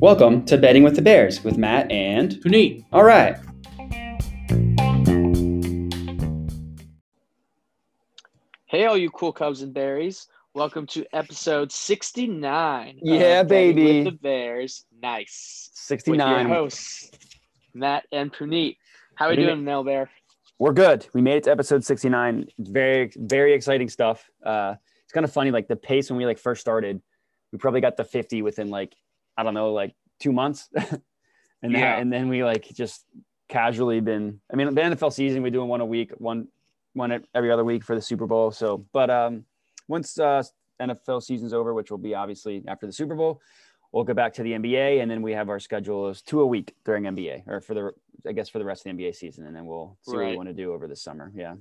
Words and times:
Welcome 0.00 0.46
to 0.46 0.56
Betting 0.56 0.82
with 0.82 0.96
the 0.96 1.02
Bears 1.02 1.44
with 1.44 1.58
Matt 1.58 1.90
and. 1.92 2.30
Puneet. 2.42 2.86
All 2.94 3.04
right. 3.04 3.36
Hey, 8.64 8.86
all 8.86 8.96
you 8.96 9.10
cool 9.10 9.34
Cubs 9.34 9.60
and 9.60 9.74
Berries. 9.74 10.28
Welcome 10.54 10.86
to 10.86 11.04
episode 11.12 11.70
69. 11.70 13.00
Yeah, 13.02 13.40
of 13.40 13.48
Betting 13.48 13.76
baby. 13.76 13.96
With 13.98 14.04
the 14.04 14.18
Bears. 14.18 14.86
Nice. 15.02 15.68
With 15.74 15.78
69. 16.00 16.46
your 16.48 16.56
hosts, 16.56 17.10
Matt 17.74 18.06
and 18.12 18.32
Puneet. 18.32 18.78
How 19.16 19.28
we 19.28 19.36
Puneet. 19.36 19.46
doing, 19.48 19.62
Mel 19.62 19.84
Bear? 19.84 20.10
We're 20.58 20.72
good. 20.72 21.06
We 21.12 21.20
made 21.20 21.36
it 21.36 21.44
to 21.44 21.50
episode 21.50 21.84
69. 21.84 22.48
Very, 22.60 23.12
very 23.16 23.52
exciting 23.52 23.90
stuff. 23.90 24.30
Uh, 24.42 24.76
it's 25.08 25.14
kind 25.14 25.24
of 25.24 25.32
funny, 25.32 25.50
like 25.50 25.68
the 25.68 25.74
pace 25.76 26.10
when 26.10 26.18
we 26.18 26.26
like 26.26 26.38
first 26.38 26.60
started, 26.60 27.00
we 27.50 27.56
probably 27.56 27.80
got 27.80 27.96
the 27.96 28.04
50 28.04 28.42
within 28.42 28.68
like, 28.68 28.94
I 29.38 29.42
don't 29.42 29.54
know, 29.54 29.72
like 29.72 29.94
two 30.20 30.32
months. 30.32 30.68
and 30.76 31.00
then, 31.62 31.72
Yeah. 31.72 31.96
and 31.96 32.12
then 32.12 32.28
we 32.28 32.44
like 32.44 32.68
just 32.74 33.06
casually 33.48 34.00
been, 34.00 34.38
I 34.52 34.56
mean, 34.56 34.74
the 34.74 34.82
NFL 34.82 35.14
season, 35.14 35.42
we're 35.42 35.50
doing 35.50 35.70
one 35.70 35.80
a 35.80 35.86
week, 35.86 36.12
one, 36.18 36.48
one 36.92 37.24
every 37.34 37.50
other 37.50 37.64
week 37.64 37.84
for 37.84 37.94
the 37.94 38.02
Super 38.02 38.26
Bowl. 38.26 38.50
So, 38.50 38.84
but 38.92 39.08
um, 39.08 39.46
once 39.86 40.18
uh, 40.18 40.42
NFL 40.78 41.22
season's 41.22 41.54
over, 41.54 41.72
which 41.72 41.90
will 41.90 41.96
be 41.96 42.14
obviously 42.14 42.62
after 42.68 42.84
the 42.86 42.92
Super 42.92 43.14
Bowl, 43.14 43.40
we'll 43.92 44.04
go 44.04 44.12
back 44.12 44.34
to 44.34 44.42
the 44.42 44.52
NBA, 44.52 45.00
and 45.00 45.10
then 45.10 45.22
we 45.22 45.32
have 45.32 45.48
our 45.48 45.58
schedule 45.58 46.10
is 46.10 46.20
two 46.20 46.42
a 46.42 46.46
week 46.46 46.74
during 46.84 47.04
NBA, 47.04 47.48
or 47.48 47.62
for 47.62 47.72
the 47.72 47.92
I 48.28 48.32
guess 48.32 48.50
for 48.50 48.58
the 48.58 48.64
rest 48.66 48.84
of 48.84 48.94
the 48.94 49.02
NBA 49.02 49.14
season, 49.14 49.46
and 49.46 49.56
then 49.56 49.64
we'll 49.64 49.96
see 50.02 50.16
what 50.16 50.26
we 50.26 50.36
want 50.36 50.50
to 50.50 50.54
do 50.54 50.74
over 50.74 50.86
the 50.86 50.96
summer. 50.96 51.32
Yeah, 51.34 51.54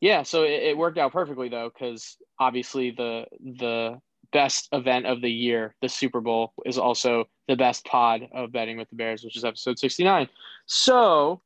Yeah, 0.00 0.22
so 0.22 0.42
it, 0.44 0.62
it 0.62 0.76
worked 0.76 0.98
out 0.98 1.12
perfectly 1.12 1.48
though, 1.48 1.70
because 1.72 2.16
obviously 2.38 2.90
the 2.90 3.24
the 3.40 3.98
best 4.32 4.68
event 4.72 5.06
of 5.06 5.22
the 5.22 5.30
year, 5.30 5.74
the 5.80 5.88
Super 5.88 6.20
Bowl, 6.20 6.52
is 6.66 6.78
also 6.78 7.24
the 7.48 7.56
best 7.56 7.84
pod 7.86 8.28
of 8.34 8.52
betting 8.52 8.76
with 8.76 8.90
the 8.90 8.96
Bears, 8.96 9.24
which 9.24 9.36
is 9.36 9.44
episode 9.44 9.78
69. 9.78 10.28
So 10.66 11.40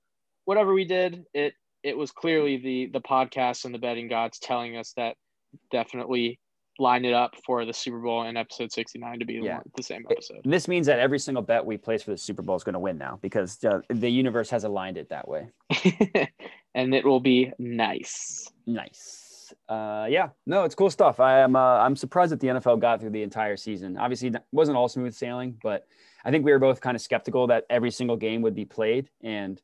whatever 0.46 0.74
we 0.74 0.84
did, 0.84 1.24
it 1.32 1.54
it 1.82 1.96
was 1.96 2.10
clearly 2.10 2.56
the 2.56 2.86
the 2.92 3.00
podcast 3.00 3.64
and 3.64 3.74
the 3.74 3.78
betting 3.78 4.08
gods 4.08 4.38
telling 4.38 4.76
us 4.76 4.92
that 4.96 5.16
definitely 5.70 6.39
line 6.80 7.04
it 7.04 7.12
up 7.12 7.34
for 7.44 7.64
the 7.64 7.72
Super 7.72 7.98
Bowl 7.98 8.22
and 8.22 8.36
episode 8.38 8.72
69 8.72 9.18
to 9.20 9.24
be 9.24 9.38
the 9.38 9.46
Yeah. 9.46 9.60
the 9.76 9.82
same 9.82 10.04
episode. 10.10 10.40
this 10.44 10.66
means 10.66 10.86
that 10.86 10.98
every 10.98 11.18
single 11.18 11.42
bet 11.42 11.64
we 11.64 11.76
place 11.76 12.02
for 12.02 12.10
the 12.10 12.16
Super 12.16 12.42
Bowl 12.42 12.56
is 12.56 12.64
going 12.64 12.72
to 12.74 12.78
win 12.80 12.98
now 12.98 13.18
because 13.22 13.62
uh, 13.64 13.80
the 13.90 14.08
universe 14.08 14.50
has 14.50 14.64
aligned 14.64 14.96
it 14.96 15.08
that 15.10 15.28
way. 15.28 15.48
and 16.74 16.94
it 16.94 17.04
will 17.04 17.20
be 17.20 17.52
nice. 17.58 18.50
Nice. 18.66 19.52
Uh, 19.68 20.06
yeah, 20.08 20.28
no, 20.46 20.64
it's 20.64 20.74
cool 20.74 20.90
stuff. 20.90 21.18
I 21.20 21.40
am. 21.40 21.56
Uh, 21.56 21.78
I'm 21.78 21.96
surprised 21.96 22.30
that 22.32 22.38
the 22.40 22.46
NFL 22.48 22.80
got 22.80 23.00
through 23.00 23.10
the 23.10 23.22
entire 23.22 23.56
season. 23.56 23.96
Obviously, 23.96 24.28
it 24.28 24.36
wasn't 24.52 24.76
all 24.76 24.88
smooth 24.88 25.12
sailing, 25.12 25.58
but 25.62 25.86
I 26.24 26.30
think 26.30 26.44
we 26.44 26.52
were 26.52 26.60
both 26.60 26.80
kind 26.80 26.94
of 26.94 27.00
skeptical 27.00 27.48
that 27.48 27.64
every 27.68 27.90
single 27.90 28.16
game 28.16 28.42
would 28.42 28.54
be 28.54 28.64
played, 28.64 29.10
and 29.22 29.60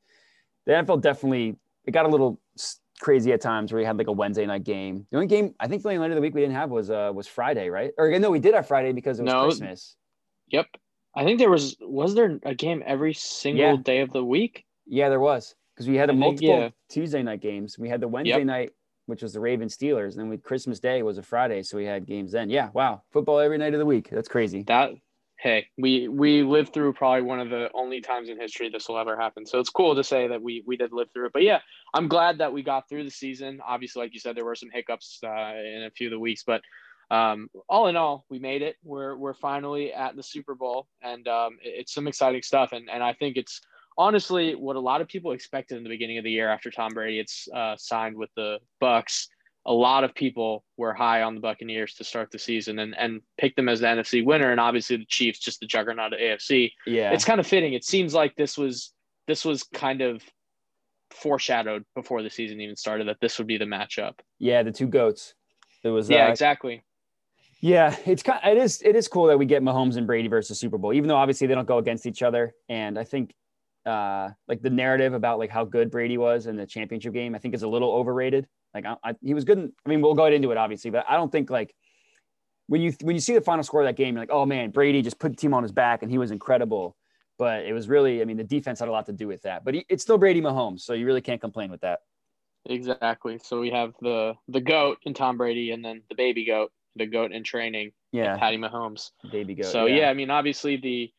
the 0.65 0.73
NFL 0.73 1.03
definitely 1.03 1.57
it 1.85 1.93
got 1.93 2.05
a 2.05 2.09
little 2.09 2.41
crazy 3.01 3.33
at 3.33 3.41
times 3.41 3.73
where 3.73 3.81
we 3.81 3.85
had 3.85 3.97
like 3.99 4.07
a 4.07 4.13
Wednesday 4.13 4.47
night 4.47 4.65
game. 4.65 5.07
The 5.11 5.17
only 5.19 5.27
game 5.27 5.55
I 5.61 5.69
think 5.69 5.83
the 5.83 5.89
only 5.89 5.99
night 5.99 6.11
of 6.11 6.17
the 6.17 6.21
week 6.23 6.35
we 6.35 6.41
didn't 6.41 6.57
have 6.57 6.71
was 6.71 6.91
uh 6.91 7.13
was 7.15 7.27
Friday, 7.27 7.69
right? 7.71 7.93
Or 7.99 8.19
no, 8.19 8.31
we 8.31 8.39
did 8.39 8.55
have 8.55 8.67
Friday 8.67 8.93
because 8.93 9.19
it 9.19 9.25
was 9.25 9.33
No. 9.33 9.43
Christmas. 9.45 9.97
Yep. 10.49 10.67
I 11.15 11.25
think 11.25 11.39
there 11.39 11.51
was 11.51 11.77
was 11.81 12.15
there 12.15 12.39
a 12.45 12.55
game 12.55 12.83
every 12.87 13.15
single 13.15 13.77
Yeah. 13.77 13.77
day 13.77 14.01
of 14.01 14.13
the 14.13 14.25
week? 14.25 14.65
Yeah, 14.87 15.09
there 15.09 15.21
was 15.21 15.55
because 15.75 15.89
we 15.89 15.97
had 15.97 16.09
a 16.09 16.13
I 16.13 16.15
think, 16.15 16.21
multiple 16.21 16.59
yeah. 16.61 16.69
Tuesday 16.89 17.23
night 17.23 17.41
games. 17.41 17.79
We 17.79 17.89
had 17.89 18.01
the 18.01 18.09
Wednesday 18.09 18.39
Yep. 18.39 18.47
night, 18.47 18.71
which 19.07 19.23
was 19.23 19.33
the 19.33 19.41
Ravens 19.41 19.77
Steelers, 19.77 20.13
and 20.13 20.21
then 20.21 20.29
we 20.29 20.39
Christmas 20.39 20.79
Day 20.81 21.03
was 21.03 21.19
a 21.19 21.23
Friday, 21.23 21.63
so 21.63 21.77
we 21.77 21.85
had 21.85 22.07
games 22.07 22.33
then. 22.33 22.51
Yeah, 22.51 22.71
wow, 22.73 23.03
football 23.13 23.39
every 23.41 23.59
night 23.59 23.73
of 23.75 23.79
the 23.79 23.87
week. 23.87 24.09
That's 24.11 24.29
crazy. 24.29 24.63
That 24.65 24.93
hey, 25.39 25.67
we 25.77 26.09
we 26.09 26.43
lived 26.43 26.73
through 26.73 26.93
probably 26.95 27.23
one 27.23 27.41
of 27.41 27.51
the 27.51 27.69
only 27.75 28.01
times 28.01 28.29
in 28.29 28.41
history 28.41 28.69
this 28.71 28.89
will 28.89 28.99
ever 28.99 29.17
happen. 29.17 29.47
So 29.47 29.59
it's 29.61 29.71
cool 29.71 29.95
to 29.95 30.05
say 30.05 30.29
that 30.29 30.43
we 30.43 30.63
we 30.67 30.77
did 30.77 30.93
live 30.93 31.09
through 31.13 31.27
it. 31.27 31.33
But 31.33 31.43
yeah, 31.43 31.61
I'm 31.95 32.09
glad 32.09 32.39
that 32.39 32.53
we 32.53 32.63
got 32.63 32.89
through 32.89 33.05
the 33.05 33.11
season. 33.11 33.61
Obviously, 33.67 34.03
like 34.03 34.15
you 34.15 34.21
said, 34.21 34.37
there 34.37 34.45
were 34.45 34.55
some 34.55 34.71
hiccups 34.73 35.21
uh, 35.25 35.29
in 35.29 35.85
a 35.87 35.91
few 35.91 36.09
of 36.09 36.13
the 36.13 36.19
weeks, 36.19 36.43
but 36.47 36.63
um, 37.11 37.49
all 37.69 37.87
in 37.87 37.97
all, 37.97 38.25
we 38.31 38.39
made 38.39 38.63
it. 38.63 38.77
We're 38.83 39.17
we're 39.17 39.35
finally 39.35 39.93
at 39.93 40.17
the 40.17 40.23
Super 40.23 40.55
Bowl, 40.55 40.89
and 41.03 41.27
um, 41.29 41.59
it- 41.63 41.81
it's 41.81 41.95
some 41.95 42.09
exciting 42.09 42.43
stuff. 42.43 42.73
And 42.73 42.89
and 42.91 43.03
I 43.03 43.13
think 43.13 43.37
it's 43.37 43.61
honestly 43.99 44.55
what 44.55 44.77
a 44.77 44.81
lot 44.81 45.01
of 45.01 45.09
people 45.09 45.33
expected 45.33 45.77
in 45.79 45.83
the 45.83 45.89
beginning 45.89 46.19
of 46.19 46.25
the 46.25 46.31
year 46.31 46.51
after 46.51 46.71
Tom 46.71 46.93
Brady 46.93 47.19
it's 47.19 47.49
uh, 47.55 47.77
signed 47.79 48.17
with 48.17 48.31
the 48.37 48.59
Bucks. 48.81 49.29
A 49.67 49.73
lot 49.73 50.05
of 50.05 50.15
people 50.15 50.65
were 50.77 50.95
high 50.95 51.23
on 51.23 51.35
the 51.35 51.41
Buccaneers 51.41 51.95
to 51.95 52.05
start 52.05 52.31
the 52.31 52.39
season 52.39 52.79
and 52.79 52.97
and 52.97 53.21
picked 53.37 53.57
them 53.57 53.69
as 53.69 53.81
the 53.81 53.87
NFC 53.87 54.25
winner, 54.25 54.51
and 54.51 54.61
obviously 54.61 54.97
the 54.97 55.07
Chiefs 55.07 55.41
just 55.41 55.61
the 55.61 55.67
juggernaut 55.67 56.13
of 56.13 56.21
AFC. 56.21 56.73
Yeah, 56.87 57.13
It's 57.13 57.25
kind 57.25 57.41
of 57.41 57.47
fitting. 57.47 57.75
It 57.75 57.85
seems 57.85 58.15
like 58.15 58.35
this 58.37 58.57
was 58.57 58.93
this 59.27 59.45
was 59.45 59.65
kind 59.65 60.03
of 60.03 60.23
foreshadowed 61.11 61.85
before 61.95 62.23
the 62.23 62.31
season 62.31 62.61
even 62.61 62.77
started 62.77 63.09
that 63.09 63.19
this 63.21 63.39
would 63.39 63.47
be 63.47 63.59
the 63.59 63.65
matchup. 63.65 64.15
yeah, 64.39 64.63
the 64.63 64.73
two 64.73 64.87
goats. 64.87 65.35
It 65.83 65.91
was 65.91 66.11
Yeah, 66.11 66.27
uh, 66.27 66.31
exactly. 66.31 66.83
Yeah, 67.61 67.97
it's 68.05 68.23
kind. 68.23 68.41
It 68.45 68.59
is. 68.59 68.83
It 68.83 68.97
is 68.97 69.09
cool 69.09 69.27
that 69.27 69.39
we 69.39 69.47
get 69.47 69.63
Mahomes 69.63 69.97
and 69.97 70.07
Brady 70.07 70.29
versus 70.29 70.59
Super 70.59 70.79
Bowl, 70.79 70.93
even 70.93 71.09
though 71.09 71.17
obviously 71.17 71.47
they 71.47 71.55
don't 71.55 71.67
go 71.67 71.79
against 71.79 72.07
each 72.07 72.23
other. 72.23 72.55
And 72.69 72.99
I 72.99 73.05
think, 73.05 73.35
uh, 73.87 74.31
like 74.47 74.63
the 74.63 74.71
narrative 74.71 75.15
about 75.15 75.39
like 75.39 75.51
how 75.51 75.65
good 75.65 75.91
Brady 75.91 76.19
was 76.19 76.47
in 76.47 76.57
the 76.57 76.67
championship 76.67 77.15
game, 77.15 77.35
I 77.35 77.39
think 77.39 77.55
is 77.55 77.63
a 77.63 77.69
little 77.69 77.93
overrated. 77.93 78.47
Like 78.77 78.85
I, 78.87 79.11
I, 79.11 79.15
he 79.23 79.35
was 79.35 79.45
good. 79.45 79.59
In, 79.59 79.73
I 79.85 79.89
mean, 79.89 80.03
we'll 80.03 80.15
go 80.15 80.27
into 80.27 80.51
it 80.53 80.59
obviously, 80.59 80.91
but 80.91 81.05
I 81.09 81.17
don't 81.17 81.33
think 81.33 81.51
like 81.51 81.75
when 82.67 82.81
you 82.81 82.93
when 83.03 83.17
you 83.17 83.21
see 83.21 83.35
the 83.35 83.41
final 83.41 83.65
score 83.65 83.81
of 83.83 83.87
that 83.87 83.97
game, 83.97 84.15
you're 84.15 84.23
like, 84.23 84.31
oh 84.33 84.45
man, 84.47 84.71
Brady 84.71 85.03
just 85.03 85.19
put 85.19 85.33
the 85.33 85.37
team 85.37 85.55
on 85.55 85.63
his 85.63 85.73
back 85.73 86.03
and 86.03 86.11
he 86.11 86.19
was 86.19 86.31
incredible. 86.31 86.97
But 87.39 87.67
it 87.67 87.73
was 87.73 87.89
really, 87.89 88.23
I 88.23 88.25
mean, 88.25 88.39
the 88.39 88.45
defense 88.45 88.81
had 88.81 88.89
a 88.89 88.93
lot 88.93 89.07
to 89.07 89.13
do 89.13 89.29
with 89.29 89.43
that. 89.43 89.65
But 89.65 89.75
he, 89.75 89.87
it's 89.91 90.03
still 90.03 90.17
Brady 90.17 90.41
Mahomes, 90.41 90.81
so 90.81 90.95
you 90.95 91.05
really 91.05 91.21
can't 91.21 91.41
complain 91.41 91.71
with 91.71 91.83
that. 91.83 92.01
Exactly. 92.65 93.39
So 93.43 93.61
we 93.61 93.71
have 93.71 93.93
the 94.01 94.35
the 94.49 94.61
goat 94.61 94.99
in 95.05 95.15
Tom 95.15 95.37
Brady 95.37 95.71
and 95.71 95.85
then 95.85 96.03
the 96.09 96.15
baby 96.17 96.45
goat, 96.45 96.73
the 96.97 97.07
goat 97.07 97.33
in 97.33 97.45
training, 97.45 97.93
Yeah, 98.13 98.37
Patty 98.37 98.59
Mahomes. 98.59 99.11
baby 99.31 99.55
goat. 99.55 99.67
So 99.67 99.87
yeah. 99.87 100.11
I 100.11 100.15
mean, 100.15 100.31
obviously 100.31 100.77
the 100.77 101.13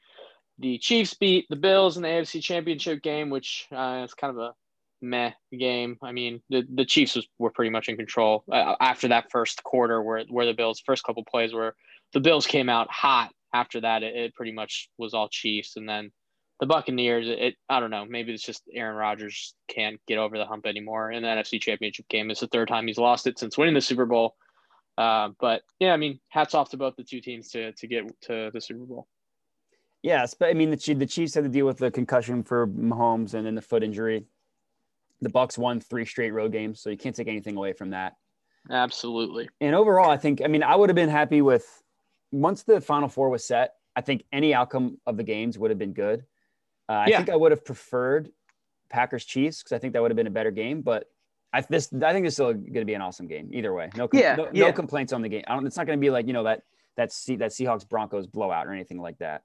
the 0.60 0.78
Chiefs 0.80 1.14
beat 1.14 1.46
the 1.50 1.56
Bills 1.56 1.98
in 1.98 2.04
the 2.04 2.10
AFC 2.10 2.44
Championship 2.44 3.02
game, 3.02 3.30
which 3.30 3.68
uh, 3.72 4.02
is 4.04 4.14
kind 4.14 4.32
of 4.32 4.38
a 4.40 4.54
meh 5.02 5.32
game. 5.58 5.98
I 6.02 6.12
mean, 6.12 6.42
the 6.50 6.66
the 6.74 6.86
Chiefs 6.86 7.16
was, 7.16 7.28
were 7.38 7.52
pretty 7.52 7.72
much 7.72 7.90
in 7.90 7.98
control 7.98 8.44
uh, 8.52 8.76
after 8.80 9.08
that 9.10 9.32
first 9.32 9.64
quarter, 9.64 10.02
where 10.02 10.24
where 10.30 10.46
the 10.46 10.54
Bills 10.54 10.82
first 10.86 11.04
couple 11.04 11.24
plays 11.26 11.54
where 11.54 11.76
the 12.14 12.20
Bills 12.20 12.48
came 12.48 12.70
out 12.70 12.90
hot. 12.92 13.32
After 13.54 13.82
that, 13.82 14.04
it, 14.04 14.16
it 14.16 14.36
pretty 14.36 14.52
much 14.52 14.90
was 14.98 15.14
all 15.14 15.30
Chiefs, 15.30 15.78
and 15.78 15.88
then 15.88 16.12
the 16.60 16.66
Buccaneers. 16.66 17.28
It, 17.28 17.56
I 17.70 17.80
don't 17.80 17.92
know. 17.92 18.06
Maybe 18.06 18.34
it's 18.34 18.44
just 18.44 18.64
Aaron 18.74 18.96
Rodgers 18.96 19.54
can't 19.68 20.00
get 20.08 20.18
over 20.18 20.38
the 20.38 20.46
hump 20.46 20.66
anymore 20.66 21.12
in 21.12 21.24
the 21.24 21.30
NFC 21.30 21.62
Championship 21.62 22.08
game. 22.10 22.30
It's 22.30 22.42
the 22.42 22.48
third 22.48 22.68
time 22.68 22.88
he's 22.88 22.98
lost 22.98 23.28
it 23.28 23.40
since 23.40 23.58
winning 23.58 23.76
the 23.76 23.82
Super 23.82 24.06
Bowl. 24.06 24.36
Uh, 24.98 25.30
but 25.40 25.62
yeah, 25.80 25.94
I 25.94 25.98
mean, 25.98 26.20
hats 26.30 26.56
off 26.56 26.70
to 26.72 26.78
both 26.78 26.96
the 26.96 27.04
two 27.04 27.22
teams 27.22 27.50
to 27.50 27.72
to 27.74 27.88
get 27.88 28.04
to 28.24 28.52
the 28.54 28.62
Super 28.62 28.86
Bowl. 28.86 29.08
Yes, 30.04 30.34
but 30.34 30.50
I 30.50 30.54
mean 30.54 30.70
the 30.72 30.94
the 30.94 31.06
Chiefs 31.06 31.36
had 31.36 31.44
to 31.44 31.50
deal 31.50 31.66
with 31.66 31.78
the 31.78 31.92
concussion 31.92 32.44
for 32.44 32.68
Mahomes 32.68 33.34
and 33.34 33.46
then 33.46 33.56
the 33.56 33.62
foot 33.62 33.84
injury. 33.84 34.26
The 35.22 35.30
Bucks 35.30 35.58
won 35.58 35.80
three 35.80 36.06
straight 36.06 36.32
road 36.32 36.52
games, 36.52 36.80
so 36.82 36.90
you 36.90 36.98
can't 36.98 37.16
take 37.16 37.28
anything 37.28 37.56
away 37.58 37.74
from 37.74 37.90
that. 37.92 38.14
Absolutely. 38.70 39.50
And 39.62 39.74
overall, 39.76 40.10
I 40.10 40.18
think 40.18 40.42
I 40.44 40.48
mean 40.48 40.64
I 40.64 40.76
would 40.76 40.90
have 40.90 40.96
been 40.96 41.10
happy 41.10 41.42
with 41.42 41.66
once 42.32 42.64
the 42.64 42.82
Final 42.82 43.08
Four 43.10 43.30
was 43.30 43.46
set. 43.46 43.76
I 43.96 44.02
think 44.02 44.24
any 44.32 44.54
outcome 44.54 44.98
of 45.08 45.18
the 45.18 45.24
games 45.24 45.58
would 45.58 45.72
have 45.72 45.80
been 45.80 45.94
good. 45.94 46.26
Uh, 46.90 46.94
I 46.94 47.08
Yeah. 47.08 47.18
think 47.18 47.30
I 47.30 47.36
would 47.36 47.52
have 47.52 47.66
preferred 47.66 48.30
Packers 48.90 49.26
Chiefs 49.26 49.64
because 49.64 49.72
I 49.76 49.80
think 49.80 49.94
that 49.94 50.02
would 50.02 50.12
have 50.12 50.16
been 50.18 50.28
a 50.28 50.32
better 50.32 50.52
game. 50.52 50.82
But 50.82 51.06
I 51.54 51.62
this 51.62 51.92
I 51.94 52.12
think 52.14 52.26
this 52.26 52.34
is 52.34 52.36
still 52.36 52.54
going 52.54 52.74
to 52.74 52.86
be 52.86 52.94
an 52.94 53.02
awesome 53.02 53.28
game 53.28 53.50
either 53.54 53.74
way. 53.74 53.90
No, 53.96 54.08
com- 54.08 54.20
Yeah, 54.20 54.36
no, 54.36 54.50
yeah. 54.54 54.66
no 54.68 54.74
complaints 54.74 55.14
on 55.14 55.22
the 55.22 55.30
game. 55.30 55.44
I 55.48 55.56
don't, 55.56 55.66
it's 55.66 55.78
not 55.78 55.88
going 55.88 55.98
to 55.98 56.02
be 56.02 56.10
like 56.10 56.28
you 56.28 56.34
know 56.34 56.44
that 56.44 56.62
that 56.98 57.12
C, 57.12 57.36
that 57.38 57.52
Seahawks 57.52 57.88
Broncos 57.88 58.28
blowout 58.28 58.68
or 58.68 58.74
anything 58.74 59.00
like 59.00 59.18
that. 59.20 59.44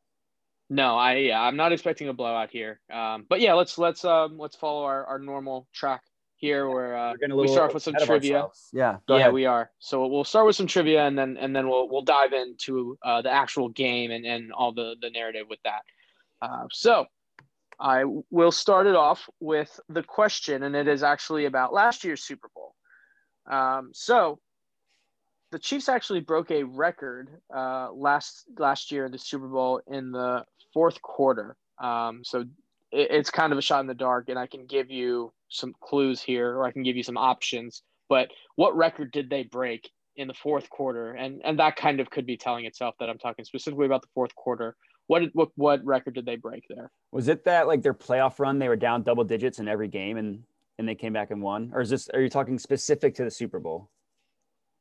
No, 0.72 0.96
I 0.96 1.16
yeah, 1.16 1.42
I'm 1.42 1.56
not 1.56 1.72
expecting 1.72 2.08
a 2.08 2.14
blowout 2.14 2.50
here. 2.50 2.80
Um, 2.90 3.26
but 3.28 3.42
yeah, 3.42 3.52
let's 3.52 3.76
let's 3.76 4.06
um 4.06 4.38
let's 4.38 4.56
follow 4.56 4.84
our, 4.84 5.04
our 5.04 5.18
normal 5.18 5.68
track 5.74 6.00
here 6.36 6.66
where 6.66 6.96
uh, 6.96 7.10
We're 7.10 7.18
getting 7.18 7.32
a 7.32 7.36
we 7.36 7.48
start 7.48 7.68
off 7.68 7.74
with 7.74 7.82
some 7.82 7.94
trivia. 8.02 8.36
ourselves. 8.36 8.70
Yeah, 8.72 8.96
yeah, 9.06 9.16
ahead. 9.16 9.34
we 9.34 9.44
are. 9.44 9.70
So 9.80 10.06
we'll 10.06 10.24
start 10.24 10.46
with 10.46 10.56
some 10.56 10.66
trivia 10.66 11.06
and 11.06 11.18
then 11.18 11.36
and 11.36 11.54
then 11.54 11.68
we'll 11.68 11.90
we'll 11.90 12.00
dive 12.00 12.32
into 12.32 12.96
uh, 13.04 13.20
the 13.20 13.30
actual 13.30 13.68
game 13.68 14.10
and, 14.10 14.24
and 14.24 14.50
all 14.50 14.72
the 14.72 14.96
the 15.02 15.10
narrative 15.10 15.46
with 15.50 15.60
that. 15.64 15.82
Uh, 16.40 16.64
so 16.72 17.04
I 17.78 18.04
will 18.30 18.50
start 18.50 18.86
it 18.86 18.96
off 18.96 19.28
with 19.40 19.78
the 19.90 20.02
question, 20.02 20.62
and 20.62 20.74
it 20.74 20.88
is 20.88 21.02
actually 21.02 21.44
about 21.44 21.74
last 21.74 22.02
year's 22.02 22.24
Super 22.24 22.48
Bowl. 22.54 22.74
Um, 23.46 23.90
so 23.92 24.38
the 25.50 25.58
Chiefs 25.58 25.90
actually 25.90 26.20
broke 26.20 26.50
a 26.50 26.62
record 26.62 27.28
uh, 27.54 27.92
last 27.92 28.46
last 28.58 28.90
year 28.90 29.04
in 29.04 29.12
the 29.12 29.18
Super 29.18 29.48
Bowl 29.48 29.82
in 29.86 30.10
the 30.10 30.46
fourth 30.72 31.00
quarter. 31.02 31.56
Um, 31.78 32.22
so 32.24 32.40
it, 32.90 33.10
it's 33.10 33.30
kind 33.30 33.52
of 33.52 33.58
a 33.58 33.62
shot 33.62 33.80
in 33.80 33.86
the 33.86 33.94
dark, 33.94 34.28
and 34.28 34.38
I 34.38 34.46
can 34.46 34.66
give 34.66 34.90
you 34.90 35.32
some 35.48 35.74
clues 35.82 36.22
here, 36.22 36.56
or 36.56 36.64
I 36.64 36.72
can 36.72 36.82
give 36.82 36.96
you 36.96 37.02
some 37.02 37.18
options. 37.18 37.82
But 38.08 38.28
what 38.56 38.76
record 38.76 39.12
did 39.12 39.30
they 39.30 39.44
break 39.44 39.90
in 40.16 40.28
the 40.28 40.34
fourth 40.34 40.68
quarter, 40.70 41.12
and 41.12 41.40
and 41.44 41.58
that 41.58 41.76
kind 41.76 42.00
of 42.00 42.10
could 42.10 42.26
be 42.26 42.36
telling 42.36 42.64
itself 42.64 42.94
that 43.00 43.08
I'm 43.08 43.18
talking 43.18 43.44
specifically 43.44 43.86
about 43.86 44.02
the 44.02 44.08
fourth 44.14 44.34
quarter. 44.34 44.76
What 45.06 45.22
what 45.32 45.50
what 45.56 45.84
record 45.84 46.14
did 46.14 46.26
they 46.26 46.36
break 46.36 46.64
there? 46.68 46.90
Was 47.10 47.28
it 47.28 47.44
that 47.44 47.66
like 47.66 47.82
their 47.82 47.94
playoff 47.94 48.38
run? 48.38 48.58
They 48.58 48.68
were 48.68 48.76
down 48.76 49.02
double 49.02 49.24
digits 49.24 49.58
in 49.58 49.68
every 49.68 49.88
game, 49.88 50.16
and 50.16 50.42
and 50.78 50.88
they 50.88 50.94
came 50.94 51.12
back 51.12 51.30
and 51.30 51.42
won, 51.42 51.70
or 51.74 51.80
is 51.80 51.90
this? 51.90 52.08
Are 52.10 52.20
you 52.20 52.28
talking 52.28 52.58
specific 52.58 53.14
to 53.16 53.24
the 53.24 53.30
Super 53.30 53.58
Bowl? 53.58 53.88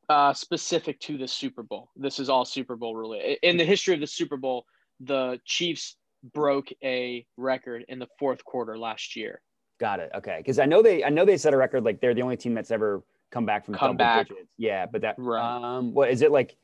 Uh, 0.09 0.33
specific 0.33 0.99
to 0.99 1.17
the 1.17 1.27
Super 1.27 1.63
Bowl. 1.63 1.89
This 1.95 2.19
is 2.19 2.29
all 2.29 2.43
Super 2.43 2.75
Bowl 2.75 2.95
related. 2.95 3.37
In 3.43 3.55
the 3.55 3.63
history 3.63 3.93
of 3.93 4.01
the 4.01 4.07
Super 4.07 4.35
Bowl, 4.35 4.65
the 5.03 5.39
Chiefs 5.45 5.95
broke 6.33 6.67
a 6.83 7.25
record 7.37 7.83
in 7.87 7.99
the 7.99 8.07
fourth 8.19 8.43
quarter 8.45 8.77
last 8.77 9.15
year. 9.15 9.41
Got 9.79 9.99
it. 9.99 10.11
Okay, 10.15 10.37
because 10.37 10.59
I 10.59 10.65
know 10.65 10.81
they 10.81 11.03
I 11.03 11.09
know 11.09 11.25
they 11.25 11.37
set 11.37 11.53
a 11.53 11.57
record 11.57 11.83
like 11.83 11.99
they're 12.01 12.13
the 12.13 12.21
only 12.21 12.37
team 12.37 12.53
that's 12.53 12.71
ever 12.71 13.03
come 13.31 13.45
back 13.45 13.65
from 13.65 13.73
come 13.73 13.91
double 13.91 13.97
back. 13.97 14.27
digits. 14.27 14.47
Yeah, 14.57 14.85
but 14.85 15.01
that 15.01 15.15
right. 15.17 15.41
um, 15.77 15.93
what 15.93 16.09
is 16.11 16.21
it 16.21 16.31
like? 16.31 16.55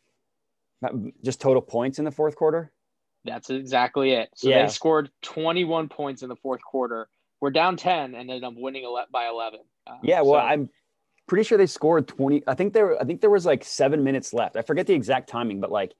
Just 1.24 1.42
total 1.42 1.62
points 1.62 1.98
in 1.98 2.06
the 2.06 2.12
fourth 2.12 2.36
quarter. 2.36 2.72
That's 3.26 3.50
exactly 3.50 4.12
it. 4.12 4.30
So 4.36 4.50
Yeah. 4.50 4.62
they 4.64 4.68
scored 4.70 5.10
21 5.24 5.90
points 5.90 6.22
in 6.22 6.30
the 6.30 6.36
fourth 6.36 6.62
quarter. 6.64 7.10
We're 7.42 7.50
down 7.50 7.78
10 7.78 8.14
and 8.14 8.30
ended 8.30 8.44
up 8.44 8.54
winning 8.56 8.84
by 9.12 9.28
11. 9.28 9.62
Uh, 9.88 9.96
Yeah, 10.04 10.22
well, 10.22 10.40
so- 10.40 10.46
I'm 10.46 10.70
pretty 11.28 11.44
sure 11.44 11.58
they 11.58 11.66
scored 11.66 12.08
20. 12.08 12.44
I 12.48 12.54
think 12.54 12.74
there 12.74 13.00
I 13.02 13.06
think 13.06 13.22
there 13.22 13.32
was 13.32 13.46
like 13.46 13.64
7 13.64 14.04
minutes 14.04 14.34
left. 14.34 14.56
I 14.56 14.62
forget 14.62 14.86
the 14.86 14.94
exact 14.94 15.28
timing, 15.30 15.60
but 15.60 15.72
like 15.72 15.94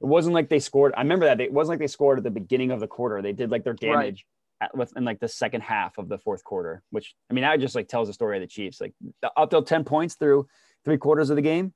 it 0.00 0.06
wasn't 0.06 0.34
like 0.34 0.48
they 0.48 0.58
scored. 0.60 0.92
I 0.96 1.00
remember 1.02 1.26
that 1.26 1.40
it 1.40 1.52
wasn't 1.52 1.74
like 1.74 1.78
they 1.80 1.86
scored 1.88 2.18
at 2.18 2.24
the 2.24 2.30
beginning 2.30 2.70
of 2.70 2.80
the 2.80 2.86
quarter. 2.86 3.20
They 3.22 3.32
did 3.32 3.50
like 3.50 3.64
their 3.64 3.72
Right. 3.74 3.80
damage 3.92 4.26
at, 4.60 4.76
within 4.76 5.04
like 5.04 5.20
the 5.20 5.28
second 5.28 5.62
half 5.62 5.98
of 5.98 6.08
the 6.08 6.18
fourth 6.18 6.42
quarter, 6.44 6.82
which 6.90 7.14
I 7.30 7.34
mean, 7.34 7.42
that 7.42 7.60
just 7.60 7.74
like 7.74 7.88
tells 7.88 8.08
the 8.08 8.14
story 8.14 8.36
of 8.36 8.40
the 8.40 8.46
Chiefs. 8.46 8.80
Like 8.80 8.94
up 9.36 9.50
till 9.50 9.62
10 9.62 9.84
points 9.84 10.14
through 10.14 10.46
three 10.84 10.98
quarters 10.98 11.30
of 11.30 11.36
the 11.36 11.42
game 11.42 11.72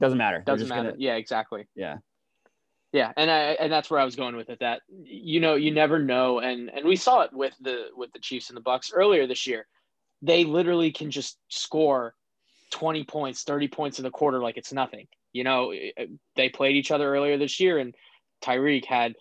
doesn't 0.00 0.18
matter. 0.18 0.42
Doesn't 0.44 0.66
just 0.66 0.68
matter. 0.76 0.90
gonna- 0.90 1.02
yeah, 1.02 1.14
exactly. 1.16 1.66
yeah. 1.74 1.98
Yeah, 2.92 3.12
and 3.16 3.28
I 3.28 3.38
and 3.58 3.72
that's 3.72 3.90
where 3.90 3.98
I 3.98 4.04
was 4.04 4.14
going 4.14 4.36
with 4.36 4.50
it. 4.50 4.60
That 4.60 4.82
you 5.02 5.40
know 5.40 5.56
you 5.56 5.72
never 5.72 5.98
know, 5.98 6.38
and 6.38 6.70
and 6.70 6.86
we 6.86 6.94
saw 6.94 7.22
it 7.22 7.32
with 7.32 7.52
the 7.60 7.86
with 7.96 8.12
the 8.12 8.20
Chiefs 8.20 8.50
and 8.50 8.56
the 8.56 8.60
Bucks 8.60 8.92
earlier 8.94 9.26
this 9.26 9.48
year. 9.48 9.66
They 10.22 10.44
literally 10.44 10.92
can 10.92 11.10
just 11.10 11.36
score 11.48 12.14
twenty 12.74 13.04
points, 13.04 13.44
thirty 13.44 13.68
points 13.68 14.00
in 14.00 14.02
the 14.02 14.10
quarter 14.10 14.40
like 14.40 14.56
it's 14.56 14.72
nothing. 14.72 15.06
You 15.32 15.44
know, 15.44 15.72
they 16.34 16.48
played 16.48 16.74
each 16.74 16.90
other 16.90 17.14
earlier 17.14 17.38
this 17.38 17.60
year, 17.60 17.78
and 17.78 17.94
Tyreek 18.44 18.84
had 18.84 19.14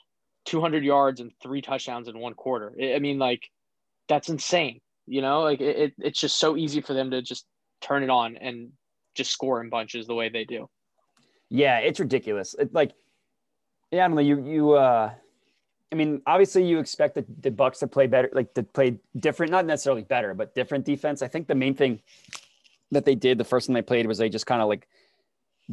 two 0.45 0.59
hundred 0.59 0.83
yards 0.83 1.21
and 1.21 1.31
three 1.41 1.61
touchdowns 1.61 2.07
in 2.07 2.17
one 2.17 2.33
quarter. 2.33 2.73
I 2.81 2.95
I 2.95 2.99
mean, 2.99 3.19
like 3.19 3.43
that's 4.09 4.29
insane. 4.29 4.81
You 5.05 5.21
know, 5.21 5.41
like 5.41 5.61
it, 5.61 5.77
it, 5.77 5.93
it's 5.99 6.19
just 6.19 6.39
so 6.39 6.57
easy 6.57 6.81
for 6.81 6.93
them 6.93 7.11
to 7.11 7.21
just 7.21 7.45
turn 7.79 8.01
it 8.01 8.09
on 8.09 8.37
and 8.37 8.71
just 9.13 9.31
score 9.31 9.61
in 9.61 9.69
bunches 9.69 10.07
the 10.07 10.15
way 10.15 10.29
they 10.29 10.45
do. 10.45 10.67
Yeah, 11.49 11.77
it's 11.77 11.99
ridiculous. 11.99 12.55
It, 12.57 12.73
like, 12.73 12.93
yeah, 13.91 14.05
I 14.05 14.07
don't 14.07 14.15
know. 14.15 14.21
You 14.21 14.43
you 14.43 14.71
uh, 14.71 15.11
I 15.91 15.95
mean, 15.95 16.23
obviously 16.25 16.65
you 16.65 16.79
expect 16.79 17.13
the, 17.13 17.25
the 17.41 17.51
Bucks 17.51 17.77
to 17.79 17.87
play 17.87 18.07
better, 18.07 18.29
like 18.33 18.51
to 18.55 18.63
play 18.63 18.97
different, 19.19 19.51
not 19.51 19.67
necessarily 19.67 20.01
better, 20.01 20.33
but 20.33 20.55
different 20.55 20.85
defense. 20.85 21.21
I 21.21 21.27
think 21.27 21.47
the 21.47 21.53
main 21.53 21.75
thing 21.75 22.01
that 22.93 23.05
they 23.05 23.15
did 23.15 23.37
the 23.37 23.43
first 23.43 23.67
time 23.67 23.73
they 23.73 23.81
played 23.81 24.07
was 24.07 24.17
they 24.17 24.29
just 24.29 24.45
kind 24.45 24.61
of 24.61 24.67
like 24.67 24.87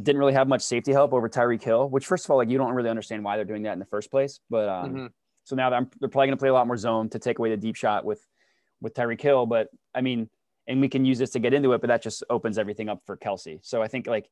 didn't 0.01 0.19
really 0.19 0.33
have 0.33 0.47
much 0.47 0.61
safety 0.61 0.91
help 0.91 1.13
over 1.13 1.27
Tyreek 1.29 1.63
Hill. 1.63 1.89
Which 1.89 2.05
first 2.05 2.25
of 2.25 2.31
all, 2.31 2.37
like 2.37 2.49
you 2.49 2.57
don't 2.57 2.73
really 2.73 2.89
understand 2.89 3.23
why 3.23 3.35
they're 3.35 3.45
doing 3.45 3.63
that 3.63 3.73
in 3.73 3.79
the 3.79 3.85
first 3.85 4.09
place. 4.11 4.39
But 4.49 4.69
um, 4.69 4.93
Mhm. 4.93 5.09
so 5.43 5.55
now 5.55 5.69
they're, 5.69 5.87
they're 5.99 6.09
probably 6.09 6.27
going 6.27 6.37
to 6.37 6.41
play 6.41 6.49
a 6.49 6.53
lot 6.53 6.67
more 6.67 6.77
zone 6.77 7.09
to 7.09 7.19
take 7.19 7.39
away 7.39 7.49
the 7.49 7.57
deep 7.57 7.75
shot 7.75 8.05
with 8.05 8.25
with 8.81 8.93
Tyreek 8.93 9.21
Hill. 9.21 9.45
But 9.45 9.67
I 9.93 10.01
mean, 10.01 10.29
and 10.67 10.79
we 10.81 10.87
can 10.89 11.03
use 11.05 11.19
this 11.19 11.31
to 11.31 11.39
get 11.39 11.53
into 11.53 11.73
it, 11.73 11.81
but 11.81 11.87
that 11.87 12.01
just 12.01 12.23
opens 12.29 12.57
everything 12.57 12.87
up 12.89 13.01
for 13.05 13.17
Kelce. 13.17 13.59
So 13.63 13.81
I 13.81 13.87
think 13.87 14.07
like 14.07 14.29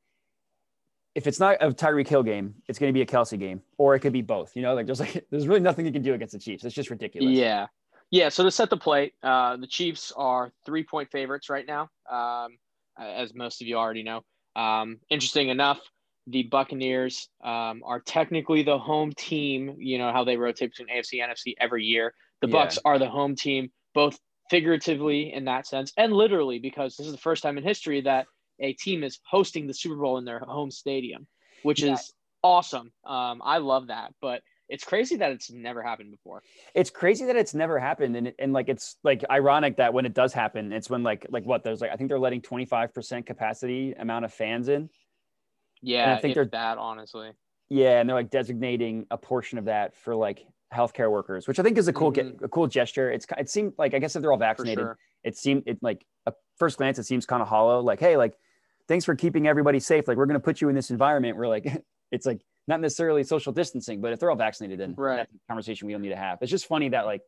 if 1.15 1.27
it's 1.27 1.39
not 1.39 1.57
a 1.59 1.71
Tyreek 1.71 2.07
Hill 2.07 2.23
game, 2.23 2.55
it's 2.67 2.79
going 2.79 2.89
to 2.89 2.93
be 2.93 3.01
a 3.01 3.05
Kelce 3.05 3.37
game, 3.37 3.61
or 3.77 3.95
it 3.95 3.99
could 3.99 4.13
be 4.13 4.21
both. 4.21 4.55
You 4.55 4.61
know, 4.61 4.75
like 4.75 4.85
there's 4.85 4.99
like 4.99 5.25
there's 5.31 5.47
really 5.47 5.59
nothing 5.59 5.85
you 5.85 5.91
can 5.91 6.01
do 6.03 6.13
against 6.13 6.33
the 6.33 6.39
Chiefs. 6.39 6.63
It's 6.63 6.75
just 6.75 6.89
ridiculous. 6.89 7.31
Yeah. 7.31 7.67
Yeah. 8.11 8.29
So 8.29 8.43
to 8.43 8.51
set 8.51 8.69
the 8.69 8.77
plate, 8.77 9.13
uh, 9.21 9.57
the 9.57 9.67
Chiefs 9.67 10.13
are 10.15 10.51
three 10.65 10.83
point 10.83 11.11
favorites 11.11 11.49
right 11.49 11.65
now, 11.67 11.89
um, 12.09 12.57
as 12.99 13.33
most 13.33 13.61
of 13.61 13.67
you 13.67 13.77
already 13.77 14.03
know. 14.03 14.23
Um, 14.55 14.99
interesting 15.09 15.49
enough, 15.49 15.79
the 16.27 16.43
Buccaneers 16.43 17.29
um, 17.43 17.81
are 17.85 17.99
technically 17.99 18.63
the 18.63 18.77
home 18.77 19.11
team. 19.13 19.75
You 19.77 19.97
know 19.97 20.11
how 20.11 20.23
they 20.23 20.37
rotate 20.37 20.71
between 20.71 20.95
AFC 20.95 21.21
and 21.23 21.31
NFC 21.31 21.55
every 21.59 21.85
year. 21.85 22.13
The 22.41 22.47
Yeah. 22.47 22.53
Bucks 22.53 22.79
are 22.85 22.99
the 22.99 23.09
home 23.09 23.35
team, 23.35 23.71
both 23.93 24.19
figuratively 24.49 25.31
in 25.33 25.45
that 25.45 25.67
sense 25.67 25.93
and 25.95 26.11
literally 26.11 26.59
because 26.59 26.95
this 26.95 27.05
is 27.05 27.13
the 27.13 27.19
first 27.19 27.43
time 27.43 27.57
in 27.57 27.63
history 27.63 28.01
that 28.01 28.25
a 28.59 28.73
team 28.73 29.03
is 29.03 29.19
hosting 29.29 29.67
the 29.67 29.73
Super 29.73 29.95
Bowl 29.95 30.17
in 30.17 30.25
their 30.25 30.39
home 30.39 30.71
stadium, 30.71 31.27
which 31.61 31.83
Yeah. 31.83 31.93
is 31.93 32.13
awesome. 32.43 32.91
Um, 33.05 33.41
I 33.43 33.59
love 33.59 33.87
that, 33.87 34.13
but 34.21 34.41
it's 34.69 34.83
crazy 34.83 35.15
that 35.17 35.31
it's 35.31 35.51
never 35.51 35.81
happened 35.83 36.11
before. 36.11 36.43
It's 36.75 36.89
crazy 36.89 37.25
that 37.25 37.35
it's 37.35 37.53
never 37.53 37.79
happened, 37.79 38.15
and 38.15 38.33
and 38.39 38.53
like 38.53 38.69
it's 38.69 38.97
like 39.03 39.23
ironic 39.29 39.77
that 39.77 39.93
when 39.93 40.05
it 40.05 40.13
does 40.13 40.31
happen, 40.31 40.71
it's 40.71 40.89
when 40.89 41.03
like 41.03 41.25
like 41.29 41.45
what 41.45 41.63
there's 41.63 41.81
like 41.81 41.91
I 41.91 41.95
think 41.95 42.09
they're 42.09 42.19
letting 42.19 42.41
25 42.41 42.93
percent 42.93 43.25
capacity 43.25 43.93
amount 43.93 44.25
of 44.25 44.33
fans 44.33 44.69
in. 44.69 44.89
Yeah, 45.81 46.13
I 46.15 46.21
think 46.21 46.35
they're- 46.35 46.45
that 46.51 46.77
honestly. 46.77 47.31
Yeah, 47.69 47.99
and 47.99 48.09
they're 48.09 48.15
like 48.15 48.31
designating 48.31 49.05
a 49.11 49.17
portion 49.17 49.57
of 49.59 49.65
that 49.65 49.95
for 49.95 50.15
like 50.15 50.43
healthcare 50.73 51.11
workers, 51.11 51.47
which 51.47 51.59
I 51.59 51.63
think 51.63 51.77
is 51.77 51.87
a 51.87 51.93
cool 51.93 52.11
ge- 52.11 52.35
a 52.41 52.47
cool 52.47 52.67
gesture. 52.67 53.11
It's 53.11 53.25
it 53.37 53.49
seemed 53.49 53.73
like 53.77 53.93
I 53.93 53.99
guess 53.99 54.15
if 54.15 54.21
they're 54.21 54.31
all 54.31 54.37
Mm-hmm. 54.37 54.43
Vaccinated, 54.43 54.83
sure. 54.83 54.97
it 55.23 55.37
seemed 55.37 55.63
it 55.67 55.77
like 55.81 56.03
a 56.25 56.33
first 56.57 56.77
glance 56.77 56.97
it 56.99 57.03
seems 57.05 57.25
kind 57.25 57.41
of 57.41 57.47
hollow. 57.47 57.81
Like 57.81 57.99
hey, 57.99 58.17
like 58.17 58.33
thanks 58.87 59.05
for 59.05 59.15
keeping 59.15 59.47
everybody 59.47 59.79
safe. 59.79 60.07
Like 60.07 60.17
we're 60.17 60.25
gonna 60.25 60.39
put 60.39 60.61
you 60.61 60.69
in 60.69 60.75
this 60.75 60.89
environment 60.89 61.37
where 61.37 61.47
like 61.47 61.65
it's 62.11 62.25
like 62.25 62.41
not 62.69 62.79
necessarily 62.79 63.23
social 63.23 63.51
distancing, 63.51 63.99
but 63.99 64.13
if 64.13 64.19
they're 64.19 64.29
all 64.29 64.37
vaccinated, 64.37 64.79
then 64.79 64.93
Right. 64.97 65.17
that's 65.17 65.33
a 65.33 65.47
conversation 65.47 65.87
we 65.87 65.93
don't 65.93 66.01
need 66.01 66.09
to 66.09 66.15
have. 66.15 66.37
It's 66.41 66.51
just 66.51 66.67
funny 66.67 66.89
that 66.89 67.05
like 67.05 67.21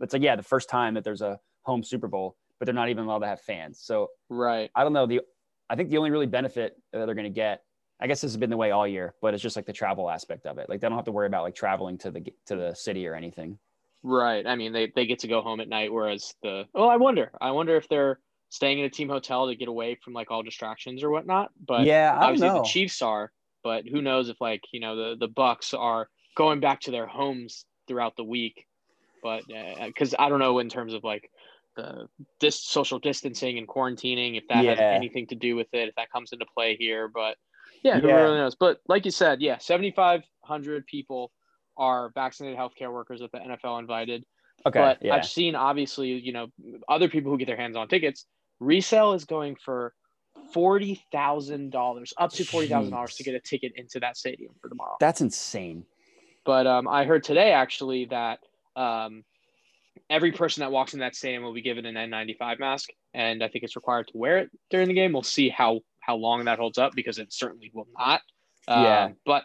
it's 0.00 0.12
like 0.12 0.22
yeah, 0.22 0.36
the 0.36 0.42
first 0.42 0.68
time 0.68 0.94
that 0.94 1.02
there's 1.04 1.22
a 1.22 1.40
home 1.62 1.82
Super 1.82 2.08
Bowl, 2.08 2.36
but 2.58 2.66
they're 2.66 2.74
not 2.74 2.88
even 2.88 3.04
allowed 3.04 3.20
to 3.20 3.26
have 3.26 3.40
fans. 3.40 3.80
So 3.80 4.08
Right. 4.28 4.70
I 4.74 4.84
don't 4.84 4.92
know. 4.92 5.06
The 5.06 5.22
I 5.70 5.74
think 5.76 5.90
the 5.90 5.98
only 5.98 6.10
really 6.10 6.26
benefit 6.26 6.76
that 6.92 7.06
they're 7.06 7.14
going 7.14 7.24
to 7.24 7.30
get, 7.30 7.62
I 8.00 8.06
guess 8.06 8.20
this 8.20 8.32
has 8.32 8.36
been 8.36 8.50
the 8.50 8.56
way 8.56 8.72
all 8.72 8.86
year, 8.86 9.14
but 9.22 9.32
it's 9.32 9.42
just 9.42 9.56
like 9.56 9.64
the 9.64 9.72
travel 9.72 10.10
aspect 10.10 10.44
of 10.46 10.58
it. 10.58 10.68
Like 10.68 10.80
they 10.80 10.88
don't 10.88 10.96
have 10.98 11.06
to 11.06 11.12
worry 11.12 11.26
about 11.26 11.42
like 11.44 11.54
traveling 11.54 11.96
to 11.98 12.10
the 12.10 12.20
to 12.46 12.56
the 12.56 12.74
city 12.74 13.06
or 13.06 13.14
anything. 13.14 13.58
Right. 14.02 14.46
I 14.46 14.56
mean, 14.56 14.72
they, 14.72 14.92
they 14.94 15.06
get 15.06 15.20
to 15.20 15.28
go 15.28 15.40
home 15.40 15.60
at 15.60 15.68
night, 15.68 15.92
whereas 15.92 16.34
the 16.42 16.64
oh, 16.74 16.88
I 16.88 16.96
wonder. 16.96 17.30
I 17.40 17.52
wonder 17.52 17.76
if 17.76 17.88
they're 17.88 18.18
staying 18.50 18.80
in 18.80 18.84
a 18.84 18.90
team 18.90 19.08
hotel 19.08 19.46
to 19.48 19.54
get 19.54 19.68
away 19.68 19.94
from 19.94 20.12
like 20.12 20.30
all 20.30 20.42
distractions 20.42 21.02
or 21.02 21.10
whatnot. 21.10 21.50
But 21.66 21.86
yeah, 21.86 22.10
I 22.10 22.14
don't 22.14 22.24
obviously 22.24 22.48
know. 22.48 22.58
the 22.58 22.64
Chiefs 22.68 23.00
are. 23.00 23.32
But 23.62 23.86
who 23.86 24.02
knows 24.02 24.28
if 24.28 24.40
like 24.40 24.62
you 24.72 24.80
know 24.80 24.96
the 24.96 25.16
the 25.18 25.28
Bucks 25.28 25.74
are 25.74 26.08
going 26.36 26.60
back 26.60 26.80
to 26.82 26.90
their 26.90 27.06
homes 27.06 27.64
throughout 27.88 28.16
the 28.16 28.24
week. 28.24 28.66
But 29.22 29.42
uh, 29.50 29.56
uh, 29.56 29.86
because 29.86 30.14
I 30.18 30.28
don't 30.28 30.40
know 30.40 30.58
in 30.58 30.68
terms 30.68 30.94
of 30.94 31.04
like 31.04 31.30
the 31.76 32.08
this 32.40 32.62
social 32.64 32.98
distancing 32.98 33.58
and 33.58 33.68
quarantining, 33.68 34.36
if 34.36 34.44
that 34.48 34.64
has 34.64 34.78
anything 34.80 35.26
to 35.28 35.34
do 35.34 35.56
with 35.56 35.68
it, 35.72 35.88
if 35.88 35.94
that 35.96 36.10
comes 36.10 36.32
into 36.32 36.44
play 36.54 36.76
here. 36.76 37.08
But 37.08 37.36
yeah, 37.82 38.00
who 38.00 38.08
Yeah. 38.08 38.14
really 38.14 38.36
knows? 38.38 38.56
But 38.56 38.80
like 38.88 39.04
you 39.04 39.10
said, 39.10 39.40
yeah, 39.40 39.58
seventy 39.58 39.90
five 39.90 40.22
hundred 40.44 40.86
people 40.86 41.32
are 41.76 42.10
vaccinated 42.14 42.58
healthcare 42.58 42.92
workers 42.92 43.20
that 43.20 43.32
the 43.32 43.38
NFL 43.38 43.78
invited. 43.78 44.24
okay, 44.66 44.78
but 44.78 44.98
yeah, 45.00 45.14
I've 45.14 45.24
seen 45.24 45.54
obviously, 45.54 46.08
you 46.08 46.32
know, 46.32 46.48
other 46.88 47.08
people 47.08 47.30
who 47.32 47.38
get 47.38 47.46
their 47.46 47.56
hands 47.56 47.76
on 47.76 47.88
tickets. 47.88 48.26
Resale 48.60 49.14
is 49.14 49.24
going 49.24 49.56
for 49.64 49.94
forty 50.52 51.02
thousand 51.12 51.70
dollars, 51.70 52.12
up 52.18 52.32
to 52.32 52.44
forty 52.44 52.68
thousand 52.68 52.92
dollars 52.92 53.16
to 53.16 53.24
get 53.24 53.34
a 53.34 53.40
ticket 53.40 53.72
into 53.76 54.00
that 54.00 54.16
stadium 54.16 54.52
for 54.60 54.68
tomorrow. 54.68 54.96
that's 55.00 55.20
insane. 55.20 55.84
But 56.44 56.66
um, 56.66 56.88
I 56.88 57.04
heard 57.04 57.22
today 57.22 57.52
actually 57.52 58.06
that 58.06 58.40
um, 58.74 59.24
every 60.10 60.32
person 60.32 60.62
that 60.62 60.72
walks 60.72 60.92
in 60.94 61.00
that 61.00 61.14
stadium 61.14 61.42
will 61.42 61.54
be 61.54 61.62
given 61.62 61.86
an 61.86 61.94
N95 61.94 62.58
mask, 62.58 62.90
and 63.14 63.42
I 63.42 63.48
think 63.48 63.64
it's 63.64 63.76
required 63.76 64.08
to 64.08 64.18
wear 64.18 64.38
it 64.38 64.50
during 64.70 64.88
the 64.88 64.94
game. 64.94 65.12
We'll 65.12 65.22
see 65.22 65.48
how 65.48 65.80
how 66.00 66.16
long 66.16 66.44
that 66.44 66.58
holds 66.58 66.78
up 66.78 66.92
because 66.94 67.18
it 67.18 67.32
certainly 67.32 67.70
will 67.72 67.86
not. 67.96 68.20
Yeah. 68.68 69.04
Um, 69.04 69.16
but 69.24 69.44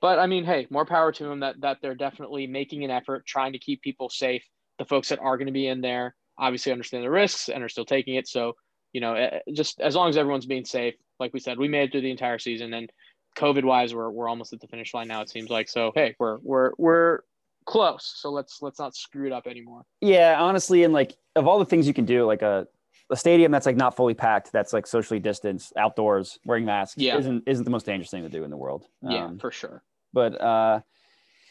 but 0.00 0.18
I 0.18 0.26
mean, 0.26 0.44
hey, 0.44 0.66
more 0.70 0.86
power 0.86 1.12
to 1.12 1.24
them 1.24 1.40
that 1.40 1.60
that 1.60 1.78
they're 1.82 1.94
definitely 1.94 2.46
making 2.46 2.84
an 2.84 2.90
effort, 2.90 3.26
trying 3.26 3.52
to 3.52 3.58
keep 3.58 3.82
people 3.82 4.08
safe. 4.08 4.44
The 4.78 4.84
folks 4.84 5.08
that 5.08 5.18
are 5.18 5.36
going 5.36 5.46
to 5.46 5.52
be 5.52 5.68
in 5.68 5.80
there 5.80 6.14
obviously 6.38 6.70
understand 6.70 7.02
the 7.02 7.10
risks 7.10 7.48
and 7.48 7.64
are 7.64 7.68
still 7.68 7.86
taking 7.86 8.14
it. 8.16 8.28
So 8.28 8.52
you 8.96 9.00
know, 9.00 9.12
eh, 9.12 9.40
just 9.52 9.78
as 9.82 9.94
long 9.94 10.08
as 10.08 10.16
everyone's 10.16 10.46
being 10.46 10.64
safe, 10.64 10.94
like 11.20 11.34
we 11.34 11.38
said, 11.38 11.58
we 11.58 11.68
made 11.68 11.82
it 11.82 11.92
through 11.92 12.00
the 12.00 12.10
entire 12.10 12.38
season, 12.38 12.72
and 12.72 12.90
COVID 13.36 13.62
wise, 13.62 13.94
we're 13.94 14.08
we're 14.10 14.26
almost 14.26 14.54
at 14.54 14.60
the 14.60 14.66
finish 14.68 14.94
line 14.94 15.06
now. 15.06 15.20
It 15.20 15.28
seems 15.28 15.50
like 15.50 15.68
so. 15.68 15.92
Hey, 15.94 16.16
we're 16.18 16.38
we're 16.42 16.70
we're 16.78 17.18
close. 17.66 18.10
So 18.16 18.30
let's 18.30 18.62
let's 18.62 18.78
not 18.78 18.96
screw 18.96 19.26
it 19.26 19.32
up 19.34 19.46
anymore. 19.46 19.82
Yeah, 20.00 20.40
honestly, 20.40 20.82
and 20.82 20.94
like 20.94 21.14
of 21.34 21.46
all 21.46 21.58
the 21.58 21.66
things 21.66 21.86
you 21.86 21.92
can 21.92 22.06
do, 22.06 22.24
like 22.24 22.40
a 22.40 22.66
a 23.10 23.16
stadium 23.16 23.52
that's 23.52 23.66
like 23.66 23.76
not 23.76 23.94
fully 23.94 24.14
packed, 24.14 24.50
that's 24.50 24.72
like 24.72 24.86
socially 24.86 25.20
distanced, 25.20 25.74
outdoors, 25.76 26.38
wearing 26.46 26.64
masks, 26.64 26.96
Yeah. 26.96 27.18
isn't 27.18 27.42
isn't 27.46 27.64
the 27.66 27.70
most 27.70 27.84
dangerous 27.84 28.10
thing 28.10 28.22
to 28.22 28.30
do 28.30 28.44
in 28.44 28.50
the 28.50 28.56
world. 28.56 28.86
Yeah, 29.02 29.26
Um, 29.26 29.38
for 29.38 29.50
sure. 29.50 29.82
But 30.14 30.40
uh, 30.40 30.80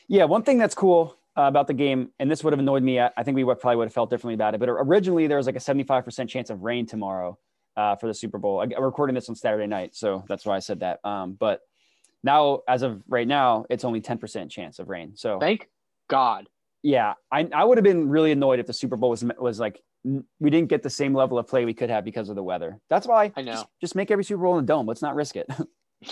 yeah, 0.08 0.24
one 0.24 0.42
thing 0.42 0.58
that's 0.58 0.74
cool 0.74 1.16
uh, 1.38 1.44
about 1.44 1.68
the 1.68 1.74
game, 1.74 2.12
and 2.20 2.30
this 2.30 2.44
would 2.44 2.54
have 2.54 2.60
annoyed 2.60 2.84
me. 2.84 3.00
I, 3.00 3.12
I 3.18 3.24
think 3.24 3.36
we 3.36 3.44
would, 3.44 3.60
probably 3.60 3.78
would 3.78 3.88
have 3.88 3.94
felt 3.94 4.10
differently 4.10 4.36
about 4.36 4.54
it. 4.54 4.60
But 4.60 4.70
originally, 4.70 5.28
there 5.28 5.38
was 5.38 5.46
like 5.46 5.56
a 5.56 5.60
75% 5.60 6.30
chance 6.30 6.50
of 6.50 6.64
rain 6.64 6.86
tomorrow. 6.86 7.38
uh, 7.78 7.96
for 7.96 8.08
the 8.08 8.14
Super 8.14 8.38
Bowl. 8.38 8.62
I, 8.62 8.64
am 8.64 8.84
recording 8.84 9.14
this 9.14 9.30
on 9.30 9.36
Saturday 9.36 9.68
night, 9.68 9.96
so 9.96 10.24
that's 10.28 10.46
why 10.46 10.56
I 10.56 10.60
said 10.60 10.80
that. 10.80 11.00
Um, 11.04 11.34
but 11.34 11.62
now, 12.24 12.62
as 12.68 12.82
of 12.82 13.04
right 13.08 13.28
now, 13.28 13.66
it's 13.70 13.84
only 13.84 14.02
10% 14.02 14.50
chance 14.50 14.80
of 14.80 14.90
rain. 14.90 15.16
So 15.16 15.40
thank 15.40 15.70
God. 16.08 16.48
Yeah, 16.84 17.14
I, 17.32 17.48
I 17.54 17.64
would 17.64 17.78
have 17.78 17.84
been 17.84 18.10
really 18.10 18.32
annoyed 18.32 18.60
if 18.60 18.68
the 18.68 18.74
Super 18.74 18.96
Bowl 18.96 19.10
was 19.10 19.24
was 19.40 19.60
like 19.60 19.82
we 20.04 20.50
didn't 20.52 20.70
get 20.70 20.84
the 20.84 20.90
same 20.90 21.16
level 21.16 21.40
of 21.40 21.48
play 21.48 21.66
we 21.66 21.74
could 21.74 21.90
have 21.90 22.06
because 22.06 22.30
of 22.30 22.36
the 22.36 22.44
weather. 22.44 22.80
That's 22.90 23.08
why 23.08 23.32
I 23.36 23.42
know. 23.42 23.54
Just, 23.54 23.66
just 23.82 23.96
make 23.96 24.12
every 24.12 24.24
Super 24.24 24.44
Bowl 24.44 24.58
in 24.58 24.64
a 24.64 24.68
dome. 24.68 24.86
Let's 24.86 25.02
not 25.02 25.16
risk 25.16 25.36
it. 25.36 25.50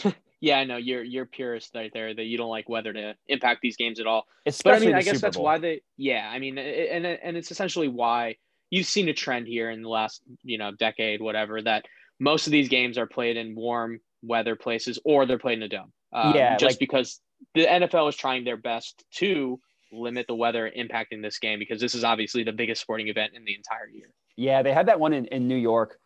yeah, 0.43 0.59
I 0.59 0.65
know 0.65 0.75
you're 0.75 1.05
you're 1.05 1.25
purist 1.25 1.71
right 1.73 1.89
there 1.93 2.13
that 2.13 2.25
you 2.25 2.37
don't 2.37 2.49
like 2.49 2.67
weather 2.67 2.91
to 2.91 3.15
impact 3.27 3.61
these 3.61 3.77
games 3.77 4.01
at 4.01 4.07
all. 4.07 4.25
Especially 4.45 4.87
but 4.87 4.87
I 4.87 4.87
mean, 4.87 4.95
I 4.97 5.01
guess 5.01 5.21
that's 5.21 5.37
why 5.37 5.57
they. 5.57 5.83
Yeah, 5.95 6.29
I 6.29 6.37
mean, 6.37 6.57
and 6.57 7.05
and 7.05 7.37
it's 7.37 7.49
essentially 7.49 7.87
why 7.87 8.35
you've 8.69 8.85
seen 8.85 9.07
a 9.07 9.13
trend 9.13 9.47
here 9.47 9.69
in 9.69 9.81
the 9.81 9.87
last 9.87 10.21
you 10.43 10.57
know 10.57 10.71
decade, 10.73 11.21
whatever, 11.21 11.61
that 11.61 11.85
most 12.19 12.45
of 12.45 12.51
these 12.51 12.67
games 12.67 12.97
are 12.97 13.07
played 13.07 13.37
in 13.37 13.55
warm 13.55 14.01
weather 14.21 14.57
places 14.57 14.99
or 15.05 15.25
they're 15.25 15.39
played 15.39 15.59
in 15.59 15.63
a 15.63 15.69
dome. 15.69 15.93
Um, 16.11 16.35
Yeah, 16.35 16.57
just 16.57 16.73
like- 16.73 16.79
because 16.79 17.21
the 17.55 17.65
NFL 17.65 18.09
is 18.09 18.17
trying 18.17 18.43
their 18.43 18.57
best 18.57 19.05
to 19.19 19.61
limit 19.93 20.27
the 20.27 20.35
weather 20.35 20.69
impacting 20.77 21.21
this 21.21 21.39
game 21.39 21.57
because 21.57 21.79
this 21.79 21.95
is 21.95 22.03
obviously 22.03 22.43
the 22.43 22.51
biggest 22.51 22.81
sporting 22.81 23.07
event 23.07 23.31
in 23.33 23.45
the 23.45 23.55
entire 23.55 23.87
year. 23.87 24.09
Yeah, 24.35 24.61
they 24.61 24.73
had 24.73 24.87
that 24.87 24.99
one 24.99 25.13
in, 25.13 25.25
in 25.27 25.47
New 25.47 25.55
York, 25.55 25.99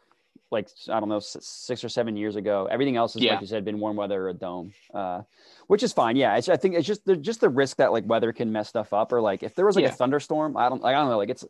like 0.51 0.69
I 0.89 0.99
don't 0.99 1.09
know, 1.09 1.19
six 1.19 1.83
or 1.83 1.89
seven 1.89 2.15
years 2.15 2.35
ago. 2.35 2.67
Everything 2.71 2.95
else 2.95 3.15
is 3.15 3.21
Yeah. 3.21 3.33
like 3.33 3.41
you 3.41 3.47
said, 3.47 3.65
been 3.65 3.79
warm 3.79 3.97
weather 3.97 4.25
or 4.25 4.29
a 4.29 4.33
dome, 4.33 4.73
uh, 4.93 5.21
which 5.67 5.83
is 5.83 5.91
fine. 5.93 6.15
Yeah, 6.15 6.37
it's, 6.37 6.47
I 6.49 6.55
think 6.57 6.75
it's 6.75 6.87
just 6.87 7.05
the 7.05 7.15
just 7.17 7.41
the 7.41 7.49
risk 7.49 7.77
that 7.77 7.91
like 7.91 8.05
weather 8.07 8.31
can 8.31 8.51
mess 8.51 8.69
stuff 8.69 8.93
up, 8.93 9.11
or 9.11 9.21
like 9.21 9.43
if 9.43 9.55
there 9.55 9.65
was 9.65 9.75
like 9.75 9.83
Yeah. 9.83 9.89
a 9.89 9.93
thunderstorm, 9.93 10.55
I 10.55 10.69
don't, 10.69 10.81
like, 10.81 10.95
I 10.95 10.99
don't 10.99 11.09
know, 11.09 11.17
like 11.17 11.29
it's 11.29 11.45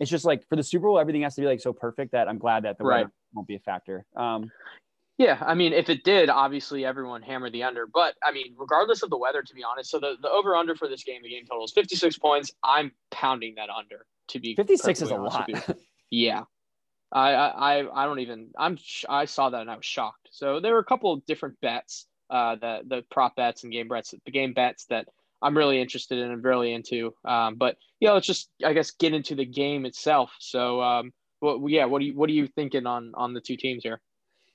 it's 0.00 0.10
just 0.10 0.24
like 0.24 0.46
for 0.48 0.56
the 0.56 0.62
Super 0.62 0.86
Bowl, 0.86 0.98
everything 0.98 1.22
has 1.22 1.34
to 1.36 1.40
be 1.40 1.46
like 1.46 1.60
so 1.60 1.72
perfect 1.72 2.12
that 2.12 2.28
I'm 2.28 2.38
glad 2.38 2.64
that 2.64 2.76
the 2.78 2.84
Right. 2.84 3.00
weather 3.02 3.12
won't 3.34 3.48
be 3.48 3.54
a 3.56 3.60
factor. 3.60 4.04
Um, 4.16 4.50
Yeah, 5.18 5.38
I 5.40 5.54
mean, 5.54 5.72
if 5.72 5.88
it 5.88 6.04
did, 6.04 6.30
obviously 6.30 6.84
everyone 6.84 7.22
hammered 7.22 7.52
the 7.52 7.62
under. 7.62 7.86
But 7.86 8.14
I 8.24 8.32
mean, 8.32 8.54
regardless 8.58 9.02
of 9.02 9.10
the 9.10 9.18
weather, 9.18 9.42
to 9.42 9.54
be 9.54 9.62
honest, 9.62 9.90
so 9.90 10.00
the, 10.00 10.16
the 10.20 10.28
over 10.28 10.56
under 10.56 10.74
for 10.74 10.88
this 10.88 11.04
game, 11.04 11.22
the 11.22 11.28
game 11.28 11.44
total 11.46 11.64
is 11.64 11.72
56 11.72 12.18
points. 12.18 12.50
I'm 12.64 12.92
pounding 13.10 13.54
that 13.56 13.68
under. 13.70 14.06
To 14.28 14.40
be 14.40 14.54
56 14.56 15.02
is 15.02 15.10
a 15.10 15.16
lot. 15.16 15.48
Yeah, 16.10 16.42
I, 17.12 17.32
I 17.32 18.02
I- 18.02 18.06
don't 18.06 18.20
even. 18.20 18.48
I'm 18.58 18.78
I 19.08 19.26
saw 19.26 19.50
that 19.50 19.60
and 19.60 19.70
I 19.70 19.76
was 19.76 19.84
shocked. 19.84 20.28
So 20.32 20.60
there 20.60 20.72
were 20.72 20.78
a 20.80 20.84
couple 20.84 21.12
of 21.12 21.24
different 21.26 21.60
bets, 21.60 22.06
uh, 22.30 22.56
the 22.56 22.80
the 22.86 23.04
prop 23.10 23.36
bets 23.36 23.64
and 23.64 23.72
game 23.72 23.88
bets, 23.88 24.14
the 24.24 24.30
game 24.32 24.54
bets 24.54 24.86
that 24.86 25.08
I'm 25.42 25.56
really 25.56 25.80
interested 25.80 26.18
in 26.18 26.30
and 26.30 26.42
really 26.42 26.72
into. 26.72 27.14
Um, 27.24 27.56
but 27.56 27.76
yeah, 28.00 28.12
let's 28.12 28.26
just 28.26 28.48
I 28.64 28.72
guess 28.72 28.92
get 28.92 29.12
into 29.12 29.34
the 29.34 29.44
game 29.44 29.84
itself. 29.86 30.32
So 30.40 30.80
um, 30.82 31.12
well, 31.40 31.62
yeah, 31.68 31.84
what 31.84 32.00
do 32.00 32.06
you 32.06 32.14
what 32.16 32.30
are 32.30 32.34
you 32.34 32.46
thinking 32.46 32.86
on 32.86 33.12
on 33.14 33.34
the 33.34 33.40
two 33.40 33.56
teams 33.56 33.82
here? 33.82 34.00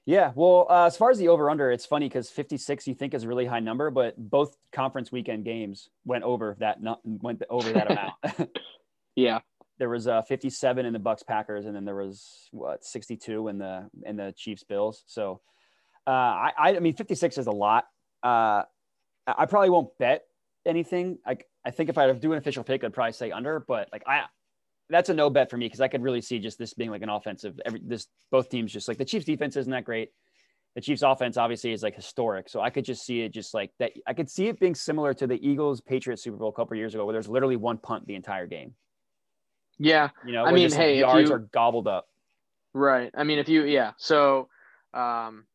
Yeah, 0.06 0.32
well, 0.36 0.68
uh, 0.70 0.86
as 0.86 0.96
far 0.96 1.12
as 1.12 1.18
the 1.18 1.28
over 1.28 1.50
under, 1.50 1.70
it's 1.70 1.86
funny 1.86 2.08
because 2.08 2.30
56 2.30 2.88
you 2.88 2.96
think 2.96 3.14
is 3.14 3.26
a 3.26 3.28
really 3.28 3.46
high 3.46 3.60
number, 3.60 3.92
but 3.92 4.16
both 4.18 4.56
conference 4.72 5.12
weekend 5.12 5.44
games 5.44 5.90
went 6.06 6.24
over 6.24 6.56
that 6.62 6.82
not 6.82 7.02
went 7.04 7.44
over 7.50 7.72
that 7.74 7.92
amount. 7.92 8.50
Yeah. 9.18 9.40
There 9.80 9.90
was 9.90 10.08
uh, 10.08 10.22
57 10.24 10.86
in 10.86 10.94
the 10.94 11.00
Bucks 11.00 11.24
Packers, 11.24 11.66
and 11.66 11.76
then 11.76 11.86
there 11.86 11.96
was 11.96 12.50
what 12.52 12.84
62 12.84 13.48
in 13.48 13.58
the 13.58 13.90
in 14.06 14.16
the 14.16 14.34
Chiefs 14.36 14.64
Bills. 14.64 15.04
So 15.08 15.42
uh, 16.06 16.10
I 16.10 16.54
I 16.58 16.80
mean 16.80 16.96
56 16.96 17.38
is 17.38 17.48
a 17.48 17.52
lot. 17.52 17.86
Uh, 18.24 18.64
I 19.28 19.46
probably 19.46 19.70
won't 19.70 19.90
bet 20.00 20.24
anything. 20.66 21.20
Like 21.26 21.46
I 21.66 21.72
think 21.72 21.90
if 21.90 21.98
I 21.98 22.12
do 22.14 22.32
an 22.32 22.38
official 22.38 22.64
pick, 22.64 22.84
I'd 22.84 22.94
probably 22.94 23.14
say 23.14 23.32
under, 23.32 23.60
but 23.60 23.90
like 23.92 24.04
I 24.08 24.24
that's 24.90 25.10
a 25.10 25.14
no 25.14 25.30
bet 25.30 25.50
for 25.50 25.58
me 25.58 25.66
because 25.66 25.82
I 25.82 25.88
could 25.88 26.02
really 26.02 26.22
see 26.22 26.40
just 26.40 26.58
this 26.58 26.74
being 26.74 26.90
like 26.90 27.02
an 27.02 27.10
offensive. 27.10 27.60
Every 27.66 27.82
this 27.84 28.08
both 28.32 28.50
teams 28.50 28.72
just 28.72 28.88
like 28.88 28.98
the 28.98 29.06
Chiefs 29.06 29.26
defense 29.26 29.56
isn't 29.58 29.72
that 29.72 29.84
great. 29.84 30.10
The 30.76 30.82
Chiefs 30.82 31.02
offense 31.02 31.38
obviously 31.38 31.72
is 31.72 31.84
like 31.84 31.96
historic, 31.96 32.50
so 32.50 32.62
I 32.62 32.70
could 32.70 32.86
just 32.86 33.06
see 33.06 33.22
it 33.22 33.34
just 33.34 33.54
like 33.54 33.72
that. 33.80 33.92
I 34.06 34.14
could 34.14 34.30
see 34.30 34.48
it 34.48 34.60
being 34.60 34.76
similar 34.76 35.14
to 35.16 35.28
the 35.28 35.48
Eagles 35.48 35.82
Patriots 35.82 36.24
Super 36.24 36.38
Bowl 36.38 36.50
a 36.50 36.54
couple 36.54 36.78
years 36.78 36.94
ago, 36.94 37.06
where 37.06 37.14
there's 37.14 37.28
literally 37.28 37.56
one 37.56 37.78
punt 37.78 38.06
the 38.06 38.16
entire 38.16 38.48
game. 38.48 38.76
Yeah. 39.80 40.10
You 40.26 40.34
know, 40.34 40.46
I 40.46 40.52
mean, 40.52 40.68
just, 40.68 40.76
hey, 40.78 40.96
if 40.96 41.00
yards 41.00 41.30
you- 41.30 41.36
are 41.36 41.40
gobbled 41.40 41.88
up. 41.88 42.08
Right. 42.74 43.12
I 43.16 43.24
mean, 43.24 43.40
if 43.40 43.50
you, 43.50 43.64
yeah. 43.64 43.92
So, 43.98 44.50
um, 44.94 45.46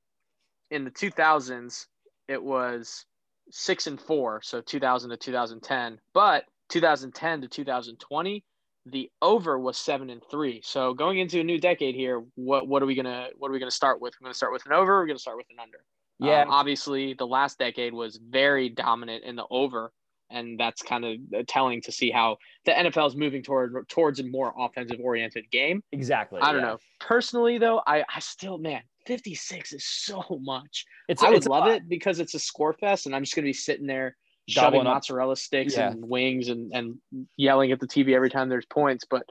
in 0.70 0.84
the 0.84 0.90
2000s, 0.90 1.86
it 2.28 2.42
was 2.42 3.04
six 3.50 3.86
and 3.86 4.00
four. 4.00 4.40
So 4.42 4.60
2000 4.60 5.10
to 5.10 5.16
2010. 5.16 6.00
But 6.14 6.44
2010 6.70 7.42
to 7.42 7.48
2020, 7.48 8.44
the 8.86 9.10
over 9.20 9.58
was 9.58 9.76
seven 9.78 10.10
and 10.10 10.22
three. 10.30 10.60
So 10.64 10.94
going 10.94 11.18
into 11.18 11.38
a 11.40 11.44
new 11.44 11.58
decade 11.60 11.94
here, 11.94 12.24
what 12.34 12.66
what 12.66 12.82
are 12.82 12.86
we 12.86 12.94
gonna 12.96 13.28
what 13.38 13.48
are 13.48 13.52
we 13.52 13.60
gonna 13.60 13.70
start 13.70 14.00
with? 14.00 14.14
We're 14.20 14.24
gonna 14.26 14.34
start 14.34 14.52
with 14.52 14.66
an 14.66 14.72
over. 14.72 14.98
We're 14.98 15.06
gonna 15.06 15.18
start 15.18 15.36
with 15.36 15.46
an 15.50 15.58
under. 15.60 15.84
Yeah, 16.18 16.42
Um, 16.42 16.50
obviously, 16.50 17.14
the 17.14 17.26
last 17.26 17.58
decade 17.58 17.92
was 17.94 18.16
very 18.16 18.68
dominant 18.68 19.22
in 19.24 19.36
the 19.36 19.46
over, 19.50 19.92
and 20.32 20.58
that's 20.58 20.82
kind 20.82 21.04
of 21.04 21.46
telling 21.46 21.80
to 21.82 21.92
see 21.92 22.10
how 22.10 22.36
the 22.64 22.72
NFL 22.72 23.08
is 23.08 23.16
moving 23.16 23.42
toward 23.42 23.88
towards 23.88 24.20
a 24.20 24.24
more 24.24 24.52
offensive 24.58 24.98
oriented 25.02 25.50
game. 25.50 25.82
exactly. 25.92 26.40
I 26.40 26.52
don't 26.52 26.62
yeah. 26.62 26.68
know. 26.68 26.78
Personally, 27.00 27.58
though, 27.58 27.82
I, 27.86 28.04
I 28.14 28.20
still, 28.20 28.58
man, 28.58 28.82
56 29.06 29.72
is 29.72 29.84
so 29.84 30.24
much. 30.42 30.84
It's 31.08 31.22
I 31.22 31.28
would 31.28 31.38
it's 31.38 31.46
love 31.46 31.68
it 31.68 31.88
because 31.88 32.20
it's 32.20 32.34
a 32.34 32.38
score 32.38 32.72
fest 32.72 33.06
and 33.06 33.14
I'm 33.14 33.22
just 33.22 33.34
going 33.34 33.44
to 33.44 33.48
be 33.48 33.52
sitting 33.52 33.86
there 33.86 34.16
shoving 34.48 34.80
up- 34.80 34.94
mozzarella 34.94 35.36
sticks 35.36 35.76
Yeah. 35.76 35.90
and 35.90 36.08
wings 36.08 36.48
and, 36.48 36.72
and 36.72 37.26
yelling 37.36 37.72
at 37.72 37.80
the 37.80 37.86
TV 37.86 38.14
every 38.14 38.30
time 38.30 38.48
there's 38.48 38.66
points. 38.66 39.04
But 39.08 39.24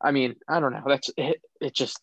I 0.00 0.10
mean, 0.10 0.34
I 0.48 0.60
don't 0.60 0.72
know. 0.72 0.82
That's 0.86 1.10
it. 1.16 1.40
It 1.60 1.74
just, 1.74 2.00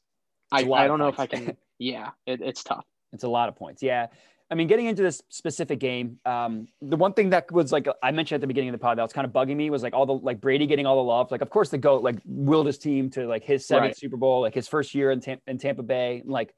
I, 0.51 0.61
It's 0.61 0.71
I 0.71 0.87
don't 0.87 0.99
know 0.99 1.09
if 1.09 1.19
I 1.19 1.27
can. 1.27 1.55
Yeah, 1.81 2.09
it, 2.25 2.41
it's 2.41 2.61
tough. 2.61 2.83
It's 3.13 3.23
a 3.23 3.29
lot 3.29 3.47
of 3.47 3.55
points. 3.55 3.81
Yeah. 3.81 4.07
I 4.51 4.55
mean, 4.55 4.67
getting 4.67 4.87
into 4.87 5.03
this 5.03 5.21
specific 5.29 5.79
game, 5.79 6.19
um, 6.25 6.67
the 6.81 6.95
one 6.95 7.13
thing 7.13 7.29
that 7.29 7.51
was 7.51 7.71
like 7.71 7.87
I 8.01 8.11
mentioned 8.11 8.37
at 8.37 8.41
the 8.41 8.47
beginning 8.47 8.69
of 8.69 8.73
the 8.73 8.79
pod 8.79 8.97
that 8.97 9.03
was 9.03 9.13
kind 9.13 9.25
of 9.25 9.31
bugging 9.31 9.55
me 9.55 9.69
was 9.69 9.83
like 9.83 9.93
all 9.93 10.07
the 10.07 10.13
like 10.13 10.41
Brady 10.41 10.65
getting 10.65 10.87
all 10.87 10.95
the 10.95 11.03
love. 11.03 11.29
Like, 11.29 11.41
of 11.41 11.51
course, 11.51 11.69
the 11.69 11.77
goat 11.77 12.01
like 12.01 12.19
willed 12.25 12.65
his 12.65 12.79
team 12.79 13.11
to 13.11 13.27
like 13.27 13.43
his 13.43 13.67
seventh 13.67 13.89
Right. 13.89 13.97
Super 13.97 14.17
Bowl, 14.17 14.41
like 14.41 14.55
his 14.55 14.67
first 14.67 14.95
year 14.95 15.11
in, 15.11 15.19
Tam- 15.19 15.41
in 15.45 15.59
Tampa 15.59 15.83
Bay. 15.83 16.23
Like, 16.25 16.55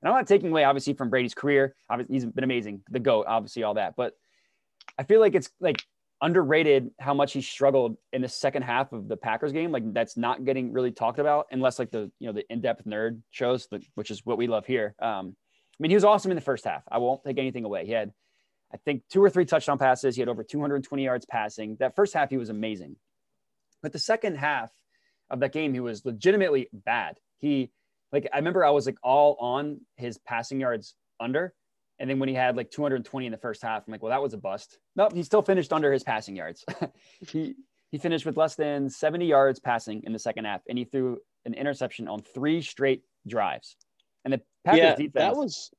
and 0.00 0.08
I'm 0.08 0.14
not 0.14 0.26
taking 0.26 0.50
away 0.50 0.64
obviously 0.64 0.94
from 0.94 1.10
Brady's 1.10 1.34
career. 1.34 1.74
Obviously, 1.90 2.14
he's 2.14 2.24
been 2.24 2.44
amazing, 2.44 2.82
the 2.90 3.00
goat, 3.00 3.26
obviously 3.28 3.62
all 3.62 3.74
that. 3.74 3.94
But 3.94 4.14
I 4.98 5.02
feel 5.02 5.20
like 5.20 5.34
it's 5.34 5.50
like 5.60 5.82
underrated 6.22 6.90
how 6.98 7.12
much 7.12 7.34
he 7.34 7.42
struggled 7.42 7.98
in 8.14 8.22
the 8.22 8.28
second 8.28 8.62
half 8.62 8.92
of 8.92 9.08
the 9.08 9.16
Packers 9.18 9.52
game. 9.52 9.70
Like 9.70 9.92
that's 9.92 10.16
not 10.16 10.46
getting 10.46 10.72
really 10.72 10.92
talked 10.92 11.18
about 11.18 11.46
unless 11.50 11.78
like 11.78 11.90
the 11.90 12.10
you 12.20 12.26
know 12.26 12.32
the 12.32 12.50
in-depth 12.50 12.86
nerd 12.86 13.20
shows, 13.30 13.66
the, 13.66 13.82
which 13.96 14.10
is 14.10 14.24
what 14.24 14.38
we 14.38 14.46
love 14.46 14.64
here. 14.64 14.94
Um, 14.98 15.36
I 15.74 15.82
mean, 15.82 15.90
he 15.90 15.96
was 15.96 16.04
awesome 16.04 16.30
in 16.30 16.36
the 16.36 16.40
first 16.40 16.64
half. 16.64 16.82
I 16.90 16.98
won't 16.98 17.24
take 17.24 17.38
anything 17.38 17.64
away. 17.64 17.84
He 17.84 17.92
had, 17.92 18.12
I 18.72 18.76
think, 18.78 19.02
two 19.10 19.22
or 19.22 19.30
three 19.30 19.44
touchdown 19.44 19.78
passes. 19.78 20.14
He 20.14 20.20
had 20.20 20.28
over 20.28 20.44
220 20.44 21.04
yards 21.04 21.26
passing. 21.26 21.76
That 21.80 21.96
first 21.96 22.14
half, 22.14 22.30
he 22.30 22.36
was 22.36 22.48
amazing. 22.48 22.96
But 23.82 23.92
the 23.92 23.98
second 23.98 24.36
half 24.36 24.70
of 25.30 25.40
that 25.40 25.52
game, 25.52 25.74
he 25.74 25.80
was 25.80 26.04
legitimately 26.04 26.68
bad. 26.72 27.18
He, 27.38 27.70
like, 28.12 28.28
I 28.32 28.36
remember 28.36 28.64
I 28.64 28.70
was 28.70 28.86
like 28.86 28.98
all 29.02 29.36
on 29.40 29.80
his 29.96 30.18
passing 30.18 30.60
yards 30.60 30.94
under. 31.18 31.54
And 31.98 32.08
then 32.08 32.18
when 32.18 32.28
he 32.28 32.34
had 32.34 32.56
like 32.56 32.70
220 32.70 33.26
in 33.26 33.32
the 33.32 33.38
first 33.38 33.62
half, 33.62 33.84
I'm 33.86 33.92
like, 33.92 34.02
well, 34.02 34.10
that 34.10 34.22
was 34.22 34.34
a 34.34 34.38
bust. 34.38 34.78
Nope, 34.96 35.12
he 35.12 35.22
still 35.22 35.42
finished 35.42 35.72
under 35.72 35.92
his 35.92 36.02
passing 36.02 36.36
yards. 36.36 36.64
he 37.28 37.54
he 37.90 37.98
finished 37.98 38.26
with 38.26 38.36
less 38.36 38.56
than 38.56 38.90
70 38.90 39.24
yards 39.24 39.60
passing 39.60 40.02
in 40.02 40.12
the 40.12 40.18
second 40.18 40.46
half, 40.46 40.62
and 40.68 40.76
he 40.76 40.84
threw 40.84 41.20
an 41.44 41.54
interception 41.54 42.08
on 42.08 42.22
three 42.22 42.60
straight 42.60 43.04
drives. 43.24 43.76
And 44.24 44.34
the 44.34 44.42
Packers 44.64 44.96
defense, 44.96 45.12
that 45.14 45.36
was 45.36 45.70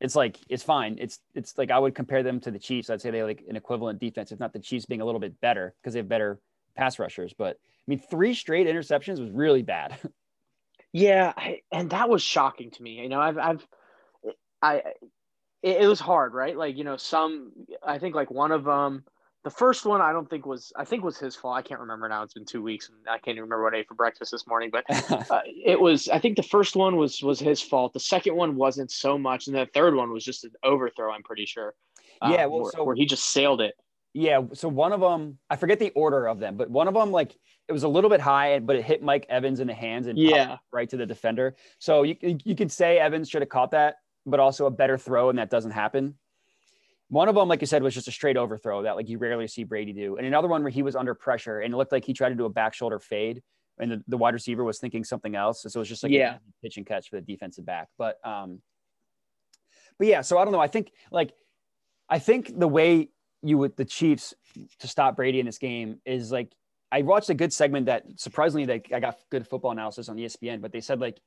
it's 0.00 0.16
like 0.16 0.38
it's 0.48 0.62
fine. 0.62 0.96
It's 1.00 1.20
it's 1.34 1.56
like 1.56 1.70
I 1.70 1.78
would 1.78 1.94
compare 1.94 2.22
them 2.22 2.40
to 2.40 2.50
the 2.50 2.58
Chiefs. 2.58 2.90
I'd 2.90 3.00
say 3.00 3.10
they 3.10 3.22
like 3.22 3.44
an 3.48 3.56
equivalent 3.56 4.00
defense, 4.00 4.32
if 4.32 4.40
not 4.40 4.52
the 4.52 4.58
Chiefs 4.58 4.86
being 4.86 5.00
a 5.00 5.04
little 5.04 5.20
bit 5.20 5.40
better 5.40 5.74
because 5.80 5.92
they 5.94 6.00
have 6.00 6.08
better 6.08 6.40
pass 6.76 6.98
rushers. 6.98 7.32
But 7.36 7.56
I 7.56 7.84
mean, 7.86 7.98
three 7.98 8.34
straight 8.34 8.66
interceptions 8.66 9.20
was 9.20 9.30
really 9.30 9.62
bad. 9.62 9.98
Yeah, 10.92 11.32
I, 11.34 11.60
and 11.72 11.90
that 11.90 12.10
was 12.10 12.22
shocking 12.22 12.70
to 12.70 12.82
me. 12.82 13.00
You 13.00 13.08
know, 13.08 13.20
I've, 13.20 13.38
I've, 13.38 13.66
I, 14.60 14.76
it, 15.62 15.82
it 15.82 15.86
was 15.88 16.00
hard, 16.00 16.34
right? 16.34 16.56
Like, 16.56 16.76
you 16.76 16.84
know, 16.84 16.98
some, 16.98 17.52
I 17.82 17.98
think 17.98 18.14
like 18.14 18.30
one 18.30 18.52
of 18.52 18.64
them, 18.64 19.04
the 19.44 19.50
first 19.50 19.84
one, 19.84 20.00
I 20.00 20.12
don't 20.12 20.28
think 20.30 20.46
was, 20.46 20.72
I 20.76 20.84
think 20.84 21.02
was 21.02 21.18
his 21.18 21.34
fault. 21.34 21.56
I 21.56 21.62
can't 21.62 21.80
remember 21.80 22.08
now. 22.08 22.22
It's 22.22 22.34
been 22.34 22.44
two 22.44 22.62
weeks, 22.62 22.88
and 22.88 22.98
I 23.08 23.18
can't 23.18 23.36
even 23.36 23.42
remember 23.44 23.64
what 23.64 23.74
I 23.74 23.78
ate 23.78 23.88
for 23.88 23.94
breakfast 23.94 24.30
this 24.30 24.46
morning. 24.46 24.70
But 24.70 24.84
uh, 25.30 25.40
it 25.46 25.80
was, 25.80 26.08
I 26.08 26.18
think 26.18 26.36
the 26.36 26.42
first 26.44 26.76
one 26.76 26.96
was 26.96 27.22
was 27.22 27.40
his 27.40 27.60
fault. 27.60 27.92
The 27.92 28.00
second 28.00 28.36
one 28.36 28.54
wasn't 28.56 28.90
so 28.92 29.18
much, 29.18 29.48
and 29.48 29.56
the 29.56 29.66
third 29.74 29.94
one 29.94 30.12
was 30.12 30.24
just 30.24 30.44
an 30.44 30.52
overthrow. 30.62 31.12
I'm 31.12 31.22
pretty 31.24 31.46
sure. 31.46 31.74
Uh, 32.20 32.30
Yeah, 32.32 32.46
well, 32.46 32.62
where, 32.62 32.72
so- 32.72 32.84
where 32.84 32.94
he 32.94 33.04
just 33.04 33.26
sailed 33.32 33.60
it. 33.60 33.74
Yeah. 34.14 34.42
So 34.52 34.68
one 34.68 34.92
of 34.92 35.00
them, 35.00 35.38
I 35.48 35.56
forget 35.56 35.78
the 35.78 35.90
order 35.90 36.28
of 36.28 36.38
them, 36.38 36.58
but 36.58 36.68
one 36.68 36.86
of 36.86 36.92
them, 36.92 37.12
like, 37.12 37.34
it 37.66 37.72
was 37.72 37.82
a 37.82 37.88
little 37.88 38.10
bit 38.10 38.20
high, 38.20 38.58
but 38.58 38.76
it 38.76 38.84
hit 38.84 39.02
Mike 39.02 39.24
Evans 39.30 39.58
in 39.58 39.66
the 39.66 39.72
hands 39.74 40.06
and 40.06 40.18
Yeah, 40.18 40.58
right 40.70 40.88
to 40.90 40.98
the 40.98 41.06
defender. 41.06 41.56
So 41.78 42.02
you 42.02 42.16
you 42.20 42.54
could 42.54 42.70
say 42.70 42.98
Evans 42.98 43.30
should 43.30 43.40
have 43.40 43.48
caught 43.48 43.70
that, 43.70 43.96
but 44.26 44.38
also 44.38 44.66
a 44.66 44.70
better 44.70 44.98
throw, 44.98 45.30
and 45.30 45.38
that 45.38 45.48
doesn't 45.48 45.70
happen. 45.70 46.14
One 47.12 47.28
of 47.28 47.34
them, 47.34 47.46
like 47.46 47.60
you 47.60 47.66
said, 47.66 47.82
was 47.82 47.92
just 47.92 48.08
a 48.08 48.10
straight 48.10 48.38
overthrow 48.38 48.84
that 48.84 48.96
like 48.96 49.06
you 49.06 49.18
rarely 49.18 49.46
see 49.46 49.64
Brady 49.64 49.92
do, 49.92 50.16
and 50.16 50.26
another 50.26 50.48
one 50.48 50.62
where 50.62 50.70
he 50.70 50.82
was 50.82 50.96
under 50.96 51.14
pressure 51.14 51.60
and 51.60 51.74
it 51.74 51.76
looked 51.76 51.92
like 51.92 52.06
he 52.06 52.14
tried 52.14 52.30
to 52.30 52.34
do 52.34 52.46
a 52.46 52.48
back 52.48 52.72
shoulder 52.72 52.98
fade, 52.98 53.42
and 53.78 53.92
the, 53.92 54.02
the 54.08 54.16
wide 54.16 54.32
receiver 54.32 54.64
was 54.64 54.78
thinking 54.78 55.04
something 55.04 55.36
else. 55.36 55.62
So 55.62 55.66
it 55.66 55.76
was 55.78 55.88
just 55.90 56.02
like 56.02 56.10
Yeah. 56.12 56.36
a 56.36 56.38
pitch 56.62 56.78
and 56.78 56.86
catch 56.86 57.10
for 57.10 57.16
the 57.16 57.22
defensive 57.22 57.66
back. 57.66 57.88
But 57.98 58.16
um, 58.26 58.62
but 59.98 60.06
yeah, 60.06 60.22
so 60.22 60.38
I 60.38 60.44
don't 60.44 60.52
know. 60.52 60.60
I 60.60 60.68
think 60.68 60.90
like 61.10 61.34
I 62.08 62.18
think 62.18 62.58
the 62.58 62.66
way 62.68 63.10
you 63.42 63.58
would 63.58 63.76
the 63.76 63.84
Chiefs 63.84 64.32
to 64.78 64.88
stop 64.88 65.16
Brady 65.16 65.38
in 65.38 65.44
this 65.44 65.58
game 65.58 66.00
is 66.06 66.32
like 66.32 66.50
I 66.90 67.02
watched 67.02 67.28
a 67.28 67.34
good 67.34 67.52
segment 67.52 67.86
that 67.86 68.04
surprisingly 68.16 68.66
like 68.66 68.90
I 68.90 69.00
got 69.00 69.18
good 69.30 69.46
football 69.46 69.72
analysis 69.72 70.08
on 70.08 70.16
ESPN, 70.16 70.62
but 70.62 70.72
they 70.72 70.80
said 70.80 70.98
like 70.98 71.20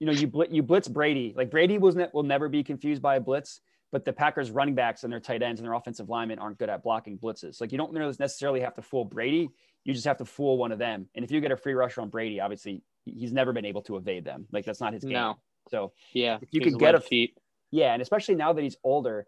you 0.00 0.06
know 0.08 0.12
you 0.12 0.26
bl- 0.26 0.50
you 0.50 0.64
blitz 0.64 0.88
Brady 0.88 1.32
like 1.36 1.48
Brady 1.50 1.78
was 1.78 1.94
ne- 1.94 2.08
will 2.12 2.24
never 2.24 2.48
be 2.48 2.64
confused 2.64 3.02
by 3.02 3.16
a 3.16 3.20
blitz, 3.20 3.60
but 3.90 4.04
the 4.04 4.12
Packers 4.12 4.50
running 4.50 4.74
backs 4.74 5.04
and 5.04 5.12
their 5.12 5.20
tight 5.20 5.42
ends 5.42 5.60
and 5.60 5.66
their 5.66 5.74
offensive 5.74 6.08
linemen 6.08 6.38
aren't 6.38 6.58
good 6.58 6.68
at 6.68 6.82
blocking 6.82 7.18
blitzes. 7.18 7.60
Like 7.60 7.72
you 7.72 7.78
don't 7.78 7.92
necessarily 8.18 8.60
have 8.60 8.74
to 8.74 8.82
fool 8.82 9.04
Brady, 9.04 9.48
you 9.84 9.94
just 9.94 10.06
have 10.06 10.18
to 10.18 10.24
fool 10.24 10.58
one 10.58 10.72
of 10.72 10.78
them. 10.78 11.08
And 11.14 11.24
if 11.24 11.30
you 11.30 11.40
get 11.40 11.52
a 11.52 11.56
free 11.56 11.72
rusher 11.74 12.00
on 12.02 12.08
Brady, 12.10 12.40
obviously 12.40 12.82
he's 13.06 13.32
never 13.32 13.52
been 13.52 13.64
able 13.64 13.82
to 13.82 13.96
evade 13.96 14.24
them. 14.24 14.46
Like 14.52 14.64
that's 14.64 14.80
not 14.80 14.92
his 14.92 15.02
game. 15.04 15.12
No. 15.14 15.36
So 15.70 15.92
Yeah. 16.12 16.38
If 16.42 16.48
you 16.52 16.60
could 16.60 16.78
get 16.78 16.94
a- 16.94 17.00
feet. 17.00 17.36
yeah, 17.70 17.92
and 17.92 18.02
especially 18.02 18.34
now 18.34 18.52
that 18.52 18.62
he's 18.62 18.76
older, 18.84 19.26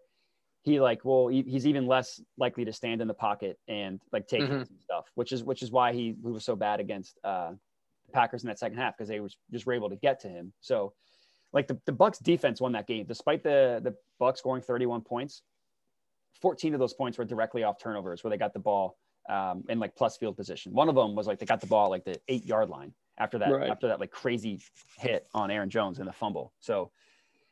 he 0.63 0.79
like 0.79 1.03
well 1.03 1.27
he, 1.27 1.41
he's 1.41 1.65
even 1.65 1.87
less 1.87 2.21
likely 2.37 2.65
to 2.65 2.73
stand 2.73 3.01
in 3.01 3.07
the 3.07 3.15
pocket 3.15 3.57
and 3.67 3.99
like 4.11 4.27
take 4.27 4.41
Mhm. 4.41 4.59
hits 4.59 4.69
stuff, 4.83 5.05
which 5.15 5.31
is 5.31 5.43
which 5.43 5.63
is 5.63 5.71
why 5.71 5.91
he, 5.93 6.15
he 6.23 6.29
was 6.29 6.45
so 6.45 6.55
bad 6.55 6.79
against 6.79 7.17
uh, 7.23 7.53
Packers 8.13 8.43
in 8.43 8.47
that 8.49 8.59
second 8.59 8.77
half 8.77 8.95
because 8.95 9.07
they 9.09 9.19
was 9.19 9.35
just 9.51 9.65
were 9.65 9.73
able 9.73 9.89
to 9.89 9.95
get 9.95 10.19
to 10.19 10.27
him. 10.29 10.53
So 10.59 10.93
like 11.53 11.67
the, 11.67 11.79
the 11.85 11.91
Bucks 11.91 12.19
defense 12.19 12.61
won 12.61 12.71
that 12.73 12.87
game 12.87 13.05
despite 13.07 13.43
the 13.43 13.81
the 13.83 13.95
Bucks 14.19 14.39
scoring 14.39 14.61
31 14.61 15.01
points. 15.01 15.43
14 16.41 16.73
of 16.73 16.79
those 16.79 16.93
points 16.93 17.17
were 17.17 17.25
directly 17.25 17.63
off 17.63 17.77
turnovers 17.79 18.23
where 18.23 18.31
they 18.31 18.37
got 18.37 18.53
the 18.53 18.59
ball 18.59 18.97
um, 19.29 19.63
in 19.69 19.79
like 19.79 19.95
plus 19.95 20.17
field 20.17 20.35
position. 20.35 20.73
One 20.73 20.89
of 20.89 20.95
them 20.95 21.15
was 21.15 21.27
like 21.27 21.37
they 21.39 21.45
got 21.45 21.61
the 21.61 21.67
ball 21.67 21.89
like 21.89 22.03
the 22.03 22.19
eight 22.27 22.45
yard 22.45 22.69
line 22.69 22.93
after 23.19 23.37
that 23.39 23.51
Right. 23.51 23.69
after 23.69 23.87
that 23.89 23.99
like 23.99 24.11
crazy 24.11 24.59
hit 24.97 25.27
on 25.33 25.51
Aaron 25.51 25.69
Jones 25.69 25.99
in 25.99 26.05
the 26.05 26.13
fumble. 26.13 26.53
So 26.59 26.91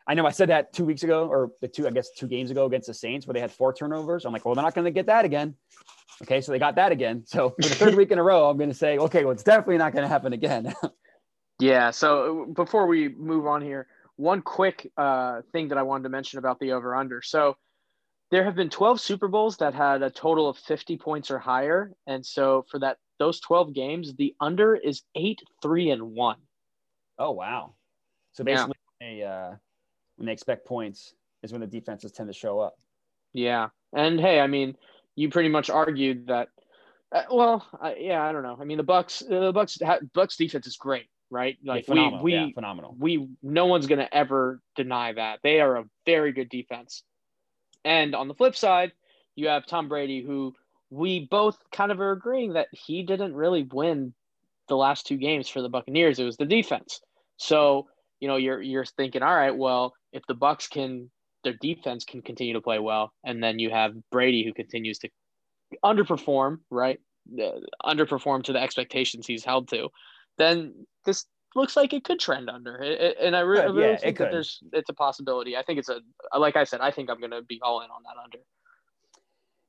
I 0.08 0.16
know 0.16 0.26
I 0.26 0.32
said 0.32 0.50
that 0.50 0.74
two 0.74 0.86
weeks 0.86 1.04
ago 1.04 1.28
or 1.28 1.52
the 1.62 1.68
two 1.68 1.88
I 1.88 1.92
guess 1.92 2.10
two 2.18 2.28
games 2.28 2.50
ago 2.50 2.66
against 2.66 2.88
the 2.88 2.94
Saints 2.94 3.28
where 3.28 3.34
they 3.34 3.42
had 3.42 3.52
four 3.52 3.74
turnovers. 3.74 4.26
I'm 4.26 4.34
like, 4.34 4.46
well, 4.46 4.56
they're 4.56 4.64
not 4.64 4.74
going 4.74 4.86
to 4.86 4.92
get 4.92 5.06
that 5.06 5.24
again. 5.26 5.56
Okay, 6.24 6.42
so 6.42 6.52
they 6.52 6.60
got 6.60 6.76
that 6.76 6.92
again. 6.92 7.24
So 7.26 7.52
for 7.52 7.62
the 7.62 7.76
third 7.76 7.96
week 7.98 8.12
in 8.12 8.18
a 8.18 8.24
row, 8.24 8.50
I'm 8.50 8.58
going 8.58 8.70
to 8.70 8.76
say, 8.76 8.98
okay, 8.98 9.24
well, 9.24 9.32
it's 9.32 9.44
definitely 9.44 9.78
not 9.78 9.94
going 9.94 10.04
to 10.04 10.08
happen 10.10 10.34
again. 10.34 10.74
Yeah. 11.60 11.92
So 11.92 12.46
before 12.54 12.88
we 12.88 13.10
move 13.10 13.46
on 13.46 13.62
here, 13.62 13.88
one 14.16 14.42
quick 14.42 14.92
uh, 14.98 15.42
thing 15.52 15.70
that 15.70 15.78
I 15.78 15.84
wanted 15.84 16.04
to 16.04 16.10
mention 16.10 16.40
about 16.40 16.60
the 16.60 16.74
over 16.74 16.96
under. 16.96 17.22
So 17.22 17.58
there 18.32 18.44
have 18.44 18.56
been 18.56 18.70
12 18.70 19.00
Super 19.02 19.28
Bowls 19.28 19.58
that 19.58 19.74
had 19.74 20.04
a 20.04 20.10
total 20.10 20.48
of 20.50 20.58
50 20.58 20.98
points 20.98 21.32
or 21.32 21.40
higher. 21.40 21.94
And 22.08 22.26
so 22.26 22.66
for 22.70 22.80
that, 22.80 22.98
those 23.18 23.40
12 23.42 23.74
games, 23.74 24.14
the 24.16 24.36
under 24.40 24.76
is 24.76 25.04
eight, 25.16 25.42
three, 25.62 25.90
and 25.92 26.12
one. 26.14 26.38
oh 27.18 27.32
wow! 27.32 27.74
So 28.32 28.44
Yeah. 28.48 28.54
basically, 28.56 28.76
they, 29.02 29.24
uh, 29.24 29.56
when 30.16 30.28
they 30.28 30.32
expect 30.32 30.66
points 30.66 31.14
is 31.44 31.52
when 31.52 31.60
the 31.62 31.68
defenses 31.68 32.12
tend 32.14 32.30
to 32.30 32.34
show 32.34 32.60
up. 32.60 32.76
Yeah. 33.34 33.70
And 33.94 34.20
hey, 34.20 34.40
I 34.40 34.48
mean, 34.48 34.78
you 35.16 35.30
pretty 35.30 35.50
much 35.50 35.70
argued 35.70 36.28
that. 36.28 36.48
Uh, 37.12 37.24
well, 37.32 37.68
uh, 37.84 37.94
yeah, 37.98 38.24
I 38.24 38.32
don't 38.32 38.44
know. 38.44 38.58
I 38.60 38.64
mean, 38.64 38.78
the 38.78 38.84
Bucks, 38.84 39.22
uh, 39.22 39.40
the 39.48 39.52
Bucks, 39.52 39.80
Bucks 40.14 40.38
defense 40.38 40.68
is 40.68 40.78
great, 40.78 41.08
right? 41.30 41.58
Like 41.64 41.88
Yeah, 41.88 41.94
phenomenal. 41.94 42.24
we, 42.24 42.32
we, 42.32 42.38
yeah, 42.38 42.48
phenomenal. 42.54 42.96
we 42.98 43.28
no 43.44 43.66
one's 43.66 43.88
going 43.88 44.00
to 44.00 44.14
ever 44.16 44.62
deny 44.76 45.14
that 45.14 45.40
they 45.44 45.62
are 45.62 45.78
a 45.78 45.86
very 46.06 46.32
good 46.32 46.50
defense 46.50 47.04
and 47.86 48.16
on 48.16 48.28
the 48.28 48.34
flip 48.34 48.56
side 48.56 48.92
you 49.36 49.48
have 49.48 49.66
tom 49.66 49.88
brady 49.88 50.22
who 50.22 50.54
we 50.90 51.28
both 51.30 51.58
kind 51.72 51.92
of 51.92 52.00
are 52.00 52.12
agreeing 52.12 52.54
that 52.54 52.68
he 52.72 53.04
didn't 53.04 53.36
really 53.36 53.64
win 53.72 54.14
the 54.68 54.76
last 54.76 55.06
two 55.06 55.18
games 55.18 55.48
for 55.48 55.62
the 55.62 55.70
buccaneers 55.70 56.20
it 56.20 56.24
was 56.24 56.38
the 56.38 56.46
defense 56.46 57.02
so 57.38 57.88
you 58.20 58.28
know 58.28 58.38
you're 58.38 58.62
you're 58.62 58.86
thinking 58.86 59.24
all 59.24 59.36
right 59.36 59.56
well 59.56 59.94
if 60.12 60.24
the 60.28 60.34
bucks 60.34 60.68
can 60.68 61.10
their 61.44 61.56
defense 61.62 62.04
can 62.04 62.22
continue 62.22 62.54
to 62.54 62.62
play 62.62 62.80
well 62.80 63.12
and 63.24 63.42
then 63.44 63.60
you 63.60 63.70
have 63.70 63.94
brady 64.12 64.44
who 64.44 64.54
continues 64.54 65.00
to 65.00 65.10
underperform 65.84 66.58
right 66.70 67.00
uh, 67.42 67.60
underperform 67.86 68.44
to 68.44 68.54
the 68.54 68.62
expectations 68.62 69.28
he's 69.28 69.46
held 69.46 69.68
to 69.70 69.90
then 70.40 70.74
this 71.06 71.26
looks 71.56 71.76
like 71.76 71.94
it 71.94 72.04
could 72.04 72.20
trend 72.20 72.50
under 72.50 72.78
it, 72.78 73.00
it- 73.00 73.18
and 73.22 73.36
i 73.36 73.42
re- 73.42 73.60
I 73.60 73.66
really 73.66 73.92
yeah, 73.92 73.98
think 73.98 74.18
that 74.18 74.32
there's 74.32 74.60
it's 74.74 74.90
a 74.90 74.94
possibility 74.94 75.56
i 75.56 75.62
think 75.62 75.78
it's 75.78 75.90
a 75.90 76.00
like 76.38 76.56
i 76.56 76.64
said 76.64 76.82
i 76.82 76.90
think 76.90 77.10
i'm 77.12 77.20
going 77.20 77.32
to 77.32 77.44
be 77.44 77.60
all 77.62 77.82
in 77.82 77.92
on 77.92 78.02
that 78.04 78.22
under 78.24 78.40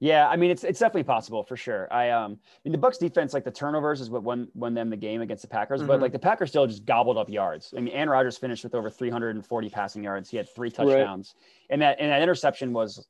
Yeah, 0.03 0.27
I 0.33 0.37
mean 0.37 0.51
it's 0.51 0.65
it's 0.65 0.81
definitely 0.81 1.05
possible 1.05 1.43
for 1.45 1.57
sure. 1.59 1.87
I 1.93 2.09
um 2.09 2.39
I 2.43 2.59
mean 2.65 2.73
the 2.73 2.79
Bucks 2.79 2.97
defense 2.97 3.35
like 3.35 3.45
the 3.45 3.51
turnovers 3.51 4.01
is 4.01 4.09
what 4.09 4.23
won 4.23 4.49
won 4.55 4.73
them 4.73 4.89
the 4.89 4.97
game 4.97 5.21
against 5.21 5.43
the 5.43 5.49
Packers, 5.49 5.83
but 5.83 5.99
Mhm. 5.99 6.03
like 6.03 6.13
the 6.13 6.19
Packers 6.19 6.49
still 6.49 6.67
just 6.67 6.87
gobbled 6.87 7.19
up 7.19 7.29
yards. 7.29 7.75
I 7.77 7.81
mean 7.81 7.93
Aaron 7.93 8.09
Rodgers 8.09 8.39
finished 8.39 8.65
with 8.65 8.75
over 8.75 8.89
340 8.89 9.69
passing 9.69 10.03
yards. 10.03 10.31
He 10.31 10.39
had 10.39 10.49
three 10.49 10.71
touchdowns, 10.71 11.35
and 11.69 11.83
that 11.83 12.01
and 12.01 12.11
that 12.11 12.23
interception 12.23 12.73
was 12.73 13.07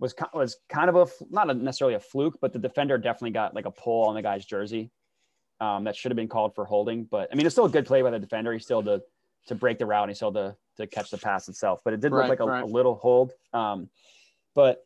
was 0.00 0.14
was 0.34 0.56
kind 0.68 0.88
of 0.90 0.96
a 0.96 1.06
not 1.30 1.48
a, 1.48 1.54
necessarily 1.54 1.94
a 1.94 2.00
fluke, 2.00 2.36
but 2.40 2.52
the 2.52 2.58
defender 2.58 2.98
definitely 2.98 3.30
got 3.30 3.54
like 3.54 3.66
a 3.66 3.70
pull 3.70 4.08
on 4.08 4.16
the 4.16 4.22
guy's 4.22 4.44
jersey. 4.44 4.90
Um, 5.62 5.84
that 5.84 5.94
should 5.94 6.10
have 6.10 6.16
been 6.16 6.28
called 6.28 6.54
for 6.54 6.64
holding, 6.64 7.04
but 7.04 7.28
I 7.30 7.36
mean 7.36 7.46
it's 7.46 7.54
still 7.54 7.66
a 7.66 7.70
good 7.70 7.86
play 7.86 8.02
by 8.02 8.10
the 8.10 8.18
defender. 8.18 8.52
He 8.52 8.58
still 8.58 8.82
to 8.82 9.02
to 9.46 9.54
break 9.54 9.78
the 9.78 9.86
route. 9.86 10.04
and 10.04 10.10
He 10.10 10.14
still 10.14 10.32
to 10.32 10.56
to 10.78 10.86
catch 10.86 11.10
the 11.10 11.18
pass 11.18 11.48
itself, 11.48 11.80
but 11.84 11.92
it 11.92 12.00
did 12.00 12.12
look 12.12 12.28
like 12.28 12.40
a, 12.40 12.44
right. 12.44 12.62
a 12.62 12.66
little 12.66 12.94
hold. 12.94 13.32
Um, 13.52 13.88
but 14.54 14.84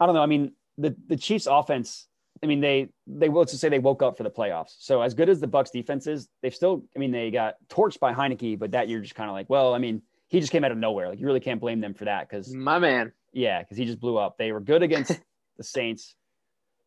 I 0.00 0.06
don't 0.06 0.14
know. 0.14 0.22
I 0.22 0.26
mean, 0.26 0.52
the 0.76 0.96
the 1.06 1.16
Chiefs 1.16 1.46
offense. 1.46 2.06
I 2.42 2.46
mean, 2.46 2.60
they 2.60 2.88
they 3.06 3.28
will 3.28 3.44
to 3.44 3.58
say 3.58 3.68
they 3.68 3.78
woke 3.78 4.02
up 4.02 4.16
for 4.16 4.22
the 4.22 4.30
playoffs. 4.30 4.76
So 4.78 5.02
as 5.02 5.14
good 5.14 5.28
as 5.28 5.40
the 5.40 5.46
Bucks 5.46 5.70
defense 5.70 6.06
is, 6.06 6.28
they've 6.42 6.54
still. 6.54 6.84
I 6.94 6.98
mean, 6.98 7.10
they 7.10 7.30
got 7.30 7.56
torched 7.68 8.00
by 8.00 8.12
Heinicke, 8.12 8.58
but 8.58 8.72
that 8.72 8.88
you're 8.88 9.00
just 9.00 9.14
kind 9.14 9.28
of 9.28 9.34
like, 9.34 9.50
well, 9.50 9.74
I 9.74 9.78
mean, 9.78 10.02
he 10.28 10.40
just 10.40 10.52
came 10.52 10.64
out 10.64 10.72
of 10.72 10.78
nowhere. 10.78 11.08
Like 11.08 11.20
you 11.20 11.26
really 11.26 11.40
can't 11.40 11.60
blame 11.60 11.80
them 11.80 11.94
for 11.94 12.04
that 12.04 12.28
because 12.28 12.52
my 12.54 12.78
man 12.78 13.12
yeah, 13.32 13.60
because 13.60 13.76
he 13.76 13.84
just 13.84 14.00
blew 14.00 14.16
up. 14.16 14.36
They 14.38 14.52
were 14.52 14.60
good 14.60 14.82
against 14.82 15.18
the 15.56 15.64
Saints, 15.64 16.14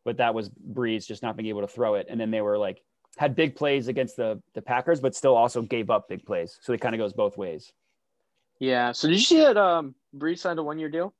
but 0.04 0.18
that 0.18 0.34
was 0.34 0.50
Brees 0.50 1.06
just 1.06 1.22
not 1.22 1.36
being 1.36 1.48
able 1.48 1.62
to 1.62 1.66
throw 1.68 1.94
it. 1.94 2.06
And 2.08 2.20
then 2.20 2.30
they 2.30 2.40
were 2.40 2.58
like 2.58 2.82
had 3.18 3.34
big 3.34 3.54
plays 3.56 3.88
against 3.88 4.16
the 4.16 4.40
the 4.54 4.62
Packers, 4.62 5.00
but 5.00 5.14
still 5.14 5.36
also 5.36 5.62
gave 5.62 5.90
up 5.90 6.08
big 6.08 6.24
plays. 6.24 6.58
So 6.62 6.72
it 6.72 6.80
kind 6.80 6.94
of 6.94 6.98
goes 6.98 7.12
both 7.12 7.36
ways. 7.36 7.72
yeah 8.60 8.92
so 8.92 9.08
did 9.08 9.14
you 9.14 9.24
see 9.24 9.38
that 9.40 9.56
um 9.56 9.94
Brees 10.16 10.38
signed 10.38 10.58
a 10.58 10.62
one-year 10.62 10.88
deal 10.90 11.12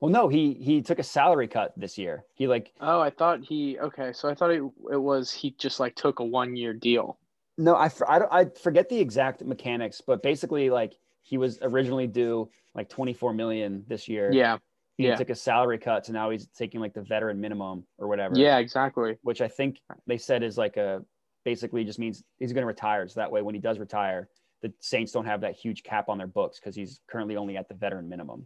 Well, 0.00 0.10
no, 0.10 0.28
he 0.28 0.54
he 0.54 0.82
took 0.82 0.98
a 0.98 1.02
salary 1.02 1.48
cut 1.48 1.72
this 1.76 1.96
year. 1.96 2.24
He 2.34 2.46
like 2.46 2.72
oh 2.80 3.00
i 3.00 3.10
thought 3.10 3.40
he 3.44 3.78
okay 3.78 4.12
so 4.12 4.28
i 4.28 4.34
thought 4.34 4.50
it, 4.50 4.62
it 4.92 5.00
was 5.10 5.32
he 5.32 5.52
just 5.58 5.80
like 5.80 5.94
took 5.94 6.18
a 6.20 6.24
one-year 6.24 6.74
deal 6.74 7.18
No, 7.56 7.74
I, 7.76 7.88
I, 8.08 8.18
don't, 8.18 8.32
I 8.32 8.42
forget 8.66 8.88
the 8.88 8.98
exact 8.98 9.44
mechanics, 9.44 10.02
but 10.04 10.22
basically, 10.22 10.70
like 10.70 10.92
he 11.22 11.38
was 11.38 11.58
originally 11.62 12.08
due 12.08 12.50
like 12.74 12.88
24 12.88 13.32
million 13.32 13.84
this 13.88 14.08
year. 14.08 14.30
yeah 14.32 14.58
He 14.98 15.04
yeah. 15.06 15.16
took 15.16 15.30
a 15.30 15.34
salary 15.36 15.78
cut, 15.78 16.04
so 16.06 16.12
now 16.12 16.30
he's 16.30 16.46
taking 16.58 16.80
like 16.80 16.94
the 16.94 17.02
veteran 17.02 17.40
minimum 17.40 17.86
or 17.98 18.08
whatever. 18.08 18.34
yeah 18.36 18.58
exactly 18.58 19.16
Which 19.22 19.40
I 19.40 19.48
think 19.48 19.80
they 20.06 20.18
said 20.18 20.42
is 20.42 20.58
like 20.58 20.76
a 20.76 21.02
basically 21.44 21.84
just 21.84 21.98
means 21.98 22.22
he's 22.38 22.52
going 22.52 22.62
to 22.62 22.66
retire. 22.66 23.06
So 23.08 23.20
that 23.20 23.30
way, 23.30 23.42
when 23.42 23.54
he 23.54 23.60
does 23.60 23.78
retire, 23.78 24.28
the 24.62 24.72
Saints 24.80 25.12
don't 25.12 25.26
have 25.26 25.42
that 25.42 25.54
huge 25.56 25.82
cap 25.82 26.08
on 26.08 26.18
their 26.18 26.26
books 26.26 26.58
because 26.58 26.74
he's 26.74 27.00
currently 27.08 27.36
only 27.36 27.56
at 27.56 27.68
the 27.68 27.74
veteran 27.74 28.08
minimum. 28.08 28.44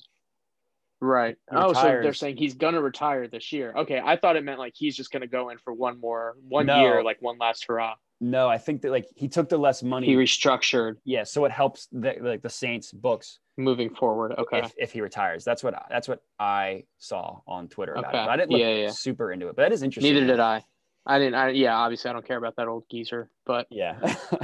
Right. 1.00 1.36
Oh, 1.52 1.72
so 1.72 1.82
they're 1.82 2.12
saying 2.12 2.38
he's 2.38 2.54
gonna 2.54 2.82
retire 2.82 3.28
this 3.28 3.52
year. 3.52 3.72
Okay, 3.76 4.02
I 4.04 4.16
thought 4.16 4.34
it 4.34 4.42
meant 4.42 4.58
like 4.58 4.72
he's 4.74 4.96
just 4.96 5.12
gonna 5.12 5.28
go 5.28 5.50
in 5.50 5.58
for 5.58 5.72
one 5.72 6.00
more 6.00 6.34
one 6.48 6.66
No. 6.66 6.80
year, 6.80 7.04
like 7.04 7.18
one 7.20 7.38
last 7.38 7.64
hurrah. 7.68 7.94
No, 8.20 8.48
I 8.48 8.58
think 8.58 8.82
that 8.82 8.90
like 8.90 9.06
he 9.14 9.28
took 9.28 9.48
the 9.48 9.58
less 9.58 9.80
money. 9.84 10.08
He 10.08 10.16
restructured 10.16 10.96
yeah, 11.04 11.22
so 11.22 11.44
it 11.44 11.52
helps 11.52 11.86
the, 11.92 12.16
like 12.20 12.42
the 12.42 12.50
Saints 12.50 12.90
books 12.90 13.38
moving 13.56 13.94
forward. 13.94 14.32
Okay. 14.38 14.58
if, 14.58 14.72
if 14.76 14.92
he 14.92 15.00
retires. 15.00 15.44
That's 15.44 15.62
what 15.62 15.80
that's 15.88 16.08
what 16.08 16.20
I 16.40 16.82
saw 16.98 17.42
on 17.46 17.68
Twitter 17.68 17.92
about 17.92 18.06
Okay. 18.06 18.20
it. 18.20 18.26
But 18.26 18.30
I 18.30 18.36
didn't 18.36 18.50
look 18.50 18.60
Yeah, 18.60 18.74
yeah. 18.74 18.90
super 18.90 19.30
into 19.30 19.46
it, 19.46 19.54
but 19.54 19.62
that 19.62 19.72
is 19.72 19.84
interesting. 19.84 20.12
Neither 20.14 20.26
did 20.26 20.40
I. 20.40 20.64
I 21.08 21.18
didn't. 21.18 21.34
I 21.34 21.48
yeah. 21.50 21.74
Obviously, 21.74 22.10
I 22.10 22.12
don't 22.12 22.26
care 22.26 22.36
about 22.36 22.56
that 22.56 22.68
old 22.68 22.84
geezer, 22.90 23.30
but 23.44 23.66
Yeah. 23.70 24.14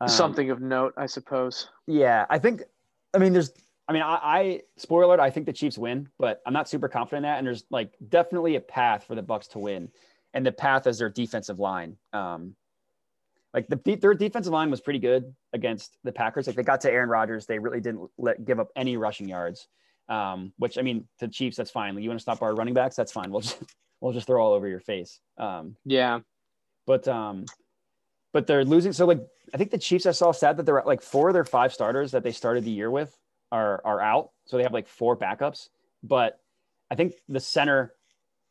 Um, 0.00 0.08
something 0.08 0.50
of 0.50 0.60
note, 0.60 0.92
I 0.96 1.06
suppose. 1.06 1.68
Yeah, 1.86 2.26
I 2.28 2.38
think. 2.38 2.62
I 3.14 3.18
mean, 3.18 3.32
there's. 3.32 3.52
I 3.86 3.92
mean, 3.92 4.02
I, 4.02 4.18
I 4.22 4.60
spoiler 4.76 5.04
alert. 5.04 5.20
I 5.20 5.30
think 5.30 5.46
the 5.46 5.52
Chiefs 5.52 5.78
win, 5.78 6.08
but 6.18 6.42
I'm 6.44 6.52
not 6.52 6.68
super 6.68 6.88
confident 6.88 7.24
in 7.24 7.30
that. 7.30 7.38
And 7.38 7.46
there's 7.46 7.64
like 7.70 7.92
definitely 8.08 8.56
a 8.56 8.60
path 8.60 9.04
for 9.04 9.14
the 9.14 9.22
Bucks 9.22 9.46
to 9.48 9.58
win, 9.58 9.90
and 10.32 10.44
the 10.44 10.52
path 10.52 10.86
is 10.86 10.98
their 10.98 11.10
defensive 11.10 11.60
line. 11.60 11.96
Um, 12.12 12.56
like 13.52 13.68
the 13.68 13.96
their 13.96 14.14
defensive 14.14 14.52
line 14.52 14.70
was 14.70 14.80
pretty 14.80 14.98
good 14.98 15.32
against 15.52 15.96
the 16.02 16.12
Packers. 16.12 16.46
Like 16.46 16.56
they 16.56 16.64
got 16.64 16.80
to 16.82 16.90
Aaron 16.90 17.08
Rodgers, 17.08 17.46
they 17.46 17.58
really 17.58 17.80
didn't 17.80 18.10
let 18.18 18.44
give 18.44 18.58
up 18.58 18.68
any 18.74 18.96
rushing 18.96 19.28
yards. 19.28 19.68
Um, 20.08 20.52
which 20.58 20.76
I 20.78 20.82
mean, 20.82 21.06
to 21.18 21.26
the 21.26 21.32
Chiefs, 21.32 21.56
that's 21.56 21.70
fine. 21.70 21.94
Like, 21.94 22.04
you 22.04 22.10
want 22.10 22.20
to 22.20 22.22
stop 22.22 22.42
our 22.42 22.54
running 22.54 22.74
backs, 22.74 22.94
that's 22.96 23.12
fine. 23.12 23.30
We'll 23.30 23.40
just 23.40 23.62
we'll 24.00 24.12
just 24.12 24.26
throw 24.26 24.42
all 24.44 24.52
over 24.52 24.68
your 24.68 24.80
face. 24.80 25.20
Um, 25.38 25.76
Yeah. 25.84 26.20
but 26.86 27.08
um 27.08 27.46
but 28.34 28.46
they're 28.48 28.64
losing 28.64 28.92
so 28.92 29.06
like 29.06 29.20
i 29.54 29.56
think 29.56 29.70
the 29.70 29.78
chiefs 29.78 30.06
i 30.06 30.10
saw 30.10 30.32
said 30.32 30.56
that 30.56 30.66
they're 30.66 30.82
like 30.84 31.00
four 31.00 31.28
of 31.28 31.34
their 31.34 31.44
five 31.44 31.72
starters 31.72 32.10
that 32.10 32.22
they 32.24 32.32
started 32.32 32.64
the 32.64 32.70
year 32.70 32.90
with 32.90 33.16
are 33.52 33.80
are 33.84 34.00
out 34.00 34.30
so 34.44 34.56
they 34.56 34.64
have 34.64 34.72
like 34.72 34.88
four 34.88 35.16
backups 35.16 35.68
but 36.02 36.40
i 36.90 36.94
think 36.96 37.14
the 37.28 37.38
center 37.38 37.94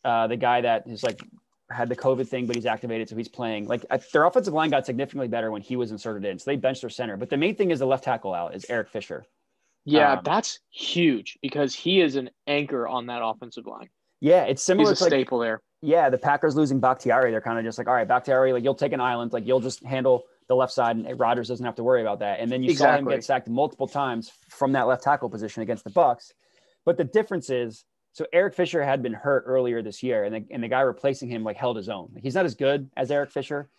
uh 0.05 0.25
the 0.27 0.37
guy 0.37 0.61
that 0.61 0.87
is 0.87 1.03
like 1.03 1.21
had 1.69 1.89
the 1.89 1.95
COVID 1.95 2.27
thing, 2.27 2.45
but 2.45 2.55
he's 2.55 2.67
activated, 2.67 3.09
so 3.09 3.15
he's 3.15 3.29
playing. 3.29 3.67
Like 3.67 3.83
their 4.11 4.25
offensive 4.25 4.53
line 4.53 4.69
got 4.69 4.85
significantly 4.85 5.27
better 5.27 5.49
when 5.49 5.61
he 5.61 5.75
was 5.75 5.91
inserted 5.91 6.23
in, 6.23 6.37
so 6.37 6.51
they 6.51 6.55
benched 6.57 6.81
their 6.81 6.89
center. 6.89 7.17
But 7.17 7.29
the 7.29 7.37
main 7.37 7.55
thing 7.55 7.71
is 7.71 7.79
the 7.79 7.87
left 7.87 8.03
tackle 8.03 8.33
out 8.33 8.53
is 8.53 8.65
Eric 8.69 8.89
Fisher. 8.89 9.25
Yeah, 9.85 10.13
um, 10.13 10.21
that's 10.23 10.59
huge 10.69 11.37
because 11.41 11.75
he 11.75 12.01
is 12.01 12.15
an 12.15 12.29
anchor 12.47 12.87
on 12.87 13.07
that 13.07 13.21
offensive 13.23 13.65
line. 13.65 13.89
Yeah, 14.21 14.43
it's 14.43 14.63
similar. 14.63 14.91
He's 14.91 15.01
a 15.01 15.03
to 15.03 15.09
staple 15.09 15.39
like, 15.39 15.47
there. 15.47 15.61
Yeah, 15.81 16.09
the 16.09 16.17
Packers 16.17 16.55
losing 16.55 16.79
Bakhtiari, 16.79 17.31
they're 17.31 17.41
kind 17.41 17.59
of 17.59 17.65
just 17.65 17.77
like, 17.77 17.87
all 17.87 17.93
right, 17.93 18.07
Bakhtiari, 18.07 18.53
like 18.53 18.63
you'll 18.63 18.73
take 18.73 18.93
an 18.93 19.01
island, 19.01 19.33
like 19.33 19.45
you'll 19.45 19.59
just 19.59 19.83
handle 19.83 20.23
the 20.47 20.55
left 20.55 20.71
side, 20.71 20.95
and 20.95 21.19
Rodgers 21.19 21.49
doesn't 21.49 21.65
have 21.65 21.75
to 21.75 21.83
worry 21.83 22.01
about 22.01 22.19
that. 22.19 22.39
And 22.39 22.49
then 22.49 22.63
you 22.63 22.71
exactly. 22.71 22.93
saw 22.93 22.99
him 22.99 23.15
get 23.15 23.23
sacked 23.25 23.49
multiple 23.49 23.87
times 23.87 24.31
from 24.49 24.71
that 24.73 24.87
left 24.87 25.03
tackle 25.03 25.29
position 25.29 25.61
against 25.61 25.83
the 25.83 25.89
Bucks. 25.89 26.31
But 26.85 26.97
the 26.97 27.03
difference 27.03 27.49
is, 27.49 27.83
so 28.13 28.25
Eric 28.31 28.53
Fisher 28.53 28.83
had 28.83 29.01
been 29.01 29.13
hurt 29.13 29.43
earlier 29.45 29.81
this 29.81 30.03
year, 30.03 30.23
and 30.23 30.35
the, 30.35 30.45
and 30.51 30.63
the 30.63 30.67
guy 30.67 30.81
replacing 30.81 31.29
him 31.29 31.43
like 31.43 31.57
held 31.57 31.75
his 31.75 31.89
own. 31.89 32.15
He's 32.21 32.35
not 32.35 32.45
as 32.45 32.55
good 32.55 32.89
as 32.95 33.11
Eric 33.11 33.31
Fisher, 33.31 33.69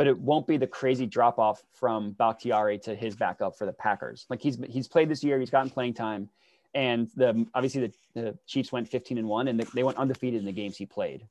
but 0.00 0.06
it 0.06 0.18
won't 0.18 0.46
be 0.46 0.56
the 0.56 0.66
crazy 0.66 1.04
drop 1.04 1.38
off 1.38 1.62
from 1.74 2.12
Bakhtiari 2.12 2.78
to 2.78 2.94
his 2.94 3.14
backup 3.14 3.58
for 3.58 3.66
the 3.66 3.72
Packers. 3.74 4.24
Like 4.30 4.40
he's 4.40 4.58
he's 4.66 4.88
played 4.88 5.10
this 5.10 5.22
year, 5.22 5.38
he's 5.38 5.50
gotten 5.50 5.68
playing 5.68 5.92
time, 5.92 6.30
and 6.72 7.10
the 7.16 7.44
obviously 7.54 7.82
the, 7.82 7.92
the 8.14 8.38
Chiefs 8.46 8.72
went 8.72 8.88
15 8.88 9.18
and 9.18 9.28
one, 9.28 9.46
and 9.46 9.60
the, 9.60 9.70
they 9.74 9.82
went 9.82 9.98
undefeated 9.98 10.40
in 10.40 10.46
the 10.46 10.52
games 10.52 10.78
he 10.78 10.86
played. 10.86 11.26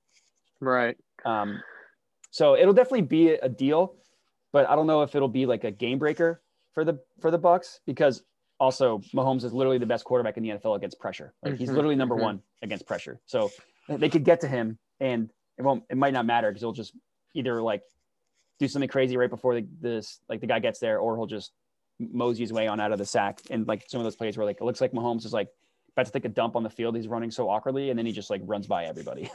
Right. 0.60 0.96
Um, 1.26 1.64
so 2.30 2.56
it'll 2.56 2.76
definitely 2.76 3.08
be 3.08 3.30
a 3.30 3.50
deal, 3.50 3.96
but 4.54 4.70
I 4.70 4.76
don't 4.76 4.86
know 4.86 5.02
if 5.02 5.16
it'll 5.16 5.28
be 5.28 5.48
like 5.48 5.64
a 5.64 5.72
game 5.72 5.98
breaker 5.98 6.40
for 6.76 6.86
the 6.86 7.00
for 7.20 7.32
the 7.32 7.40
Bucks 7.40 7.80
because 7.88 8.22
also 8.60 9.00
Mahomes 9.16 9.44
is 9.44 9.52
literally 9.52 9.80
the 9.80 9.88
best 9.88 10.06
quarterback 10.06 10.38
in 10.38 10.44
the 10.44 10.50
NFL 10.50 10.76
against 10.76 11.00
pressure. 11.00 11.34
Like 11.42 11.56
he's 11.56 11.70
mm-hmm. 11.70 11.76
literally 11.76 11.96
number 11.96 12.14
mm-hmm. 12.14 12.26
one 12.26 12.42
against 12.62 12.86
pressure. 12.86 13.20
So 13.26 13.50
they 13.88 14.10
could 14.10 14.26
get 14.26 14.42
to 14.42 14.48
him, 14.48 14.78
and 15.00 15.32
it 15.58 15.64
won't. 15.64 15.86
It 15.90 15.98
might 15.98 16.14
not 16.14 16.28
matter 16.28 16.52
because 16.52 16.62
he'll 16.62 16.72
just 16.72 16.94
either 17.34 17.64
like 17.64 17.82
do 18.60 18.68
something 18.68 18.90
crazy 18.90 19.18
right 19.18 19.30
before 19.30 19.56
the, 19.56 19.68
this 19.82 20.20
like 20.30 20.42
the 20.42 20.48
guy 20.48 20.60
gets 20.60 20.80
there, 20.80 21.00
or 21.00 21.16
he'll 21.16 21.26
just 21.26 21.52
mosey 22.00 22.44
his 22.44 22.54
way 22.54 22.68
on 22.68 22.80
out 22.80 22.92
of 22.92 22.98
the 22.98 23.06
sack. 23.06 23.40
And 23.50 23.68
like 23.68 23.86
some 23.88 24.00
of 24.00 24.04
those 24.04 24.16
plays 24.16 24.38
where 24.38 24.46
like 24.46 24.58
it 24.62 24.64
looks 24.64 24.82
like 24.82 24.92
Mahomes 24.92 25.26
is 25.26 25.34
like 25.34 25.50
about 25.96 26.06
to 26.06 26.12
take 26.12 26.26
a 26.26 26.30
dump 26.30 26.56
on 26.56 26.64
the 26.64 26.70
field, 26.70 26.96
he's 26.96 27.08
running 27.08 27.32
so 27.32 27.50
awkwardly, 27.50 27.90
and 27.90 27.98
then 27.98 28.06
he 28.06 28.12
just 28.12 28.30
like 28.30 28.42
runs 28.46 28.68
by 28.68 28.86
everybody. 28.86 29.32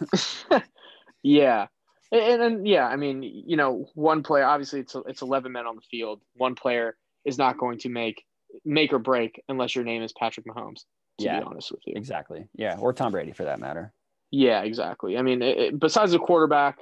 yeah. 1.22 1.66
And, 2.12 2.42
and 2.42 2.68
yeah, 2.68 2.87
I 2.87 2.96
mean, 2.96 3.22
you 3.22 3.56
know, 3.56 3.87
one 3.94 4.22
player 4.22 4.44
obviously 4.44 4.80
it's 4.80 4.94
it's 5.06 5.22
eleven 5.22 5.52
men 5.52 5.66
on 5.66 5.76
the 5.76 5.82
field. 5.82 6.20
One 6.34 6.54
player 6.54 6.96
is 7.24 7.38
not 7.38 7.58
going 7.58 7.78
to 7.78 7.88
make 7.88 8.22
make 8.64 8.92
or 8.92 8.98
break 8.98 9.42
unless 9.48 9.74
your 9.74 9.84
name 9.84 10.02
is 10.02 10.12
Patrick 10.12 10.46
Mahomes. 10.46 10.84
To 11.18 11.26
yeah, 11.26 11.38
be 11.38 11.46
honest 11.46 11.70
with 11.70 11.80
you, 11.87 11.94
exactly. 11.96 12.48
Yeah, 12.54 12.76
or 12.78 12.92
Tom 12.92 13.12
Brady 13.12 13.32
for 13.32 13.44
that 13.44 13.60
matter. 13.60 13.92
Yeah, 14.32 14.62
exactly. 14.62 15.16
I 15.16 15.22
mean, 15.22 15.42
it, 15.42 15.78
besides 15.78 16.10
the 16.10 16.18
quarterback, 16.18 16.78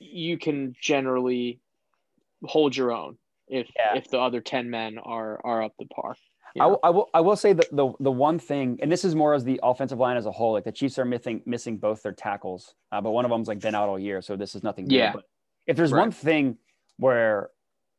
you 0.00 0.38
can 0.38 0.74
generally 0.80 1.60
hold 2.44 2.76
your 2.76 2.90
own 2.90 3.16
if 3.48 3.68
yeah. 3.76 3.96
if 3.96 4.08
the 4.08 4.18
other 4.18 4.40
10 4.40 4.70
men 4.70 4.98
are 4.98 5.40
are 5.44 5.62
up 5.62 5.72
the 5.78 5.86
par 5.86 6.16
I, 6.58 6.66
will, 6.66 6.80
I 6.82 6.90
will 6.90 7.10
I 7.14 7.20
will 7.20 7.36
say 7.36 7.52
that 7.52 7.68
the 7.70 7.92
the 8.00 8.10
one 8.10 8.38
thing, 8.38 8.78
and 8.82 8.90
this 8.90 9.04
is 9.04 9.14
more 9.14 9.34
as 9.34 9.44
the 9.44 9.60
offensive 9.62 9.98
line 9.98 10.16
as 10.16 10.26
a 10.26 10.32
whole. 10.32 10.52
Like 10.52 10.64
the 10.64 10.72
Chiefs 10.72 10.98
are 10.98 11.04
missing 11.04 11.42
missing 11.46 11.76
both 11.76 12.02
their 12.02 12.12
tackles, 12.12 12.74
uh, 12.90 13.00
but 13.00 13.12
one 13.12 13.24
of 13.24 13.30
them's 13.30 13.46
like 13.46 13.60
been 13.60 13.74
out 13.74 13.88
all 13.88 13.98
year, 13.98 14.20
so 14.22 14.36
this 14.36 14.54
is 14.54 14.62
nothing. 14.62 14.86
New. 14.86 14.96
Yeah. 14.96 15.12
But 15.12 15.24
if 15.66 15.76
there's 15.76 15.92
right. 15.92 16.00
one 16.00 16.10
thing 16.10 16.58
where, 16.96 17.50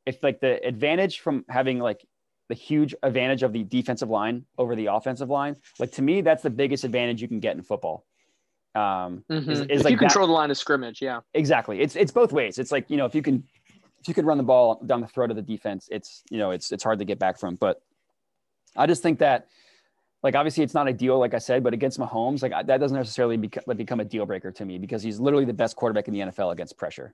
if 0.05 0.21
like 0.21 0.41
the 0.41 0.65
advantage 0.65 1.19
from 1.19 1.45
having 1.47 1.79
like 1.79 2.05
the 2.49 2.55
huge 2.55 2.93
advantage 3.03 3.43
of 3.43 3.53
the 3.53 3.63
defensive 3.63 4.09
line 4.09 4.45
over 4.57 4.75
the 4.75 4.87
offensive 4.87 5.29
line, 5.29 5.55
like 5.79 5.93
to 5.93 6.01
me, 6.01 6.21
that's 6.21 6.43
the 6.43 6.49
biggest 6.49 6.83
advantage 6.83 7.21
you 7.21 7.27
can 7.27 7.39
get 7.39 7.55
in 7.55 7.63
football. 7.63 8.05
Um, 8.73 9.25
mm-hmm. 9.29 9.51
is, 9.51 9.59
is 9.59 9.67
if 9.69 9.83
like 9.83 9.91
you 9.91 9.97
control 9.97 10.27
that, 10.27 10.31
the 10.31 10.33
line 10.33 10.51
of 10.51 10.57
scrimmage, 10.57 11.01
yeah, 11.01 11.19
exactly. 11.33 11.81
It's 11.81 11.95
it's 11.95 12.11
both 12.11 12.31
ways. 12.31 12.57
It's 12.57 12.71
like 12.71 12.89
you 12.89 12.97
know 12.97 13.05
if 13.05 13.13
you 13.13 13.21
can 13.21 13.43
if 13.99 14.07
you 14.07 14.13
can 14.13 14.25
run 14.25 14.37
the 14.37 14.43
ball 14.43 14.81
down 14.85 15.01
the 15.01 15.07
throat 15.07 15.29
of 15.29 15.35
the 15.35 15.41
defense, 15.41 15.87
it's 15.91 16.23
you 16.29 16.37
know 16.37 16.51
it's 16.51 16.71
it's 16.71 16.83
hard 16.83 16.99
to 16.99 17.05
get 17.05 17.19
back 17.19 17.39
from. 17.39 17.55
But 17.55 17.81
I 18.75 18.87
just 18.87 19.03
think 19.03 19.19
that 19.19 19.47
like 20.23 20.35
obviously 20.35 20.63
it's 20.63 20.73
not 20.73 20.87
ideal, 20.87 21.19
like 21.19 21.33
I 21.33 21.39
said, 21.39 21.63
but 21.63 21.73
against 21.73 21.99
Mahomes, 21.99 22.41
like 22.41 22.67
that 22.67 22.79
doesn't 22.79 22.97
necessarily 22.97 23.37
become, 23.37 23.63
become 23.75 23.99
a 23.99 24.05
deal 24.05 24.25
breaker 24.25 24.51
to 24.51 24.65
me 24.65 24.77
because 24.77 25.03
he's 25.03 25.19
literally 25.19 25.45
the 25.45 25.53
best 25.53 25.75
quarterback 25.75 26.07
in 26.07 26.13
the 26.13 26.19
NFL 26.19 26.51
against 26.51 26.77
pressure. 26.77 27.13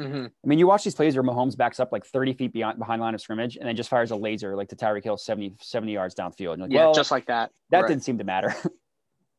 Mm-hmm. 0.00 0.24
I 0.24 0.46
mean, 0.46 0.58
you 0.58 0.66
watch 0.66 0.82
these 0.82 0.94
plays 0.94 1.14
where 1.14 1.22
Mahomes 1.22 1.56
backs 1.56 1.78
up 1.78 1.92
like 1.92 2.04
30 2.04 2.32
feet 2.32 2.52
beyond 2.52 2.78
behind 2.78 3.00
line 3.00 3.14
of 3.14 3.20
scrimmage 3.20 3.56
and 3.56 3.68
then 3.68 3.76
just 3.76 3.88
fires 3.88 4.10
a 4.10 4.16
laser 4.16 4.56
like 4.56 4.68
to 4.70 4.76
Tyreek 4.76 5.04
Hill 5.04 5.16
70, 5.16 5.56
70 5.60 5.92
yards 5.92 6.14
downfield. 6.14 6.58
Like, 6.58 6.72
yeah, 6.72 6.86
well, 6.86 6.94
just 6.94 7.10
like 7.10 7.26
that. 7.26 7.50
That 7.70 7.82
right. 7.82 7.88
didn't 7.88 8.02
seem 8.02 8.18
to 8.18 8.24
matter. 8.24 8.54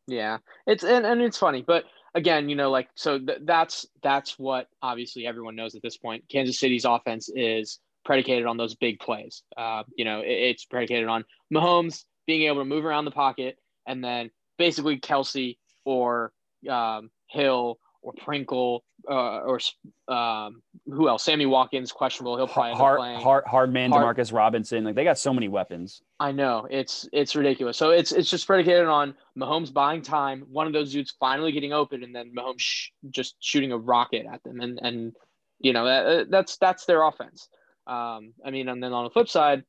yeah, 0.08 0.38
it's 0.68 0.84
and, 0.84 1.06
and 1.06 1.22
it's 1.22 1.38
funny, 1.38 1.64
but 1.66 1.86
again, 2.14 2.50
you 2.50 2.56
know, 2.56 2.72
like 2.72 2.90
so 2.96 3.20
th- 3.20 3.40
that's 3.44 3.86
that's 4.02 4.40
what 4.40 4.68
obviously 4.82 5.28
everyone 5.28 5.56
knows 5.56 5.76
at 5.76 5.82
this 5.82 5.98
point. 5.98 6.24
Kansas 6.30 6.60
City's 6.60 6.86
offense 6.86 7.30
is 7.34 7.80
predicated 8.04 8.46
on 8.46 8.58
those 8.58 8.76
big 8.76 9.00
plays. 9.00 9.44
Uh, 9.58 9.84
you 9.96 10.06
know, 10.06 10.22
it, 10.22 10.32
it's 10.32 10.66
predicated 10.66 11.08
on 11.08 11.26
Mahomes 11.54 12.06
being 12.26 12.44
able 12.44 12.62
to 12.62 12.66
move 12.66 12.86
around 12.86 13.06
the 13.06 13.12
pocket, 13.12 13.58
and 13.88 14.04
then 14.04 14.32
basically 14.58 15.00
Kelce 15.00 15.58
or 15.86 16.32
um, 16.70 17.10
Hill 17.28 17.78
or 18.06 18.14
Pringle 18.14 18.84
uh, 19.10 19.40
or 19.40 19.60
um, 20.08 20.62
who 20.86 21.10
else? 21.10 21.24
Sammy 21.24 21.48
Watkins 21.48 21.92
questionable. 21.92 22.38
He'll 22.38 22.48
probably 22.48 22.76
hard, 22.76 23.00
playing. 23.00 23.20
Hard, 23.20 23.44
hard 23.46 23.74
man, 23.74 23.92
hard. 23.92 24.16
Demarcus 24.16 24.32
Robinson. 24.32 24.84
Like 24.84 24.96
they 24.96 25.04
got 25.04 25.18
so 25.18 25.34
many 25.34 25.48
weapons. 25.48 26.02
I 26.20 26.32
know 26.32 26.68
it's 26.70 27.10
it's 27.12 27.36
ridiculous. 27.36 27.78
So 27.78 27.90
it's 27.90 28.12
it's 28.12 28.30
just 28.30 28.46
predicated 28.46 28.86
on 28.86 29.16
Mahomes 29.38 29.74
buying 29.74 30.04
time, 30.04 30.46
one 30.52 30.68
of 30.68 30.74
those 30.74 30.92
dudes 30.92 31.16
finally 31.20 31.52
getting 31.52 31.74
open, 31.74 32.04
and 32.04 32.16
then 32.16 32.32
Mahomes 32.38 32.60
sh- 32.60 32.90
just 33.10 33.36
shooting 33.40 33.72
a 33.72 33.78
rocket 33.78 34.26
at 34.32 34.44
them, 34.44 34.62
and 34.62 34.80
and 34.82 35.14
you 35.60 35.74
know 35.74 35.86
that, 35.86 36.30
that's 36.30 36.58
that's 36.58 36.86
their 36.86 37.04
offense. 37.04 37.50
Um, 37.88 38.34
I 38.46 38.52
mean, 38.52 38.70
and 38.70 38.82
then 38.82 38.94
on 38.94 39.04
the 39.04 39.10
flip 39.10 39.28
side, 39.28 39.64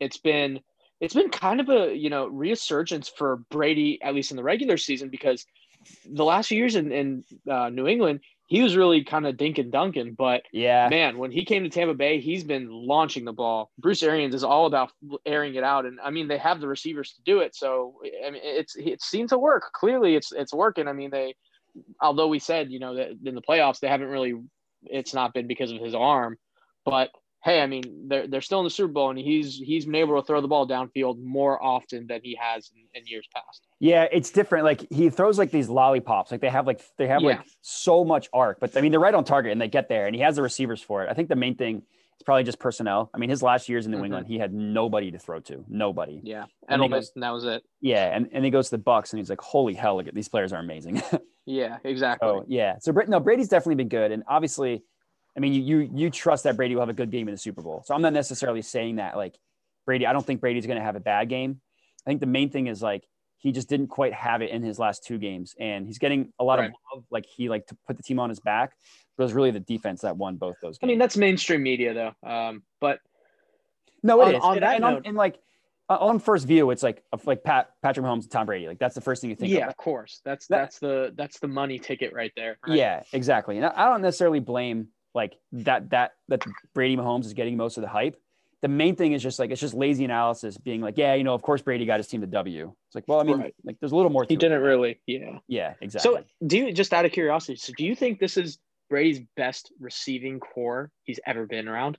it's 0.00 0.18
been 0.18 0.60
it's 1.00 1.14
been 1.14 1.30
kind 1.30 1.60
of 1.60 1.70
a 1.70 1.94
you 1.94 2.10
know 2.10 2.26
resurgence 2.26 3.08
for 3.08 3.38
Brady 3.50 4.00
at 4.02 4.14
least 4.14 4.32
in 4.32 4.36
the 4.36 4.42
regular 4.42 4.76
season 4.76 5.08
because 5.08 5.46
the 6.10 6.24
last 6.24 6.48
few 6.48 6.58
years 6.58 6.76
in, 6.76 6.92
in 6.92 7.24
uh, 7.50 7.68
New 7.68 7.86
England, 7.86 8.20
he 8.46 8.62
was 8.62 8.76
really 8.76 9.04
kind 9.04 9.26
of 9.26 9.36
dink 9.36 9.58
and 9.58 9.70
dunking. 9.70 10.14
But 10.14 10.42
yeah, 10.52 10.88
man, 10.88 11.18
when 11.18 11.30
he 11.30 11.44
came 11.44 11.64
to 11.64 11.68
Tampa 11.68 11.94
Bay, 11.94 12.20
he's 12.20 12.44
been 12.44 12.70
launching 12.70 13.24
the 13.24 13.32
ball. 13.32 13.70
Bruce 13.78 14.02
Arians 14.02 14.34
is 14.34 14.42
all 14.42 14.66
about 14.66 14.90
airing 15.26 15.54
it 15.54 15.64
out, 15.64 15.84
and 15.84 16.00
I 16.00 16.10
mean 16.10 16.28
they 16.28 16.38
have 16.38 16.60
the 16.60 16.68
receivers 16.68 17.12
to 17.12 17.22
do 17.22 17.40
it. 17.40 17.54
So 17.54 18.00
I 18.26 18.30
mean 18.30 18.40
it's 18.42 18.74
it 18.76 19.02
seems 19.02 19.30
to 19.30 19.38
work. 19.38 19.64
Clearly, 19.74 20.16
it's 20.16 20.32
it's 20.32 20.52
working. 20.52 20.88
I 20.88 20.94
mean 20.94 21.10
they, 21.10 21.34
although 22.00 22.28
we 22.28 22.38
said 22.38 22.70
you 22.70 22.80
know 22.80 22.94
that 22.94 23.10
in 23.24 23.34
the 23.34 23.42
playoffs 23.42 23.80
they 23.80 23.88
haven't 23.88 24.08
really, 24.08 24.34
it's 24.84 25.12
not 25.12 25.34
been 25.34 25.46
because 25.46 25.70
of 25.70 25.80
his 25.80 25.94
arm, 25.94 26.38
but 26.86 27.10
hey, 27.44 27.60
I 27.60 27.66
mean, 27.66 28.08
they're 28.08 28.26
they're 28.26 28.40
still 28.40 28.60
in 28.60 28.64
the 28.64 28.70
Super 28.70 28.92
Bowl, 28.92 29.10
and 29.10 29.18
he's 29.18 29.56
he's 29.56 29.86
been 29.86 29.94
able 29.94 30.20
to 30.20 30.26
throw 30.26 30.40
the 30.40 30.48
ball 30.48 30.66
downfield 30.66 31.22
more 31.22 31.62
often 31.62 32.06
than 32.06 32.20
he 32.22 32.36
has 32.40 32.70
in, 32.74 33.00
in 33.00 33.06
years 33.06 33.28
past. 33.34 33.66
Yeah, 33.80 34.06
it's 34.10 34.30
different. 34.30 34.64
Like 34.64 34.86
he 34.90 35.10
throws 35.10 35.38
like 35.38 35.50
these 35.50 35.68
lollipops. 35.68 36.30
Like 36.30 36.40
they 36.40 36.50
have 36.50 36.66
like 36.66 36.80
they 36.96 37.06
have 37.06 37.22
yeah. 37.22 37.28
like 37.28 37.40
so 37.60 38.04
much 38.04 38.28
arc, 38.32 38.60
but 38.60 38.76
I 38.76 38.80
mean 38.80 38.90
they're 38.90 39.00
right 39.00 39.14
on 39.14 39.24
target 39.24 39.52
and 39.52 39.60
they 39.60 39.68
get 39.68 39.88
there, 39.88 40.06
and 40.06 40.14
he 40.14 40.22
has 40.22 40.36
the 40.36 40.42
receivers 40.42 40.82
for 40.82 41.04
it. 41.04 41.10
I 41.10 41.14
think 41.14 41.28
the 41.28 41.36
main 41.36 41.56
thing 41.56 41.76
is 42.18 42.24
probably 42.24 42.44
just 42.44 42.58
personnel. 42.58 43.10
I 43.14 43.18
mean, 43.18 43.30
his 43.30 43.42
last 43.42 43.68
years 43.68 43.86
in 43.86 43.92
New 43.92 43.98
mm-hmm. 43.98 44.06
England, 44.06 44.26
he 44.26 44.38
had 44.38 44.52
nobody 44.52 45.12
to 45.12 45.18
throw 45.18 45.38
to, 45.40 45.64
nobody. 45.68 46.20
Yeah, 46.24 46.46
and, 46.68 46.82
and, 46.82 46.92
goes, 46.92 47.12
and 47.14 47.22
that 47.22 47.30
was 47.30 47.44
it. 47.44 47.62
Yeah, 47.80 48.14
and, 48.14 48.28
and 48.32 48.44
he 48.44 48.50
goes 48.50 48.66
to 48.66 48.76
the 48.76 48.82
Bucks, 48.82 49.12
and 49.12 49.18
he's 49.18 49.30
like, 49.30 49.40
"Holy 49.40 49.74
hell! 49.74 49.96
Look 49.96 50.08
at 50.08 50.14
these 50.14 50.28
players 50.28 50.52
are 50.52 50.60
amazing." 50.60 51.00
yeah, 51.46 51.78
exactly. 51.84 52.28
So 52.28 52.44
yeah, 52.48 52.76
so 52.80 52.92
no, 53.06 53.20
Brady's 53.20 53.48
definitely 53.48 53.76
been 53.76 53.88
good, 53.88 54.10
and 54.10 54.24
obviously 54.26 54.82
I 55.38 55.40
mean, 55.40 55.54
you, 55.54 55.62
you 55.62 55.90
you 55.94 56.10
trust 56.10 56.42
that 56.44 56.56
Brady 56.56 56.74
will 56.74 56.82
have 56.82 56.88
a 56.88 56.94
good 56.94 57.12
game 57.12 57.28
in 57.28 57.32
the 57.32 57.38
Super 57.38 57.62
Bowl. 57.62 57.84
So 57.86 57.94
I'm 57.94 58.02
not 58.02 58.12
necessarily 58.12 58.60
saying 58.60 58.96
that 58.96 59.16
like 59.16 59.38
Brady. 59.86 60.04
I 60.04 60.12
don't 60.12 60.26
think 60.26 60.40
Brady's 60.40 60.66
going 60.66 60.78
to 60.78 60.84
have 60.84 60.96
a 60.96 61.00
bad 61.00 61.28
game. 61.28 61.60
I 62.04 62.10
think 62.10 62.18
the 62.18 62.26
main 62.26 62.50
thing 62.50 62.66
is 62.66 62.82
like 62.82 63.06
he 63.36 63.52
just 63.52 63.68
didn't 63.68 63.86
quite 63.86 64.12
have 64.12 64.42
it 64.42 64.50
in 64.50 64.64
his 64.64 64.80
last 64.80 65.04
two 65.04 65.16
games, 65.16 65.54
and 65.60 65.86
he's 65.86 65.98
getting 65.98 66.32
a 66.40 66.44
lot 66.44 66.58
right. 66.58 66.70
of 66.70 66.72
love. 66.92 67.04
Like 67.12 67.24
he 67.24 67.48
like 67.48 67.68
to 67.68 67.76
put 67.86 67.96
the 67.96 68.02
team 68.02 68.18
on 68.18 68.30
his 68.30 68.40
back, 68.40 68.72
but 69.16 69.22
it 69.22 69.26
was 69.26 69.32
really 69.32 69.52
the 69.52 69.60
defense 69.60 70.00
that 70.00 70.16
won 70.16 70.34
both 70.34 70.56
those. 70.60 70.76
Games. 70.76 70.78
I 70.82 70.86
mean, 70.88 70.98
that's 70.98 71.16
mainstream 71.16 71.62
media 71.62 71.94
though. 71.94 72.28
Um, 72.28 72.64
but 72.80 72.98
no, 74.02 74.20
it 74.22 74.24
on, 74.24 74.34
is. 74.34 74.40
On 74.42 74.54
and, 74.54 74.62
that 74.64 74.74
and, 74.74 74.82
note, 74.82 74.96
on, 74.96 75.02
and 75.04 75.16
like 75.16 75.38
on 75.88 76.18
first 76.18 76.48
view, 76.48 76.72
it's 76.72 76.82
like 76.82 77.04
like 77.24 77.44
Pat 77.44 77.70
Patrick 77.80 78.04
Mahomes 78.04 78.22
and 78.22 78.30
Tom 78.32 78.46
Brady. 78.46 78.66
Like 78.66 78.80
that's 78.80 78.96
the 78.96 79.00
first 79.00 79.20
thing 79.20 79.30
you 79.30 79.36
think. 79.36 79.52
Yeah, 79.52 79.66
of, 79.66 79.68
of 79.68 79.76
course. 79.76 80.20
That's 80.24 80.48
that, 80.48 80.56
that's 80.56 80.78
the 80.80 81.14
that's 81.16 81.38
the 81.38 81.48
money 81.48 81.78
ticket 81.78 82.12
right 82.12 82.32
there. 82.34 82.58
Right? 82.66 82.76
Yeah, 82.76 83.04
exactly. 83.12 83.56
And 83.56 83.66
I, 83.66 83.72
I 83.76 83.84
don't 83.88 84.02
necessarily 84.02 84.40
blame 84.40 84.88
like 85.14 85.36
that 85.52 85.90
that 85.90 86.12
that 86.28 86.44
Brady 86.74 86.96
Mahomes 86.96 87.26
is 87.26 87.34
getting 87.34 87.56
most 87.56 87.76
of 87.76 87.82
the 87.82 87.88
hype. 87.88 88.16
The 88.60 88.68
main 88.68 88.96
thing 88.96 89.12
is 89.12 89.22
just 89.22 89.38
like 89.38 89.50
it's 89.50 89.60
just 89.60 89.74
lazy 89.74 90.04
analysis, 90.04 90.58
being 90.58 90.80
like, 90.80 90.98
yeah, 90.98 91.14
you 91.14 91.24
know, 91.24 91.34
of 91.34 91.42
course 91.42 91.62
Brady 91.62 91.86
got 91.86 91.98
his 91.98 92.08
team 92.08 92.20
to 92.22 92.26
W. 92.26 92.74
It's 92.88 92.94
like, 92.94 93.04
well, 93.06 93.20
I 93.20 93.22
mean, 93.22 93.38
right. 93.38 93.54
like 93.64 93.76
there's 93.80 93.92
a 93.92 93.96
little 93.96 94.10
more. 94.10 94.26
he 94.28 94.36
didn't 94.36 94.60
it. 94.60 94.64
really, 94.64 95.00
yeah, 95.06 95.38
yeah, 95.46 95.74
exactly. 95.80 96.16
So, 96.18 96.46
do 96.46 96.58
you 96.58 96.72
just 96.72 96.92
out 96.92 97.04
of 97.04 97.12
curiosity? 97.12 97.56
So, 97.56 97.72
do 97.76 97.84
you 97.84 97.94
think 97.94 98.18
this 98.18 98.36
is 98.36 98.58
Brady's 98.90 99.20
best 99.36 99.72
receiving 99.78 100.40
corps 100.40 100.90
he's 101.04 101.20
ever 101.24 101.46
been 101.46 101.68
around? 101.68 101.98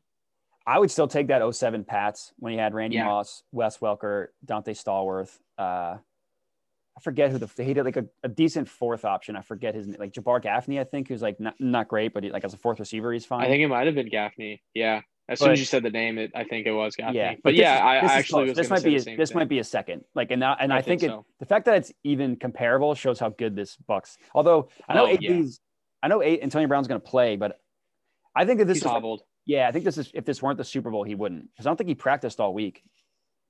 I 0.67 0.77
would 0.77 0.91
still 0.91 1.07
take 1.07 1.27
that 1.27 1.41
07 1.55 1.83
Pats 1.85 2.31
when 2.37 2.53
he 2.53 2.59
had 2.59 2.75
Randy 2.75 2.97
yeah. 2.97 3.05
Moss, 3.05 3.41
Wes 3.51 3.77
Welker, 3.79 4.27
Donté 4.45 4.77
Stallworth. 4.77 5.39
Uh, 5.57 5.97
I 6.99 7.01
forget 7.01 7.31
who 7.31 7.37
the 7.37 7.63
he 7.63 7.73
did 7.73 7.85
like 7.85 7.95
a, 7.95 8.05
a 8.23 8.27
decent 8.27 8.67
fourth 8.67 9.05
option. 9.05 9.37
I 9.37 9.41
forget 9.41 9.73
his 9.73 9.87
name, 9.87 9.95
like 9.99 10.11
Jabbar 10.11 10.41
Gaffney, 10.41 10.81
I 10.81 10.83
think, 10.83 11.07
who's 11.07 11.21
like 11.21 11.39
not, 11.39 11.53
not 11.57 11.87
great, 11.87 12.13
but 12.13 12.25
he, 12.25 12.29
like 12.29 12.43
as 12.43 12.53
a 12.53 12.57
fourth 12.57 12.77
receiver, 12.79 13.13
he's 13.13 13.25
fine. 13.25 13.41
I 13.45 13.47
think 13.47 13.63
it 13.63 13.67
might 13.69 13.85
have 13.85 13.95
been 13.95 14.09
Gaffney. 14.09 14.61
Yeah. 14.73 14.99
As 15.29 15.39
soon 15.39 15.51
as 15.51 15.59
you 15.59 15.65
said 15.65 15.83
the 15.83 15.91
name, 15.91 16.17
it 16.17 16.31
I 16.35 16.43
think 16.43 16.67
it 16.67 16.73
was 16.73 16.95
Gaffney. 16.97 17.19
yeah, 17.19 17.35
but, 17.41 17.51
this 17.51 17.59
yeah, 17.59 17.75
is- 17.75 17.81
I, 17.81 18.13
I 18.13 18.17
actually 18.17 18.49
was 18.49 18.57
this 18.57 18.69
might 18.69 18.81
say 18.81 18.89
be 18.89 18.95
a, 18.97 19.15
this 19.15 19.29
thing. 19.29 19.37
might 19.37 19.47
be 19.47 19.59
a 19.59 19.63
second. 19.63 20.03
Like 20.13 20.31
and 20.31 20.41
now 20.41 20.57
and 20.59 20.73
I 20.73 20.77
I, 20.77 20.81
think, 20.81 20.99
think 21.01 21.13
it, 21.13 21.19
the 21.39 21.45
fact 21.45 21.65
that 21.67 21.75
it's 21.77 21.93
even 22.03 22.35
comparable 22.35 22.93
shows 22.95 23.17
how 23.19 23.29
good 23.29 23.55
this 23.55 23.77
Bucks. 23.77 24.17
Although 24.35 24.67
I 24.89 24.95
know 24.95 25.05
Oh, 25.07 25.17
yeah. 25.21 25.43
I 26.03 26.09
know 26.09 26.21
A- 26.21 26.41
Antonio 26.41 26.67
Brown's 26.67 26.87
going 26.89 26.99
to 26.99 27.07
play, 27.07 27.37
but 27.37 27.59
I 28.35 28.43
think 28.45 28.59
that 28.59 28.65
this 28.65 28.77
He's 28.77 28.83
is 28.85 28.89
hobbled. 28.91 29.21
yeah. 29.45 29.67
I 29.69 29.71
think 29.71 29.85
this 29.85 29.97
is 29.97 30.11
if 30.13 30.25
this 30.25 30.41
weren't 30.41 30.57
the 30.57 30.63
Super 30.65 30.89
Bowl, 30.91 31.03
he 31.03 31.15
wouldn't 31.15 31.49
because 31.53 31.65
I 31.65 31.69
don't 31.69 31.77
think 31.77 31.87
he 31.89 31.95
practiced 31.95 32.39
all 32.41 32.53
week. 32.53 32.83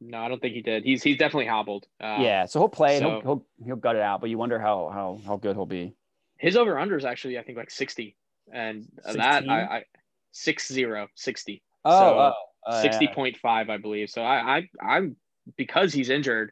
No, 0.02 0.20
I 0.20 0.30
don't 0.30 0.42
think 0.42 0.54
he 0.54 0.62
did. 0.62 0.84
He's 0.84 1.04
he's 1.04 1.18
definitely 1.18 1.48
hobbled. 1.48 1.86
Uh, 2.00 2.22
yeah, 2.22 2.46
so 2.46 2.60
he'll 2.60 2.70
play 2.70 2.98
and 2.98 3.06
he'll, 3.06 3.22
he'll 3.22 3.46
he'll 3.66 3.76
gut 3.76 3.96
it 3.96 4.02
out, 4.02 4.22
but 4.22 4.30
you 4.30 4.38
wonder 4.38 4.60
how 4.60 4.90
how 4.94 5.20
how 5.26 5.38
good 5.38 5.56
he'll 5.56 5.66
be. 5.66 5.94
His 6.38 6.56
over 6.56 6.80
under 6.80 6.98
is 6.98 7.06
actually 7.06 7.38
I 7.38 7.44
think 7.44 7.58
like 7.58 7.70
sixty, 7.72 8.16
and 8.52 8.86
that 9.14 9.48
I, 9.50 9.62
I 9.64 9.84
six 10.32 10.72
zero 10.72 11.08
sixty. 11.16 11.62
Oh, 11.86 12.00
So, 12.00 12.20
oh, 12.20 12.34
uh, 12.72 12.82
Sixty 12.82 13.06
yeah. 13.06 13.14
point 13.14 13.38
five, 13.38 13.70
I 13.70 13.78
believe. 13.78 14.10
So 14.10 14.22
I, 14.22 14.58
I 14.58 14.70
I'm 14.82 15.16
because 15.58 15.94
he's 15.94 16.10
injured. 16.10 16.52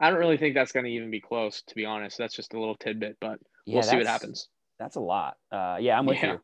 I 0.00 0.10
don't 0.10 0.18
really 0.20 0.36
think 0.36 0.54
that's 0.54 0.70
going 0.70 0.84
to 0.84 0.90
even 0.92 1.10
be 1.10 1.20
close, 1.20 1.62
to 1.62 1.74
be 1.74 1.84
honest. 1.84 2.18
That's 2.18 2.34
just 2.34 2.54
a 2.54 2.58
little 2.60 2.76
tidbit, 2.76 3.16
but 3.20 3.40
Yeah, 3.66 3.74
we'll 3.74 3.82
see 3.82 3.96
what 3.96 4.06
happens. 4.06 4.48
That's 4.78 4.94
a 4.96 5.00
lot. 5.00 5.36
Uh, 5.50 5.78
yeah, 5.80 5.98
I'm 5.98 6.06
with 6.06 6.22
Yeah. 6.22 6.36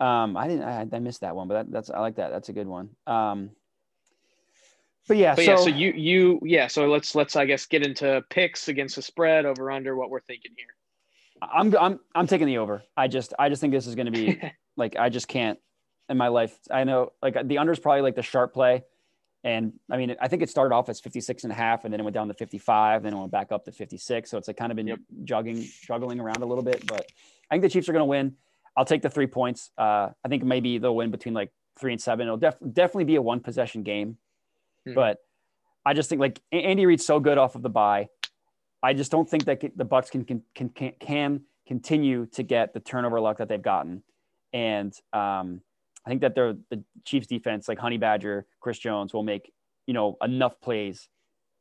you. 0.00 0.06
Um, 0.06 0.36
I 0.36 0.48
didn't. 0.48 0.62
I, 0.64 0.86
I 0.90 0.98
missed 0.98 1.20
that 1.20 1.36
one, 1.36 1.46
but 1.46 1.54
that, 1.54 1.70
that's 1.70 1.90
I 1.90 2.00
like 2.00 2.16
that. 2.16 2.30
That's 2.30 2.48
a 2.48 2.54
good 2.54 2.66
one. 2.66 2.88
Um, 3.06 3.50
but 5.10 5.16
yeah, 5.16 5.34
But 5.34 5.44
so, 5.44 5.50
yeah, 5.50 5.56
so 5.56 5.68
you 5.70 5.90
you 5.96 6.40
yeah, 6.44 6.68
so 6.68 6.86
let's 6.86 7.16
let's 7.16 7.34
I 7.34 7.44
guess 7.44 7.66
get 7.66 7.84
into 7.84 8.22
picks 8.30 8.68
against 8.68 8.94
the 8.94 9.02
spread 9.02 9.44
over 9.44 9.68
under 9.68 9.96
what 9.96 10.08
we're 10.08 10.20
thinking 10.20 10.52
here. 10.56 10.68
I'm 11.42 11.76
I'm 11.76 11.98
I'm 12.14 12.28
taking 12.28 12.46
the 12.46 12.58
over. 12.58 12.84
I 12.96 13.08
just 13.08 13.34
I 13.36 13.48
just 13.48 13.60
think 13.60 13.72
this 13.72 13.88
is 13.88 13.96
going 13.96 14.06
to 14.06 14.12
be 14.12 14.40
like 14.76 14.94
I 14.96 15.08
just 15.08 15.26
can't 15.26 15.58
in 16.08 16.16
my 16.16 16.28
life. 16.28 16.56
I 16.70 16.84
know 16.84 17.10
like 17.20 17.36
the 17.44 17.58
under 17.58 17.72
is 17.72 17.80
probably 17.80 18.02
like 18.02 18.14
the 18.14 18.22
sharp 18.22 18.54
play. 18.54 18.84
And 19.42 19.72
I 19.90 19.96
mean, 19.96 20.14
I 20.20 20.28
think 20.28 20.42
it 20.42 20.48
started 20.48 20.72
off 20.76 20.88
as 20.88 21.00
56 21.00 21.42
and 21.42 21.52
a 21.52 21.56
half 21.56 21.84
and 21.84 21.92
then 21.92 21.98
it 21.98 22.04
went 22.04 22.14
down 22.14 22.28
to 22.28 22.34
55, 22.34 23.02
then 23.02 23.12
it 23.12 23.18
went 23.18 23.32
back 23.32 23.50
up 23.50 23.64
to 23.64 23.72
56. 23.72 24.30
So 24.30 24.38
it's 24.38 24.46
like 24.46 24.56
kind 24.58 24.70
of 24.70 24.76
been 24.76 24.86
Yep. 24.86 24.98
jogging, 25.24 25.66
juggling 25.82 26.20
around 26.20 26.36
a 26.42 26.46
little 26.46 26.62
bit, 26.62 26.86
but 26.86 27.04
I 27.50 27.54
think 27.54 27.62
the 27.62 27.68
Chiefs 27.68 27.88
are 27.88 27.92
going 27.92 28.02
to 28.02 28.04
win. 28.06 28.36
I'll 28.76 28.84
take 28.84 29.02
the 29.02 29.10
three 29.10 29.26
points. 29.26 29.70
Uh, 29.76 30.10
I 30.24 30.28
think 30.28 30.44
maybe 30.44 30.78
they'll 30.78 30.94
win 30.94 31.10
between 31.10 31.34
like 31.34 31.50
three 31.80 31.90
and 31.92 32.00
seven. 32.00 32.28
It'll 32.28 32.36
def- 32.36 32.58
definitely 32.72 33.04
be 33.04 33.16
a 33.16 33.22
one 33.22 33.40
possession 33.40 33.82
game, 33.82 34.18
Mhm. 34.86 34.94
but 34.94 35.18
I 35.84 35.94
just 35.94 36.08
think 36.08 36.20
like 36.20 36.40
Andy 36.52 36.86
Reid's 36.86 37.04
so 37.04 37.20
good 37.20 37.38
off 37.38 37.54
of 37.54 37.62
the 37.62 37.70
bye. 37.70 38.08
I 38.82 38.94
just 38.94 39.10
don't 39.10 39.28
think 39.28 39.44
that 39.44 39.62
the 39.76 39.84
Bucks 39.84 40.10
can 40.10 40.24
can 40.24 40.42
can, 40.54 40.68
can, 40.70 40.92
can 41.00 41.44
continue 41.66 42.26
to 42.26 42.42
get 42.42 42.72
the 42.74 42.80
turnover 42.80 43.20
luck 43.20 43.38
that 43.38 43.48
they've 43.48 43.62
gotten, 43.62 44.02
and 44.52 44.92
um, 45.12 45.62
I 46.06 46.10
think 46.10 46.22
that 46.22 46.34
they're, 46.34 46.54
the 46.70 46.82
Chiefs 47.04 47.26
defense, 47.26 47.68
like 47.68 47.78
Honey 47.78 47.98
Badger, 47.98 48.46
Chris 48.60 48.78
Jones, 48.78 49.12
will 49.12 49.22
make 49.22 49.52
you 49.86 49.94
know 49.94 50.16
enough 50.22 50.60
plays 50.60 51.08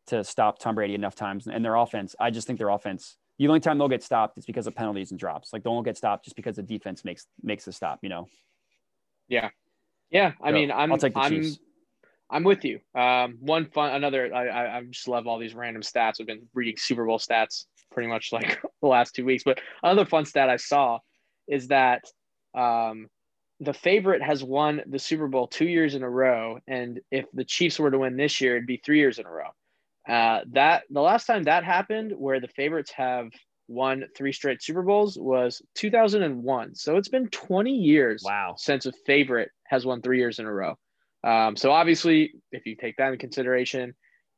to 0.07 0.23
stop 0.23 0.59
Tom 0.59 0.75
Brady 0.75 0.95
enough 0.95 1.15
times, 1.15 1.47
and 1.47 1.63
their 1.63 1.75
offense. 1.75 2.15
I 2.19 2.31
just 2.31 2.47
think 2.47 2.57
their 2.59 2.69
offense. 2.69 3.17
The 3.37 3.47
only 3.47 3.59
time 3.61 3.77
they'll 3.77 3.87
get 3.87 4.03
stopped 4.03 4.37
is 4.37 4.45
because 4.45 4.67
of 4.67 4.75
penalties 4.75 5.11
and 5.11 5.19
drops. 5.19 5.53
Like 5.53 5.63
they 5.63 5.69
won't 5.69 5.85
get 5.85 5.97
stopped 5.97 6.25
just 6.25 6.35
because 6.35 6.55
the 6.57 6.63
defense 6.63 7.05
makes 7.05 7.27
makes 7.41 7.65
the 7.65 7.71
stop. 7.71 7.99
You 8.01 8.09
know. 8.09 8.27
Yeah, 9.27 9.49
yeah, 10.09 10.33
I 10.41 10.49
So, 10.49 10.53
mean, 10.53 10.71
I'm 10.71 10.91
I'll 10.91 10.97
take 10.97 11.13
the 11.13 11.19
I'm 11.19 11.31
Chiefs. 11.31 11.59
I'm 12.31 12.43
with 12.43 12.63
you. 12.63 12.79
Um, 12.95 13.37
one 13.39 13.65
fun, 13.65 13.93
another. 13.95 14.33
I, 14.33 14.47
I 14.47 14.77
I 14.77 14.83
just 14.83 15.07
love 15.07 15.25
all 15.27 15.39
these 15.39 15.55
random 15.55 15.81
stats. 15.81 16.19
I've 16.19 16.27
been 16.27 16.47
reading 16.53 16.75
Super 16.77 17.05
Bowl 17.05 17.17
stats 17.19 17.65
pretty 17.91 18.07
much 18.07 18.29
like 18.33 18.59
the 18.81 18.87
last 18.87 19.15
two 19.15 19.25
weeks. 19.25 19.43
But 19.43 19.59
another 19.83 20.05
fun 20.05 20.25
stat 20.25 20.49
I 20.49 20.57
saw 20.57 20.99
is 21.47 21.69
that 21.69 22.03
um, 22.55 23.07
the 23.59 23.73
favorite 23.73 24.21
has 24.21 24.43
won 24.43 24.81
the 24.87 24.99
Super 24.99 25.27
Bowl 25.27 25.47
two 25.47 25.67
years 25.67 25.95
in 25.95 26.03
a 26.03 26.09
row, 26.09 26.59
and 26.67 26.99
if 27.11 27.25
the 27.33 27.43
Chiefs 27.45 27.79
were 27.79 27.91
to 27.91 27.97
win 27.99 28.15
this 28.15 28.39
year, 28.41 28.55
it'd 28.55 28.67
be 28.67 28.81
three 28.85 28.99
years 28.99 29.17
in 29.19 29.25
a 29.25 29.31
row. 29.31 29.49
Uh, 30.07 30.41
that 30.53 30.83
the 30.89 31.01
last 31.01 31.25
time 31.25 31.43
that 31.43 31.63
happened, 31.63 32.13
where 32.17 32.39
the 32.39 32.47
favorites 32.47 32.91
have 32.95 33.29
won 33.67 34.05
three 34.17 34.31
straight 34.33 34.61
Super 34.63 34.81
Bowls, 34.81 35.17
was 35.19 35.61
2001. 35.75 36.75
So 36.75 36.95
it's 36.97 37.09
been 37.09 37.27
20 37.29 37.71
years 37.71 38.23
Wow. 38.25 38.55
since 38.57 38.85
a 38.85 38.91
favorite 39.05 39.49
has 39.67 39.85
won 39.85 40.01
three 40.01 40.17
years 40.19 40.39
in 40.39 40.45
a 40.45 40.53
row. 40.53 40.75
Um, 41.23 41.55
so 41.55 41.71
obviously, 41.71 42.33
if 42.51 42.65
you 42.65 42.75
take 42.75 42.97
that 42.97 43.07
into 43.07 43.17
consideration, 43.17 43.93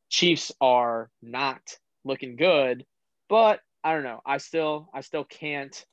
Chiefs 0.10 0.52
are 0.60 1.10
not 1.22 1.62
looking 2.04 2.36
good, 2.36 2.86
but 3.30 3.60
I 3.84 3.94
don't 3.94 4.04
know. 4.04 4.20
I 4.26 4.38
still, 4.38 4.90
I 4.94 5.02
still 5.02 5.24
can't 5.24 5.86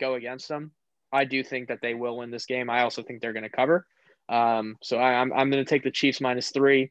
go 0.00 0.14
against 0.14 0.48
them. 0.48 0.72
I 1.12 1.24
do 1.24 1.42
think 1.42 1.68
that 1.68 1.80
they 1.82 1.94
will 1.94 2.16
win 2.16 2.30
this 2.30 2.46
game. 2.46 2.70
I 2.70 2.82
also 2.82 3.02
think 3.02 3.20
they're 3.20 3.32
going 3.32 3.42
to 3.42 3.48
cover. 3.48 3.86
Um, 4.28 4.76
so 4.82 4.98
I, 4.98 5.14
I'm, 5.14 5.32
I'm 5.32 5.50
going 5.50 5.64
to 5.64 5.68
take 5.68 5.84
the 5.84 5.90
Chiefs 5.90 6.20
minus 6.20 6.50
three, 6.50 6.90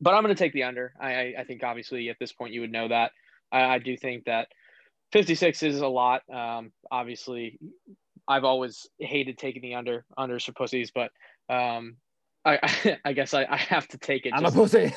but 0.00 0.14
I'm 0.14 0.22
going 0.22 0.34
to 0.34 0.38
take 0.38 0.52
the 0.52 0.62
under. 0.62 0.92
I, 0.98 1.34
I, 1.38 1.44
think 1.44 1.62
obviously 1.62 2.08
at 2.08 2.16
this 2.18 2.32
point 2.32 2.54
you 2.54 2.62
would 2.62 2.72
know 2.72 2.88
that. 2.88 3.12
I, 3.52 3.64
I 3.74 3.78
do 3.78 3.96
think 3.96 4.24
that 4.24 4.48
56 5.12 5.62
is 5.62 5.80
a 5.80 5.88
lot. 5.88 6.22
Um, 6.32 6.72
obviously, 6.90 7.58
I've 8.26 8.44
always 8.44 8.86
hated 8.98 9.36
taking 9.36 9.62
the 9.62 9.74
under 9.74 10.04
unders 10.18 10.44
for 10.46 10.52
pussies, 10.52 10.90
but 10.90 11.10
um, 11.50 11.96
I 12.48 12.98
I 13.04 13.12
guess 13.12 13.34
I, 13.34 13.44
I 13.44 13.56
have 13.56 13.86
to 13.88 13.98
take 13.98 14.26
it. 14.26 14.32
I'm 14.34 14.42
just- 14.42 14.54
a 14.54 14.58
pussy. 14.58 14.92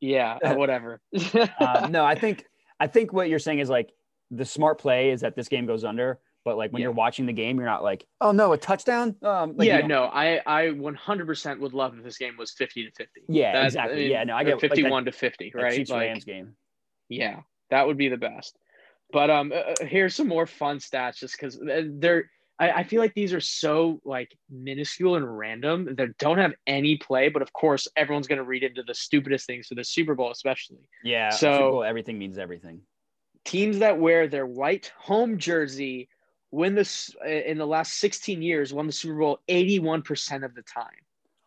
yeah, 0.00 0.38
uh, 0.44 0.54
whatever. 0.54 1.00
um, 1.60 1.92
no, 1.92 2.04
I 2.04 2.14
think 2.14 2.44
I 2.80 2.86
think 2.86 3.12
what 3.12 3.28
you're 3.28 3.38
saying 3.38 3.58
is 3.60 3.68
like 3.70 3.90
the 4.30 4.44
smart 4.44 4.78
play 4.78 5.10
is 5.10 5.20
that 5.20 5.36
this 5.36 5.48
game 5.48 5.66
goes 5.66 5.84
under, 5.84 6.18
but 6.44 6.56
like 6.56 6.72
when 6.72 6.80
Yeah. 6.80 6.84
you're 6.86 6.92
watching 6.92 7.26
the 7.26 7.32
game, 7.32 7.56
you're 7.56 7.66
not 7.66 7.82
like, 7.82 8.04
oh 8.20 8.32
no, 8.32 8.52
a 8.52 8.58
touchdown. 8.58 9.16
Um, 9.22 9.56
like, 9.56 9.66
you 9.66 9.72
yeah, 9.74 9.80
know- 9.80 9.86
no, 9.86 10.04
I 10.06 10.40
I 10.46 10.62
100% 10.68 11.60
would 11.60 11.72
love 11.74 11.96
if 11.96 12.02
this 12.04 12.18
game 12.18 12.36
was 12.38 12.52
50 12.52 12.84
to 12.86 12.90
50. 12.92 13.20
Yeah, 13.28 13.52
That- 13.52 13.64
exactly. 13.66 13.96
mean, 14.02 14.10
Yeah, 14.10 14.24
no, 14.24 14.34
I 14.36 14.44
get 14.44 14.54
like 14.54 14.60
that- 14.62 14.68
51 14.76 15.04
to 15.04 15.12
50, 15.12 15.52
right? 15.54 15.74
Chiefs 15.74 15.90
Like, 15.90 16.00
Rams 16.00 16.24
game. 16.24 16.56
Yeah, 17.08 17.40
that 17.70 17.86
would 17.86 17.96
be 17.98 18.08
the 18.08 18.16
best. 18.16 18.56
But 19.12 19.30
um, 19.30 19.52
uh, 19.52 19.56
uh, 19.56 19.84
here's 19.84 20.14
some 20.16 20.26
more 20.28 20.46
fun 20.46 20.78
stats, 20.78 21.18
just 21.18 21.36
because 21.38 21.60
they're. 21.62 22.30
I, 22.58 22.70
I 22.70 22.82
feel 22.84 23.00
like 23.00 23.14
these 23.14 23.32
are 23.32 23.40
so 23.40 24.00
like 24.04 24.36
minuscule 24.48 25.16
and 25.16 25.38
random 25.38 25.94
that 25.96 26.16
don't 26.18 26.38
have 26.38 26.54
any 26.66 26.96
play. 26.96 27.28
But 27.28 27.42
of 27.42 27.52
course, 27.52 27.88
everyone's 27.96 28.28
going 28.28 28.38
to 28.38 28.44
read 28.44 28.62
into 28.62 28.82
the 28.82 28.94
stupidest 28.94 29.46
things 29.46 29.66
for 29.66 29.74
the 29.74 29.84
Super 29.84 30.14
Bowl, 30.14 30.30
especially 30.30 30.78
Yeah. 31.02 31.30
So- 31.30 31.52
Super 31.52 31.70
Bowl, 31.70 31.84
everything 31.84 32.18
means 32.18 32.38
everything. 32.38 32.80
teams 33.44 33.78
that 33.80 33.98
wear 33.98 34.26
their 34.28 34.46
white 34.46 34.92
home 34.98 35.36
jersey 35.38 36.08
win 36.50 36.74
this 36.76 37.14
in 37.26 37.58
the 37.58 37.66
last 37.66 37.94
16 37.98 38.40
years 38.40 38.72
won 38.72 38.86
the 38.86 38.92
Super 38.92 39.18
Bowl 39.18 39.40
81% 39.48 40.44
of 40.44 40.54
the 40.54 40.62
time. 40.62 40.86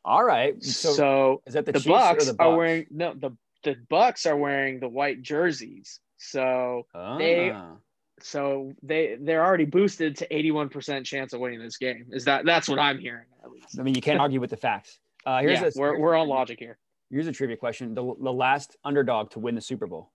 All 0.04 0.24
right. 0.24 0.62
So, 0.64 0.94
So, 0.94 1.42
is 1.48 1.54
that 1.54 1.66
the, 1.66 1.72
the, 1.72 1.80
Chiefs 1.80 1.88
or 1.90 1.92
Bucks 2.16 2.30
are 2.40 2.56
wearing 2.58 2.86
no 2.92 3.14
the 3.14 3.32
the 3.64 3.76
Bucks 3.90 4.26
are 4.26 4.36
wearing 4.38 4.80
the 4.80 4.88
white 4.90 5.22
jerseys. 5.22 6.00
So 6.18 6.86
they- 7.18 7.52
Ah. 7.52 7.76
So 8.20 8.74
they 8.84 9.18
they're 9.20 9.46
already 9.46 9.66
boosted 9.66 10.16
to 10.18 10.28
81% 10.28 11.06
chance 11.06 11.34
of 11.34 11.40
winning 11.40 11.60
this 11.60 11.78
game. 11.78 12.06
Is 12.12 12.26
that 12.26 12.46
that's 12.46 12.68
what 12.68 12.80
I'm 12.80 13.00
hearing 13.00 13.26
at 13.44 13.52
least. 13.52 13.80
I 13.80 13.84
mean, 13.84 13.96
you 13.96 14.02
can't 14.02 14.20
argue 14.20 14.40
with 14.40 14.50
the 14.50 14.58
facts. 14.58 15.00
Uh, 15.26 15.42
here's 15.42 15.62
yeah, 15.62 15.68
a 15.68 15.80
we're 15.80 16.00
we're 16.00 16.16
on 16.16 16.28
logic 16.28 16.60
here. 16.60 16.78
here's 17.10 17.28
a 17.28 17.32
trivia 17.32 17.58
question: 17.58 17.94
the, 17.94 18.16
the 18.22 18.34
last 18.34 18.78
underdog 18.84 19.32
to 19.32 19.40
win 19.40 19.56
the 19.56 19.62
Super 19.62 19.88
Bowl. 19.88 20.12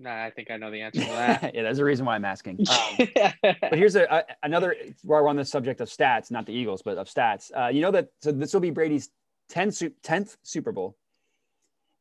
Nah, 0.00 0.24
I 0.24 0.30
think 0.30 0.50
I 0.50 0.56
know 0.56 0.70
the 0.70 0.80
answer 0.82 1.00
to 1.00 1.06
that. 1.06 1.42
yeah, 1.54 1.62
there's 1.62 1.80
a 1.80 1.84
reason 1.84 2.06
why 2.06 2.14
I'm 2.14 2.24
asking. 2.24 2.64
Um, 2.68 3.08
But 3.42 3.74
here's 3.74 3.96
a, 3.96 4.04
a 4.04 4.24
another 4.42 4.76
while 5.02 5.22
we're 5.22 5.28
on 5.28 5.36
the 5.36 5.44
subject 5.44 5.80
of 5.80 5.88
stats, 5.88 6.30
not 6.30 6.46
the 6.46 6.52
Eagles, 6.52 6.82
but 6.82 6.98
of 6.98 7.08
stats. 7.08 7.50
Uh, 7.56 7.68
you 7.68 7.80
know 7.80 7.90
that 7.90 8.08
so 8.20 8.30
this 8.30 8.52
will 8.52 8.60
be 8.60 8.70
Brady's 8.70 9.10
10th, 9.52 9.92
10th 10.04 10.36
Super 10.42 10.72
Bowl. 10.72 10.96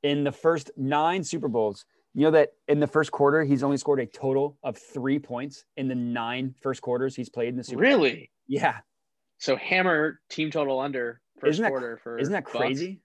In 0.04 0.24
the 0.24 0.32
first 0.32 0.72
nine 0.78 1.24
Super 1.24 1.48
Bowls, 1.48 1.86
you 2.18 2.24
know 2.24 2.32
that 2.32 2.50
in 2.68 2.80
the 2.80 2.88
first 2.88 3.12
quarter 3.12 3.44
he's 3.44 3.62
only 3.64 3.78
scored 3.78 4.00
a 4.00 4.06
total 4.08 4.58
of 4.64 4.76
three 4.76 5.20
points 5.20 5.64
in 5.78 5.88
the 5.88 5.94
nine 5.96 6.56
first 6.64 6.82
quarters 6.82 7.16
he's 7.16 7.30
played 7.30 7.50
in 7.50 7.56
the 7.56 7.64
Super. 7.64 7.78
Bowl. 7.84 7.84
really? 7.84 8.32
Yeah, 8.48 8.78
So 9.38 9.56
hammer 9.56 10.20
team 10.30 10.50
total 10.50 10.80
under 10.80 11.22
1st 11.42 11.50
Isn't 11.50 11.64
that- 11.64 11.70
quarter 11.70 12.00
for 12.04 12.18
isn't 12.18 12.34
that 12.34 12.46
Bucks. 12.46 12.56
crazy? 12.58 13.02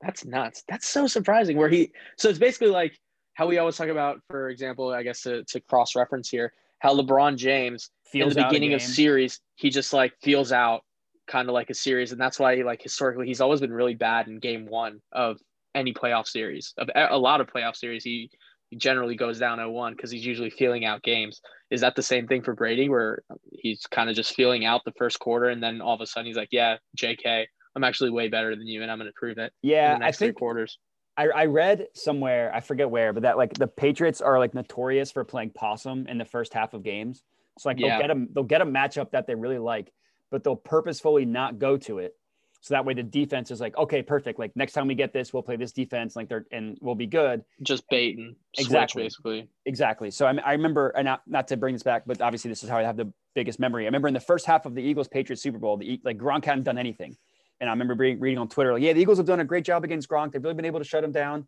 That's 0.00 0.24
nuts. 0.24 0.62
That's 0.68 0.88
so 0.88 1.06
surprising. 1.06 1.56
Where 1.56 1.68
he 1.68 1.92
so 2.16 2.28
it's 2.28 2.38
basically 2.38 2.68
like 2.68 2.98
how 3.34 3.46
we 3.46 3.58
always 3.58 3.76
talk 3.76 3.88
about, 3.88 4.20
for 4.30 4.48
example, 4.48 4.90
I 4.92 5.02
guess 5.02 5.22
to, 5.22 5.44
to 5.44 5.60
cross 5.60 5.94
reference 5.94 6.28
here, 6.28 6.52
how 6.78 6.94
LeBron 6.96 7.36
James 7.36 7.90
Feels 8.06 8.34
in 8.36 8.42
the 8.42 8.48
beginning 8.48 8.72
of 8.74 8.80
series, 8.80 9.40
he 9.56 9.68
just 9.70 9.92
like 9.92 10.14
feels 10.22 10.52
out 10.52 10.80
kind 11.26 11.48
of 11.48 11.52
like 11.52 11.68
a 11.68 11.74
series, 11.74 12.12
and 12.12 12.20
that's 12.20 12.38
why 12.38 12.56
he 12.56 12.64
like 12.64 12.80
historically 12.80 13.26
he's 13.26 13.40
always 13.42 13.60
been 13.60 13.72
really 13.72 13.94
bad 13.94 14.28
in 14.28 14.38
game 14.38 14.64
one 14.66 15.00
of 15.12 15.38
any 15.74 15.92
playoff 15.92 16.26
series 16.26 16.74
of 16.78 16.88
a 16.94 17.18
lot 17.18 17.40
of 17.40 17.46
playoff 17.46 17.76
series. 17.76 18.04
He, 18.04 18.30
generally 18.76 19.16
goes 19.16 19.38
down 19.38 19.58
0-1 19.58 19.92
because 19.96 20.10
he's 20.10 20.26
usually 20.26 20.50
feeling 20.50 20.84
out 20.84 21.02
games. 21.02 21.40
Is 21.70 21.80
that 21.80 21.96
the 21.96 22.02
same 22.02 22.26
thing 22.26 22.42
for 22.42 22.54
Brady, 22.54 22.90
where 22.90 23.22
he's 23.50 23.86
kind 23.90 24.10
of 24.10 24.14
just 24.14 24.34
feeling 24.34 24.66
out 24.66 24.82
the 24.84 24.92
first 24.98 25.18
quarter, 25.20 25.48
and 25.48 25.62
then 25.62 25.80
all 25.80 25.94
of 25.94 26.02
a 26.02 26.06
sudden 26.06 26.26
he's 26.26 26.36
like, 26.36 26.50
"Yeah, 26.50 26.76
J.K., 26.94 27.48
I'm 27.74 27.82
actually 27.82 28.10
way 28.10 28.28
better 28.28 28.54
than 28.54 28.66
you, 28.66 28.82
and 28.82 28.90
I'm 28.90 28.98
going 28.98 29.08
to 29.08 29.14
prove 29.16 29.38
it." 29.38 29.54
in 29.62 29.70
Yeah, 29.70 29.98
I 30.02 30.12
think 30.12 30.36
quarters. 30.36 30.78
I, 31.16 31.28
I 31.34 31.44
read 31.46 31.86
somewhere, 31.94 32.54
I 32.54 32.60
forget 32.60 32.90
where, 32.90 33.14
but 33.14 33.22
that 33.22 33.38
like 33.38 33.54
the 33.54 33.66
Patriots 33.66 34.20
are 34.20 34.38
like 34.38 34.52
notorious 34.52 35.10
for 35.10 35.24
playing 35.24 35.50
possum 35.50 36.06
in 36.06 36.18
the 36.18 36.26
first 36.26 36.52
half 36.52 36.74
of 36.74 36.82
games. 36.82 37.22
So 37.58 37.70
like 37.70 37.80
Yeah. 37.80 37.98
they'll 37.98 38.06
get 38.06 38.16
a 38.16 38.26
they'll 38.34 38.44
get 38.44 38.60
a 38.60 38.66
matchup 38.66 39.12
that 39.12 39.26
they 39.26 39.34
really 39.34 39.58
like, 39.58 39.92
but 40.30 40.44
they'll 40.44 40.56
purposefully 40.56 41.24
not 41.24 41.58
go 41.58 41.78
to 41.78 42.00
it. 42.00 42.17
So 42.60 42.74
that 42.74 42.84
way 42.84 42.94
the 42.94 43.02
defense 43.02 43.50
is 43.50 43.60
like, 43.60 43.76
okay, 43.76 44.02
perfect. 44.02 44.38
Like 44.38 44.54
next 44.56 44.72
time 44.72 44.88
we 44.88 44.94
get 44.94 45.12
this, 45.12 45.32
we'll 45.32 45.42
play 45.42 45.56
this 45.56 45.72
defense, 45.72 46.16
like 46.16 46.28
they're 46.28 46.44
and 46.50 46.76
we'll 46.80 46.94
be 46.94 47.06
good. 47.06 47.44
Just 47.62 47.84
baiting. 47.88 48.34
Exactly. 48.58 49.04
basically. 49.04 49.48
Exactly. 49.64 50.10
So 50.10 50.26
I, 50.26 50.36
I 50.44 50.52
remember, 50.52 50.88
and 50.90 51.04
not, 51.04 51.22
not 51.26 51.48
to 51.48 51.56
bring 51.56 51.74
this 51.74 51.84
back, 51.84 52.02
but 52.06 52.20
obviously 52.20 52.48
this 52.48 52.64
is 52.64 52.68
how 52.68 52.78
I 52.78 52.82
have 52.82 52.96
the 52.96 53.12
biggest 53.34 53.60
memory. 53.60 53.84
I 53.84 53.86
remember 53.86 54.08
in 54.08 54.14
the 54.14 54.20
first 54.20 54.44
half 54.44 54.66
of 54.66 54.74
the 54.74 54.82
Eagles 54.82 55.08
Patriots 55.08 55.42
Super 55.42 55.58
Bowl, 55.58 55.76
the 55.76 56.00
like 56.04 56.18
Gronk 56.18 56.44
hadn't 56.44 56.64
done 56.64 56.78
anything, 56.78 57.16
and 57.60 57.70
I 57.70 57.72
remember 57.72 57.94
reading, 57.94 58.20
reading 58.20 58.38
on 58.38 58.48
Twitter, 58.48 58.72
like, 58.72 58.82
yeah, 58.82 58.92
the 58.92 59.00
Eagles 59.00 59.18
have 59.18 59.26
done 59.26 59.40
a 59.40 59.44
great 59.44 59.64
job 59.64 59.84
against 59.84 60.08
Gronk. 60.08 60.32
They've 60.32 60.42
really 60.42 60.54
been 60.54 60.64
able 60.64 60.80
to 60.80 60.84
shut 60.84 61.02
him 61.02 61.12
down. 61.12 61.46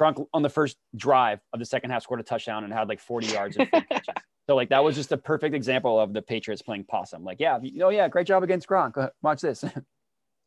Gronk 0.00 0.24
on 0.32 0.42
the 0.42 0.50
first 0.50 0.76
drive 0.96 1.40
of 1.52 1.58
the 1.58 1.66
second 1.66 1.90
half 1.90 2.02
scored 2.02 2.20
a 2.20 2.22
touchdown 2.22 2.64
and 2.64 2.72
had 2.72 2.88
like 2.88 3.00
40 3.00 3.26
yards 3.28 3.56
of 3.56 3.70
catches. 3.70 4.14
So 4.48 4.56
like 4.56 4.70
that 4.70 4.82
was 4.82 4.96
just 4.96 5.12
a 5.12 5.18
perfect 5.18 5.54
example 5.54 6.00
of 6.00 6.14
the 6.14 6.22
Patriots 6.22 6.62
playing 6.62 6.84
possum. 6.84 7.22
Like, 7.22 7.38
yeah, 7.38 7.58
you 7.60 7.80
know, 7.80 7.90
yeah, 7.90 8.08
great 8.08 8.26
job 8.26 8.42
against 8.42 8.66
Gronk. 8.66 9.10
Watch 9.20 9.42
this. 9.42 9.62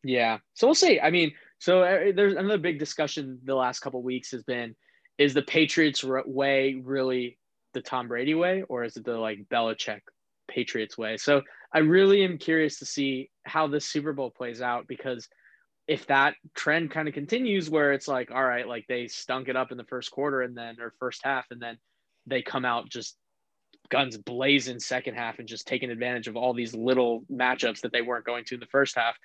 Yeah. 0.04 0.40
So 0.54 0.68
we'll 0.68 0.76
see. 0.76 1.00
I 1.00 1.10
mean, 1.12 1.34
so 1.60 1.84
uh, 1.84 2.12
there's 2.16 2.34
another 2.34 2.58
big 2.58 2.80
discussion 2.80 3.40
the 3.44 3.56
last 3.56 3.80
couple 3.80 4.02
weeks 4.02 4.32
has 4.32 4.44
been 4.44 4.76
is 5.18 5.34
the 5.34 5.44
Patriots 5.44 6.04
way 6.04 6.82
really 6.84 7.38
the 7.74 7.82
Tom 7.82 8.08
Brady 8.08 8.34
way 8.34 8.64
or 8.68 8.84
is 8.84 8.98
it 8.98 9.06
the 9.06 9.18
like 9.18 9.46
Belichick 9.52 10.02
Patriots 10.48 10.98
way? 10.98 11.18
So 11.18 11.44
I 11.74 11.80
really 11.80 12.24
am 12.24 12.38
curious 12.38 12.80
to 12.80 12.86
see 12.86 13.30
how 13.46 13.68
this 13.68 13.86
Super 13.86 14.14
Bowl 14.14 14.32
plays 14.32 14.62
out 14.62 14.88
because 14.88 15.28
if 15.88 16.08
that 16.08 16.36
trend 16.56 16.92
kind 16.92 17.08
of 17.08 17.14
continues 17.14 17.70
where 17.70 17.94
it's 17.94 18.08
like 18.08 18.32
all 18.32 18.44
right, 18.44 18.68
like 18.68 18.86
they 18.88 19.08
stunk 19.08 19.48
it 19.48 19.56
up 19.56 19.72
in 19.72 19.78
the 19.78 19.84
first 19.84 20.10
quarter 20.10 20.42
and 20.42 20.58
then 20.58 20.78
or 20.80 20.94
first 21.00 21.22
half 21.24 21.46
and 21.52 21.62
then 21.62 21.78
they 22.26 22.42
come 22.42 22.66
out 22.66 22.90
just 22.90 23.18
guns 23.90 24.18
blazing 24.18 24.80
second 24.80 25.16
half 25.16 25.38
and 25.38 25.48
just 25.48 25.68
taking 25.68 25.92
advantage 25.92 26.28
of 26.28 26.36
all 26.36 26.54
these 26.54 26.74
little 26.74 27.24
matchups 27.32 27.82
that 27.82 27.92
they 27.92 28.02
weren't 28.02 28.26
going 28.26 28.44
to 28.46 28.56
in 28.56 28.60
the 28.60 28.66
first 28.68 28.96
half 28.96 29.16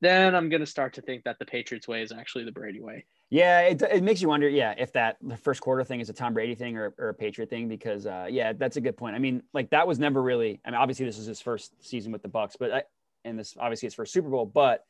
then 0.00 0.34
I'm 0.34 0.48
going 0.48 0.60
to 0.60 0.66
start 0.66 0.94
to 0.94 1.02
think 1.02 1.24
that 1.24 1.38
the 1.38 1.44
Patriots 1.44 1.88
way 1.88 2.02
is 2.02 2.12
actually 2.12 2.44
the 2.44 2.52
Brady 2.52 2.80
way. 2.80 3.04
Yeah, 3.30 3.60
it, 3.60 3.82
it 3.82 4.02
makes 4.02 4.22
you 4.22 4.28
wonder, 4.28 4.48
yeah, 4.48 4.74
if 4.78 4.92
that 4.92 5.18
the 5.20 5.36
first 5.36 5.60
quarter 5.60 5.84
thing 5.84 6.00
is 6.00 6.08
a 6.08 6.14
Tom 6.14 6.32
Brady 6.32 6.54
thing 6.54 6.76
or, 6.78 6.94
or 6.98 7.10
a 7.10 7.14
Patriot 7.14 7.50
thing, 7.50 7.68
because 7.68 8.06
uh, 8.06 8.26
yeah, 8.30 8.52
that's 8.54 8.76
a 8.76 8.80
good 8.80 8.96
point. 8.96 9.16
I 9.16 9.18
mean, 9.18 9.42
like 9.52 9.70
that 9.70 9.86
was 9.86 9.98
never 9.98 10.22
really. 10.22 10.60
I 10.64 10.70
mean, 10.70 10.80
obviously 10.80 11.04
this 11.04 11.18
is 11.18 11.26
his 11.26 11.40
first 11.40 11.74
season 11.86 12.10
with 12.12 12.22
the 12.22 12.28
Bucks, 12.28 12.56
but 12.58 12.72
I, 12.72 12.82
and 13.24 13.38
this 13.38 13.54
obviously 13.58 13.86
his 13.86 13.94
first 13.94 14.12
Super 14.12 14.30
Bowl, 14.30 14.46
but 14.46 14.84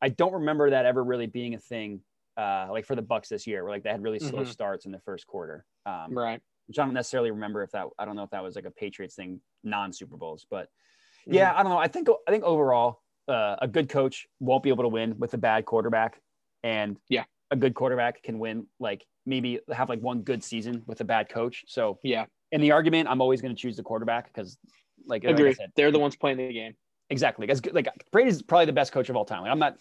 I 0.00 0.08
don't 0.10 0.32
remember 0.32 0.70
that 0.70 0.86
ever 0.86 1.02
really 1.02 1.26
being 1.26 1.54
a 1.54 1.58
thing, 1.58 2.00
uh, 2.36 2.68
like 2.70 2.84
for 2.84 2.94
the 2.94 3.02
Bucks 3.02 3.28
this 3.28 3.46
year, 3.46 3.64
where 3.64 3.72
like 3.72 3.82
they 3.82 3.90
had 3.90 4.02
really 4.02 4.20
slow 4.20 4.42
Mhm. 4.44 4.52
starts 4.52 4.86
in 4.86 4.92
the 4.92 5.00
first 5.00 5.26
quarter, 5.26 5.64
um, 5.84 6.12
Right. 6.16 6.40
which 6.68 6.78
I 6.78 6.84
don't 6.84 6.94
necessarily 6.94 7.32
remember 7.32 7.62
if 7.64 7.72
that. 7.72 7.86
I 7.98 8.04
don't 8.04 8.14
know 8.14 8.22
if 8.22 8.30
that 8.30 8.42
was 8.42 8.54
like 8.54 8.66
a 8.66 8.70
Patriots 8.70 9.16
thing, 9.16 9.40
non 9.64 9.92
Super 9.92 10.16
Bowls, 10.16 10.46
but 10.48 10.68
Mm-hmm. 11.22 11.34
yeah, 11.34 11.52
I 11.54 11.62
don't 11.62 11.72
know. 11.72 11.78
I 11.78 11.88
think 11.88 12.08
I 12.26 12.30
think 12.30 12.44
overall, 12.44 13.02
uh, 13.28 13.56
a 13.60 13.68
good 13.68 13.88
coach 13.88 14.26
won't 14.40 14.62
be 14.62 14.68
able 14.70 14.84
to 14.84 14.88
win 14.88 15.18
with 15.18 15.34
a 15.34 15.38
bad 15.38 15.64
quarterback, 15.64 16.20
and 16.62 16.96
Yeah. 17.08 17.24
a 17.50 17.56
good 17.56 17.74
quarterback 17.74 18.22
can 18.22 18.38
win. 18.38 18.66
Like 18.78 19.06
maybe 19.26 19.60
have 19.72 19.88
like 19.88 20.00
one 20.00 20.22
good 20.22 20.42
season 20.42 20.82
with 20.86 21.00
a 21.00 21.04
bad 21.04 21.28
coach. 21.28 21.64
So 21.68 21.98
Yeah. 22.02 22.26
in 22.52 22.60
the 22.60 22.72
argument, 22.72 23.08
I'm 23.08 23.20
always 23.20 23.40
going 23.40 23.54
to 23.54 23.60
choose 23.60 23.76
the 23.76 23.82
quarterback 23.82 24.32
because, 24.32 24.58
like, 25.06 25.24
like 25.24 25.38
I 25.38 25.52
said, 25.52 25.72
They're 25.76 25.90
the 25.90 25.98
ones 25.98 26.16
playing 26.16 26.38
the 26.38 26.52
game. 26.52 26.74
exactly. 27.10 27.46
Because 27.46 27.64
like 27.72 27.88
Brady's 28.10 28.42
probably 28.42 28.66
the 28.66 28.72
best 28.72 28.92
coach 28.92 29.08
of 29.08 29.16
all 29.16 29.24
time. 29.24 29.42
Like, 29.42 29.50
I'm 29.52 29.58
not. 29.58 29.76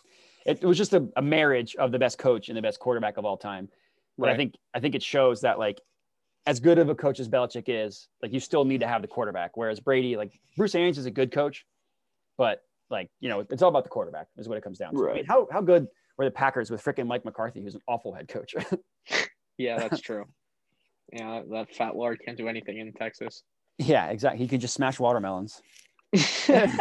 It, 0.46 0.64
it 0.64 0.66
was 0.66 0.78
just 0.78 0.94
a, 0.94 1.08
a 1.18 1.22
marriage 1.22 1.76
of 1.76 1.92
the 1.92 2.00
best 2.00 2.18
coach 2.18 2.48
and 2.50 2.58
the 2.58 2.62
best 2.62 2.80
quarterback 2.80 3.18
of 3.18 3.26
all 3.26 3.38
time. 3.38 3.70
But 4.18 4.30
I 4.30 4.36
think 4.36 4.56
I 4.74 4.80
think 4.82 4.96
it 4.96 5.04
shows 5.04 5.42
that 5.42 5.60
like 5.60 5.80
as 6.46 6.60
good 6.60 6.78
of 6.80 6.90
a 6.90 6.96
coach 6.96 7.20
as 7.20 7.30
Belichick 7.30 7.66
is, 7.68 8.08
like 8.22 8.34
you 8.34 8.40
still 8.40 8.66
need 8.66 8.80
to 8.82 8.88
have 8.88 9.02
the 9.02 9.08
quarterback. 9.08 9.56
Whereas 9.56 9.80
Brady, 9.80 10.18
like 10.18 10.32
Bruce 10.58 10.76
Arians 10.76 10.98
is 10.98 11.06
a 11.06 11.12
good 11.12 11.32
coach, 11.32 11.66
but 12.38 12.64
like 12.90 13.10
you 13.20 13.30
know 13.30 13.46
it's 13.50 13.62
all 13.62 13.70
about 13.70 13.84
the 13.84 13.90
quarterback 13.90 14.28
is 14.38 14.48
what 14.48 14.58
it 14.58 14.64
comes 14.64 14.78
down 14.78 14.94
to. 14.96 15.10
I 15.10 15.14
mean, 15.16 15.26
how 15.26 15.48
how 15.52 15.62
good 15.62 15.88
were 16.18 16.26
the 16.26 16.32
Packers 16.32 16.70
with 16.70 16.84
freaking 16.84 17.08
Mike 17.08 17.26
McCarthy, 17.26 17.62
who's 17.62 17.76
an 17.76 17.82
awful 17.88 18.14
head 18.14 18.28
coach? 18.28 18.56
Yeah, 19.60 19.78
that's 19.78 20.00
true. 20.00 20.24
yeah, 21.12 21.42
that 21.52 21.76
fat 21.76 21.94
lord 21.94 22.22
can't 22.26 22.38
do 22.38 22.48
anything 22.48 22.80
in 22.80 22.94
Texas. 22.94 23.44
yeah, 23.78 24.08
exactly. 24.08 24.40
He 24.40 24.48
could 24.48 24.62
just 24.62 24.74
smash 24.74 25.02
watermelons. 25.02 25.62
uh, 26.48 26.78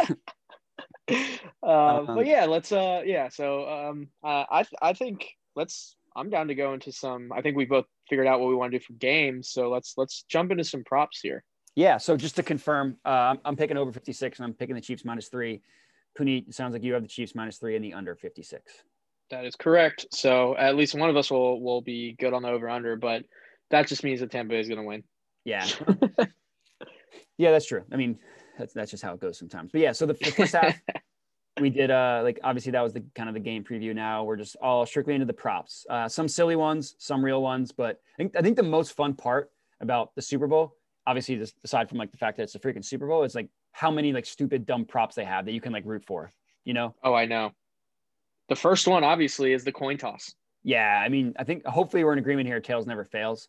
but 1.61 2.25
yeah, 2.25 2.45
let's 2.45 2.71
uh 2.71 3.01
yeah, 3.05 3.27
so 3.27 3.67
um 3.67 4.07
uh, 4.23 4.45
I 4.49 4.65
I 4.81 4.93
think 4.93 5.27
let's 5.57 5.97
I'm 6.15 6.29
down 6.29 6.47
to 6.47 6.55
go 6.55 6.73
into 6.73 6.93
some 6.93 7.33
I 7.33 7.41
think 7.41 7.57
we 7.57 7.65
both 7.65 7.85
figured 8.09 8.27
out 8.27 8.39
what 8.39 8.47
we 8.47 8.55
want 8.55 8.71
to 8.71 8.79
do 8.79 8.85
for 8.85 8.93
games, 8.93 9.49
so 9.49 9.69
let's 9.69 9.95
let's 9.97 10.23
jump 10.29 10.49
into 10.51 10.63
some 10.63 10.85
props 10.85 11.19
here. 11.21 11.43
Yeah. 11.75 11.97
So 11.97 12.17
just 12.17 12.35
to 12.37 12.43
confirm, 12.43 12.97
uh, 13.05 13.09
I'm, 13.09 13.39
I'm 13.45 13.55
picking 13.55 13.77
over 13.77 13.91
56 13.91 14.39
and 14.39 14.45
I'm 14.45 14.53
picking 14.53 14.75
the 14.75 14.81
Chiefs 14.81 15.05
minus 15.05 15.27
three. 15.27 15.61
It 16.27 16.53
sounds 16.53 16.73
like 16.73 16.83
you 16.83 16.93
have 16.93 17.03
the 17.03 17.07
Chiefs 17.07 17.35
minus 17.35 17.57
three 17.57 17.75
and 17.75 17.83
the 17.83 17.93
under 17.93 18.15
56. 18.15 18.83
That 19.31 19.45
is 19.45 19.55
correct. 19.55 20.07
So 20.11 20.57
at 20.57 20.75
least 20.75 20.95
one 20.95 21.09
of 21.09 21.17
us 21.17 21.29
will 21.29 21.61
will 21.61 21.81
be 21.81 22.15
good 22.19 22.33
on 22.33 22.41
the 22.41 22.49
over 22.49 22.69
under, 22.69 22.95
but 22.95 23.23
that 23.69 23.87
just 23.87 24.03
means 24.03 24.19
that 24.19 24.31
Tampa 24.31 24.49
Bay 24.49 24.59
is 24.59 24.67
going 24.67 24.79
to 24.79 24.83
win. 24.83 25.03
Yeah. 25.45 25.67
yeah, 27.37 27.51
that's 27.51 27.67
true. 27.67 27.83
I 27.91 27.95
mean, 27.95 28.17
that's 28.57 28.73
that's 28.73 28.91
just 28.91 29.03
how 29.03 29.13
it 29.13 29.19
goes 29.19 29.37
sometimes. 29.37 29.71
But 29.71 29.81
yeah, 29.81 29.91
so 29.91 30.05
the, 30.05 30.13
the 30.13 30.31
first 30.31 30.53
half 30.53 30.79
we 31.59 31.69
did 31.69 31.91
uh 31.91 32.21
like 32.23 32.39
obviously 32.43 32.71
that 32.71 32.81
was 32.81 32.93
the 32.93 33.03
kind 33.15 33.29
of 33.29 33.35
the 33.35 33.41
game 33.41 33.63
preview. 33.63 33.93
Now 33.93 34.23
we're 34.23 34.37
just 34.37 34.55
all 34.61 34.85
strictly 34.85 35.13
into 35.13 35.25
the 35.25 35.33
props. 35.33 35.85
Uh, 35.89 36.07
some 36.07 36.27
silly 36.27 36.55
ones, 36.55 36.95
some 36.97 37.23
real 37.23 37.41
ones, 37.41 37.71
but 37.71 38.01
I 38.15 38.17
think 38.17 38.35
I 38.35 38.41
think 38.41 38.55
the 38.55 38.63
most 38.63 38.95
fun 38.95 39.13
part 39.13 39.51
about 39.81 40.13
the 40.15 40.21
Super 40.21 40.47
Bowl, 40.47 40.75
obviously, 41.07 41.37
just 41.37 41.55
aside 41.63 41.87
from 41.89 41.97
like 41.97 42.11
the 42.11 42.17
fact 42.17 42.37
that 42.37 42.43
it's 42.43 42.55
a 42.55 42.59
freaking 42.59 42.83
Super 42.83 43.07
Bowl, 43.07 43.23
it's 43.23 43.35
like 43.35 43.49
how 43.79 43.89
many 43.89 44.11
like 44.11 44.25
stupid 44.25 44.65
dumb 44.65 44.83
props 44.83 45.15
they 45.15 45.23
have 45.23 45.45
that 45.45 45.53
you 45.53 45.61
can 45.61 45.71
like 45.71 45.85
root 45.85 46.03
for. 46.05 46.33
You 46.65 46.73
know? 46.73 46.95
Oh, 47.01 47.13
I 47.13 47.25
know. 47.25 47.51
The 48.49 48.55
first 48.57 48.87
one 48.87 49.05
obviously 49.05 49.53
is 49.53 49.63
the 49.63 49.71
coin 49.71 49.97
toss. 49.97 50.35
Yeah. 50.63 51.01
I 51.01 51.07
mean, 51.07 51.33
I 51.39 51.45
think 51.45 51.65
hopefully 51.65 52.03
we're 52.03 52.11
in 52.11 52.19
agreement 52.19 52.47
here. 52.47 52.59
Tails 52.59 52.85
never 52.85 53.05
fails. 53.05 53.47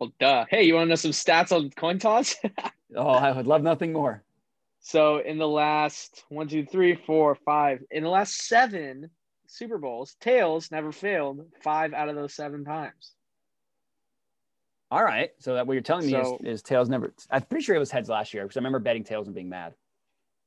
Well, 0.00 0.10
duh. 0.18 0.46
Hey, 0.48 0.62
you 0.62 0.74
want 0.74 0.86
to 0.86 0.88
know 0.88 0.94
some 0.94 1.10
stats 1.10 1.52
on 1.52 1.70
coin 1.70 1.98
toss? 1.98 2.34
Oh, 2.96 3.06
I 3.06 3.32
would 3.32 3.46
love 3.46 3.62
nothing 3.62 3.92
more. 3.92 4.22
so 4.80 5.18
in 5.18 5.36
the 5.36 5.46
last 5.46 6.24
one, 6.30 6.48
two, 6.48 6.64
three, 6.64 6.94
four, 6.94 7.34
five, 7.34 7.84
in 7.90 8.02
the 8.02 8.08
last 8.08 8.46
seven 8.46 9.10
Super 9.46 9.76
Bowls, 9.76 10.16
tails 10.22 10.70
never 10.70 10.90
failed 10.90 11.44
five 11.62 11.92
out 11.92 12.08
of 12.08 12.16
those 12.16 12.32
seven 12.32 12.64
times. 12.64 13.12
All 14.90 15.02
right. 15.04 15.30
So 15.38 15.54
that 15.54 15.66
what 15.66 15.74
you're 15.74 15.82
telling 15.82 16.06
me 16.06 16.12
So- 16.12 16.38
is, 16.42 16.56
is 16.56 16.62
Tails 16.62 16.88
never. 16.88 17.12
I'm 17.30 17.42
pretty 17.42 17.64
sure 17.64 17.76
it 17.76 17.78
was 17.80 17.90
heads 17.90 18.08
last 18.08 18.32
year 18.32 18.44
because 18.44 18.56
I 18.56 18.60
remember 18.60 18.78
betting 18.78 19.04
Tails 19.04 19.26
and 19.26 19.34
being 19.34 19.48
mad. 19.48 19.74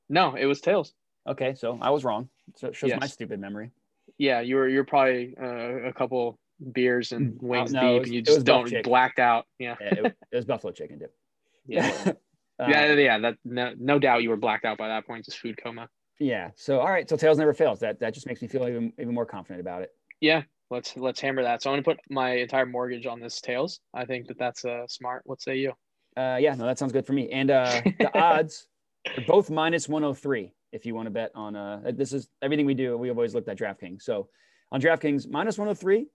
No, 0.10 0.36
it 0.36 0.46
was 0.46 0.60
tails. 0.60 0.94
Okay, 1.28 1.54
so 1.56 1.78
I 1.82 1.90
was 1.92 2.04
wrong. 2.04 2.28
So 2.58 2.68
it 2.68 2.76
shows 2.76 2.90
Yes. 2.90 3.00
my 3.00 3.08
stupid 3.08 3.40
memory. 3.40 3.72
Yeah, 4.18 4.42
you 4.42 4.56
were 4.56 4.68
you're 4.68 4.84
probably 4.84 5.36
uh, 5.42 5.46
a 5.88 5.94
couple 5.94 6.38
beers 6.74 7.12
and 7.12 7.34
Mm, 7.40 7.42
wings 7.44 7.72
no, 7.72 7.82
deep, 7.82 8.00
was- 8.00 8.08
and 8.10 8.16
you 8.16 8.22
just 8.22 8.44
don't 8.46 8.68
chick. 8.68 8.84
blacked 8.84 9.20
out. 9.20 9.46
Yeah, 9.60 9.76
Yeah, 9.80 9.88
it, 9.94 10.18
it 10.32 10.36
was 10.36 10.46
buffalo 10.46 10.74
chicken 10.74 11.00
dip. 11.00 11.14
yeah, 11.68 11.92
Uh, 12.60 12.68
yeah, 12.68 12.94
yeah. 12.94 13.18
That 13.20 13.38
no, 13.46 13.74
no 13.80 13.98
doubt 14.00 14.22
you 14.24 14.30
were 14.30 14.38
blacked 14.38 14.66
out 14.66 14.78
by 14.78 14.88
that 14.90 15.08
point, 15.08 15.26
just 15.26 15.38
food 15.40 15.58
coma. 15.64 15.88
yeah. 16.20 16.50
So 16.56 16.80
all 16.80 16.90
right. 16.92 17.08
So 17.10 17.16
Tails 17.16 17.38
never 17.38 17.54
fails. 17.54 17.80
That 17.80 18.00
that 18.02 18.14
just 18.14 18.28
makes 18.28 18.42
me 18.42 18.48
feel 18.48 18.68
even 18.68 18.92
even 19.00 19.14
more 19.14 19.26
confident 19.26 19.62
about 19.62 19.82
it. 19.84 19.92
Yeah, 20.20 20.44
let's 20.72 20.96
let's 20.98 21.20
hammer 21.20 21.44
that. 21.44 21.62
So 21.62 21.70
I'm 21.70 21.76
gonna 21.76 21.96
put 21.96 22.00
my 22.10 22.32
entire 22.32 22.66
mortgage 22.66 23.06
on 23.06 23.20
this 23.20 23.40
tails. 23.42 23.80
I 23.94 24.06
think 24.06 24.28
that 24.28 24.40
that's 24.40 24.66
uh, 24.66 24.88
smart. 24.88 25.22
What 25.26 25.42
say 25.42 25.58
you? 25.58 25.74
Uh, 26.18 26.38
yeah. 26.40 26.56
No, 26.56 26.66
that 26.66 26.80
sounds 26.80 26.94
good 26.94 27.06
for 27.06 27.14
me. 27.14 27.30
And 27.30 27.52
uh, 27.52 27.82
the 28.00 28.10
odds 28.20 28.68
are 29.16 29.24
both 29.28 29.50
minus 29.50 29.88
103. 29.88 30.54
If 30.72 30.86
you 30.86 30.96
want 30.96 31.08
to 31.08 31.12
bet 31.12 31.32
on 31.36 31.56
uh, 31.56 31.92
this 31.94 32.14
is 32.14 32.30
everything 32.42 32.66
we 32.66 32.74
do. 32.74 32.98
We 32.98 33.10
have 33.10 33.18
always 33.18 33.36
looked 33.36 33.50
at 33.50 33.58
DraftKings. 33.58 34.02
So 34.02 34.30
on 34.72 34.82
DraftKings 34.82 35.30
minus 35.30 35.58
103, 35.58 36.08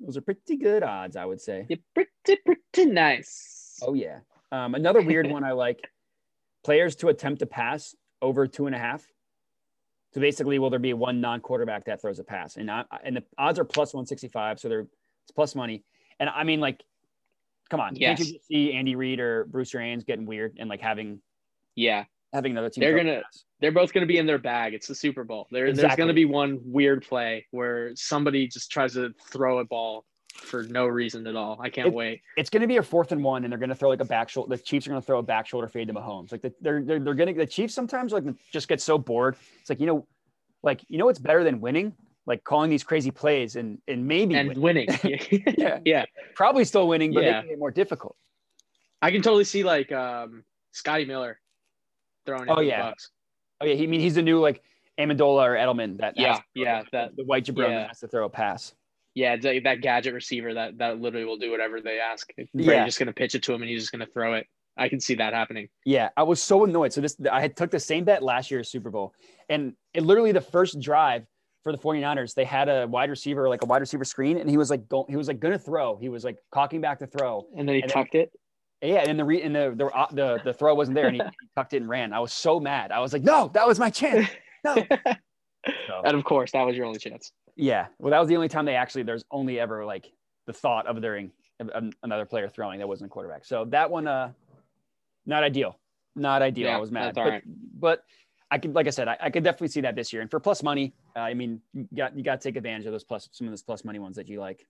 those 0.00 0.16
are 0.16 0.20
pretty 0.20 0.56
good 0.56 0.84
odds, 0.84 1.16
I 1.16 1.24
would 1.24 1.40
say. 1.40 1.66
You're 1.68 1.80
pretty 1.92 2.40
pretty 2.72 2.90
nice. 2.90 3.78
Oh 3.82 3.94
yeah. 3.94 4.20
Um, 4.52 4.74
another 4.74 5.02
weird 5.02 5.28
one 5.28 5.42
I 5.42 5.52
like: 5.52 5.90
players 6.64 6.96
to 6.96 7.08
attempt 7.08 7.40
to 7.40 7.46
pass 7.46 7.94
over 8.22 8.46
two 8.46 8.66
and 8.66 8.74
a 8.74 8.78
half. 8.78 9.04
So 10.16 10.20
basically, 10.20 10.58
will 10.58 10.70
there 10.70 10.78
be 10.78 10.94
one 10.94 11.20
non-quarterback 11.20 11.84
that 11.84 12.00
throws 12.00 12.18
a 12.20 12.24
pass? 12.24 12.56
And 12.56 12.70
I, 12.70 12.84
and 13.04 13.18
the 13.18 13.24
odds 13.36 13.58
are 13.58 13.66
plus 13.66 13.92
one 13.92 14.06
sixty-five, 14.06 14.58
so 14.58 14.66
they're 14.66 14.86
it's 15.24 15.30
plus 15.34 15.54
money. 15.54 15.84
And 16.18 16.30
I 16.30 16.42
mean, 16.42 16.58
like, 16.58 16.82
come 17.68 17.80
on, 17.80 17.94
can't 17.94 18.18
you 18.18 18.24
just 18.24 18.46
see 18.46 18.72
Andy 18.72 18.96
Reid 18.96 19.20
or 19.20 19.44
Bruce 19.44 19.74
Arians 19.74 20.04
getting 20.04 20.24
weird 20.24 20.56
and 20.58 20.70
like 20.70 20.80
having 20.80 21.20
Yeah, 21.74 22.04
having 22.32 22.52
another 22.52 22.70
team? 22.70 22.80
They're 22.80 22.96
gonna- 22.96 23.22
they're 23.60 23.72
both 23.72 23.92
going 23.92 24.06
to 24.06 24.10
be 24.10 24.16
in 24.16 24.24
their 24.24 24.38
bag. 24.38 24.72
It's 24.72 24.86
the 24.86 24.94
Super 24.94 25.22
Bowl. 25.22 25.48
There, 25.50 25.70
There's 25.70 25.96
going 25.96 26.08
to 26.08 26.14
be 26.14 26.24
one 26.24 26.60
weird 26.64 27.06
play 27.06 27.46
where 27.50 27.94
somebody 27.94 28.48
just 28.48 28.70
tries 28.70 28.94
to 28.94 29.12
throw 29.30 29.58
a 29.58 29.64
ball 29.66 30.06
for 30.36 30.62
no 30.64 30.86
reason 30.86 31.26
at 31.26 31.36
all. 31.36 31.58
I 31.60 31.68
can't 31.70 31.88
It- 31.88 31.94
wait. 31.94 32.22
It's 32.36 32.50
going 32.50 32.60
to 32.62 32.66
be 32.66 32.76
a 32.76 32.82
fourth 32.82 33.12
and 33.12 33.22
one, 33.24 33.44
and 33.44 33.52
they're 33.52 33.58
going 33.58 33.68
to 33.70 33.74
throw 33.74 33.88
like 33.88 34.00
a 34.00 34.04
back 34.04 34.28
shoulder. 34.28 34.56
The 34.56 34.62
Chiefs 34.62 34.86
are 34.86 34.90
going 34.90 35.00
to 35.02 35.06
throw 35.06 35.18
a 35.18 35.22
back 35.22 35.46
shoulder 35.46 35.68
fade 35.68 35.88
to 35.88 35.94
Mahomes. 35.94 36.32
Like 36.32 36.42
the, 36.42 36.52
they're 36.60 36.82
they're 36.82 36.98
they're 37.00 37.14
going 37.14 37.28
to 37.32 37.38
the 37.38 37.46
Chiefs 37.46 37.74
sometimes 37.74 38.12
like 38.12 38.24
just 38.52 38.68
get 38.68 38.80
so 38.80 38.98
bored. 38.98 39.36
It's 39.60 39.70
like 39.70 39.80
you 39.80 39.86
know, 39.86 40.06
like 40.62 40.80
you 40.88 40.98
know 40.98 41.06
what's 41.06 41.18
better 41.18 41.42
than 41.44 41.60
winning 41.60 41.92
like 42.28 42.42
calling 42.42 42.68
these 42.68 42.82
crazy 42.82 43.10
plays 43.12 43.54
and 43.54 43.78
and 43.86 44.04
maybe 44.06 44.34
and 44.34 44.56
winning. 44.56 44.88
winning. 45.04 45.20
Yeah. 45.58 45.78
yeah. 45.84 46.04
probably 46.34 46.64
still 46.64 46.88
winning, 46.88 47.14
but 47.14 47.22
Yeah. 47.22 47.40
making 47.40 47.52
it 47.52 47.58
more 47.58 47.70
difficult. 47.70 48.16
I 49.00 49.10
can 49.12 49.22
totally 49.22 49.44
see 49.44 49.62
like 49.62 49.92
um, 49.92 50.42
Scotty 50.72 51.04
Miller 51.04 51.38
throwing 52.24 52.50
Oh, 52.50 52.60
yeah. 52.60 52.82
Bucks. 52.82 53.10
Oh 53.60 53.64
yeah, 53.66 53.74
he 53.74 53.84
I 53.84 53.86
mean 53.86 54.00
he's 54.00 54.16
the 54.16 54.22
new 54.22 54.40
like 54.40 54.60
Amendola 54.98 55.44
or 55.46 55.54
Edelman 55.54 55.98
that 55.98 56.14
Yeah, 56.16 56.40
yeah, 56.54 56.82
that- 56.92 57.14
the 57.16 57.22
white 57.24 57.44
jabron 57.44 57.68
yeah. 57.68 57.78
that 57.80 57.88
has 57.88 58.00
to 58.00 58.08
throw 58.08 58.24
a 58.26 58.30
pass. 58.30 58.74
Yeah, 59.16 59.34
that 59.36 59.80
gadget 59.80 60.12
receiver 60.14 60.52
that 60.54 60.76
that 60.78 61.00
literally 61.00 61.24
will 61.24 61.38
do 61.38 61.50
whatever 61.50 61.80
they 61.80 61.98
ask. 61.98 62.28
Brady's 62.36 62.50
Yeah. 62.66 62.84
just 62.84 62.98
gonna 62.98 63.12
pitch 63.14 63.34
it 63.34 63.42
to 63.44 63.52
him 63.54 63.62
and 63.62 63.70
he's 63.70 63.80
just 63.80 63.90
gonna 63.90 64.06
throw 64.06 64.34
it. 64.34 64.46
I 64.76 64.90
can 64.90 65.00
see 65.00 65.14
that 65.14 65.32
happening. 65.32 65.68
Yeah, 65.86 66.10
I 66.18 66.22
was 66.22 66.40
so 66.42 66.64
annoyed. 66.64 66.92
So 66.92 67.00
this 67.00 67.16
I 67.32 67.40
had 67.40 67.56
took 67.56 67.70
the 67.70 67.80
same 67.80 68.04
bet 68.04 68.22
last 68.22 68.50
year's 68.50 68.68
Super 68.70 68.90
Bowl, 68.90 69.14
and 69.48 69.72
it 69.94 70.02
literally 70.02 70.32
the 70.32 70.40
first 70.42 70.78
drive 70.80 71.24
for 71.64 71.72
the 71.72 71.78
49ers, 71.78 72.34
they 72.34 72.44
had 72.44 72.68
a 72.68 72.86
wide 72.86 73.08
receiver, 73.10 73.48
like 73.48 73.62
a 73.62 73.66
wide 73.66 73.80
receiver 73.80 74.04
screen, 74.04 74.36
and 74.36 74.48
he 74.50 74.58
was 74.58 74.68
like 74.70 74.86
go, 74.86 75.06
he 75.08 75.16
was 75.16 75.28
like 75.28 75.40
gonna 75.40 75.58
throw. 75.58 75.96
He 75.96 76.10
was 76.10 76.22
like 76.22 76.36
cocking 76.52 76.82
back 76.82 76.98
to 76.98 77.06
throw. 77.06 77.46
And 77.56 77.66
then 77.66 77.74
he 77.76 77.80
And 77.82 77.90
then- 77.90 77.94
tucked 77.94 78.14
it. 78.14 78.30
Yeah, 78.82 79.02
and 79.08 79.18
the 79.18 79.24
re, 79.24 79.40
and 79.40 79.54
the 79.56 79.72
the, 79.74 79.86
uh, 79.86 80.06
the 80.12 80.40
the 80.44 80.52
throw 80.52 80.74
wasn't 80.74 80.94
there, 80.96 81.06
and 81.06 81.16
he, 81.16 81.22
he 81.40 81.48
tucked 81.56 81.72
it 81.72 81.78
and 81.78 81.88
ran. 81.88 82.12
I 82.12 82.20
was 82.20 82.34
so 82.34 82.60
mad. 82.60 82.92
I 82.92 83.00
was 83.00 83.14
like, 83.14 83.22
no, 83.22 83.48
that 83.54 83.66
was 83.66 83.78
my 83.78 83.88
chance. 83.88 84.28
No. 84.62 84.76
So, 85.88 86.00
and 86.04 86.16
of 86.16 86.22
course, 86.22 86.52
that 86.52 86.62
was 86.64 86.76
your 86.76 86.86
only 86.86 87.00
chance. 87.00 87.32
Yeah, 87.56 87.86
well, 87.98 88.10
that 88.10 88.20
was 88.20 88.28
the 88.28 88.36
only 88.36 88.48
time 88.48 88.64
they 88.64 88.76
actually. 88.76 89.02
There's 89.02 89.24
only 89.30 89.58
ever 89.58 89.84
like 89.84 90.12
the 90.46 90.52
thought 90.52 90.86
of 90.86 91.00
during 91.00 91.32
another 92.02 92.26
player 92.26 92.48
throwing 92.48 92.78
that 92.78 92.88
wasn't 92.88 93.10
a 93.10 93.12
quarterback. 93.12 93.44
So 93.44 93.64
that 93.66 93.90
one, 93.90 94.06
uh, 94.06 94.32
not 95.24 95.42
ideal. 95.42 95.78
Not 96.14 96.42
ideal. 96.42 96.68
Yeah, 96.68 96.76
I 96.76 96.80
was 96.80 96.90
mad. 96.90 97.14
but, 97.14 97.26
right. 97.26 97.42
but 97.78 98.04
I 98.50 98.58
could, 98.58 98.74
like 98.74 98.86
I 98.86 98.90
said, 98.90 99.08
I, 99.08 99.16
I 99.20 99.30
could 99.30 99.42
definitely 99.42 99.68
see 99.68 99.80
that 99.82 99.96
this 99.96 100.12
year. 100.12 100.22
And 100.22 100.30
for 100.30 100.38
plus 100.38 100.62
money, 100.62 100.94
uh, 101.16 101.20
I 101.20 101.34
mean, 101.34 101.60
you 101.74 101.86
got 101.94 102.16
you 102.16 102.22
got 102.22 102.40
to 102.40 102.48
take 102.48 102.56
advantage 102.56 102.86
of 102.86 102.92
those 102.92 103.04
plus 103.04 103.28
some 103.32 103.46
of 103.46 103.52
those 103.52 103.62
plus 103.62 103.84
money 103.84 103.98
ones 103.98 104.16
that 104.16 104.28
you 104.28 104.40
like. 104.40 104.66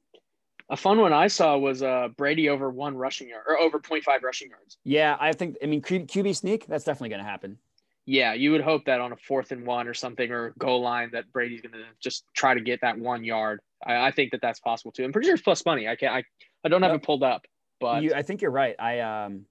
A 0.70 0.76
fun 0.76 0.98
one 0.98 1.12
I 1.12 1.28
saw 1.28 1.56
was 1.56 1.82
uh, 1.82 2.08
Brady 2.16 2.48
over 2.48 2.70
one 2.70 2.96
rushing 2.96 3.28
yard 3.28 3.44
or 3.46 3.56
over 3.56 3.78
0.5 3.78 4.22
rushing 4.22 4.50
yards. 4.50 4.78
Yeah, 4.82 5.16
I 5.20 5.32
think. 5.32 5.56
I 5.62 5.66
mean, 5.66 5.80
Q, 5.80 6.00
QB 6.00 6.36
sneak. 6.36 6.66
That's 6.66 6.84
definitely 6.84 7.10
going 7.10 7.22
to 7.22 7.28
happen. 7.28 7.58
Yeah, 8.06 8.34
you 8.34 8.52
would 8.52 8.60
hope 8.60 8.84
that 8.84 9.00
on 9.00 9.12
a 9.12 9.16
fourth 9.16 9.50
and 9.50 9.66
one 9.66 9.88
or 9.88 9.94
something 9.94 10.30
or 10.30 10.54
goal 10.58 10.80
line 10.80 11.10
that 11.12 11.30
Brady's 11.32 11.60
going 11.60 11.72
to 11.72 11.84
just 12.00 12.24
try 12.36 12.54
to 12.54 12.60
get 12.60 12.80
that 12.82 12.96
one 12.96 13.24
yard. 13.24 13.60
I, 13.84 14.06
I 14.06 14.10
think 14.12 14.30
that 14.30 14.40
that's 14.40 14.60
possible 14.60 14.92
too. 14.92 15.04
I'm 15.04 15.12
pretty 15.12 15.26
sure 15.26 15.34
it's 15.34 15.42
plus 15.42 15.66
money. 15.66 15.88
I 15.88 15.96
can't. 15.96 16.14
I, 16.14 16.22
I 16.64 16.68
don't 16.68 16.82
have 16.82 16.94
it 16.94 17.02
pulled 17.02 17.24
up, 17.24 17.46
but 17.80 18.04
You, 18.04 18.14
I 18.14 18.22
think 18.22 18.42
you're 18.42 18.52
right. 18.52 18.76
I 18.78 19.00
um, 19.00 19.46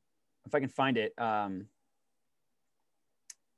if 0.45 0.55
I 0.55 0.61
can 0.61 0.69
find 0.69 0.97
it. 0.97 1.11
Um, 1.17 1.65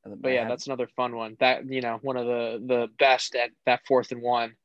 but 0.04 0.30
yeah, 0.30 0.48
that's 0.48 0.68
another 0.68 0.88
fun 0.96 1.16
one. 1.16 1.36
That 1.40 1.70
you 1.72 1.82
know, 1.82 2.00
one 2.02 2.18
of 2.18 2.26
the 2.26 2.62
the 2.66 2.88
best 2.98 3.36
at 3.36 3.52
that 3.66 3.82
fourth 3.88 4.12
and 4.12 4.22
one. 4.22 4.56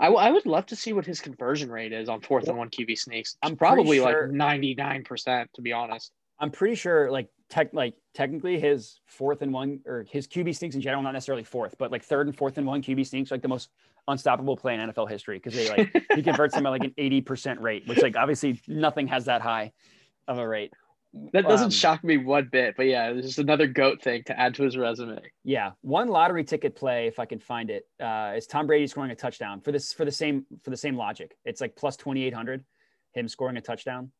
I, 0.00 0.04
w- 0.06 0.24
I 0.24 0.30
would 0.30 0.46
love 0.46 0.66
to 0.66 0.76
see 0.76 0.92
what 0.92 1.04
his 1.04 1.20
conversion 1.20 1.70
rate 1.70 1.92
is 1.92 2.08
on 2.08 2.20
fourth 2.20 2.46
and 2.48 2.56
one 2.56 2.70
QB 2.70 2.96
sneaks. 2.98 3.30
It's 3.30 3.38
I'm 3.42 3.56
probably 3.56 3.96
sure- 3.98 4.28
like 4.28 4.32
99 4.32 5.04
percent 5.04 5.50
to 5.54 5.62
be 5.62 5.72
honest. 5.72 6.12
I'm 6.40 6.50
pretty 6.50 6.74
sure 6.74 7.10
like 7.10 7.28
tech 7.48 7.72
like 7.72 7.94
technically 8.14 8.60
his 8.60 9.00
fourth 9.06 9.42
and 9.42 9.52
one 9.52 9.80
or 9.86 10.04
his 10.08 10.28
QB 10.28 10.54
sneaks 10.54 10.74
in 10.74 10.80
general, 10.80 11.02
not 11.02 11.12
necessarily 11.12 11.44
fourth, 11.44 11.76
but 11.78 11.90
like 11.90 12.04
third 12.04 12.26
and 12.26 12.36
fourth 12.36 12.58
and 12.58 12.66
one 12.66 12.82
QB 12.82 13.06
sneaks 13.06 13.30
like 13.30 13.42
the 13.42 13.48
most 13.48 13.70
unstoppable 14.06 14.56
play 14.56 14.74
in 14.74 14.80
NFL 14.80 15.08
history 15.10 15.38
because 15.38 15.54
they 15.54 15.68
like 15.68 16.06
he 16.14 16.22
converts 16.22 16.54
them 16.54 16.66
at 16.66 16.70
like 16.70 16.84
an 16.84 16.94
80% 16.98 17.60
rate, 17.60 17.86
which 17.86 18.02
like 18.02 18.16
obviously 18.16 18.60
nothing 18.68 19.06
has 19.08 19.26
that 19.26 19.42
high 19.42 19.72
of 20.26 20.38
a 20.38 20.46
rate. 20.46 20.72
That 21.32 21.48
doesn't 21.48 21.66
Um, 21.66 21.70
shock 21.70 22.04
me 22.04 22.18
one 22.18 22.48
bit, 22.52 22.74
but 22.76 22.84
yeah, 22.86 23.10
it's 23.10 23.26
just 23.26 23.38
another 23.38 23.66
goat 23.66 24.02
thing 24.02 24.22
to 24.24 24.38
add 24.38 24.54
to 24.56 24.62
his 24.62 24.76
resume. 24.76 25.18
Yeah, 25.42 25.72
one 25.80 26.08
lottery 26.08 26.44
ticket 26.44 26.76
play, 26.76 27.06
if 27.06 27.18
I 27.18 27.24
can 27.24 27.38
find 27.38 27.70
it, 27.70 27.84
uh, 27.98 28.34
is 28.36 28.46
Tom 28.46 28.66
Brady 28.66 28.86
scoring 28.86 29.10
a 29.10 29.14
touchdown 29.14 29.62
for 29.62 29.72
this 29.72 29.92
for 29.92 30.04
the 30.04 30.12
same 30.12 30.44
for 30.62 30.70
the 30.70 30.76
same 30.76 30.96
logic. 30.96 31.34
It's 31.46 31.62
like 31.62 31.76
plus 31.76 31.96
2800, 31.96 32.62
him 33.14 33.26
scoring 33.26 33.56
a 33.56 33.62
touchdown. 33.62 34.12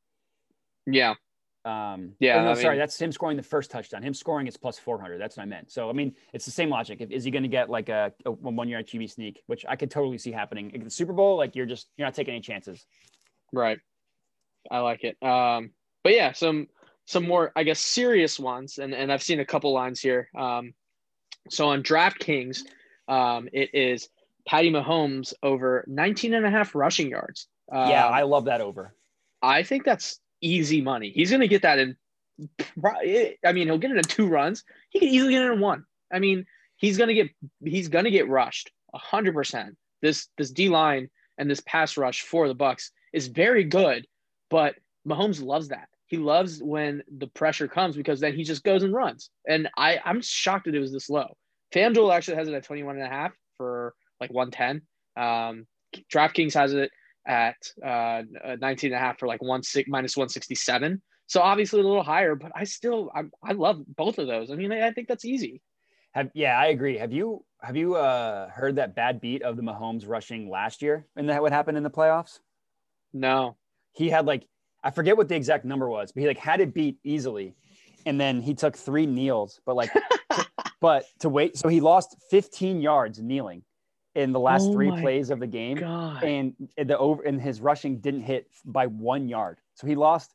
Yeah, 0.86 1.14
Um, 1.64 2.14
Yeah, 2.20 2.42
no, 2.42 2.52
I 2.52 2.54
sorry, 2.54 2.78
that's 2.78 3.00
him 3.00 3.12
scoring 3.12 3.36
the 3.36 3.42
first 3.42 3.70
touchdown. 3.70 4.02
Him 4.02 4.14
scoring 4.14 4.46
is 4.46 4.56
plus 4.56 4.78
400. 4.78 5.20
That's 5.20 5.36
what 5.36 5.42
I 5.42 5.46
meant. 5.46 5.70
So, 5.70 5.90
I 5.90 5.92
mean, 5.92 6.14
it's 6.32 6.44
the 6.44 6.50
same 6.50 6.70
logic. 6.70 7.00
If, 7.00 7.10
is 7.10 7.24
he 7.24 7.30
going 7.30 7.42
to 7.42 7.48
get 7.48 7.68
like 7.68 7.88
a, 7.88 8.12
a 8.24 8.30
one 8.30 8.68
yard 8.68 8.86
QB 8.86 9.10
sneak, 9.10 9.42
which 9.46 9.64
I 9.68 9.76
could 9.76 9.90
totally 9.90 10.18
see 10.18 10.32
happening 10.32 10.70
in 10.74 10.84
the 10.84 10.90
Super 10.90 11.12
Bowl? 11.12 11.36
Like, 11.36 11.54
you're 11.56 11.66
just, 11.66 11.88
you're 11.96 12.06
not 12.06 12.14
taking 12.14 12.32
any 12.34 12.40
chances. 12.40 12.86
right. 13.52 13.78
I 14.70 14.80
like 14.80 15.04
it. 15.04 15.16
Um, 15.22 15.70
but 16.04 16.12
yeah, 16.14 16.32
some 16.32 16.68
some 17.06 17.26
more, 17.26 17.52
I 17.56 17.62
guess, 17.62 17.80
serious 17.80 18.38
ones, 18.38 18.78
and 18.78 18.92
and 18.94 19.10
I've 19.10 19.22
seen 19.22 19.40
a 19.40 19.44
couple 19.44 19.72
lines 19.72 20.00
here. 20.00 20.28
Um, 20.36 20.74
so 21.48 21.68
on 21.70 21.82
DraftKings, 21.82 22.60
um, 23.08 23.48
it 23.52 23.70
is 23.74 24.08
Patty 24.46 24.70
Mahomes 24.70 25.32
over 25.42 25.84
19 25.86 26.34
and 26.34 26.44
a 26.44 26.50
half 26.50 26.74
rushing 26.74 27.08
yards. 27.08 27.46
yeah, 27.72 28.06
Um, 28.06 28.14
I 28.14 28.22
love 28.22 28.44
that 28.46 28.60
over. 28.60 28.94
I 29.40 29.62
think 29.62 29.84
that's 29.84 30.20
easy 30.40 30.80
money. 30.80 31.10
He's 31.10 31.30
going 31.30 31.40
to 31.40 31.48
get 31.48 31.62
that 31.62 31.78
in. 31.78 31.96
I 33.44 33.52
mean, 33.52 33.66
he'll 33.66 33.78
get 33.78 33.90
it 33.90 33.96
in 33.96 34.04
two 34.04 34.28
runs. 34.28 34.64
He 34.90 35.00
could 35.00 35.08
easily 35.08 35.32
get 35.32 35.42
it 35.42 35.52
in 35.52 35.60
one. 35.60 35.84
I 36.12 36.18
mean, 36.18 36.46
he's 36.76 36.96
going 36.96 37.08
to 37.08 37.14
get 37.14 37.30
he's 37.64 37.88
going 37.88 38.04
to 38.04 38.10
get 38.10 38.28
rushed 38.28 38.70
hundred 38.94 39.34
percent. 39.34 39.76
This 40.02 40.28
this 40.38 40.50
D 40.50 40.68
line 40.68 41.10
and 41.36 41.50
this 41.50 41.60
pass 41.60 41.96
rush 41.96 42.22
for 42.22 42.48
the 42.48 42.54
Bucks 42.54 42.90
is 43.12 43.28
very 43.28 43.64
good, 43.64 44.06
but 44.50 44.74
Mahomes 45.06 45.42
loves 45.42 45.68
that. 45.68 45.88
He 46.06 46.16
loves 46.16 46.62
when 46.62 47.02
the 47.18 47.26
pressure 47.26 47.68
comes 47.68 47.96
because 47.96 48.20
then 48.20 48.34
he 48.34 48.44
just 48.44 48.64
goes 48.64 48.82
and 48.82 48.94
runs. 48.94 49.30
And 49.46 49.68
I 49.76 50.00
I'm 50.04 50.22
shocked 50.22 50.66
that 50.66 50.74
it 50.74 50.80
was 50.80 50.92
this 50.92 51.10
low. 51.10 51.36
FanDuel 51.74 52.14
actually 52.14 52.36
has 52.36 52.48
it 52.48 52.54
at 52.54 52.64
21 52.64 52.96
and 52.96 53.04
a 53.04 53.08
half 53.08 53.32
for 53.56 53.94
like 54.20 54.32
110. 54.32 54.82
Um, 55.22 55.66
DraftKings 56.12 56.54
has 56.54 56.72
it 56.72 56.90
at 57.28 57.56
uh, 57.84 58.22
19 58.60 58.92
and 58.92 58.96
a 58.96 58.98
half 58.98 59.18
for 59.18 59.28
like 59.28 59.42
one 59.42 59.62
six 59.62 59.88
minus 59.88 60.16
167. 60.16 61.00
So 61.26 61.40
obviously 61.42 61.80
a 61.80 61.84
little 61.84 62.02
higher, 62.02 62.34
but 62.34 62.50
I 62.54 62.64
still 62.64 63.12
I, 63.14 63.22
I 63.44 63.52
love 63.52 63.84
both 63.96 64.18
of 64.18 64.26
those. 64.26 64.50
I 64.50 64.54
mean, 64.54 64.72
I, 64.72 64.88
I 64.88 64.92
think 64.92 65.08
that's 65.08 65.26
easy. 65.26 65.60
Have, 66.12 66.30
yeah, 66.34 66.58
I 66.58 66.68
agree. 66.68 66.96
Have 66.96 67.12
you, 67.12 67.44
have 67.60 67.76
you 67.76 67.96
uh, 67.96 68.48
heard 68.48 68.76
that 68.76 68.94
bad 68.94 69.20
beat 69.20 69.42
of 69.42 69.56
the 69.56 69.62
Mahomes 69.62 70.08
rushing 70.08 70.48
last 70.48 70.80
year 70.80 71.06
and 71.16 71.28
that 71.28 71.42
what 71.42 71.52
happened 71.52 71.76
in 71.76 71.84
the 71.84 71.90
playoffs? 71.90 72.38
No. 73.12 73.56
He 73.92 74.08
had 74.08 74.24
like, 74.24 74.46
I 74.82 74.90
forget 74.90 75.16
what 75.16 75.28
the 75.28 75.36
exact 75.36 75.66
number 75.66 75.88
was, 75.88 76.12
but 76.12 76.22
he 76.22 76.26
like 76.26 76.38
had 76.38 76.60
it 76.60 76.72
beat 76.72 76.98
easily. 77.04 77.54
And 78.06 78.18
then 78.18 78.40
he 78.40 78.54
took 78.54 78.74
three 78.74 79.04
kneels, 79.04 79.60
but 79.66 79.76
like, 79.76 79.90
but 80.80 81.04
to 81.18 81.28
wait. 81.28 81.58
So 81.58 81.68
he 81.68 81.80
lost 81.80 82.16
15 82.30 82.80
yards 82.80 83.20
kneeling 83.20 83.64
in 84.18 84.32
the 84.32 84.40
last 84.40 84.70
Oh 84.70 84.72
three 84.72 84.90
plays 84.90 85.30
of 85.30 85.38
the 85.40 85.46
game. 85.46 85.78
God. 85.78 86.22
and 86.24 86.54
the 86.76 86.98
over 86.98 87.22
and 87.22 87.40
his 87.40 87.60
rushing 87.60 88.00
didn't 88.00 88.22
hit 88.22 88.48
by 88.64 88.86
one 88.86 89.28
yard. 89.28 89.58
So 89.74 89.86
he 89.86 89.94
lost 89.94 90.34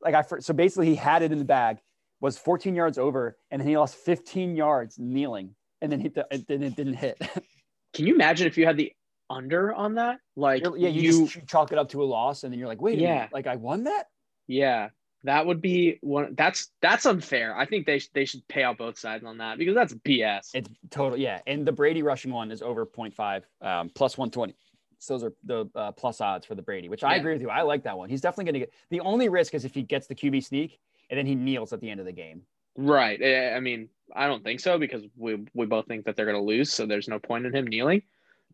like 0.00 0.14
I 0.14 0.22
so 0.38 0.54
basically 0.54 0.86
he 0.86 0.94
had 0.94 1.22
it 1.22 1.32
in 1.32 1.38
the 1.38 1.44
bag, 1.44 1.78
was 2.20 2.38
14 2.38 2.74
yards 2.74 2.96
over, 2.96 3.36
and 3.50 3.60
then 3.60 3.68
he 3.68 3.76
lost 3.76 3.96
15 3.96 4.56
yards 4.56 4.98
kneeling, 4.98 5.54
and 5.82 5.90
then 5.90 6.00
hit 6.00 6.14
the 6.14 6.26
and 6.30 6.44
then 6.46 6.62
it 6.62 6.76
didn't 6.76 6.94
hit. 6.94 7.18
Can 7.94 8.06
you 8.06 8.14
imagine 8.14 8.46
if 8.46 8.56
you 8.56 8.64
had 8.64 8.76
the 8.76 8.92
under 9.28 9.74
on 9.74 9.94
that? 9.96 10.20
Like 10.36 10.64
yeah, 10.76 10.88
you, 10.88 11.02
you 11.02 11.26
just 11.26 11.46
chalk 11.48 11.72
it 11.72 11.78
up 11.78 11.88
to 11.90 12.02
a 12.02 12.06
loss, 12.06 12.44
and 12.44 12.52
then 12.52 12.58
you're 12.58 12.68
like, 12.68 12.80
wait, 12.80 12.98
a 12.98 13.02
Yeah. 13.02 13.14
minute, 13.14 13.32
like 13.32 13.46
I 13.48 13.56
won 13.56 13.84
that. 13.84 14.04
Yeah, 14.46 14.90
that 15.24 15.44
would 15.44 15.60
be 15.60 15.98
one. 16.00 16.34
That's 16.34 16.70
that's 16.80 17.04
unfair. 17.06 17.56
I 17.56 17.66
think 17.66 17.86
they 17.86 17.98
sh- 17.98 18.10
they 18.14 18.24
should 18.24 18.46
pay 18.48 18.62
out 18.62 18.78
both 18.78 18.98
sides 18.98 19.24
on 19.24 19.38
that 19.38 19.58
because 19.58 19.74
that's 19.74 19.94
BS. 19.94 20.50
It's 20.54 20.68
total, 20.90 21.18
yeah. 21.18 21.40
And 21.46 21.66
the 21.66 21.72
Brady 21.72 22.02
rushing 22.02 22.32
one 22.32 22.50
is 22.50 22.62
over 22.62 22.86
0.5, 22.86 23.42
um, 23.60 23.90
plus 23.94 24.16
120. 24.16 24.54
So 24.98 25.14
those 25.14 25.24
are 25.24 25.32
the 25.44 25.66
uh, 25.74 25.92
plus 25.92 26.20
odds 26.20 26.46
for 26.46 26.54
the 26.54 26.62
Brady, 26.62 26.88
which 26.88 27.04
I 27.04 27.14
Yeah. 27.14 27.20
agree 27.20 27.32
with 27.34 27.42
you. 27.42 27.48
I 27.50 27.62
like 27.62 27.82
that 27.84 27.96
one. 27.98 28.08
He's 28.10 28.20
definitely 28.20 28.44
going 28.46 28.54
to 28.54 28.60
get 28.60 28.72
the 28.90 29.00
only 29.00 29.28
risk 29.28 29.54
is 29.54 29.64
if 29.64 29.74
he 29.74 29.82
gets 29.82 30.06
the 30.06 30.14
QB 30.14 30.44
sneak 30.44 30.78
and 31.10 31.18
then 31.18 31.26
he 31.26 31.34
kneels 31.34 31.72
at 31.72 31.80
the 31.80 31.90
end 31.90 32.00
of 32.00 32.06
the 32.06 32.12
game. 32.12 32.42
right. 32.76 33.20
I 33.54 33.60
mean, 33.60 33.88
I 34.14 34.26
don't 34.26 34.42
think 34.44 34.60
so 34.60 34.78
because 34.78 35.02
we 35.16 35.44
we 35.54 35.66
both 35.66 35.86
think 35.86 36.04
that 36.06 36.16
they're 36.16 36.26
going 36.26 36.36
to 36.38 36.42
lose, 36.42 36.72
so 36.72 36.86
there's 36.86 37.08
no 37.08 37.18
point 37.18 37.46
in 37.46 37.54
him 37.54 37.66
kneeling. 37.66 38.02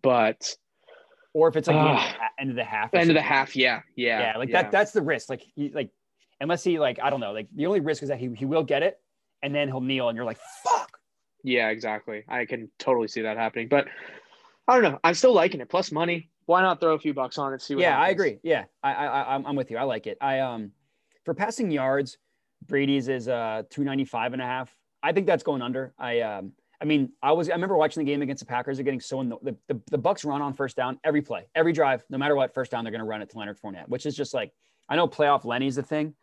But 0.03 0.55
Or 1.33 1.49
if 1.49 1.57
it's 1.57 1.69
like 1.69 1.77
the 1.77 1.91
end, 1.91 1.99
of 1.99 2.05
the 2.15 2.41
end 2.41 2.51
of 2.51 2.57
the 2.57 2.65
half. 2.65 2.95
end 2.95 3.11
of 3.11 3.15
the 3.15 3.23
half, 3.23 3.57
yeah, 3.57 3.81
yeah, 3.97 4.21
Yeah, 4.33 4.39
like 4.39 4.51
that. 4.53 4.71
That's 4.71 4.93
the 4.93 5.03
risk. 5.03 5.29
Like 5.31 5.43
he 5.55 5.71
like 5.71 5.91
unless 6.41 6.63
he 6.65 6.79
like 6.79 6.99
I 7.03 7.11
don't 7.11 7.21
know. 7.21 7.33
Like 7.33 7.49
the 7.55 7.67
only 7.67 7.81
risk 7.81 8.03
is 8.03 8.09
that 8.09 8.19
he 8.19 8.29
he 8.35 8.45
will 8.45 8.63
get 8.65 8.83
it 8.83 9.01
and 9.43 9.55
then 9.55 9.69
he'll 9.69 9.81
kneel 9.81 10.09
and 10.09 10.17
you're 10.17 10.25
like 10.25 10.39
fuck. 10.63 10.99
Yeah, 11.43 11.69
exactly. 11.69 12.25
I 12.29 12.45
can 12.45 12.71
totally 12.79 13.09
see 13.09 13.23
that 13.23 13.37
happening. 13.37 13.69
But 13.69 13.87
I 14.67 14.75
don't 14.75 14.83
know. 14.93 14.99
I'm 15.05 15.15
still 15.15 15.33
liking 15.33 15.61
it. 15.61 15.69
Plus 15.69 15.93
money. 15.93 16.31
Why 16.47 16.61
not 16.63 16.81
throw 16.81 16.95
a 16.95 16.99
few 16.99 17.13
bucks 17.15 17.39
on 17.39 17.53
it? 17.55 17.61
See 17.63 17.75
what 17.75 17.83
Yeah, 17.83 17.99
I 17.99 18.09
agree. 18.09 18.39
Yeah, 18.43 18.65
I 18.83 18.93
I 18.95 19.07
I- 19.07 19.35
I'm 19.35 19.47
I'm 19.47 19.57
with 19.57 19.71
you. 19.71 19.77
I 19.79 19.83
like 19.83 20.07
it. 20.07 20.19
I 20.21 20.41
um 20.41 20.73
for 21.25 21.35
passing 21.35 21.71
yards, 21.71 22.19
Brady's 22.67 23.09
is 23.09 23.29
uh 23.29 23.63
295 23.71 24.33
and 24.33 24.43
a 24.43 24.45
half. 24.45 24.75
I 25.03 25.13
think 25.13 25.27
that's 25.27 25.43
going 25.43 25.63
under. 25.63 25.93
I 25.99 26.21
um 26.21 26.53
I 26.81 26.85
mean, 26.85 27.11
I 27.23 27.33
was 27.33 27.49
I 27.49 27.53
remember 27.53 27.77
watching 27.77 28.05
the 28.05 28.11
game 28.13 28.23
against 28.23 28.41
the 28.41 28.47
Packers. 28.47 28.77
They're 28.77 28.85
getting 28.85 29.01
so 29.01 29.21
anno- 29.21 29.41
the, 29.43 29.57
the 29.69 29.81
the 29.91 29.99
Bucks 29.99 30.25
run 30.25 30.43
on 30.43 30.53
first 30.53 30.77
down 30.77 30.99
every 31.05 31.23
play, 31.23 31.47
every 31.55 31.73
drive, 31.73 32.05
no 32.11 32.19
matter 32.19 32.35
what 32.37 32.53
first 32.55 32.71
down 32.71 32.85
they're 32.85 32.91
going 32.93 33.01
to 33.01 33.07
run 33.07 33.23
it 33.23 33.31
to 33.31 33.39
Leonard 33.39 33.59
Fournette, 33.61 33.89
which 33.89 34.05
is 34.07 34.15
just 34.17 34.35
like 34.35 34.53
I 34.89 34.95
know 34.97 35.09
playoff 35.09 35.45
Lenny's 35.45 35.77
the 35.77 35.83
thing, 35.83 36.15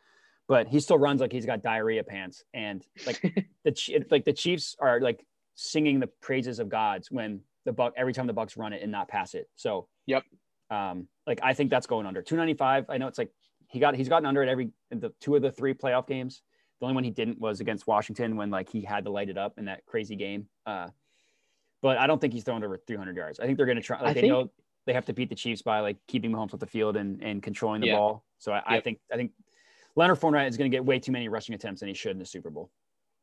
but 0.47 0.67
he 0.67 0.79
still 0.79 0.97
runs 0.97 1.21
like 1.21 1.31
he's 1.31 1.45
got 1.45 1.63
diarrhea 1.63 2.03
pants 2.03 2.43
and 2.53 2.85
like 3.05 3.21
the 3.63 4.05
like 4.11 4.25
the 4.25 4.33
Chiefs 4.33 4.75
are 4.79 4.99
like 4.99 5.25
singing 5.55 5.99
the 5.99 6.07
praises 6.21 6.59
of 6.59 6.69
gods 6.69 7.09
when 7.11 7.41
the 7.65 7.71
buck 7.71 7.93
every 7.95 8.13
time 8.13 8.27
the 8.27 8.33
Bucks 8.33 8.57
run 8.57 8.73
it 8.73 8.81
and 8.81 8.91
not 8.91 9.07
pass 9.07 9.33
it. 9.33 9.47
So 9.55 9.87
Yep. 10.07 10.23
Um, 10.69 11.07
like 11.27 11.39
I 11.43 11.53
think 11.53 11.69
that's 11.69 11.87
going 11.87 12.05
under 12.05 12.21
295. 12.21 12.85
I 12.89 12.97
know 12.97 13.07
it's 13.07 13.17
like 13.17 13.31
he 13.67 13.79
got 13.79 13.95
he's 13.95 14.09
gotten 14.09 14.25
under 14.25 14.43
it 14.43 14.49
every 14.49 14.69
the 14.91 15.13
two 15.21 15.35
of 15.35 15.41
the 15.41 15.51
three 15.51 15.73
playoff 15.73 16.07
games. 16.07 16.41
The 16.79 16.85
only 16.87 16.95
one 16.95 17.03
he 17.03 17.11
didn't 17.11 17.39
was 17.39 17.61
against 17.61 17.87
Washington 17.87 18.35
when 18.35 18.49
like 18.49 18.69
he 18.69 18.81
had 18.81 19.05
to 19.05 19.11
light 19.11 19.29
it 19.29 19.37
up 19.37 19.53
in 19.57 19.65
that 19.65 19.85
crazy 19.85 20.15
game. 20.15 20.47
Uh, 20.65 20.87
but 21.81 21.97
I 21.97 22.07
don't 22.07 22.19
think 22.19 22.33
he's 22.33 22.43
throwing 22.43 22.63
over 22.63 22.77
300 22.77 23.15
yards. 23.15 23.39
I 23.39 23.45
think 23.45 23.57
they're 23.57 23.65
going 23.65 23.77
to 23.77 23.81
try. 23.83 23.99
Like 23.99 24.09
I 24.09 24.13
they 24.13 24.21
think- 24.21 24.33
know 24.33 24.51
they 24.85 24.93
have 24.93 25.05
to 25.05 25.13
beat 25.13 25.29
the 25.29 25.35
Chiefs 25.35 25.61
by 25.61 25.79
like 25.79 25.95
keeping 26.07 26.31
Mahomes 26.31 26.53
off 26.53 26.59
the 26.59 26.65
field 26.65 26.97
and 26.97 27.21
and 27.23 27.41
controlling 27.41 27.79
the 27.81 27.87
Yeah. 27.87 27.97
ball. 27.97 28.25
So 28.39 28.51
I, 28.51 28.61
I 28.65 28.79
think 28.81 28.99
I 29.11 29.15
think 29.15 29.31
Leonard 29.95 30.19
Fournette 30.19 30.49
is 30.49 30.57
going 30.57 30.69
to 30.69 30.75
get 30.75 30.85
way 30.85 30.99
too 30.99 31.11
many 31.11 31.29
rushing 31.29 31.55
attempts 31.55 31.81
than 31.81 31.87
he 31.87 31.93
should 31.93 32.11
in 32.11 32.19
the 32.19 32.25
Super 32.25 32.49
Bowl. 32.49 32.69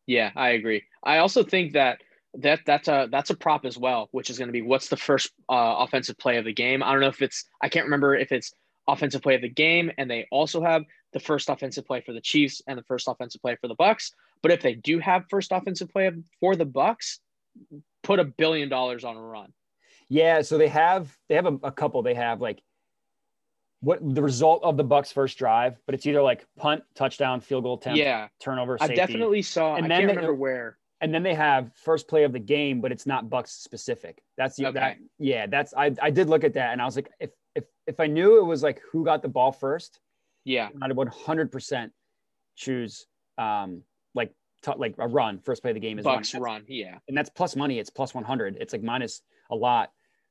Yeah, 0.07 0.31
I 0.35 0.51
agree. 0.51 0.85
I 1.03 1.19
also 1.19 1.43
think 1.43 1.73
that 1.75 1.99
that 2.35 2.61
that's 2.65 2.89
a 2.89 3.09
that's 3.11 3.31
a 3.31 3.37
prop 3.37 3.65
as 3.65 3.77
well, 3.77 4.09
which 4.13 4.31
is 4.31 4.39
going 4.39 4.49
to 4.49 4.53
be 4.53 4.63
what's 4.63 4.89
the 4.89 4.97
first 4.97 5.33
uh, 5.49 5.77
offensive 5.79 6.17
play 6.19 6.37
of 6.39 6.45
the 6.45 6.53
game. 6.53 6.83
I 6.83 6.93
don't 6.93 7.01
know 7.01 7.09
if 7.09 7.23
it's 7.23 7.45
I 7.61 7.69
can't 7.69 7.87
remember 7.87 8.15
if 8.15 8.33
it's 8.33 8.53
offensive 8.89 9.23
play 9.23 9.35
of 9.35 9.43
the 9.43 9.49
game, 9.49 9.91
and 9.99 10.11
they 10.11 10.27
also 10.31 10.63
have 10.63 10.83
the 11.13 11.21
first 11.21 11.49
offensive 11.49 11.87
play 11.87 12.01
for 12.01 12.13
the 12.13 12.21
Chiefs 12.21 12.63
and 12.67 12.79
the 12.79 12.85
first 12.85 13.09
offensive 13.09 13.43
play 13.43 13.57
for 13.61 13.69
the 13.69 13.75
Bucks. 13.75 14.13
But 14.43 14.53
if 14.53 14.63
they 14.63 14.75
do 14.75 14.99
have 15.01 15.25
first 15.29 15.53
offensive 15.53 15.91
play 15.91 16.11
for 16.41 16.57
the 16.57 16.65
Bucks, 16.65 17.21
put 18.03 18.21
a 18.21 18.25
billion 18.25 18.69
dollars 18.69 19.05
on 19.05 19.17
a 19.17 19.23
run. 19.23 19.53
Yeah, 20.09 20.43
so 20.43 20.59
they 20.59 20.69
have 20.69 21.17
they 21.29 21.35
have 21.35 21.47
a, 21.47 21.59
a 21.65 21.73
couple. 21.73 22.03
They 22.03 22.15
have 22.15 22.41
like 22.41 22.61
what 23.81 23.99
the 24.15 24.23
result 24.23 24.63
of 24.63 24.77
the 24.77 24.85
Bucks' 24.85 25.11
first 25.13 25.39
drive, 25.39 25.79
but 25.87 25.95
it's 25.95 26.07
either 26.07 26.23
like 26.23 26.47
punt, 26.59 26.83
touchdown, 26.95 27.41
field 27.41 27.65
goal 27.65 27.75
attempt, 27.79 27.99
yeah, 27.99 28.29
turnover, 28.39 28.77
I 28.81 28.89
definitely 28.89 29.43
saw. 29.43 29.77
And 29.77 29.87
I 29.87 29.89
then 29.89 29.99
can't 30.01 30.09
they- 30.11 30.17
remember 30.17 30.35
where. 30.35 30.79
and 31.01 31.15
then 31.15 31.23
they 31.23 31.35
have 31.35 31.73
first 31.77 32.07
play 32.09 32.25
of 32.25 32.33
the 32.33 32.39
game, 32.39 32.81
but 32.83 32.93
it's 32.93 33.07
not 33.07 33.31
Bucks 33.31 33.53
specific. 33.53 34.23
That's 34.37 34.57
the 34.57 34.67
Okay. 34.67 34.79
that 34.81 34.97
yeah, 35.19 35.47
that's 35.47 35.73
I 35.75 35.95
I 36.03 36.11
did 36.11 36.29
look 36.29 36.45
at 36.45 36.55
that 36.55 36.73
and 36.73 36.83
I 36.83 36.85
was 36.85 36.95
like, 36.97 37.11
if 37.21 37.31
if 37.55 37.65
if 37.87 38.01
I 38.01 38.07
knew 38.07 38.39
it 38.39 38.45
was 38.45 38.63
like 38.63 38.81
who 38.93 39.05
got 39.05 39.23
the 39.23 39.29
ball 39.29 39.51
first, 39.53 40.01
Yeah, 40.45 40.69
I'd 40.83 40.93
100 40.93 41.51
percent 41.51 41.93
choose 42.57 43.07
um 43.39 43.83
like 44.15 44.35
t- 44.63 44.73
like 44.77 44.95
a 44.99 45.09
run 45.09 45.39
first 45.39 45.63
play 45.63 45.71
of 45.71 45.75
the 45.75 45.81
game 45.81 45.99
is. 45.99 46.05
Bucks 46.05 46.35
run. 46.35 46.65
Yeah, 46.69 46.99
and 47.09 47.17
that's 47.17 47.31
plus 47.31 47.57
money. 47.57 47.79
It's 47.79 47.89
plus 47.91 48.13
100. 48.15 48.59
It's 48.61 48.73
like 48.75 48.83
minus 48.83 49.23
a 49.51 49.57
lot 49.57 49.91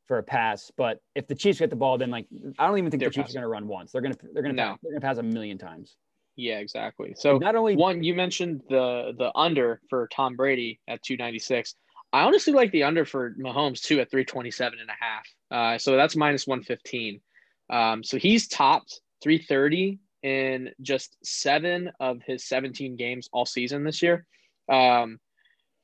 for 0.10 0.18
a 0.18 0.24
pass. 0.24 0.72
But 0.76 1.00
if 1.16 1.28
the 1.28 1.36
Chiefs 1.36 1.60
get 1.60 1.70
the 1.70 1.76
ball, 1.78 1.98
then 1.98 2.10
like 2.10 2.26
I 2.58 2.68
don't 2.68 2.78
even 2.80 2.92
think 2.92 3.00
They're 3.00 3.10
the 3.10 3.14
Chiefs 3.14 3.28
passing. 3.28 3.38
are 3.40 3.44
going 3.44 3.50
to 3.50 3.54
run 3.54 3.68
once. 3.68 3.92
They're 3.94 4.02
going 4.02 4.14
to 4.16 4.20
they're 4.34 4.44
going 4.44 4.56
to 4.56 4.62
No. 4.62 4.76
they're 4.82 4.92
going 4.92 5.02
to 5.02 5.08
pass 5.08 5.18
a 5.20 5.24
million 5.24 5.58
times. 5.58 5.96
yeah, 6.36 6.58
exactly. 6.60 7.14
So 7.16 7.38
not 7.38 7.56
only 7.56 7.76
one 7.78 8.04
you 8.04 8.14
mentioned 8.16 8.62
the 8.70 9.14
the 9.18 9.32
under 9.36 9.80
for 9.90 10.10
Tom 10.12 10.36
Brady 10.36 10.82
at 10.90 11.02
296. 11.04 11.76
I 12.12 12.22
honestly 12.24 12.54
like 12.54 12.72
the 12.72 12.84
under 12.84 13.06
for 13.06 13.36
Mahomes 13.40 13.82
too 13.84 14.00
at 14.00 14.10
327 14.10 14.80
and 14.80 14.90
a 14.90 14.94
half. 15.00 15.26
Uh, 15.52 15.78
so 15.78 15.96
that's 15.96 16.16
minus 16.16 16.48
115. 16.48 17.22
Um, 17.70 18.04
so 18.04 18.18
he's 18.18 18.48
topped 18.48 19.00
330 19.22 20.00
in 20.24 20.72
just 20.82 21.18
seven 21.24 21.92
of 22.00 22.20
his 22.26 22.46
17 22.48 22.96
games 22.96 23.30
all 23.32 23.46
season 23.46 23.84
this 23.84 24.02
year. 24.02 24.26
Um, 24.72 25.20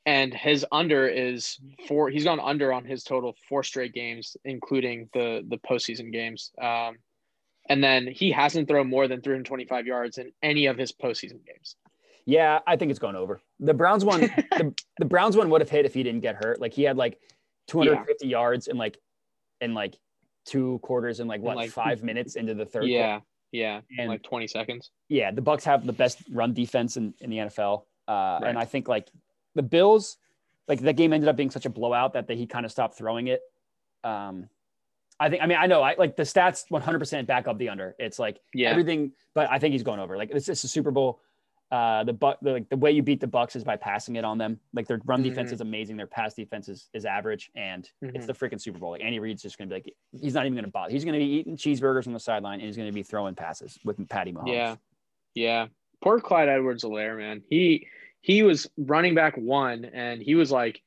and 0.06 0.34
his 0.34 0.66
under 0.72 1.08
is 1.08 1.58
four. 1.88 2.10
He's 2.10 2.24
gone 2.26 2.39
under 2.39 2.72
on 2.74 2.86
his 2.86 3.03
total 3.03 3.36
four 3.49 3.64
straight 3.64 3.93
games, 3.93 4.38
including 4.45 5.10
the 5.14 5.43
the 5.47 5.58
postseason 5.58 6.12
games. 6.12 6.51
Um, 6.62 6.97
and 7.70 7.84
then 7.84 8.06
he 8.08 8.32
hasn't 8.32 8.68
thrown 8.68 8.88
more 8.89 9.08
than 9.08 9.22
325 9.22 9.88
yards 9.88 10.18
in 10.20 10.32
any 10.43 10.68
of 10.68 10.78
his 10.78 10.91
postseason 10.91 11.43
games. 11.45 11.76
yeah, 12.26 12.60
I 12.68 12.76
think 12.76 12.91
it's 12.91 12.99
going 12.99 13.16
over. 13.16 13.41
The 13.60 13.74
Browns 13.74 14.06
one 14.06 14.22
the, 14.51 14.74
the 14.99 15.06
Browns 15.06 15.36
one 15.36 15.49
would 15.49 15.62
have 15.62 15.70
hit 15.70 15.86
if 15.86 15.93
he 15.93 16.03
didn't 16.03 16.22
get 16.22 16.36
hurt. 16.36 16.62
Like 16.62 16.74
he 16.74 16.84
had 16.84 16.97
like 16.97 17.20
250 17.68 18.28
yards 18.28 18.68
in 18.68 18.78
like 18.78 18.97
in 19.62 19.74
like 19.74 19.95
two 20.45 20.80
quarters 20.84 21.20
in 21.20 21.28
like 21.28 21.41
what 21.41 21.56
like- 21.56 21.72
five 21.72 22.03
minutes 22.03 22.36
into 22.36 22.53
the 22.53 22.66
third. 22.66 22.82
quarter. 22.82 22.88
Yeah, 22.93 23.20
yeah, 23.51 23.78
in 23.89 24.01
And- 24.01 24.10
like 24.10 24.22
20 24.24 24.45
seconds. 24.47 24.91
yeah, 25.10 25.32
the 25.32 25.41
Bucks 25.41 25.64
have 25.66 25.86
the 25.88 25.93
best 25.93 26.20
run 26.32 26.53
defense 26.53 26.97
in, 26.97 27.14
in 27.22 27.30
the 27.32 27.38
NFL. 27.38 27.84
Uh, 28.08 28.12
Right. 28.41 28.49
And 28.49 28.60
I 28.60 28.66
think 28.66 28.88
like 28.88 29.10
the 29.56 29.64
Bills, 29.64 30.18
like 30.68 30.80
that 30.82 30.93
game 30.95 31.14
ended 31.14 31.28
up 31.30 31.36
being 31.36 31.49
such 31.51 31.66
a 31.66 31.70
blowout 31.70 32.14
that 32.14 32.28
they, 32.28 32.36
he 32.36 32.45
kind 32.47 32.66
of 32.66 32.72
stopped 32.72 32.97
throwing 32.97 33.28
it. 33.28 33.41
Um, 34.03 34.49
I 35.20 35.30
think, 35.30 35.41
I 35.41 35.45
mean, 35.47 35.58
I 35.58 35.66
know 35.68 35.82
I 35.82 35.95
like 35.97 36.16
the 36.18 36.24
stats 36.24 36.66
100% 36.70 37.26
back 37.26 37.47
up 37.47 37.58
the 37.58 37.70
under. 37.70 37.95
It's 37.99 38.20
like 38.20 38.39
Yeah, 38.53 38.70
everything, 38.70 39.14
but 39.34 39.49
I 39.49 39.60
think 39.60 39.72
he's 39.72 39.84
going 39.84 39.99
over. 39.99 40.18
Like 40.18 40.32
this 40.32 40.49
is 40.49 40.64
a 40.64 40.68
Super 40.68 40.91
Bowl. 40.91 41.22
Uh, 41.72 42.03
the 42.03 42.14
buck, 42.14 42.38
the, 42.41 42.51
like 42.51 42.70
the 42.70 42.78
way 42.78 42.91
you 42.91 43.01
beat 43.01 43.20
the 43.20 43.26
Bucks 43.28 43.56
is 43.56 43.64
by 43.64 43.76
passing 43.76 44.18
it 44.18 44.24
on 44.24 44.38
them. 44.38 44.60
Like 44.74 44.88
their 44.88 45.01
run 45.06 45.24
defense 45.24 45.49
Mhm. 45.49 45.53
is 45.53 45.62
amazing. 45.62 45.97
Their 45.97 46.06
pass 46.06 46.34
defense 46.36 46.70
is, 46.70 46.89
is 46.93 47.06
average, 47.06 47.49
and 47.56 47.89
it's 48.01 48.26
Mhm. 48.26 48.28
the 48.28 48.34
freaking 48.34 48.62
Super 48.62 48.78
Bowl. 48.78 48.91
Like 48.91 49.01
Andy 49.03 49.20
Reid's 49.20 49.41
just 49.41 49.58
going 49.58 49.68
to 49.70 49.74
be 49.76 49.82
like, 49.82 50.22
he's 50.22 50.36
not 50.36 50.45
even 50.45 50.53
going 50.53 50.66
to 50.66 50.72
bother. 50.72 50.91
He's 50.91 51.03
going 51.03 51.14
to 51.14 51.20
be 51.26 51.26
eating 51.32 51.58
cheeseburgers 51.58 52.06
on 52.08 52.14
the 52.14 52.20
sideline, 52.20 52.60
and 52.60 52.68
he's 52.68 52.76
going 52.78 52.88
to 52.88 52.93
be 52.93 53.01
throwing 53.03 53.34
passes 53.36 53.80
with 53.84 54.08
Patty 54.10 54.32
Mahomes. 54.32 54.53
yeah, 54.53 54.76
yeah. 55.34 55.68
Poor 56.03 56.20
Clyde 56.20 56.49
Edwards-Helaire, 56.49 57.18
man. 57.18 57.41
He 57.49 57.88
he 58.26 58.41
was 58.41 58.67
running 58.76 59.13
back 59.13 59.36
one, 59.38 59.86
and 59.86 60.19
he 60.19 60.34
was 60.34 60.51
like 60.51 60.82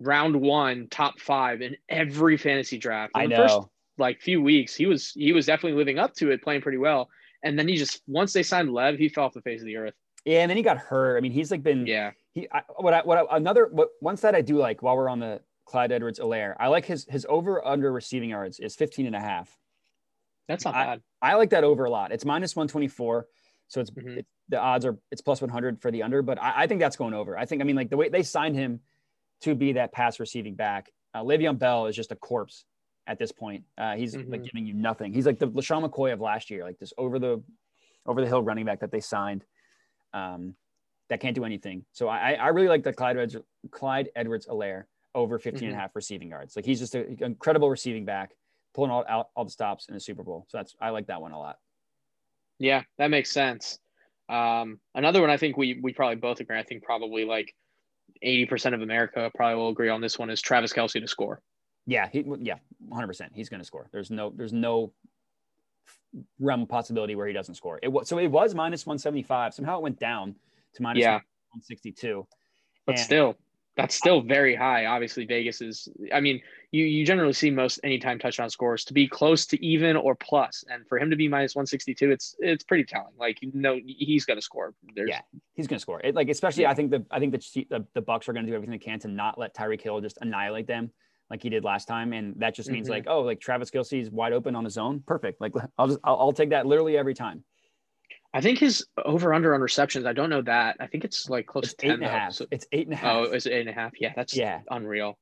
round 0.00 0.34
one, 0.40 0.88
top 0.90 1.20
five 1.20 1.60
in 1.60 1.76
every 1.90 2.38
fantasy 2.38 2.78
draft. 2.78 3.12
In 3.14 3.20
I 3.20 3.26
the 3.26 3.36
know. 3.36 3.42
First, 3.46 3.68
like 3.98 4.22
few 4.22 4.40
weeks, 4.40 4.74
he 4.74 4.86
was 4.86 5.10
he 5.10 5.32
was 5.34 5.44
definitely 5.44 5.76
living 5.76 5.98
up 5.98 6.14
to 6.14 6.30
it, 6.30 6.42
playing 6.42 6.62
pretty 6.62 6.78
well. 6.78 7.10
And 7.42 7.58
then 7.58 7.68
he 7.68 7.76
just 7.76 8.00
once 8.06 8.32
they 8.32 8.42
signed 8.42 8.72
Lev, 8.72 8.96
he 8.96 9.10
fell 9.10 9.24
off 9.24 9.34
the 9.34 9.42
face 9.42 9.60
of 9.60 9.66
the 9.66 9.76
earth. 9.76 9.92
Yeah, 10.24 10.40
and 10.40 10.48
then 10.48 10.56
he 10.56 10.62
got 10.62 10.78
hurt. 10.78 11.18
I 11.18 11.20
mean, 11.20 11.32
he's 11.32 11.50
like 11.50 11.62
been 11.62 11.86
Yeah, 11.86 12.12
he. 12.32 12.48
I, 12.50 12.62
what 12.78 12.94
I 12.94 13.02
what 13.02 13.18
I, 13.18 13.36
another 13.36 13.68
what 13.70 13.90
one 14.00 14.16
side 14.16 14.34
I 14.34 14.40
do 14.40 14.56
like 14.56 14.82
while 14.82 14.96
we're 14.96 15.10
on 15.10 15.18
the 15.20 15.42
Clyde 15.66 15.92
Edwards 15.92 16.18
Helaire, 16.18 16.54
I 16.58 16.68
like 16.68 16.86
his 16.86 17.04
his 17.10 17.26
over 17.28 17.62
under 17.62 17.92
receiving 17.92 18.30
yards 18.30 18.58
is 18.58 18.74
15 18.74 19.04
and 19.04 19.14
a 19.14 19.20
half. 19.20 19.54
that's 20.48 20.64
not 20.64 20.74
I- 20.74 20.84
bad. 20.86 21.02
I 21.20 21.34
like 21.34 21.50
that 21.50 21.62
over 21.62 21.84
a 21.84 21.90
lot. 21.90 22.10
It's 22.10 22.24
minus 22.24 22.56
124. 22.56 23.26
So 23.74 23.80
it's, 23.80 23.90
Mhm. 23.90 24.18
it's 24.18 24.28
the 24.48 24.58
odds 24.60 24.86
are 24.86 24.96
it's 25.10 25.20
plus 25.20 25.40
100 25.42 25.82
for 25.82 25.90
the 25.90 26.04
under, 26.04 26.22
but 26.22 26.40
I, 26.40 26.62
I 26.62 26.66
think 26.68 26.80
that's 26.80 26.96
going 26.96 27.12
over. 27.12 27.36
I 27.36 27.44
think 27.44 27.60
I 27.60 27.64
mean 27.64 27.74
like 27.74 27.90
the 27.90 27.96
way 27.96 28.08
they 28.08 28.22
signed 28.22 28.54
him 28.54 28.80
to 29.40 29.54
be 29.56 29.72
that 29.72 29.90
pass 29.92 30.20
receiving 30.20 30.54
back. 30.54 30.92
Uh, 31.12 31.22
Le'Veon 31.24 31.58
Bell 31.58 31.86
is 31.86 31.96
just 31.96 32.12
a 32.12 32.16
corpse 32.16 32.64
at 33.08 33.18
this 33.18 33.32
point. 33.32 33.64
Uh, 33.76 33.96
he's 33.96 34.14
like 34.16 34.40
Mhm. 34.42 34.44
giving 34.44 34.66
you 34.66 34.74
nothing. 34.74 35.12
He's 35.12 35.26
like 35.26 35.38
the 35.40 35.48
LeSean 35.48 35.84
McCoy 35.88 36.12
of 36.12 36.20
last 36.20 36.50
year, 36.50 36.62
like 36.62 36.78
this 36.78 36.92
over 36.96 37.18
the 37.18 37.42
over 38.06 38.20
the 38.20 38.28
hill 38.28 38.42
running 38.42 38.64
back 38.64 38.78
that 38.80 38.92
they 38.92 39.00
signed. 39.00 39.44
Um, 40.12 40.54
that 41.08 41.20
can't 41.20 41.34
do 41.34 41.44
anything. 41.44 41.84
So 41.92 42.06
I, 42.08 42.34
I 42.34 42.48
really 42.48 42.68
like 42.68 42.82
the 42.84 42.92
Clyde 42.92 43.16
Edwards, 43.16 43.36
Clyde 43.72 44.08
Edwards 44.14 44.46
Helaire 44.46 44.84
over 45.14 45.38
15 45.38 45.64
and 45.68 45.72
a 45.74 45.76
Mhm. 45.76 45.80
half 45.80 45.96
receiving 45.96 46.28
yards. 46.30 46.54
Like 46.54 46.64
he's 46.64 46.78
just 46.78 46.94
an 46.94 47.18
incredible 47.20 47.68
receiving 47.68 48.04
back, 48.04 48.36
pulling 48.72 48.90
all 48.92 49.04
out 49.08 49.30
all 49.34 49.44
the 49.44 49.50
stops 49.50 49.88
in 49.88 49.94
the 49.94 50.00
Super 50.00 50.22
Bowl. 50.22 50.46
So 50.48 50.58
that's 50.58 50.76
I 50.80 50.90
like 50.90 51.06
that 51.08 51.20
one 51.20 51.32
a 51.32 51.38
lot. 51.38 51.58
Yeah, 52.58 52.82
that 52.98 53.08
makes 53.10 53.30
sense. 53.32 53.78
Um, 54.28 54.80
another 54.94 55.20
one 55.20 55.30
I 55.30 55.36
think 55.36 55.56
we 55.56 55.78
we 55.82 55.92
probably 55.92 56.16
both 56.16 56.40
agree. 56.40 56.58
I 56.58 56.62
think 56.62 56.82
probably 56.82 57.24
like 57.24 57.54
eighty 58.22 58.46
percent 58.46 58.74
of 58.74 58.80
America 58.82 59.30
probably 59.34 59.56
will 59.56 59.68
agree 59.70 59.88
on 59.90 60.00
this 60.00 60.18
one 60.18 60.30
is 60.30 60.40
Travis 60.40 60.72
Kelce 60.72 61.00
to 61.00 61.08
score. 61.08 61.40
Yeah, 61.86 62.08
he 62.10 62.24
yeah, 62.40 62.54
100. 62.88 63.06
percent 63.06 63.32
He's 63.34 63.48
going 63.50 63.60
to 63.60 63.66
score. 63.66 63.88
There's 63.92 64.10
no 64.10 64.32
there's 64.34 64.52
no 64.54 64.92
realm 66.38 66.62
of 66.62 66.68
possibility 66.68 67.16
where 67.16 67.26
he 67.26 67.32
doesn't 67.32 67.56
score. 67.56 67.78
It 67.82 67.88
was 67.88 68.08
so 68.08 68.18
it 68.18 68.28
was 68.28 68.54
minus 68.54 68.86
175. 68.86 69.52
Somehow 69.54 69.78
it 69.78 69.82
went 69.82 69.98
down 69.98 70.34
to 70.74 70.82
minus 70.82 71.02
Yeah. 71.02 71.14
162. 71.50 72.26
But 72.86 72.92
And- 72.96 73.00
still, 73.04 73.36
that's 73.76 73.94
still 73.96 74.20
very 74.20 74.54
high. 74.54 74.86
Obviously, 74.86 75.24
Vegas 75.26 75.60
is. 75.60 75.88
I 76.12 76.20
mean, 76.20 76.40
you 76.70 76.84
you 76.84 77.04
generally 77.04 77.32
see 77.32 77.50
most 77.50 77.80
anytime 77.82 78.18
touchdown 78.18 78.48
scores 78.50 78.84
to 78.86 78.92
be 78.92 79.08
close 79.08 79.46
to 79.46 79.64
even 79.64 79.96
or 79.96 80.14
plus, 80.14 80.64
and 80.68 80.86
for 80.88 80.98
him 80.98 81.10
to 81.10 81.16
be 81.16 81.26
minus 81.28 81.56
one 81.56 81.66
sixty 81.66 81.94
two, 81.94 82.10
it's 82.10 82.36
it's 82.38 82.62
pretty 82.64 82.84
telling. 82.84 83.14
Like 83.18 83.42
you 83.42 83.50
know, 83.54 83.78
he's 83.84 84.24
going 84.24 84.38
to 84.38 84.42
score. 84.42 84.74
There's, 84.94 85.10
Yeah. 85.10 85.20
he's 85.54 85.66
going 85.66 85.78
to 85.78 85.82
score. 85.82 86.00
It, 86.04 86.14
like 86.14 86.28
especially 86.28 86.62
Yeah. 86.62 86.70
I 86.70 86.74
think 86.74 86.90
the 86.92 87.04
I 87.10 87.18
think 87.18 87.32
the, 87.32 87.66
the 87.70 87.86
the 87.94 88.00
Bucks 88.02 88.28
are 88.28 88.32
going 88.32 88.46
to 88.46 88.50
do 88.52 88.54
everything 88.54 88.72
they 88.72 88.78
can 88.84 88.98
to 89.00 89.08
not 89.08 89.38
let 89.38 89.54
Tyreek 89.54 89.80
Hill 89.80 90.00
just 90.00 90.18
annihilate 90.20 90.66
them 90.66 90.90
like 91.30 91.42
he 91.42 91.48
did 91.48 91.64
last 91.64 91.86
time, 91.88 92.12
and 92.12 92.34
that 92.38 92.54
just 92.54 92.70
means 92.70 92.86
Mhm. 92.86 92.90
like 92.90 93.04
oh 93.08 93.22
like 93.22 93.40
Travis 93.40 93.70
Kelce's 93.70 94.10
wide 94.10 94.32
open 94.32 94.54
on 94.54 94.64
his 94.64 94.78
own, 94.78 95.02
perfect. 95.06 95.40
Like 95.40 95.52
I'll 95.78 95.88
just 95.88 95.98
I'll, 96.04 96.16
I'll 96.20 96.32
take 96.32 96.50
that 96.50 96.66
literally 96.66 96.96
every 96.96 97.14
time. 97.14 97.42
I 98.34 98.40
think 98.40 98.58
his 98.58 98.84
over 99.04 99.32
under 99.32 99.54
on 99.54 99.60
receptions. 99.60 100.04
I 100.06 100.12
don't 100.12 100.28
know 100.28 100.42
that. 100.42 100.76
I 100.80 100.86
think 100.88 101.04
it's 101.04 101.30
like 101.30 101.46
close 101.46 101.64
It's 101.66 101.74
to 101.74 101.86
eight 101.86 101.88
ten. 101.90 101.94
and 102.02 102.04
a 102.04 102.08
half. 102.10 102.32
So- 102.34 102.46
It's 102.50 102.66
eight 102.72 102.86
and 102.88 102.94
a 102.94 102.98
oh, 102.98 103.00
half. 103.00 103.16
oh, 103.28 103.32
is 103.32 103.46
it 103.46 103.52
eight 103.52 103.60
and 103.60 103.70
a 103.70 103.72
half? 103.72 103.92
Yeah, 104.00 104.12
that's 104.14 104.36
Yeah. 104.36 104.60
unreal. 104.70 105.16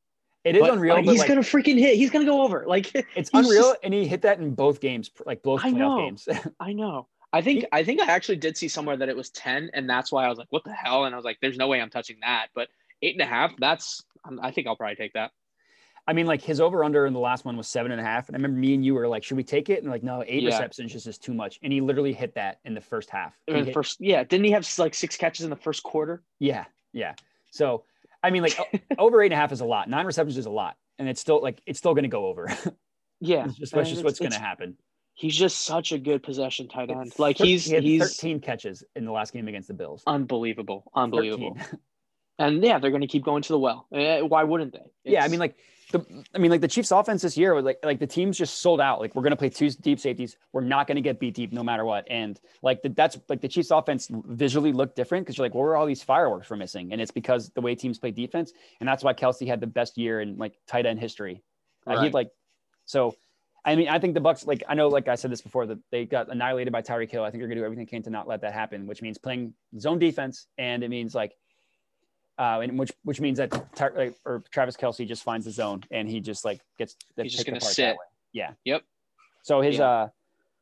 it 0.44 0.56
is 0.56 0.60
But, 0.60 0.72
unreal. 0.72 0.96
like, 0.96 1.04
he's 1.04 1.20
like, 1.20 1.28
gonna 1.28 1.40
freaking 1.42 1.78
hit. 1.78 1.94
He's 1.96 2.10
gonna 2.10 2.24
go 2.24 2.42
over. 2.42 2.64
Like 2.66 2.90
it's 3.14 3.30
unreal, 3.32 3.62
just- 3.62 3.78
and 3.84 3.94
he 3.94 4.06
hit 4.08 4.22
that 4.22 4.38
in 4.40 4.54
both 4.54 4.80
games, 4.80 5.10
like 5.24 5.40
both 5.42 5.64
I 5.64 5.70
playoff 5.70 5.76
know. 5.76 5.98
games. 5.98 6.28
I 6.60 6.72
know. 6.72 7.06
I 7.34 7.42
think 7.42 7.64
I 7.70 7.84
think 7.84 8.00
I 8.00 8.06
actually 8.06 8.36
did 8.36 8.56
see 8.56 8.66
somewhere 8.68 8.96
that 8.96 9.08
it 9.08 9.16
was 9.16 9.30
ten, 9.30 9.70
and 9.72 9.88
that's 9.88 10.10
why 10.10 10.24
I 10.24 10.28
was 10.28 10.38
like, 10.38 10.48
"What 10.50 10.64
the 10.64 10.72
hell?" 10.72 11.04
And 11.04 11.14
I 11.14 11.16
was 11.18 11.24
like, 11.24 11.38
"There's 11.40 11.56
no 11.56 11.68
way 11.68 11.80
I'm 11.80 11.90
touching 11.90 12.16
that." 12.22 12.48
But 12.54 12.68
eight 13.02 13.14
and 13.14 13.22
a 13.22 13.26
half. 13.26 13.52
That's. 13.58 14.02
I 14.40 14.50
think 14.50 14.66
I'll 14.66 14.76
probably 14.76 14.96
take 14.96 15.12
that. 15.14 15.30
I 16.06 16.12
mean, 16.14 16.26
like 16.26 16.42
his 16.42 16.60
over 16.60 16.82
under 16.84 17.06
in 17.06 17.12
the 17.12 17.20
last 17.20 17.44
one 17.44 17.56
was 17.56 17.68
seven 17.68 17.92
and 17.92 18.00
a 18.00 18.04
half. 18.04 18.28
And 18.28 18.36
I 18.36 18.38
remember 18.38 18.58
me 18.58 18.74
and 18.74 18.84
you 18.84 18.94
were 18.94 19.06
like, 19.06 19.22
should 19.22 19.36
we 19.36 19.44
take 19.44 19.70
it? 19.70 19.82
And 19.82 19.90
like, 19.90 20.02
no, 20.02 20.24
eight 20.26 20.42
Yeah. 20.42 20.48
receptions 20.50 20.92
just 20.92 21.06
is 21.06 21.16
too 21.18 21.32
much. 21.32 21.60
And 21.62 21.72
he 21.72 21.80
literally 21.80 22.12
hit 22.12 22.34
that 22.34 22.58
in 22.64 22.74
the 22.74 22.80
first 22.80 23.08
half. 23.08 23.38
In 23.46 23.64
hit- 23.66 23.74
first, 23.74 23.98
yeah. 24.00 24.24
Didn't 24.24 24.44
he 24.44 24.50
have 24.50 24.68
like 24.78 24.94
six 24.94 25.16
catches 25.16 25.44
in 25.44 25.50
the 25.50 25.56
first 25.56 25.82
quarter? 25.82 26.22
yeah. 26.40 26.64
Yeah. 26.92 27.14
So, 27.50 27.84
I 28.22 28.30
mean, 28.30 28.42
like 28.42 28.58
over 28.98 29.22
eight 29.22 29.26
and 29.26 29.34
a 29.34 29.36
half 29.36 29.52
is 29.52 29.60
a 29.60 29.64
lot. 29.64 29.88
Nine 29.88 30.04
receptions 30.06 30.36
is 30.38 30.46
a 30.46 30.50
lot. 30.50 30.76
and 30.98 31.08
it's 31.08 31.20
still 31.20 31.40
like 31.40 31.60
it's 31.66 31.78
still 31.78 31.94
going 31.94 32.04
to 32.04 32.08
go 32.08 32.26
over. 32.26 32.48
Yeah, 33.24 33.44
it's 33.44 33.54
just, 33.54 33.72
that's 33.72 33.88
just 33.88 34.00
it's- 34.00 34.04
what's 34.04 34.18
going 34.18 34.32
to 34.32 34.40
happen. 34.40 34.76
He's 35.14 35.36
just 35.36 35.60
such 35.60 35.92
a 35.92 35.98
good 35.98 36.24
possession 36.24 36.66
tight 36.66 36.90
end. 36.90 37.06
It's 37.06 37.18
Like 37.20 37.38
thir- 37.38 37.44
he's 37.44 37.66
he 37.66 37.74
had 37.74 37.84
he's 37.84 38.16
13 38.16 38.40
catches 38.40 38.82
in 38.96 39.04
the 39.04 39.12
last 39.12 39.32
game 39.32 39.46
against 39.46 39.68
the 39.68 39.74
Bills. 39.74 40.02
unbelievable, 40.08 40.90
unbelievable. 40.94 41.56
And 42.38 42.62
yeah, 42.64 42.78
they're 42.78 42.90
going 42.90 43.02
to 43.02 43.06
keep 43.06 43.22
going 43.24 43.42
to 43.42 43.48
the 43.52 43.58
well. 43.58 43.86
Eh, 43.92 44.22
Why 44.22 44.42
wouldn't 44.42 44.72
they? 44.72 44.90
yeah, 45.12 45.22
I 45.24 45.28
mean, 45.28 45.38
like 45.38 45.56
the, 45.90 46.24
I 46.34 46.38
mean, 46.38 46.50
like 46.50 46.60
the 46.60 46.68
Chiefs' 46.68 46.90
offense 46.90 47.22
this 47.22 47.36
year, 47.36 47.54
was 47.54 47.64
like, 47.64 47.78
like 47.82 47.98
the 47.98 48.06
team's 48.06 48.38
just 48.38 48.60
sold 48.60 48.80
out. 48.80 49.00
Like 49.00 49.14
we're 49.14 49.22
gonna 49.22 49.36
play 49.36 49.48
two 49.48 49.70
deep 49.70 50.00
safeties. 50.00 50.36
We're 50.52 50.62
not 50.62 50.86
gonna 50.86 51.00
get 51.00 51.18
beat 51.18 51.34
deep 51.34 51.52
no 51.52 51.62
matter 51.62 51.84
what. 51.84 52.06
And 52.10 52.40
like 52.62 52.82
the, 52.82 52.90
that's 52.90 53.18
like 53.28 53.40
the 53.40 53.48
Chiefs' 53.48 53.70
offense 53.70 54.08
visually 54.10 54.72
looked 54.72 54.96
different 54.96 55.26
because 55.26 55.36
you're 55.36 55.44
like, 55.44 55.54
well, 55.54 55.64
where 55.64 55.72
are 55.72 55.76
all 55.76 55.86
these 55.86 56.02
fireworks 56.02 56.48
we're 56.48 56.56
missing? 56.56 56.92
And 56.92 57.00
it's 57.00 57.10
because 57.10 57.50
the 57.50 57.60
way 57.60 57.74
teams 57.74 57.98
play 57.98 58.10
defense, 58.10 58.52
and 58.80 58.88
that's 58.88 59.04
why 59.04 59.12
Kelce 59.12 59.46
had 59.46 59.60
the 59.60 59.66
best 59.66 59.98
year 59.98 60.20
in 60.20 60.36
like 60.38 60.54
tight 60.66 60.86
end 60.86 61.00
history. 61.00 61.42
Uh, 61.86 61.94
Right. 61.94 62.04
He'd 62.04 62.14
like, 62.14 62.30
so. 62.84 63.14
I 63.64 63.76
mean, 63.76 63.88
I 63.88 64.00
think 64.00 64.14
the 64.14 64.20
Bucks, 64.20 64.44
like 64.44 64.64
I 64.68 64.74
know, 64.74 64.88
like 64.88 65.06
I 65.06 65.14
said 65.14 65.30
this 65.30 65.40
before, 65.40 65.66
that 65.66 65.78
they 65.92 66.04
got 66.04 66.32
annihilated 66.32 66.72
by 66.72 66.82
Tyreek 66.82 67.12
Hill. 67.12 67.22
I 67.22 67.30
think 67.30 67.40
they're 67.40 67.48
gonna 67.48 67.60
do 67.60 67.64
everything 67.64 67.84
they 67.84 67.90
can 67.90 68.02
to 68.02 68.10
not 68.10 68.26
let 68.26 68.40
that 68.40 68.52
happen, 68.52 68.88
which 68.88 69.02
means 69.02 69.18
playing 69.18 69.54
zone 69.78 70.00
defense, 70.00 70.48
and 70.58 70.82
it 70.82 70.88
means 70.88 71.14
like 71.14 71.36
uh, 72.38 72.60
and 72.62 72.78
which 72.78 72.92
which 73.04 73.20
means 73.20 73.38
that 73.38 73.50
Ty- 73.74 73.90
like, 73.94 74.14
or 74.24 74.42
Travis 74.50 74.76
Kelce 74.76 75.06
just 75.06 75.22
finds 75.22 75.44
the 75.46 75.52
zone 75.52 75.82
and 75.90 76.08
he 76.08 76.20
just 76.20 76.44
like 76.44 76.60
gets 76.78 76.96
He's 77.16 77.32
just 77.32 77.46
gonna 77.46 77.60
sit. 77.60 77.82
that 77.82 77.92
way. 77.96 78.04
Yeah. 78.32 78.52
Yep. 78.64 78.82
So 79.42 79.60
his 79.60 79.76
Yeah. 79.78 79.84
uh, 79.88 80.08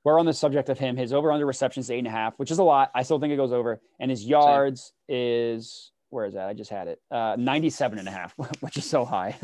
we're 0.05 0.19
on 0.19 0.27
the 0.27 0.33
subject 0.33 0.69
of 0.71 0.79
him. 0.79 0.97
His 0.97 1.13
over 1.13 1.31
under 1.31 1.45
receptions 1.47 1.87
is 1.87 1.91
eight 1.91 1.99
and 1.99 2.07
a 2.07 2.11
half, 2.11 2.35
which 2.39 2.51
is 2.51 2.59
a 2.59 2.63
lot. 2.65 2.91
I 2.95 3.03
still 3.03 3.19
think 3.21 3.33
it 3.33 3.37
goes 3.37 3.53
over. 3.53 3.81
And 4.01 4.11
his 4.11 4.25
yards 4.25 4.93
is 5.09 5.93
where 6.09 6.25
is 6.27 6.35
that? 6.35 6.49
I 6.49 6.55
just 6.55 6.71
had 6.71 6.89
it. 6.89 7.01
Uh, 7.11 7.37
97 7.39 7.99
and 7.99 8.09
a 8.09 8.11
half, 8.11 8.35
which 8.61 8.77
is 8.79 8.85
so 8.89 9.05
high. 9.05 9.37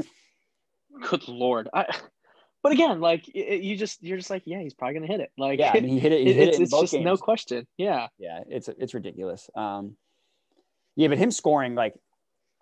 good 1.11 1.29
lord. 1.29 1.69
I, 1.75 1.85
but 2.63 2.73
again, 2.73 3.01
like 3.01 3.29
it- 3.35 3.63
you 3.63 3.77
just 3.77 4.03
you're 4.03 4.17
just 4.17 4.31
like, 4.31 4.43
yeah, 4.47 4.61
he's 4.61 4.75
probably 4.75 4.95
going 4.95 5.07
to 5.07 5.13
hit 5.13 5.21
it. 5.21 5.31
Like 5.39 5.59
Yeah, 5.61 5.73
I 5.75 5.81
mean, 5.81 5.91
he 5.91 5.99
hit 6.01 6.13
it. 6.13 6.27
He 6.27 6.33
hit 6.33 6.49
it's, 6.49 6.59
it 6.59 6.63
it's 6.63 6.71
just 6.81 6.93
games. 6.95 7.05
no 7.05 7.17
question. 7.17 7.67
Yeah. 7.77 8.09
yeah, 8.19 8.41
it's 8.49 8.69
it's 8.69 8.95
ridiculous. 8.95 9.49
Um, 9.55 9.97
yeah, 10.97 11.09
but 11.09 11.19
him 11.19 11.31
scoring 11.31 11.75
like 11.75 11.95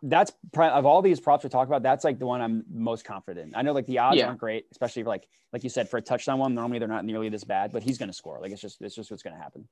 that's 0.07 0.33
of 0.57 0.87
all 0.87 1.01
these 1.03 1.19
props 1.19 1.45
we 1.45 1.51
talk 1.51 1.67
about, 1.67 1.83
that's 1.83 2.05
like 2.05 2.19
the 2.19 2.27
one 2.27 2.41
I'm 2.41 2.65
most 2.73 3.05
confident. 3.05 3.49
in. 3.49 3.57
I 3.57 3.63
know 3.63 3.73
like 3.73 3.87
the 3.87 3.99
odds 3.99 4.19
Yeah. 4.19 4.27
aren't 4.27 4.39
great, 4.39 4.67
especially 4.71 5.03
for 5.03 5.09
like 5.09 5.27
like 5.53 5.65
you 5.65 5.71
said 5.71 5.89
for 5.89 5.97
a 5.97 6.03
touchdown 6.03 6.39
one. 6.39 6.55
Normally 6.55 6.79
they're 6.79 6.89
not 6.89 7.05
nearly 7.05 7.29
this 7.29 7.45
bad, 7.45 7.73
but 7.73 7.83
he's 7.83 7.99
going 7.99 8.09
to 8.11 8.15
score. 8.15 8.39
Like 8.41 8.53
it's 8.53 8.61
just 8.61 8.81
it's 8.83 8.95
just 8.95 9.11
what's 9.11 9.23
going 9.23 9.35
to 9.37 9.43
happen. 9.43 9.67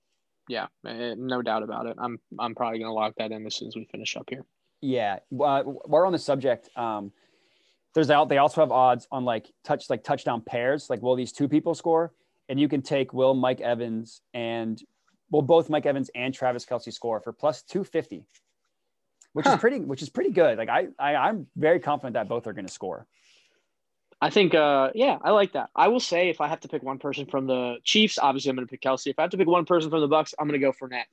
Yeah, 0.49 0.66
eh, 0.87 1.14
no 1.16 1.43
doubt 1.43 1.62
about 1.62 1.87
it. 1.87 1.97
I'm 1.99 2.18
I'm 2.39 2.55
probably 2.55 2.78
going 2.78 2.89
to 2.89 2.95
lock 2.95 3.14
that 3.18 3.30
in 3.30 3.47
as 3.47 3.55
soon 3.57 3.68
as 3.68 3.76
we 3.76 3.85
finish 3.85 4.16
up 4.16 4.28
here. 4.28 4.45
Yeah, 4.80 5.18
uh, 5.41 5.62
we're 5.64 6.07
on 6.07 6.12
the 6.12 6.18
subject. 6.18 6.68
Um, 6.76 7.12
there's 7.95 8.11
out. 8.11 8.28
They 8.28 8.39
also 8.39 8.62
have 8.62 8.72
odds 8.72 9.07
on 9.12 9.24
like 9.24 9.53
touch 9.64 9.89
like 9.91 10.03
touchdown 10.03 10.41
pairs. 10.41 10.89
Like, 10.89 11.03
will 11.03 11.14
these 11.14 11.30
two 11.33 11.49
people 11.49 11.74
score? 11.74 12.12
And 12.49 12.59
you 12.59 12.68
can 12.68 12.83
take 12.83 13.12
Will 13.12 13.35
Mike 13.35 13.61
Evans 13.61 14.22
and 14.35 14.83
well, 15.30 15.43
both 15.43 15.70
Mike 15.70 15.87
Evans 15.87 16.11
and 16.14 16.35
Travis 16.35 16.64
Kelce 16.66 16.93
score 16.93 17.20
for 17.20 17.33
plus 17.33 17.62
two 17.62 17.85
fifty, 17.85 18.24
which 19.33 19.47
Huh. 19.47 19.55
is 19.55 19.61
pretty 19.61 19.80
which 19.80 20.03
is 20.03 20.09
pretty 20.09 20.30
good. 20.30 20.59
Like 20.59 20.68
I, 20.68 20.89
I 20.99 21.14
I'm 21.16 21.47
very 21.57 21.80
confident 21.80 22.14
that 22.14 22.28
both 22.28 22.47
are 22.47 22.53
going 22.53 22.66
to 22.66 22.72
score. 22.72 23.07
I 24.20 24.30
think, 24.30 24.55
uh, 24.55 24.91
yeah, 24.95 25.18
I 25.20 25.30
like 25.33 25.55
that. 25.55 25.70
I 25.74 25.89
will 25.89 25.99
say, 25.99 26.28
if 26.28 26.41
I 26.41 26.47
have 26.47 26.61
to 26.61 26.68
pick 26.68 26.85
one 26.85 26.99
person 26.99 27.26
from 27.26 27.49
the 27.49 27.78
Chiefs, 27.83 28.18
obviously 28.18 28.51
I'm 28.51 28.57
going 28.57 28.68
to 28.68 28.70
pick 28.70 28.80
Kelce. 28.80 29.09
If 29.09 29.18
I 29.18 29.22
have 29.22 29.33
to 29.33 29.37
pick 29.37 29.49
one 29.49 29.64
person 29.64 29.91
from 29.91 30.01
the 30.01 30.07
Bucks, 30.07 30.33
I'm 30.39 30.47
going 30.47 30.61
to 30.61 30.64
go 30.64 30.72
Fournette. 30.72 31.07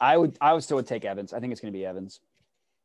I 0.00 0.16
would 0.16 0.38
I 0.40 0.52
would 0.52 0.62
still 0.62 0.76
would 0.76 0.86
take 0.86 1.04
Evans. 1.04 1.32
I 1.32 1.40
think 1.40 1.50
it's 1.52 1.60
going 1.60 1.72
to 1.72 1.78
be 1.78 1.84
Evans. 1.84 2.20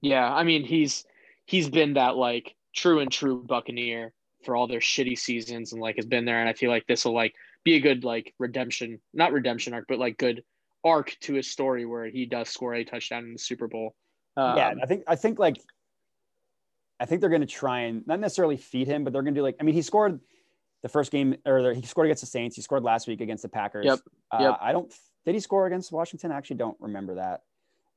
Yeah, 0.02 0.32
I 0.34 0.43
mean 0.43 0.64
he's 0.64 1.06
he's 1.45 1.70
been 1.70 1.93
that 1.95 2.16
like 2.16 2.56
true 2.76 3.00
and 3.00 3.12
true 3.12 3.43
Buccaneer 3.43 4.14
for 4.43 4.56
all 4.56 4.68
their 4.68 4.80
shitty 4.80 5.18
seasons 5.18 5.72
and 5.72 5.82
like 5.82 5.98
has 5.98 6.06
been 6.06 6.26
there, 6.26 6.39
and 6.39 6.50
I 6.50 6.54
feel 6.54 6.70
like 6.72 6.86
this 6.88 7.06
will 7.06 7.14
like 7.14 7.36
be 7.64 7.76
a 7.76 7.80
good 7.80 8.04
like 8.04 8.34
redemption, 8.39 9.00
not 9.14 9.34
redemption 9.34 9.74
arc, 9.74 9.86
but 9.88 10.00
like 10.00 10.18
good 10.18 10.43
arc 10.84 11.16
to 11.22 11.34
his 11.34 11.50
story 11.50 11.86
where 11.86 12.06
he 12.06 12.26
does 12.26 12.50
score 12.50 12.74
a 12.74 12.84
touchdown 12.84 13.26
in 13.26 13.34
the 13.34 13.39
Super 13.39 13.68
Bowl. 13.68 13.93
Um, 14.38 14.55
yeah, 14.55 14.73
I 14.81 14.85
think 14.85 15.03
I 15.07 15.15
think 15.15 15.39
like 15.39 15.57
I 16.99 17.05
think 17.05 17.21
they're 17.21 17.29
going 17.29 17.41
to 17.41 17.47
try 17.47 17.81
and 17.81 18.05
not 18.07 18.19
necessarily 18.19 18.55
feed 18.57 18.88
him, 18.88 19.03
but 19.03 19.11
they're 19.13 19.21
going 19.23 19.33
to 19.33 19.39
do 19.39 19.43
like 19.43 19.55
I 19.59 19.63
mean 19.63 19.75
he 19.75 19.81
scored 19.81 20.19
the 20.83 20.89
first 20.89 21.11
game 21.11 21.35
or 21.45 21.73
he 21.73 21.81
scored 21.81 22.07
against 22.07 22.21
the 22.21 22.27
Saints. 22.27 22.55
He 22.55 22.61
scored 22.61 22.83
last 22.83 23.07
week 23.07 23.19
against 23.21 23.41
the 23.43 23.49
Packers. 23.49 23.85
Yep, 23.85 23.99
Uh, 24.31 24.38
yep. 24.41 24.57
I 24.61 24.71
don't 24.71 24.93
did 25.25 25.33
he 25.35 25.41
score 25.41 25.65
against 25.67 25.91
Washington? 25.91 26.31
I 26.31 26.38
actually 26.38 26.57
don't 26.57 26.77
remember 26.79 27.15
that. 27.15 27.41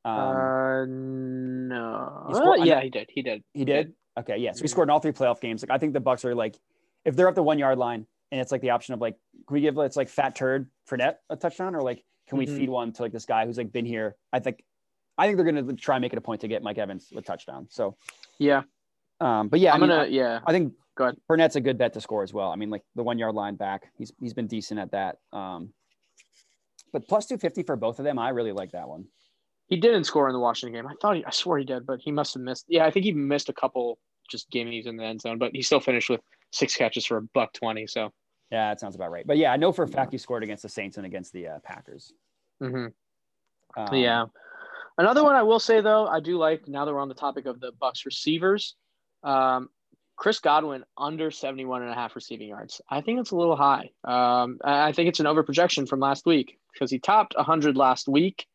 Um, 0.05 0.17
uh, 0.17 0.85
no. 0.87 2.25
he 2.29 2.35
scored- 2.35 2.61
Uh, 2.61 2.65
yeah, 2.65 2.81
he 2.81 2.89
did. 2.91 3.09
He 3.13 3.23
did. 3.23 3.45
he 3.55 3.65
did. 3.65 3.93
Okay, 4.19 4.39
yeah. 4.39 4.53
So 4.53 4.63
he 4.63 4.65
Mhm. 4.67 4.71
scored 4.71 4.87
in 4.89 4.91
all 4.91 4.99
three 5.01 5.13
playoff 5.13 5.41
games. 5.41 5.63
Like 5.63 5.71
I 5.71 5.79
think 5.79 5.93
the 5.93 6.01
Bucks 6.01 6.25
are 6.25 6.35
like 6.35 6.59
if 7.05 7.17
they're 7.17 7.29
up 7.29 7.35
the 7.35 7.43
one 7.43 7.59
yard 7.59 7.79
line 7.79 8.07
and 8.33 8.41
it's 8.41 8.51
like 8.53 8.61
the 8.63 8.71
option 8.71 8.95
of 8.95 9.01
like 9.01 9.17
can 9.47 9.55
we 9.55 9.61
give 9.61 9.77
it's 9.79 9.97
like 9.97 10.09
fat 10.09 10.35
turd 10.35 10.71
Fournette 10.89 11.17
a 11.29 11.37
touchdown 11.37 11.75
or 11.75 11.83
like 11.83 12.03
can 12.29 12.39
we 12.39 12.47
Mhm. 12.47 12.57
feed 12.57 12.69
one 12.71 12.93
to 12.93 13.03
like 13.03 13.13
this 13.13 13.27
guy 13.27 13.45
who's 13.47 13.59
like 13.59 13.73
been 13.73 13.87
here? 13.87 14.17
I 14.33 14.39
think 14.41 14.65
I 15.21 15.27
think 15.27 15.37
they're 15.37 15.51
going 15.53 15.67
to 15.69 15.75
try 15.75 15.97
and 15.97 16.03
make 16.03 16.13
it 16.13 16.19
a 16.19 16.23
point 16.23 16.41
to 16.41 16.49
get 16.49 16.63
Mike 16.63 16.79
Evans 16.79 17.13
a 17.15 17.21
touchdown. 17.21 17.67
So, 17.71 17.97
Yeah, 18.39 18.63
um, 19.21 19.49
but 19.49 19.61
yeah, 19.61 19.73
I'm 19.75 19.83
I 19.83 19.87
mean, 19.87 19.97
gonna. 19.97 20.09
yeah, 20.09 20.41
I 20.47 20.53
think 20.53 20.73
Go 20.97 21.05
ahead. 21.05 21.17
Fournette's 21.31 21.57
a 21.57 21.61
good 21.61 21.79
bet 21.79 21.93
to 21.95 22.01
score 22.01 22.23
as 22.23 22.33
well. 22.35 22.51
I 22.51 22.57
mean, 22.57 22.71
like 22.71 22.83
the 22.97 23.03
one 23.03 23.19
yard 23.19 23.35
line 23.35 23.55
back, 23.57 23.91
he's 23.97 24.13
he's 24.21 24.35
been 24.35 24.47
decent 24.47 24.81
at 24.81 24.91
that. 24.93 25.19
Um, 25.33 25.73
but 26.93 27.07
plus 27.07 27.27
two 27.27 27.39
fifty 27.39 27.63
for 27.63 27.77
both 27.77 27.99
of 27.99 28.05
them, 28.05 28.19
I 28.19 28.31
really 28.31 28.53
like 28.53 28.73
that 28.73 28.89
one. 28.89 29.05
he 29.69 29.77
didn't 29.77 30.05
score 30.05 30.29
in 30.29 30.33
the 30.33 30.41
Washington 30.41 30.75
game. 30.75 30.87
I 30.91 30.95
thought 31.01 31.17
he. 31.17 31.25
I 31.25 31.31
swore 31.31 31.59
he 31.59 31.65
did, 31.65 31.87
but 31.87 32.01
he 32.01 32.11
must 32.11 32.35
have 32.35 32.43
missed. 32.43 32.65
Yeah, 32.69 32.85
I 32.87 32.91
think 32.91 33.05
he 33.05 33.13
missed 33.13 33.49
a 33.49 33.53
couple 33.53 33.99
just 34.31 34.51
gimmies 34.51 34.87
in 34.87 34.97
the 34.97 35.05
end 35.05 35.21
zone, 35.21 35.39
but 35.39 35.53
he 35.53 35.63
still 35.63 35.81
finished 35.81 36.11
with 36.11 36.21
six 36.53 36.75
catches 36.75 37.07
for 37.07 37.19
a 37.19 37.23
buck 37.35 37.53
twenty. 37.53 37.87
So. 37.87 38.11
Yeah, 38.51 38.71
that 38.71 38.81
sounds 38.81 38.97
about 38.97 39.13
right. 39.13 39.25
But 39.25 39.37
yeah, 39.37 39.53
I 39.53 39.57
know 39.57 39.71
for 39.71 39.85
a 39.85 39.89
fact 39.89 40.11
he 40.11 40.19
scored 40.19 40.43
against 40.43 40.65
the 40.65 40.69
Saints 40.69 40.97
and 40.97 41.07
against 41.07 41.33
the 41.33 41.47
uh, 41.47 41.59
Packers. 41.63 42.13
hmm 42.61 42.87
Um, 43.77 43.95
Yeah. 43.95 44.25
Another 44.99 45.23
one 45.25 45.35
I 45.37 45.43
will 45.43 45.61
say 45.61 45.81
though, 45.81 46.07
I 46.07 46.21
do 46.21 46.37
like 46.37 46.69
now 46.69 46.85
that 46.85 46.93
we're 46.93 47.01
on 47.01 47.09
the 47.09 47.15
topic 47.15 47.47
of 47.47 47.61
the 47.61 47.73
Bucks 47.81 48.05
receivers. 48.07 48.75
Um, 49.23 49.69
Chris 50.17 50.39
Godwin 50.41 50.85
under 50.99 51.31
71 51.31 51.83
and 51.83 51.91
a 51.91 51.95
half 51.95 52.15
receiving 52.15 52.49
yards. 52.49 52.81
I 52.91 53.01
think 53.01 53.21
it's 53.21 53.31
a 53.31 53.37
little 53.37 53.57
high. 53.57 53.91
Um, 54.05 54.59
I 54.63 54.93
think 54.93 55.09
it's 55.09 55.21
an 55.21 55.27
overprojection 55.27 55.89
from 55.89 56.01
last 56.01 56.27
week 56.27 56.59
because 56.73 56.91
he 56.91 56.99
topped 56.99 57.35
100 57.35 57.75
last 57.77 58.07
week, 58.07 58.47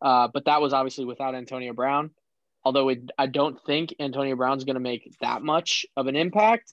uh, 0.00 0.26
but 0.34 0.46
that 0.46 0.60
was 0.60 0.72
obviously 0.72 1.04
without 1.04 1.36
Antonio 1.36 1.72
Brown. 1.74 2.10
Although 2.64 2.88
it, 2.88 3.10
I 3.18 3.26
don't 3.26 3.56
think 3.64 3.94
Antonio 4.00 4.34
Brown's 4.34 4.64
going 4.64 4.74
to 4.74 4.80
make 4.80 5.16
that 5.20 5.42
much 5.42 5.86
of 5.96 6.08
an 6.08 6.16
impact. 6.16 6.72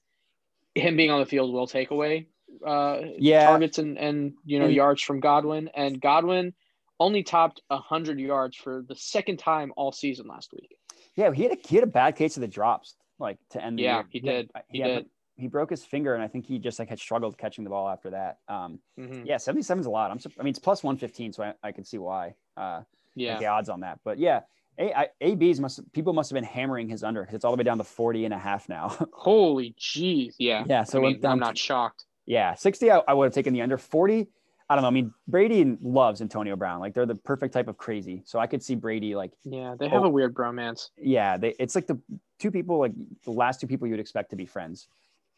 Him 0.73 0.97
being 0.97 1.11
on 1.11 1.19
the 1.19 1.25
field 1.27 1.53
will 1.53 1.67
take 1.67 1.91
away 1.91 2.27
uh, 2.65 3.01
Yeah. 3.19 3.45
targets 3.47 3.77
and, 3.77 3.97
and 3.99 4.33
you 4.45 4.57
know 4.59 4.65
And- 4.65 4.73
yards 4.73 5.01
from 5.03 5.19
Godwin. 5.19 5.69
And 5.75 5.99
Godwin 6.01 6.53
only 6.99 7.23
topped 7.23 7.61
100 7.69 8.19
yards 8.19 8.55
for 8.57 8.83
the 8.87 8.95
second 8.95 9.37
time 9.37 9.71
all 9.77 9.91
season 9.91 10.27
last 10.27 10.51
week. 10.53 10.75
Yeah, 11.15 11.31
he 11.31 11.43
had 11.43 11.51
a 11.53 11.57
he 11.67 11.75
had 11.75 11.83
a 11.83 11.87
bad 11.87 12.15
case 12.15 12.37
of 12.37 12.41
the 12.41 12.47
drops, 12.47 12.95
like 13.19 13.37
to 13.51 13.63
end 13.63 13.77
the 13.79 13.83
Yeah, 13.83 13.95
year. 13.97 14.05
he 14.09 14.19
had- 14.19 14.25
did. 14.25 14.51
He 14.69 14.79
had- 14.79 14.87
did. 14.87 15.05
He 15.35 15.47
broke 15.47 15.69
his 15.69 15.85
finger, 15.85 16.13
and 16.15 16.21
I 16.21 16.27
think 16.27 16.45
he 16.45 16.59
just 16.59 16.79
like 16.79 16.89
had 16.89 16.99
struggled 16.99 17.37
catching 17.37 17.63
the 17.63 17.69
ball 17.69 17.87
after 17.87 18.09
that. 18.09 18.39
Um, 18.49 18.79
Mhm. 18.99 19.25
yeah, 19.25 19.37
seventy 19.37 19.61
seven 19.63 19.79
is 19.79 19.85
a 19.85 19.89
lot. 19.89 20.11
I'm, 20.11 20.19
I 20.37 20.43
mean, 20.43 20.49
it's 20.51 20.59
plus 20.59 20.83
one 20.83 20.97
fifteen, 20.97 21.31
so 21.31 21.43
I, 21.43 21.53
I 21.63 21.71
can 21.71 21.85
see 21.85 21.97
why. 21.97 22.35
Uh, 22.57 22.81
Yeah. 23.15 23.31
like 23.31 23.39
the 23.39 23.45
odds 23.47 23.69
on 23.69 23.79
that. 23.79 23.99
But 24.03 24.17
yeah, 24.19 24.41
A, 24.77 24.93
I, 24.93 25.07
ABs 25.21 25.61
must 25.61 25.89
people 25.93 26.11
must 26.11 26.29
have 26.29 26.35
been 26.35 26.43
hammering 26.43 26.89
his 26.89 27.05
under 27.05 27.23
'cause 27.25 27.33
it's 27.35 27.45
all 27.45 27.51
the 27.53 27.57
way 27.57 27.63
down 27.63 27.77
to 27.77 27.85
40 27.85 28.25
and 28.25 28.33
a 28.33 28.37
half 28.37 28.67
now. 28.67 28.89
Holy 29.13 29.73
jeez. 29.79 30.35
Yeah. 30.39 30.65
yeah, 30.67 30.83
so 30.83 30.99
I 30.99 31.13
mean, 31.13 31.25
I'm 31.25 31.39
not 31.39 31.57
shocked. 31.57 32.03
yeah, 32.25 32.53
60 32.55 32.91
I, 32.91 32.97
I 33.07 33.13
would 33.13 33.25
have 33.25 33.33
taken 33.33 33.53
the 33.53 33.61
under 33.61 33.77
40. 33.77 34.27
I 34.69 34.75
don't 34.75 34.83
know. 34.83 34.87
I 34.87 34.91
mean, 34.91 35.11
Brady 35.27 35.77
loves 35.81 36.21
Antonio 36.21 36.55
Brown. 36.55 36.79
Like 36.79 36.93
they're 36.93 37.05
the 37.07 37.15
perfect 37.15 37.53
type 37.53 37.67
of 37.67 37.77
crazy. 37.77 38.21
So 38.25 38.37
I 38.39 38.45
could 38.47 38.61
see 38.61 38.75
Brady 38.75 39.15
like 39.15 39.31
Yeah. 39.43 39.75
They 39.79 39.87
oh 39.87 39.89
have 39.89 40.01
Oh. 40.03 40.05
a 40.05 40.09
weird 40.09 40.33
bromance. 40.35 40.89
yeah, 40.97 41.37
they 41.37 41.55
it's 41.59 41.73
like 41.75 41.87
the 41.87 41.99
two 42.39 42.51
people 42.51 42.79
like 42.79 42.91
the 43.25 43.31
last 43.31 43.59
two 43.59 43.67
people 43.67 43.87
you'd 43.87 43.99
expect 43.99 44.29
to 44.29 44.35
be 44.35 44.45
friends. 44.45 44.87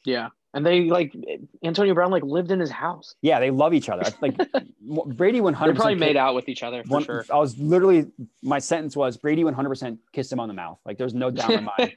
Yeah. 0.04 0.30
And 0.54 0.66
they 0.66 0.90
like 0.90 1.16
Antonio 1.64 1.94
Brown 1.94 2.12
like 2.12 2.24
lived 2.24 2.52
in 2.52 2.60
his 2.60 2.72
house. 2.72 3.16
Yeah, 3.22 3.40
they 3.40 3.52
love 3.52 3.74
each 3.74 3.88
other. 3.88 4.04
Like 4.22 4.36
Brady 5.16 5.40
100 5.40 5.68
They're 5.68 5.76
probably 5.76 5.96
made 5.96 6.18
out 6.18 6.36
with 6.36 6.50
each 6.50 6.62
other 6.64 6.84
for 6.84 6.90
One, 6.90 7.04
sure. 7.06 7.26
I 7.32 7.38
was 7.38 7.58
literally 7.58 8.08
my 8.44 8.60
sentence 8.60 8.98
was 8.98 9.16
Brady 9.16 9.44
100% 9.46 9.98
kissed 10.12 10.32
him 10.32 10.42
on 10.42 10.50
the 10.50 10.54
mouth. 10.54 10.80
Like 10.86 10.98
there's 10.98 11.14
no 11.14 11.32
doubt 11.32 11.52
in 11.52 11.64
my 11.64 11.94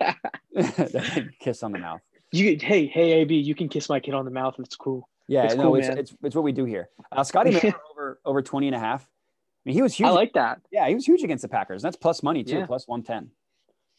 mind 0.55 1.33
kiss 1.41 1.65
on 1.65 1.73
the 1.73 1.79
mouth. 1.81 2.01
you 2.31 2.57
hey, 2.61 2.87
hey 2.87 3.13
AB, 3.23 3.35
you 3.35 3.57
can 3.57 3.69
kiss 3.69 3.89
my 3.89 3.99
kid 3.99 4.15
on 4.15 4.25
the 4.25 4.31
mouth. 4.31 4.55
It's 4.61 4.77
cool. 4.77 5.09
Yeah, 5.29 5.45
It's 5.45 5.55
no, 5.57 5.65
cool, 5.65 5.77
it's, 5.77 5.89
it's 5.89 6.15
it's 6.23 6.35
what 6.37 6.45
we 6.45 6.53
do 6.53 6.65
here. 6.65 6.91
Uh, 7.11 7.25
Scotty 7.25 7.51
Miller 7.63 7.75
over 7.91 8.21
over 8.25 8.43
20 8.43 8.67
and 8.69 8.77
a 8.77 8.79
half. 8.79 9.03
I 9.03 9.07
mean, 9.71 9.75
he 9.75 9.83
was 9.83 9.95
huge. 9.95 10.09
I 10.09 10.11
like 10.13 10.33
that. 10.35 10.61
yeah, 10.71 10.87
he 10.89 10.95
was 10.95 11.07
huge 11.07 11.23
against 11.23 11.43
the 11.43 11.49
Packers. 11.49 11.81
That's 11.83 11.97
plus 11.97 12.23
money 12.23 12.45
too, 12.45 12.59
Yeah. 12.59 12.67
plus 12.67 12.87
110. 12.87 13.31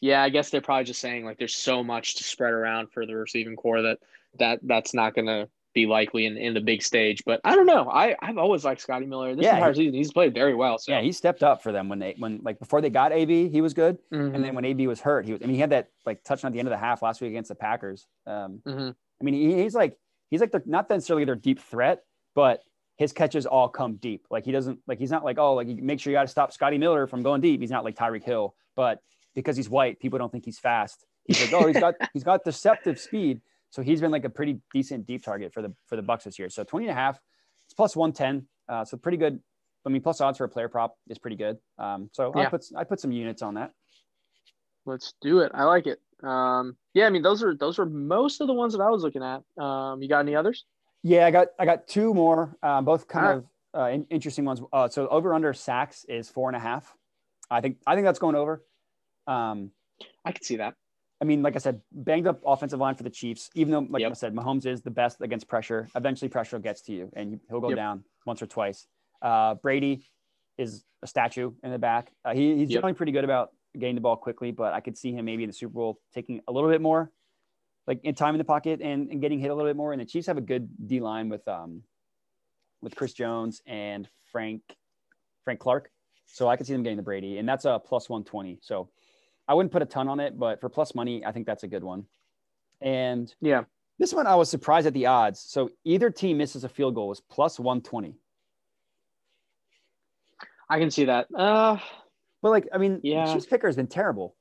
Yeah, 0.00 0.22
I 0.22 0.28
guess 0.28 0.50
they're 0.50 0.60
probably 0.60 0.84
just 0.84 1.00
saying 1.00 1.24
like 1.24 1.38
there's 1.38 1.54
so 1.54 1.82
much 1.82 2.14
to 2.16 2.24
spread 2.24 2.52
around 2.52 2.92
for 2.92 3.06
the 3.06 3.16
receiving 3.16 3.56
corps 3.56 3.82
that 3.82 3.98
that 4.38 4.60
that's 4.62 4.94
not 4.94 5.14
gonna 5.14 5.48
be 5.74 5.84
likely 5.86 6.24
in, 6.26 6.36
in 6.36 6.54
the 6.54 6.60
big 6.60 6.82
stage. 6.82 7.22
But 7.26 7.40
I 7.44 7.54
don't 7.56 7.66
know. 7.66 7.90
I 7.90 8.14
I've 8.22 8.38
always 8.38 8.64
liked 8.64 8.80
Scotty 8.80 9.06
Miller. 9.06 9.34
This 9.34 9.44
Yeah, 9.44 9.56
entire 9.56 9.74
season, 9.74 9.94
he's 9.94 10.12
played 10.12 10.32
very 10.32 10.54
well. 10.54 10.78
So 10.78 10.92
Yeah, 10.92 11.00
he 11.00 11.10
stepped 11.12 11.42
up 11.42 11.62
for 11.62 11.72
them 11.72 11.88
when 11.88 11.98
they 11.98 12.14
when 12.18 12.40
like 12.44 12.58
before 12.60 12.80
they 12.80 12.90
got 12.90 13.12
AB, 13.12 13.48
he 13.48 13.60
was 13.60 13.74
good, 13.74 13.98
Mhm, 14.12 14.34
and 14.34 14.44
then 14.44 14.54
when 14.54 14.64
AB 14.64 14.86
was 14.86 15.00
hurt, 15.00 15.24
he 15.26 15.32
was. 15.32 15.42
I 15.42 15.46
mean, 15.46 15.54
he 15.56 15.60
had 15.60 15.70
that 15.70 15.88
like 16.04 16.22
touchdown 16.22 16.50
at 16.50 16.52
the 16.52 16.60
end 16.60 16.68
of 16.68 16.72
the 16.72 16.78
half 16.78 17.02
last 17.02 17.20
week 17.20 17.30
against 17.30 17.48
the 17.48 17.54
Packers. 17.56 18.06
Um, 18.26 18.60
mhm. 18.64 18.94
I 19.20 19.24
mean, 19.24 19.34
he, 19.34 19.62
he's 19.62 19.74
like 19.74 19.98
he's 20.30 20.40
like 20.40 20.52
the 20.52 20.62
not 20.66 20.88
necessarily 20.90 21.24
their 21.24 21.34
deep 21.34 21.60
threat, 21.60 22.02
but 22.34 22.60
his 22.96 23.12
catches 23.12 23.46
all 23.46 23.68
come 23.68 23.96
deep. 23.96 24.26
Like 24.30 24.44
he 24.44 24.52
doesn't 24.52 24.80
like 24.86 24.98
he's 24.98 25.10
not 25.10 25.24
like 25.24 25.38
oh 25.38 25.54
like 25.54 25.68
you 25.68 25.76
make 25.82 26.00
sure 26.00 26.10
you 26.10 26.16
got 26.16 26.22
to 26.22 26.28
stop 26.28 26.52
Scotty 26.52 26.78
Miller 26.78 27.06
from 27.06 27.22
going 27.22 27.40
deep. 27.40 27.60
He's 27.60 27.70
not 27.70 27.84
like 27.84 27.96
Tyreek 27.96 28.24
Hill, 28.24 28.54
but 28.74 29.00
because 29.34 29.56
he's 29.56 29.68
white, 29.68 30.00
people 30.00 30.18
don't 30.18 30.32
think 30.32 30.44
he's 30.44 30.58
fast. 30.58 31.04
He's 31.26 31.40
like 31.40 31.52
oh 31.52 31.66
he's 31.66 31.80
got 31.80 31.94
he's 32.12 32.24
got 32.24 32.44
deceptive 32.44 32.98
speed. 32.98 33.40
So 33.70 33.82
he's 33.82 34.00
been 34.00 34.10
like 34.10 34.24
a 34.24 34.30
pretty 34.30 34.60
decent 34.72 35.06
deep 35.06 35.24
target 35.24 35.52
for 35.52 35.62
the 35.62 35.74
for 35.86 35.96
the 35.96 36.02
Bucks 36.02 36.24
this 36.24 36.38
year. 36.38 36.48
So 36.48 36.64
20 36.64 36.86
and 36.86 36.92
a 36.92 36.94
half, 36.94 37.18
it's 37.66 37.74
plus 37.74 37.94
110. 37.94 38.46
Uh, 38.68 38.84
so 38.84 38.96
pretty 38.96 39.18
good. 39.18 39.40
I 39.84 39.88
mean, 39.88 40.02
plus 40.02 40.20
odds 40.20 40.38
for 40.38 40.44
a 40.44 40.48
player 40.48 40.68
prop 40.68 40.96
is 41.08 41.18
pretty 41.18 41.36
good. 41.36 41.58
Um, 41.78 42.10
so 42.12 42.32
I 42.34 42.46
put 42.46 42.64
I 42.76 42.84
put 42.84 43.00
some 43.00 43.12
units 43.12 43.42
on 43.42 43.54
that. 43.54 43.72
Let's 44.84 45.14
do 45.20 45.40
it. 45.40 45.52
I 45.54 45.64
like 45.64 45.86
it. 45.86 46.00
Um, 46.22 46.76
yeah, 46.94 47.06
I 47.06 47.10
mean 47.10 47.22
those 47.22 47.42
are 47.42 47.54
those 47.54 47.78
are 47.78 47.86
most 47.86 48.40
of 48.40 48.46
the 48.46 48.54
ones 48.54 48.72
that 48.72 48.80
I 48.82 48.90
was 48.90 49.02
looking 49.02 49.22
at. 49.22 49.42
Um, 49.62 50.02
you 50.02 50.08
got 50.08 50.20
any 50.20 50.34
others? 50.34 50.64
Yeah, 51.02 51.26
I 51.26 51.30
got 51.30 51.48
I 51.58 51.64
got 51.64 51.86
two 51.86 52.14
more, 52.14 52.56
uh, 52.62 52.80
both 52.82 53.06
kind 53.06 53.26
right. 53.26 53.36
of 53.36 53.46
uh, 53.74 53.90
in, 53.90 54.06
interesting 54.10 54.44
ones. 54.44 54.60
Uh, 54.72 54.88
so 54.88 55.06
over 55.08 55.34
under 55.34 55.52
sacks 55.52 56.04
is 56.08 56.28
four 56.28 56.48
and 56.48 56.56
a 56.56 56.60
half. 56.60 56.94
I 57.50 57.60
think 57.60 57.78
I 57.86 57.94
think 57.94 58.06
that's 58.06 58.18
going 58.18 58.34
over. 58.34 58.64
Um, 59.26 59.70
I 60.24 60.32
can 60.32 60.42
see 60.42 60.56
that. 60.56 60.74
I 61.20 61.24
mean, 61.24 61.42
like 61.42 61.54
I 61.56 61.58
said, 61.58 61.80
banged 61.92 62.26
up 62.26 62.40
offensive 62.44 62.78
line 62.78 62.94
for 62.94 63.02
the 63.02 63.10
Chiefs. 63.10 63.48
Even 63.54 63.72
though, 63.72 63.86
like 63.88 64.02
Yep. 64.02 64.10
I 64.10 64.14
said, 64.14 64.34
Mahomes 64.34 64.66
is 64.66 64.82
the 64.82 64.90
best 64.90 65.20
against 65.22 65.48
pressure. 65.48 65.88
Eventually, 65.94 66.28
pressure 66.28 66.58
gets 66.58 66.82
to 66.82 66.92
you, 66.92 67.10
and 67.14 67.40
he'll 67.48 67.60
go 67.60 67.70
Yep. 67.70 67.76
down 67.76 68.04
once 68.26 68.42
or 68.42 68.46
twice. 68.46 68.86
Uh, 69.22 69.54
Brady 69.54 70.04
is 70.58 70.84
a 71.02 71.06
statue 71.06 71.52
in 71.62 71.70
the 71.70 71.78
back. 71.78 72.12
Uh, 72.24 72.34
he, 72.34 72.56
he's 72.56 72.70
Yep. 72.70 72.78
generally 72.78 72.94
pretty 72.94 73.12
good 73.12 73.24
about 73.24 73.50
getting 73.78 73.94
the 73.94 74.00
ball 74.00 74.16
quickly, 74.16 74.50
but 74.50 74.72
I 74.74 74.80
could 74.80 74.96
see 74.96 75.12
him 75.12 75.24
maybe 75.24 75.44
in 75.44 75.48
the 75.48 75.54
Super 75.54 75.74
Bowl 75.74 76.00
taking 76.14 76.40
a 76.48 76.52
little 76.52 76.70
bit 76.70 76.80
more, 76.80 77.10
like 77.86 78.00
in 78.04 78.14
time 78.14 78.34
in 78.34 78.38
the 78.38 78.44
pocket 78.44 78.80
and, 78.82 79.10
and 79.10 79.20
getting 79.20 79.38
hit 79.38 79.50
a 79.50 79.54
little 79.54 79.68
bit 79.68 79.76
more. 79.76 79.92
And 79.92 80.00
the 80.00 80.06
Chiefs 80.06 80.26
have 80.26 80.38
a 80.38 80.42
good 80.42 80.68
D 80.86 81.00
line 81.00 81.28
with 81.28 81.46
um 81.48 81.82
with 82.82 82.94
Chris 82.94 83.12
Jones 83.12 83.62
and 83.66 84.08
Frank 84.32 84.62
Frank 85.44 85.60
Clark, 85.60 85.90
so 86.26 86.48
I 86.48 86.56
could 86.56 86.66
see 86.66 86.72
them 86.72 86.82
getting 86.82 86.96
the 86.96 87.02
Brady, 87.02 87.38
and 87.38 87.48
that's 87.48 87.64
a 87.64 87.80
plus 87.84 88.08
one 88.08 88.24
twenty. 88.24 88.58
So 88.62 88.88
I 89.48 89.54
wouldn't 89.54 89.72
put 89.72 89.82
a 89.82 89.86
ton 89.86 90.08
on 90.08 90.20
it, 90.20 90.38
but 90.38 90.60
for 90.60 90.68
plus 90.68 90.94
money, 90.94 91.24
I 91.24 91.32
think 91.32 91.46
that's 91.46 91.62
a 91.62 91.68
good 91.68 91.84
one. 91.84 92.06
And 92.80 93.32
Yeah. 93.40 93.64
this 93.98 94.12
one 94.12 94.26
I 94.26 94.34
was 94.34 94.50
surprised 94.50 94.86
at 94.86 94.92
the 94.92 95.06
odds. 95.06 95.40
So 95.40 95.70
either 95.84 96.10
team 96.10 96.38
misses 96.38 96.64
a 96.64 96.68
field 96.68 96.94
goal 96.94 97.08
was 97.08 97.20
plus 97.20 97.58
120. 97.58 98.16
I 100.68 100.78
can 100.80 100.90
see 100.90 101.04
that. 101.04 101.28
Uh, 101.34 101.78
But 102.42 102.50
like, 102.50 102.68
I 102.72 102.78
mean, 102.78 103.00
Yeah. 103.02 103.32
Chiefs 103.32 103.46
kicker 103.46 103.66
has 103.66 103.76
been 103.76 103.86
terrible. 103.86 104.34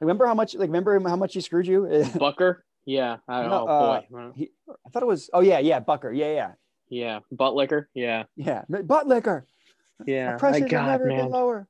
Remember 0.00 0.26
how 0.26 0.34
much? 0.34 0.54
Like, 0.54 0.68
remember 0.68 0.98
how 1.08 1.16
much 1.16 1.34
he 1.34 1.40
screwed 1.40 1.66
you? 1.66 1.82
Butker. 2.16 2.58
Yeah. 2.84 3.18
I, 3.28 3.42
No, 3.42 3.66
oh 3.66 3.66
uh, 3.66 4.00
boy. 4.10 4.48
I 4.86 4.90
thought 4.90 5.02
it 5.02 5.06
was. 5.06 5.30
Oh 5.32 5.40
yeah, 5.40 5.58
yeah, 5.60 5.80
Butker. 5.80 6.16
Yeah, 6.16 6.32
yeah, 6.32 6.50
Yeah. 6.88 7.18
Butt 7.32 7.54
liquor. 7.54 7.88
Yeah. 7.94 8.24
yeah. 8.36 8.62
Butt 8.68 9.06
liquor. 9.06 9.46
Yeah. 10.06 10.32
My 10.32 10.36
pressures 10.38 10.70
God, 10.70 10.86
never 10.86 11.06
man. 11.06 11.30
lower. 11.30 11.68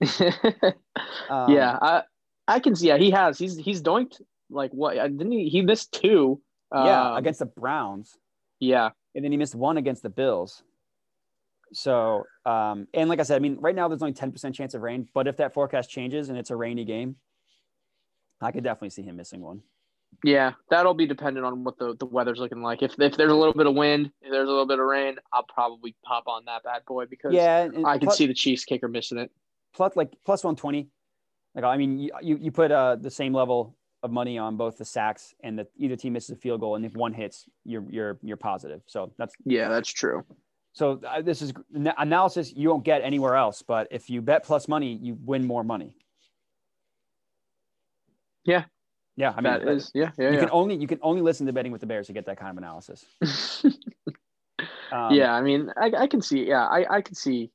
Um, 1.30 1.50
yeah. 1.52 1.78
I 1.80 2.02
I 2.48 2.60
can 2.60 2.74
see. 2.76 2.88
Yeah. 2.88 2.98
He 2.98 3.10
has. 3.10 3.38
He's 3.38 3.56
he's 3.56 3.80
doinked 3.82 4.20
like 4.50 4.70
what? 4.72 4.98
uh, 4.98 5.08
Didn't 5.08 5.32
he? 5.32 5.48
He 5.48 5.62
missed 5.62 5.92
two. 5.92 6.40
yeah, 6.74 7.10
Um, 7.12 7.16
against 7.16 7.40
the 7.40 7.46
Browns, 7.46 8.16
Yeah. 8.60 8.90
and 9.14 9.24
then 9.24 9.30
he 9.32 9.38
missed 9.38 9.54
one 9.54 9.76
against 9.78 10.02
the 10.02 10.08
Bills. 10.10 10.62
So, 11.72 12.24
um, 12.44 12.86
and 12.94 13.08
like 13.08 13.20
I 13.20 13.22
said, 13.22 13.36
I 13.36 13.38
mean, 13.38 13.56
right 13.60 13.74
now 13.74 13.88
there's 13.88 14.02
only 14.02 14.12
10% 14.14 14.54
chance 14.54 14.74
of 14.74 14.82
rain, 14.82 15.08
but 15.14 15.26
if 15.26 15.36
that 15.38 15.54
forecast 15.54 15.90
changes 15.90 16.28
and 16.28 16.38
it's 16.38 16.50
a 16.50 16.56
rainy 16.56 16.84
game, 16.84 17.16
I 18.40 18.52
could 18.52 18.64
definitely 18.64 18.90
see 18.90 19.02
him 19.02 19.16
missing 19.16 19.40
one. 19.40 19.62
Yeah, 20.24 20.52
that'll 20.68 20.92
be 20.94 21.06
dependent 21.06 21.46
on 21.46 21.64
what 21.64 21.78
the, 21.78 21.96
the 21.98 22.04
weather's 22.04 22.38
looking 22.38 22.60
like. 22.60 22.82
If 22.82 22.92
if 23.00 23.16
there's 23.16 23.32
a 23.32 23.34
little 23.34 23.54
bit 23.54 23.66
of 23.66 23.74
wind, 23.74 24.10
if 24.20 24.30
there's 24.30 24.46
a 24.46 24.50
little 24.50 24.66
bit 24.66 24.78
of 24.78 24.84
rain, 24.84 25.16
I'll 25.32 25.44
probably 25.44 25.96
pop 26.04 26.24
on 26.26 26.44
that 26.44 26.62
bad 26.64 26.82
boy 26.86 27.06
because 27.06 27.32
Yeah, 27.32 27.68
I 27.86 27.96
can 27.96 28.08
plus- 28.08 28.18
see 28.18 28.26
the 28.26 28.34
Chiefs 28.34 28.64
kicker 28.64 28.88
missing 28.88 29.16
it. 29.18 29.30
plus 29.74 29.96
like 29.96 30.12
plus 30.26 30.44
120 30.44 30.88
like 31.54 31.64
i 31.64 31.76
mean 31.78 31.98
you, 31.98 32.10
you, 32.20 32.50
put 32.50 32.70
uh 32.70 32.96
the 32.96 33.10
same 33.10 33.32
level 33.34 33.74
of 34.02 34.10
money 34.10 34.36
on 34.36 34.56
both 34.58 34.76
the 34.76 34.84
sacks 34.84 35.34
and 35.42 35.58
the 35.58 35.66
either 35.78 35.96
team 35.96 36.12
misses 36.12 36.30
a 36.30 36.36
field 36.36 36.60
goal 36.60 36.76
and 36.76 36.84
if 36.84 36.94
one 36.94 37.12
hits 37.14 37.46
you're 37.64 37.84
you're 37.88 38.18
you're 38.22 38.36
positive 38.36 38.82
so 38.86 39.12
that's 39.16 39.34
Yeah, 39.44 39.68
that's 39.68 39.88
true. 39.90 40.24
So 40.72 41.00
uh, 41.06 41.22
this 41.22 41.42
is 41.42 41.52
an- 41.74 41.92
analysis 41.98 42.52
you 42.54 42.68
won't 42.68 42.84
get 42.84 43.02
anywhere 43.02 43.36
else 43.36 43.62
but 43.62 43.88
if 43.90 44.10
you 44.10 44.20
bet 44.22 44.44
plus 44.44 44.68
money 44.68 44.98
you 45.02 45.16
win 45.24 45.46
more 45.46 45.64
money 45.64 45.96
Yeah. 48.44 48.64
yeah 49.16 49.30
i 49.36 49.40
mean 49.40 49.44
that 49.44 49.68
is 49.68 49.90
yeah, 49.94 50.10
yeah, 50.18 50.28
you 50.28 50.34
yeah. 50.34 50.40
can 50.40 50.50
only 50.50 50.76
you 50.76 50.86
can 50.86 50.98
only 51.02 51.22
listen 51.22 51.46
to 51.46 51.52
betting 51.52 51.72
with 51.72 51.80
the 51.80 51.86
bears 51.86 52.06
to 52.08 52.12
get 52.12 52.26
that 52.26 52.38
kind 52.38 52.50
of 52.50 52.58
analysis 52.58 53.04
um, 54.92 55.14
yeah, 55.14 55.34
I 55.34 55.40
mean, 55.40 55.72
I, 55.76 55.90
I 55.96 56.06
can 56.06 56.20
see. 56.20 56.46
Yeah, 56.46 56.66
I, 56.66 56.96
I 56.98 57.00
can 57.00 57.14
see, 57.14 57.50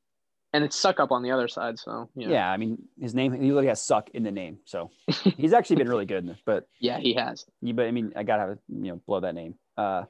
and 0.54 0.64
it's 0.64 0.76
suck 0.76 1.00
up 1.00 1.12
on 1.12 1.22
the 1.22 1.32
other 1.32 1.48
side. 1.48 1.78
So 1.78 2.10
yeah, 2.16 2.30
yeah 2.30 2.52
i 2.52 2.58
mean 2.58 2.78
his 3.00 3.14
name 3.14 3.32
he 3.34 3.48
literally 3.50 3.68
has 3.68 3.82
suck 3.82 4.10
in 4.14 4.24
the 4.24 4.32
name 4.32 4.58
so 4.66 4.90
he's 5.38 5.54
actually 5.54 5.76
been 5.76 5.90
really 5.90 6.06
good 6.06 6.36
but 6.46 6.68
yeah, 6.80 6.98
he 7.00 7.14
has. 7.14 7.46
You, 7.62 7.74
but 7.74 7.86
I 7.86 7.92
mean, 7.92 8.14
I 8.16 8.24
gotta 8.24 8.42
have 8.42 8.58
you 8.70 8.90
know 8.92 9.02
blow 9.06 9.20
that 9.20 9.36
name. 9.36 9.56
Uh, 9.78 10.04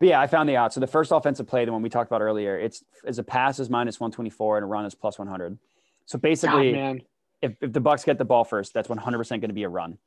but 0.00 0.08
yeah, 0.08 0.20
I 0.20 0.26
found 0.26 0.48
the 0.48 0.56
odds. 0.56 0.74
So 0.74 0.80
the 0.80 0.86
first 0.86 1.12
offensive 1.12 1.46
play, 1.46 1.64
the 1.64 1.72
one 1.72 1.82
we 1.82 1.90
talked 1.90 2.10
about 2.10 2.22
earlier, 2.22 2.58
it's 2.58 2.82
as 3.06 3.18
a 3.18 3.22
pass 3.22 3.60
is 3.60 3.70
minus 3.70 4.00
one 4.00 4.10
twenty 4.10 4.30
four 4.30 4.56
and 4.56 4.64
a 4.64 4.66
run 4.66 4.86
is 4.86 4.94
plus 4.94 5.18
one 5.18 5.28
hundred. 5.28 5.58
So 6.06 6.16
God, 6.16 6.22
basically, 6.22 6.72
man, 6.72 7.02
if, 7.42 7.52
if 7.60 7.72
the 7.72 7.80
Bucks 7.80 8.02
get 8.04 8.18
the 8.18 8.24
ball 8.24 8.44
first, 8.44 8.72
that's 8.74 8.88
one 8.88 8.98
hundred 8.98 9.18
percent 9.18 9.42
going 9.42 9.50
to 9.50 9.54
be 9.54 9.62
a 9.62 9.68
run. 9.68 9.98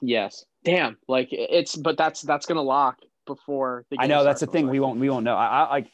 yes. 0.00 0.46
Damn, 0.62 0.98
like 1.08 1.28
it's, 1.32 1.74
but 1.74 1.96
that's 1.96 2.22
that's 2.22 2.46
gonna 2.46 2.62
lock 2.62 2.98
before. 3.26 3.86
The 3.90 3.96
I 3.98 4.06
know 4.06 4.24
that's 4.24 4.40
the 4.40 4.46
thing. 4.46 4.66
most 4.66 4.72
We 4.72 4.80
won't 4.80 5.00
we 5.00 5.10
won't 5.10 5.24
know. 5.24 5.34
I, 5.34 5.62
I 5.62 5.70
like 5.70 5.90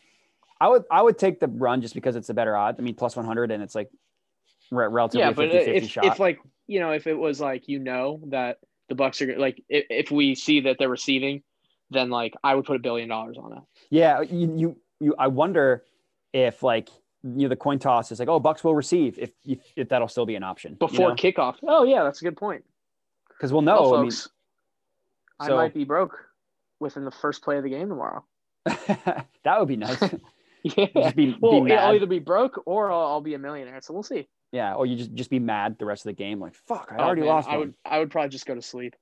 I 0.61 0.69
would 0.69 0.85
I 0.91 1.03
would 1.03 1.19
take 1.19 1.41
the 1.41 1.49
run 1.49 1.81
just 1.81 1.95
because 1.95 2.17
it's 2.17 2.29
a 2.29 2.35
better 2.35 2.57
odd. 2.57 2.77
I 2.79 2.83
mean, 2.83 2.95
plus 2.95 3.17
one 3.17 3.25
hundred 3.25 3.51
and 3.51 3.63
it's 3.63 3.75
like 3.75 3.91
re- 4.71 4.89
relatively 4.89 5.21
yeah, 5.21 5.33
but 5.33 5.51
50-50 5.51 5.69
if 5.69 5.89
shot. 5.89 6.05
if 6.05 6.19
like 6.19 6.41
you 6.67 6.81
know 6.81 6.93
if 6.93 7.07
it 7.07 7.15
was 7.15 7.41
like 7.41 7.69
you 7.69 7.79
know 7.79 8.21
that 8.29 8.59
the 8.89 8.95
Bucks 8.95 9.21
are 9.23 9.39
like 9.39 9.63
if, 9.69 9.85
if 9.91 10.11
we 10.11 10.35
see 10.35 10.61
that 10.61 10.77
they're 10.79 10.89
receiving, 10.89 11.43
then 11.91 12.11
like 12.11 12.34
I 12.43 12.55
would 12.55 12.64
put 12.64 12.76
a 12.76 12.80
billion 12.80 13.09
dollars 13.09 13.37
on 13.39 13.53
it. 13.57 13.62
yeah, 13.91 14.20
you, 14.22 14.55
you 14.57 14.76
you 15.01 15.14
I 15.18 15.28
wonder 15.28 15.84
if 16.32 16.62
like 16.62 16.89
you 17.22 17.43
know 17.43 17.49
the 17.49 17.57
coin 17.57 17.78
toss 17.78 18.12
is 18.12 18.18
like 18.18 18.28
oh 18.28 18.39
Bucks 18.41 18.62
will 18.64 18.74
receive 18.74 19.18
if 19.18 19.30
if, 19.45 19.59
if 19.76 19.89
that'll 19.89 20.09
still 20.09 20.26
be 20.26 20.34
an 20.37 20.43
option 20.43 20.74
before 20.74 21.14
kickoff. 21.16 21.57
Oh 21.66 21.84
yeah, 21.84 22.03
that's 22.05 22.20
a 22.20 22.24
good 22.24 22.37
point. 22.37 22.64
because 23.28 23.53
we'll 23.53 23.62
Well, 23.62 23.91
know. 23.91 23.97
I 23.97 24.03
mean, 24.03 24.11
folks, 24.11 24.28
I 25.41 25.49
might 25.51 25.74
be 25.74 25.84
broke 25.84 26.18
within 26.80 27.05
the 27.05 27.11
first 27.11 27.43
play 27.43 27.57
of 27.59 27.62
the 27.64 27.70
game 27.70 27.89
tomorrow. 27.89 28.24
that 28.64 29.59
would 29.59 29.68
be 29.68 29.76
nice. 29.76 30.03
Yeah. 30.76 30.87
Just 30.97 31.14
be, 31.14 31.26
be 31.26 31.37
Well, 31.41 31.61
mad. 31.61 31.78
I'll 31.78 31.95
either 31.95 32.07
be 32.07 32.18
broke 32.18 32.61
or 32.66 32.91
I'll, 32.91 33.07
I'll 33.07 33.20
be 33.20 33.34
a 33.34 33.39
millionaire. 33.39 33.78
So 33.82 33.95
we'll 33.95 34.03
see. 34.03 34.26
yeah, 34.51 34.74
or 34.74 34.84
you 34.84 34.97
just 34.97 35.14
just 35.14 35.30
be 35.30 35.39
mad 35.39 35.76
the 35.78 35.84
rest 35.84 36.05
of 36.05 36.09
the 36.09 36.14
game. 36.20 36.41
Like 36.41 36.57
fuck, 36.57 36.89
I 36.91 36.97
Oh, 36.97 37.05
already 37.05 37.20
man, 37.20 37.28
lost 37.30 37.49
I 37.49 37.53
one. 37.53 37.61
would. 37.61 37.74
I 37.84 37.99
would 38.01 38.11
probably 38.11 38.30
just 38.30 38.47
go 38.47 38.55
to 38.57 38.62
sleep. 38.62 38.97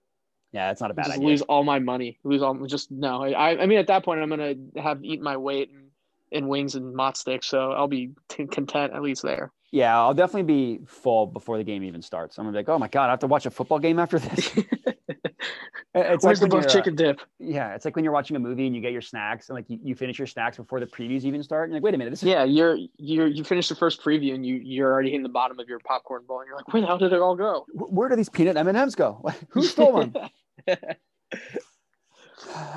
Yeah, 0.54 0.68
that's 0.68 0.80
not 0.80 0.92
a 0.92 0.94
bad 0.94 1.06
just 1.06 1.16
idea. 1.16 1.26
lose 1.26 1.42
all 1.42 1.64
my 1.64 1.80
money. 1.80 2.20
Lose 2.22 2.40
all. 2.40 2.54
Just 2.66 2.92
no. 2.92 3.24
I. 3.24 3.60
I 3.60 3.66
mean, 3.66 3.78
at 3.78 3.88
that 3.88 4.04
point, 4.04 4.20
I'm 4.20 4.30
gonna 4.30 4.54
have 4.80 5.04
eaten 5.04 5.24
my 5.24 5.36
weight 5.36 5.70
in, 5.70 5.88
in 6.30 6.46
wings 6.46 6.76
and 6.76 6.94
mott 6.94 7.16
sticks. 7.16 7.48
So 7.48 7.72
I'll 7.72 7.88
be 7.88 8.12
t- 8.28 8.46
content 8.46 8.92
at 8.94 9.02
least 9.02 9.22
there. 9.22 9.50
Yeah, 9.72 9.98
I'll 9.98 10.14
definitely 10.14 10.44
be 10.44 10.84
full 10.86 11.26
before 11.26 11.58
the 11.58 11.64
game 11.64 11.82
even 11.82 12.00
starts. 12.02 12.38
I'm 12.38 12.44
gonna 12.44 12.52
be 12.52 12.58
like, 12.58 12.68
oh 12.68 12.78
my 12.78 12.86
god, 12.86 13.06
I 13.06 13.10
have 13.10 13.18
to 13.18 13.26
watch 13.26 13.46
a 13.46 13.50
football 13.50 13.80
game 13.80 13.98
after 13.98 14.20
this. 14.20 14.52
it's 15.96 16.24
Where's 16.24 16.24
like 16.24 16.38
the 16.38 16.46
buff 16.46 16.66
uh, 16.66 16.68
chicken 16.68 16.94
dip? 16.94 17.20
yeah, 17.40 17.74
it's 17.74 17.84
like 17.84 17.96
when 17.96 18.04
you're 18.04 18.12
watching 18.12 18.36
a 18.36 18.38
movie 18.38 18.66
and 18.66 18.76
you 18.76 18.80
get 18.80 18.92
your 18.92 19.02
snacks 19.02 19.48
and 19.48 19.56
like 19.56 19.68
you, 19.68 19.80
you 19.82 19.96
finish 19.96 20.18
your 20.18 20.28
snacks 20.28 20.56
before 20.56 20.78
the 20.78 20.86
previews 20.86 21.24
even 21.24 21.42
start. 21.42 21.64
And 21.64 21.72
you're 21.72 21.78
like, 21.80 21.84
wait 21.84 21.94
a 21.94 21.98
minute, 21.98 22.10
this 22.10 22.22
is 22.22 22.28
Yeah, 22.28 22.44
you're 22.44 22.78
you're 22.98 23.26
you 23.26 23.42
finish 23.42 23.68
the 23.68 23.74
first 23.74 24.00
preview 24.00 24.34
and 24.34 24.46
you 24.46 24.60
you're 24.62 24.92
already 24.92 25.12
in 25.16 25.24
the 25.24 25.28
bottom 25.28 25.58
of 25.58 25.68
your 25.68 25.80
popcorn 25.80 26.22
bowl 26.24 26.38
and 26.38 26.46
you're 26.46 26.56
like, 26.56 26.72
where 26.72 26.80
the 26.80 26.86
hell 26.86 26.98
did 26.98 27.12
it 27.12 27.20
all 27.20 27.34
go? 27.34 27.66
where 27.72 28.08
do 28.08 28.14
these 28.14 28.28
peanut 28.28 28.56
M 28.56 28.68
and 28.68 28.78
M's 28.78 28.94
go? 28.94 29.28
Who 29.48 29.64
stole 29.64 29.98
them? 29.98 30.14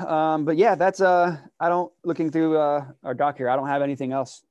um, 0.06 0.44
but 0.44 0.56
yeah, 0.56 0.74
that's 0.74 1.00
uh, 1.00 1.36
I 1.60 1.68
don't 1.68 1.92
looking 2.04 2.30
through 2.30 2.58
uh 2.58 2.84
our 3.04 3.14
doc 3.14 3.36
here. 3.36 3.48
I 3.48 3.56
don't 3.56 3.68
have 3.68 3.82
anything 3.82 4.12
else. 4.12 4.42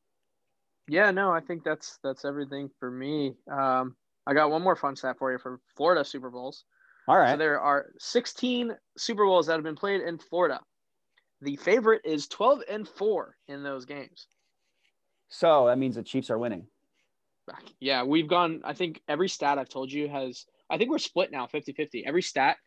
Yeah, 0.88 1.12
no, 1.12 1.32
I 1.32 1.42
think 1.42 1.64
that's 1.64 2.00
that's 2.04 2.26
everything 2.26 2.70
for 2.80 2.90
me. 2.90 3.36
Um, 3.52 3.96
I 4.26 4.34
got 4.34 4.52
one 4.52 4.62
more 4.62 4.76
fun 4.76 4.96
stat 4.96 5.18
for 5.20 5.32
you 5.32 5.38
for 5.38 5.60
Florida 5.76 6.04
Super 6.04 6.30
Bowls. 6.30 6.66
All 7.08 7.18
right. 7.18 7.32
So 7.32 7.38
there 7.38 7.60
are 7.62 7.88
16 8.00 8.76
Super 8.98 9.26
Bowls 9.26 9.48
that 9.48 9.54
have 9.54 9.64
been 9.64 9.76
played 9.76 10.02
in 10.02 10.18
Florida. 10.18 10.60
The 11.42 11.56
favorite 11.56 12.02
is 12.04 12.28
12 12.28 12.64
and 12.70 12.88
4 12.88 13.36
in 13.48 13.64
those 13.64 13.86
games. 13.86 14.28
So 15.30 15.68
that 15.68 15.78
means 15.78 15.96
the 15.96 16.04
Chiefs 16.04 16.30
are 16.30 16.38
winning. 16.38 16.68
Yeah, 17.80 18.04
we've 18.04 18.28
gone 18.28 18.62
I 18.66 18.74
think 18.74 19.02
every 19.08 19.30
stat 19.30 19.58
I've 19.58 19.70
told 19.70 19.92
you 19.92 20.10
has 20.10 20.46
I 20.70 20.78
think 20.78 20.90
we're 20.90 20.98
split 20.98 21.32
now 21.32 21.48
50-50. 21.48 22.04
Every 22.06 22.22
stat 22.22 22.58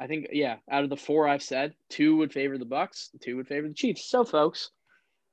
I 0.00 0.06
think 0.06 0.28
yeah, 0.32 0.56
out 0.70 0.82
of 0.82 0.88
the 0.90 0.96
four 0.96 1.28
I've 1.28 1.42
said, 1.42 1.74
two 1.90 2.16
would 2.16 2.32
favor 2.32 2.56
the 2.56 2.64
Bucks, 2.64 3.10
two 3.20 3.36
would 3.36 3.46
favor 3.46 3.68
the 3.68 3.74
Chiefs. 3.74 4.08
So, 4.08 4.24
folks, 4.24 4.70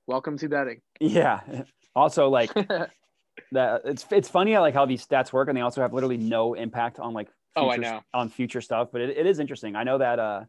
welcome 0.08 0.38
to 0.40 0.50
betting. 0.50 0.82
Yeah. 1.00 1.40
Also, 1.96 2.28
like 2.30 2.54
that, 3.52 3.82
it's 3.86 4.06
it's 4.12 4.28
funny 4.30 4.56
I 4.56 4.60
like 4.60 4.74
how 4.74 4.86
these 4.86 5.06
stats 5.08 5.32
work, 5.32 5.48
and 5.48 5.58
they 5.58 5.62
also 5.62 5.82
have 5.82 5.94
literally 5.94 6.18
no 6.18 6.54
impact 6.54 7.00
on 7.00 7.14
like 7.14 7.30
Oh, 7.56 7.70
I 7.70 7.76
future- 7.76 7.90
know. 7.92 8.02
on 8.14 8.30
future 8.30 8.62
stuff. 8.62 8.90
But 8.92 9.02
it, 9.02 9.18
it 9.18 9.26
is 9.26 9.40
interesting. 9.40 9.76
I 9.76 9.84
know 9.84 9.98
that 9.98 10.20
uh, 10.20 10.42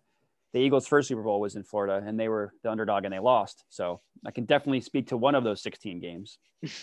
the 0.53 0.59
Eagles' 0.61 0.87
first 0.87 1.09
Super 1.09 1.23
Bowl 1.23 1.41
was 1.41 1.55
in 1.57 1.63
Florida, 1.63 2.05
and 2.07 2.19
they 2.21 2.29
were 2.29 2.53
the 2.63 2.71
underdog, 2.71 3.05
and 3.05 3.15
they 3.15 3.19
lost. 3.21 3.65
So 3.71 4.01
I 4.27 4.31
can 4.33 4.45
definitely 4.45 4.81
speak 4.83 5.07
to 5.09 5.17
one 5.17 5.35
of 5.35 5.43
those 5.45 5.63
16 5.63 6.01
games. 6.01 6.39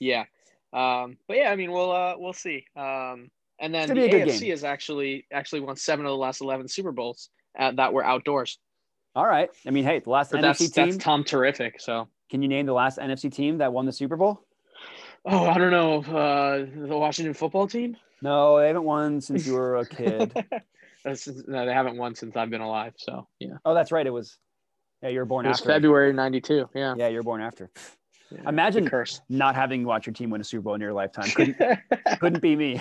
yeah. 0.00 0.24
Um, 0.72 1.16
but 1.28 1.36
yeah, 1.36 1.50
I 1.50 1.56
mean, 1.56 1.70
we'll 1.70 1.92
uh, 1.92 2.14
we'll 2.18 2.32
see. 2.32 2.64
Um, 2.76 3.28
and 3.58 3.74
then 3.74 3.88
the 3.88 3.94
gonna 3.94 4.06
be 4.08 4.16
a 4.16 4.24
good 4.24 4.34
AFC 4.34 4.40
game. 4.40 4.50
has 4.50 4.64
actually 4.64 5.26
actually 5.32 5.60
won 5.60 5.76
seven 5.76 6.04
of 6.06 6.10
the 6.10 6.16
last 6.16 6.40
eleven 6.40 6.68
Super 6.68 6.92
Bowls 6.92 7.30
uh, 7.58 7.72
that 7.72 7.92
were 7.92 8.04
outdoors. 8.04 8.58
All 9.14 9.26
right. 9.26 9.48
I 9.66 9.70
mean, 9.70 9.84
hey, 9.84 10.00
the 10.00 10.10
last 10.10 10.30
But 10.32 10.40
NFC 10.42 10.42
that's 10.44 10.58
team. 10.70 10.86
that's 10.90 10.96
Tom 10.98 11.24
terrific. 11.24 11.80
So 11.80 12.08
Can 12.30 12.42
you 12.42 12.48
name 12.48 12.66
the 12.66 12.74
last 12.74 12.98
NFC 12.98 13.32
team 13.32 13.58
that 13.58 13.72
won 13.72 13.86
the 13.86 13.92
Super 13.92 14.16
Bowl? 14.16 14.40
oh, 15.24 15.46
I 15.46 15.58
don't 15.58 15.70
know 15.70 16.00
uh, 16.02 16.66
the 16.86 16.96
Washington 16.96 17.32
football 17.34 17.66
team. 17.66 17.96
No, 18.22 18.58
they 18.58 18.66
haven't 18.68 18.84
won 18.84 19.20
since 19.20 19.46
you 19.46 19.54
were 19.54 19.76
a 19.76 19.86
kid. 19.86 20.32
No, 21.04 21.64
they 21.64 21.72
haven't 21.72 21.96
won 21.96 22.16
since 22.16 22.36
I've 22.36 22.50
been 22.50 22.60
alive. 22.60 22.94
So 22.96 23.28
yeah, 23.38 23.58
oh, 23.64 23.74
that's 23.74 23.92
right. 23.92 24.04
It 24.04 24.10
was. 24.10 24.36
Yeah, 25.02 25.10
you 25.10 25.20
were 25.20 25.24
born 25.24 25.46
it 25.46 25.50
after. 25.50 25.64
February 25.66 26.12
'92. 26.12 26.68
Yeah. 26.74 26.94
Yeah, 26.98 27.06
you 27.06 27.18
were 27.18 27.22
born 27.22 27.40
after. 27.40 27.70
Yeah, 28.32 28.48
Imagine 28.48 28.88
curse. 28.88 29.20
not 29.28 29.54
having 29.54 29.84
watched 29.84 30.06
your 30.08 30.14
team 30.14 30.30
win 30.30 30.40
a 30.40 30.44
Super 30.44 30.62
Bowl 30.62 30.74
in 30.74 30.80
your 30.80 30.92
lifetime. 30.92 31.30
Couldn't, 31.36 31.56
couldn't 32.18 32.42
be 32.42 32.56
me. 32.56 32.80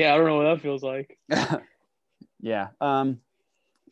Yeah, 0.00 0.14
I 0.14 0.16
don't 0.16 0.26
know 0.26 0.36
what 0.36 0.44
that 0.54 0.60
feels 0.62 0.82
like. 0.82 1.18
yeah. 2.40 2.68
Um, 2.80 3.20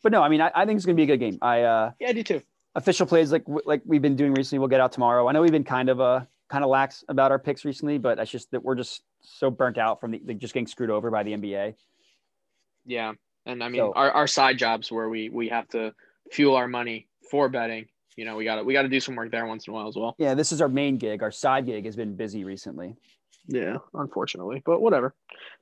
but 0.01 0.11
no, 0.11 0.21
I 0.21 0.29
mean, 0.29 0.41
I, 0.41 0.51
I 0.55 0.65
think 0.65 0.77
it's 0.77 0.85
gonna 0.85 0.95
be 0.95 1.03
a 1.03 1.07
good 1.07 1.19
game. 1.19 1.37
I 1.41 1.61
uh, 1.61 1.91
Yeah, 1.99 2.09
I 2.09 2.13
do 2.13 2.23
too. 2.23 2.41
official 2.75 3.05
plays 3.05 3.31
like 3.31 3.43
like 3.65 3.81
we've 3.85 4.01
been 4.01 4.15
doing 4.15 4.33
recently. 4.33 4.59
We'll 4.59 4.69
get 4.69 4.81
out 4.81 4.91
tomorrow. 4.91 5.27
I 5.27 5.31
know 5.33 5.41
we've 5.41 5.51
been 5.51 5.63
kind 5.63 5.89
of 5.89 5.99
uh 6.01 6.21
kind 6.49 6.63
of 6.63 6.69
lax 6.69 7.03
about 7.09 7.31
our 7.31 7.39
picks 7.39 7.63
recently, 7.65 7.97
but 7.97 8.17
that's 8.17 8.31
just 8.31 8.49
that 8.51 8.63
we're 8.63 8.75
just 8.75 9.03
so 9.21 9.51
burnt 9.51 9.77
out 9.77 9.99
from 10.01 10.11
the 10.11 10.21
like, 10.25 10.39
just 10.39 10.53
getting 10.53 10.67
screwed 10.67 10.89
over 10.89 11.11
by 11.11 11.23
the 11.23 11.33
NBA. 11.33 11.75
Yeah, 12.85 13.13
and 13.45 13.63
I 13.63 13.69
mean, 13.69 13.81
So- 13.81 13.93
our, 13.95 14.11
our 14.11 14.27
side 14.27 14.57
jobs 14.57 14.91
where 14.91 15.09
we 15.09 15.29
we 15.29 15.49
have 15.49 15.67
to 15.69 15.93
fuel 16.31 16.55
our 16.55 16.67
money 16.67 17.07
for 17.29 17.49
betting. 17.49 17.87
You 18.15 18.25
know, 18.25 18.35
we 18.35 18.43
got 18.43 18.55
to 18.55 18.63
we 18.63 18.73
got 18.73 18.81
to 18.81 18.89
do 18.89 18.99
some 18.99 19.15
work 19.15 19.31
there 19.31 19.45
once 19.45 19.67
in 19.67 19.71
a 19.71 19.73
while 19.75 19.87
as 19.87 19.95
well. 19.95 20.15
Yeah, 20.17 20.33
this 20.33 20.51
is 20.51 20.61
our 20.61 20.67
main 20.69 20.97
gig. 20.97 21.21
Our 21.23 21.31
side 21.31 21.65
gig 21.65 21.85
has 21.85 21.95
been 21.95 22.15
busy 22.15 22.43
recently. 22.43 22.95
Yeah, 23.47 23.77
unfortunately, 23.93 24.61
but 24.65 24.81
whatever. 24.81 25.15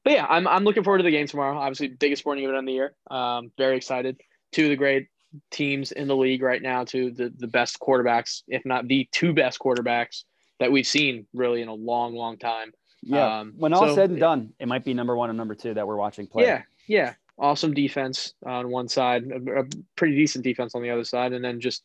But 0.04 0.14
yeah, 0.14 0.26
I'm 0.28 0.48
I'm 0.48 0.64
looking 0.64 0.84
forward 0.84 1.00
to 1.00 1.04
the 1.04 1.12
game 1.12 1.28
tomorrow. 1.28 1.58
Obviously, 1.58 1.88
biggest 1.90 2.22
sporting 2.22 2.44
event 2.44 2.58
of 2.60 2.66
the 2.66 2.74
year. 2.74 2.96
Um, 3.10 3.52
very 3.58 3.78
excited. 3.78 4.20
Two 4.52 4.64
of 4.66 4.70
the 4.70 4.76
great 4.76 5.08
teams 5.52 5.92
in 5.92 6.08
the 6.08 6.16
league 6.16 6.42
right 6.42 6.62
now. 6.62 6.84
Two 6.84 7.12
the 7.12 7.32
the 7.38 7.48
best 7.48 7.80
quarterbacks, 7.80 8.44
if 8.48 8.66
not 8.66 8.88
the 8.88 9.08
two 9.12 9.34
best 9.34 9.60
quarterbacks 9.60 10.24
that 10.60 10.72
we've 10.72 10.88
seen 10.88 11.28
really 11.34 11.62
in 11.62 11.68
a 11.68 11.74
long, 11.74 12.16
long 12.16 12.38
time. 12.38 12.72
Yeah. 13.04 13.40
Um, 13.40 13.54
when 13.58 13.74
all 13.74 13.88
so- 13.90 13.96
said 13.96 14.10
and 14.10 14.20
done, 14.20 14.54
it 14.60 14.68
might 14.68 14.84
be 14.84 14.94
number 14.94 15.16
one 15.16 15.30
and 15.30 15.38
number 15.38 15.56
two 15.56 15.74
that 15.74 15.88
we're 15.88 15.98
watching 15.98 16.28
play. 16.28 16.44
Yeah, 16.46 16.64
yeah. 16.88 17.14
Awesome 17.40 17.74
defense 17.76 18.34
on 18.44 18.70
one 18.72 18.88
side, 18.88 19.26
a, 19.32 19.60
a 19.60 19.64
pretty 19.96 20.16
decent 20.16 20.44
defense 20.44 20.74
on 20.74 20.82
the 20.82 20.90
other 20.90 21.04
side, 21.04 21.34
and 21.34 21.46
then 21.46 21.62
just 21.62 21.84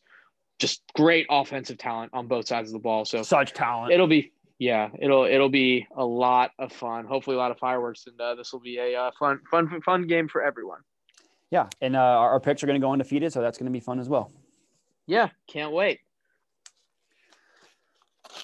just 0.59 0.81
great 0.95 1.27
offensive 1.29 1.77
talent 1.77 2.11
on 2.13 2.27
both 2.27 2.47
sides 2.47 2.69
of 2.69 2.73
the 2.73 2.79
ball. 2.79 3.05
So 3.05 3.21
Such 3.21 3.53
talent. 3.53 3.93
it'll 3.93 4.07
be 4.07 4.31
yeah, 4.63 4.87
it'll 4.97 5.25
it'll 5.25 5.49
be 5.49 5.85
a 5.97 6.05
lot 6.05 6.51
of 6.57 6.71
fun. 6.71 7.05
Hopefully, 7.05 7.35
a 7.35 7.39
lot 7.39 7.51
of 7.51 7.59
fireworks, 7.59 8.07
and 8.07 8.19
uh, 8.19 8.33
this 8.35 8.53
will 8.53 8.61
be 8.61 8.77
a 8.77 8.95
uh, 8.95 9.11
fun 9.19 9.41
fun 9.51 9.81
fun 9.81 10.07
game 10.07 10.29
for 10.29 10.41
everyone. 10.41 10.79
yeah. 11.51 11.67
And 11.81 11.97
uh, 11.97 11.99
our, 11.99 12.39
picks 12.39 12.63
are 12.63 12.67
going 12.67 12.79
to 12.79 12.85
go 12.85 12.93
undefeated, 12.93 13.33
so 13.33 13.41
that's 13.41 13.57
going 13.57 13.65
to 13.65 13.73
be 13.73 13.81
fun 13.81 13.99
as 13.99 14.07
well. 14.07 14.31
Yeah, 15.05 15.29
can't 15.47 15.73
wait. 15.73 15.99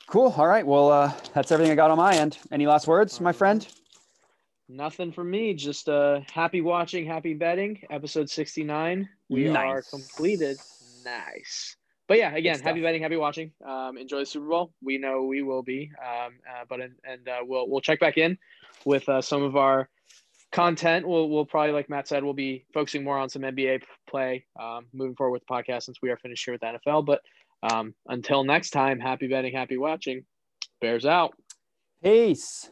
Cool. 0.07 0.33
All 0.35 0.45
right. 0.45 0.67
Well, 0.67 0.91
uh, 0.91 1.13
that's 1.33 1.53
everything 1.53 1.71
I 1.71 1.75
got 1.75 1.89
on 1.89 1.97
my 1.97 2.13
end. 2.13 2.37
Any 2.51 2.67
last 2.67 2.85
words, 2.85 3.21
my 3.21 3.31
friend? 3.31 3.65
Nothing 4.67 5.13
from 5.13 5.31
me. 5.31 5.53
Just 5.53 5.87
uh, 5.87 6.19
happy 6.33 6.59
watching, 6.59 7.05
happy 7.05 7.33
betting. 7.33 7.81
Episode 7.89 8.29
sixty 8.29 8.65
nine. 8.65 9.07
We 9.29 9.47
are 9.47 9.81
completed. 9.83 10.57
Nice. 11.05 11.77
But 12.09 12.17
yeah, 12.17 12.35
again, 12.35 12.59
happy 12.59 12.81
betting, 12.81 13.03
happy 13.03 13.17
watching. 13.17 13.51
Um, 13.63 13.95
enjoy 13.95 14.21
the 14.21 14.25
Super 14.25 14.47
Bowl. 14.47 14.73
We 14.81 14.97
know 14.97 15.25
we 15.25 15.43
will 15.43 15.61
be. 15.61 15.91
Um, 16.03 16.33
uh, 16.49 16.65
but 16.67 16.81
and, 16.81 16.95
and 17.03 17.29
uh, 17.29 17.37
we'll 17.43 17.69
we'll 17.69 17.81
check 17.81 17.99
back 17.99 18.17
in 18.17 18.35
with 18.83 19.07
uh, 19.07 19.21
some 19.21 19.43
of 19.43 19.55
our 19.55 19.87
content. 20.51 21.07
We'll 21.07 21.29
we'll 21.29 21.45
probably 21.45 21.71
like 21.71 21.87
Matt 21.87 22.07
said, 22.07 22.23
we'll 22.23 22.33
be 22.33 22.65
focusing 22.73 23.03
more 23.03 23.19
on 23.19 23.29
some 23.29 23.43
NBA 23.43 23.83
play 24.09 24.43
um, 24.59 24.87
moving 24.91 25.15
forward 25.15 25.33
with 25.33 25.43
the 25.47 25.53
podcast 25.53 25.83
since 25.83 25.99
we 26.01 26.09
are 26.09 26.17
finished 26.17 26.43
here 26.43 26.55
with 26.55 26.61
the 26.61 26.79
NFL. 26.89 27.05
But 27.05 27.21
um, 27.61 27.93
until 28.07 28.43
next 28.43 28.71
time, 28.71 28.99
happy 28.99 29.27
betting, 29.27 29.53
happy 29.53 29.77
watching. 29.77 30.25
Bears 30.81 31.05
out. 31.05 31.35
Peace. 32.03 32.71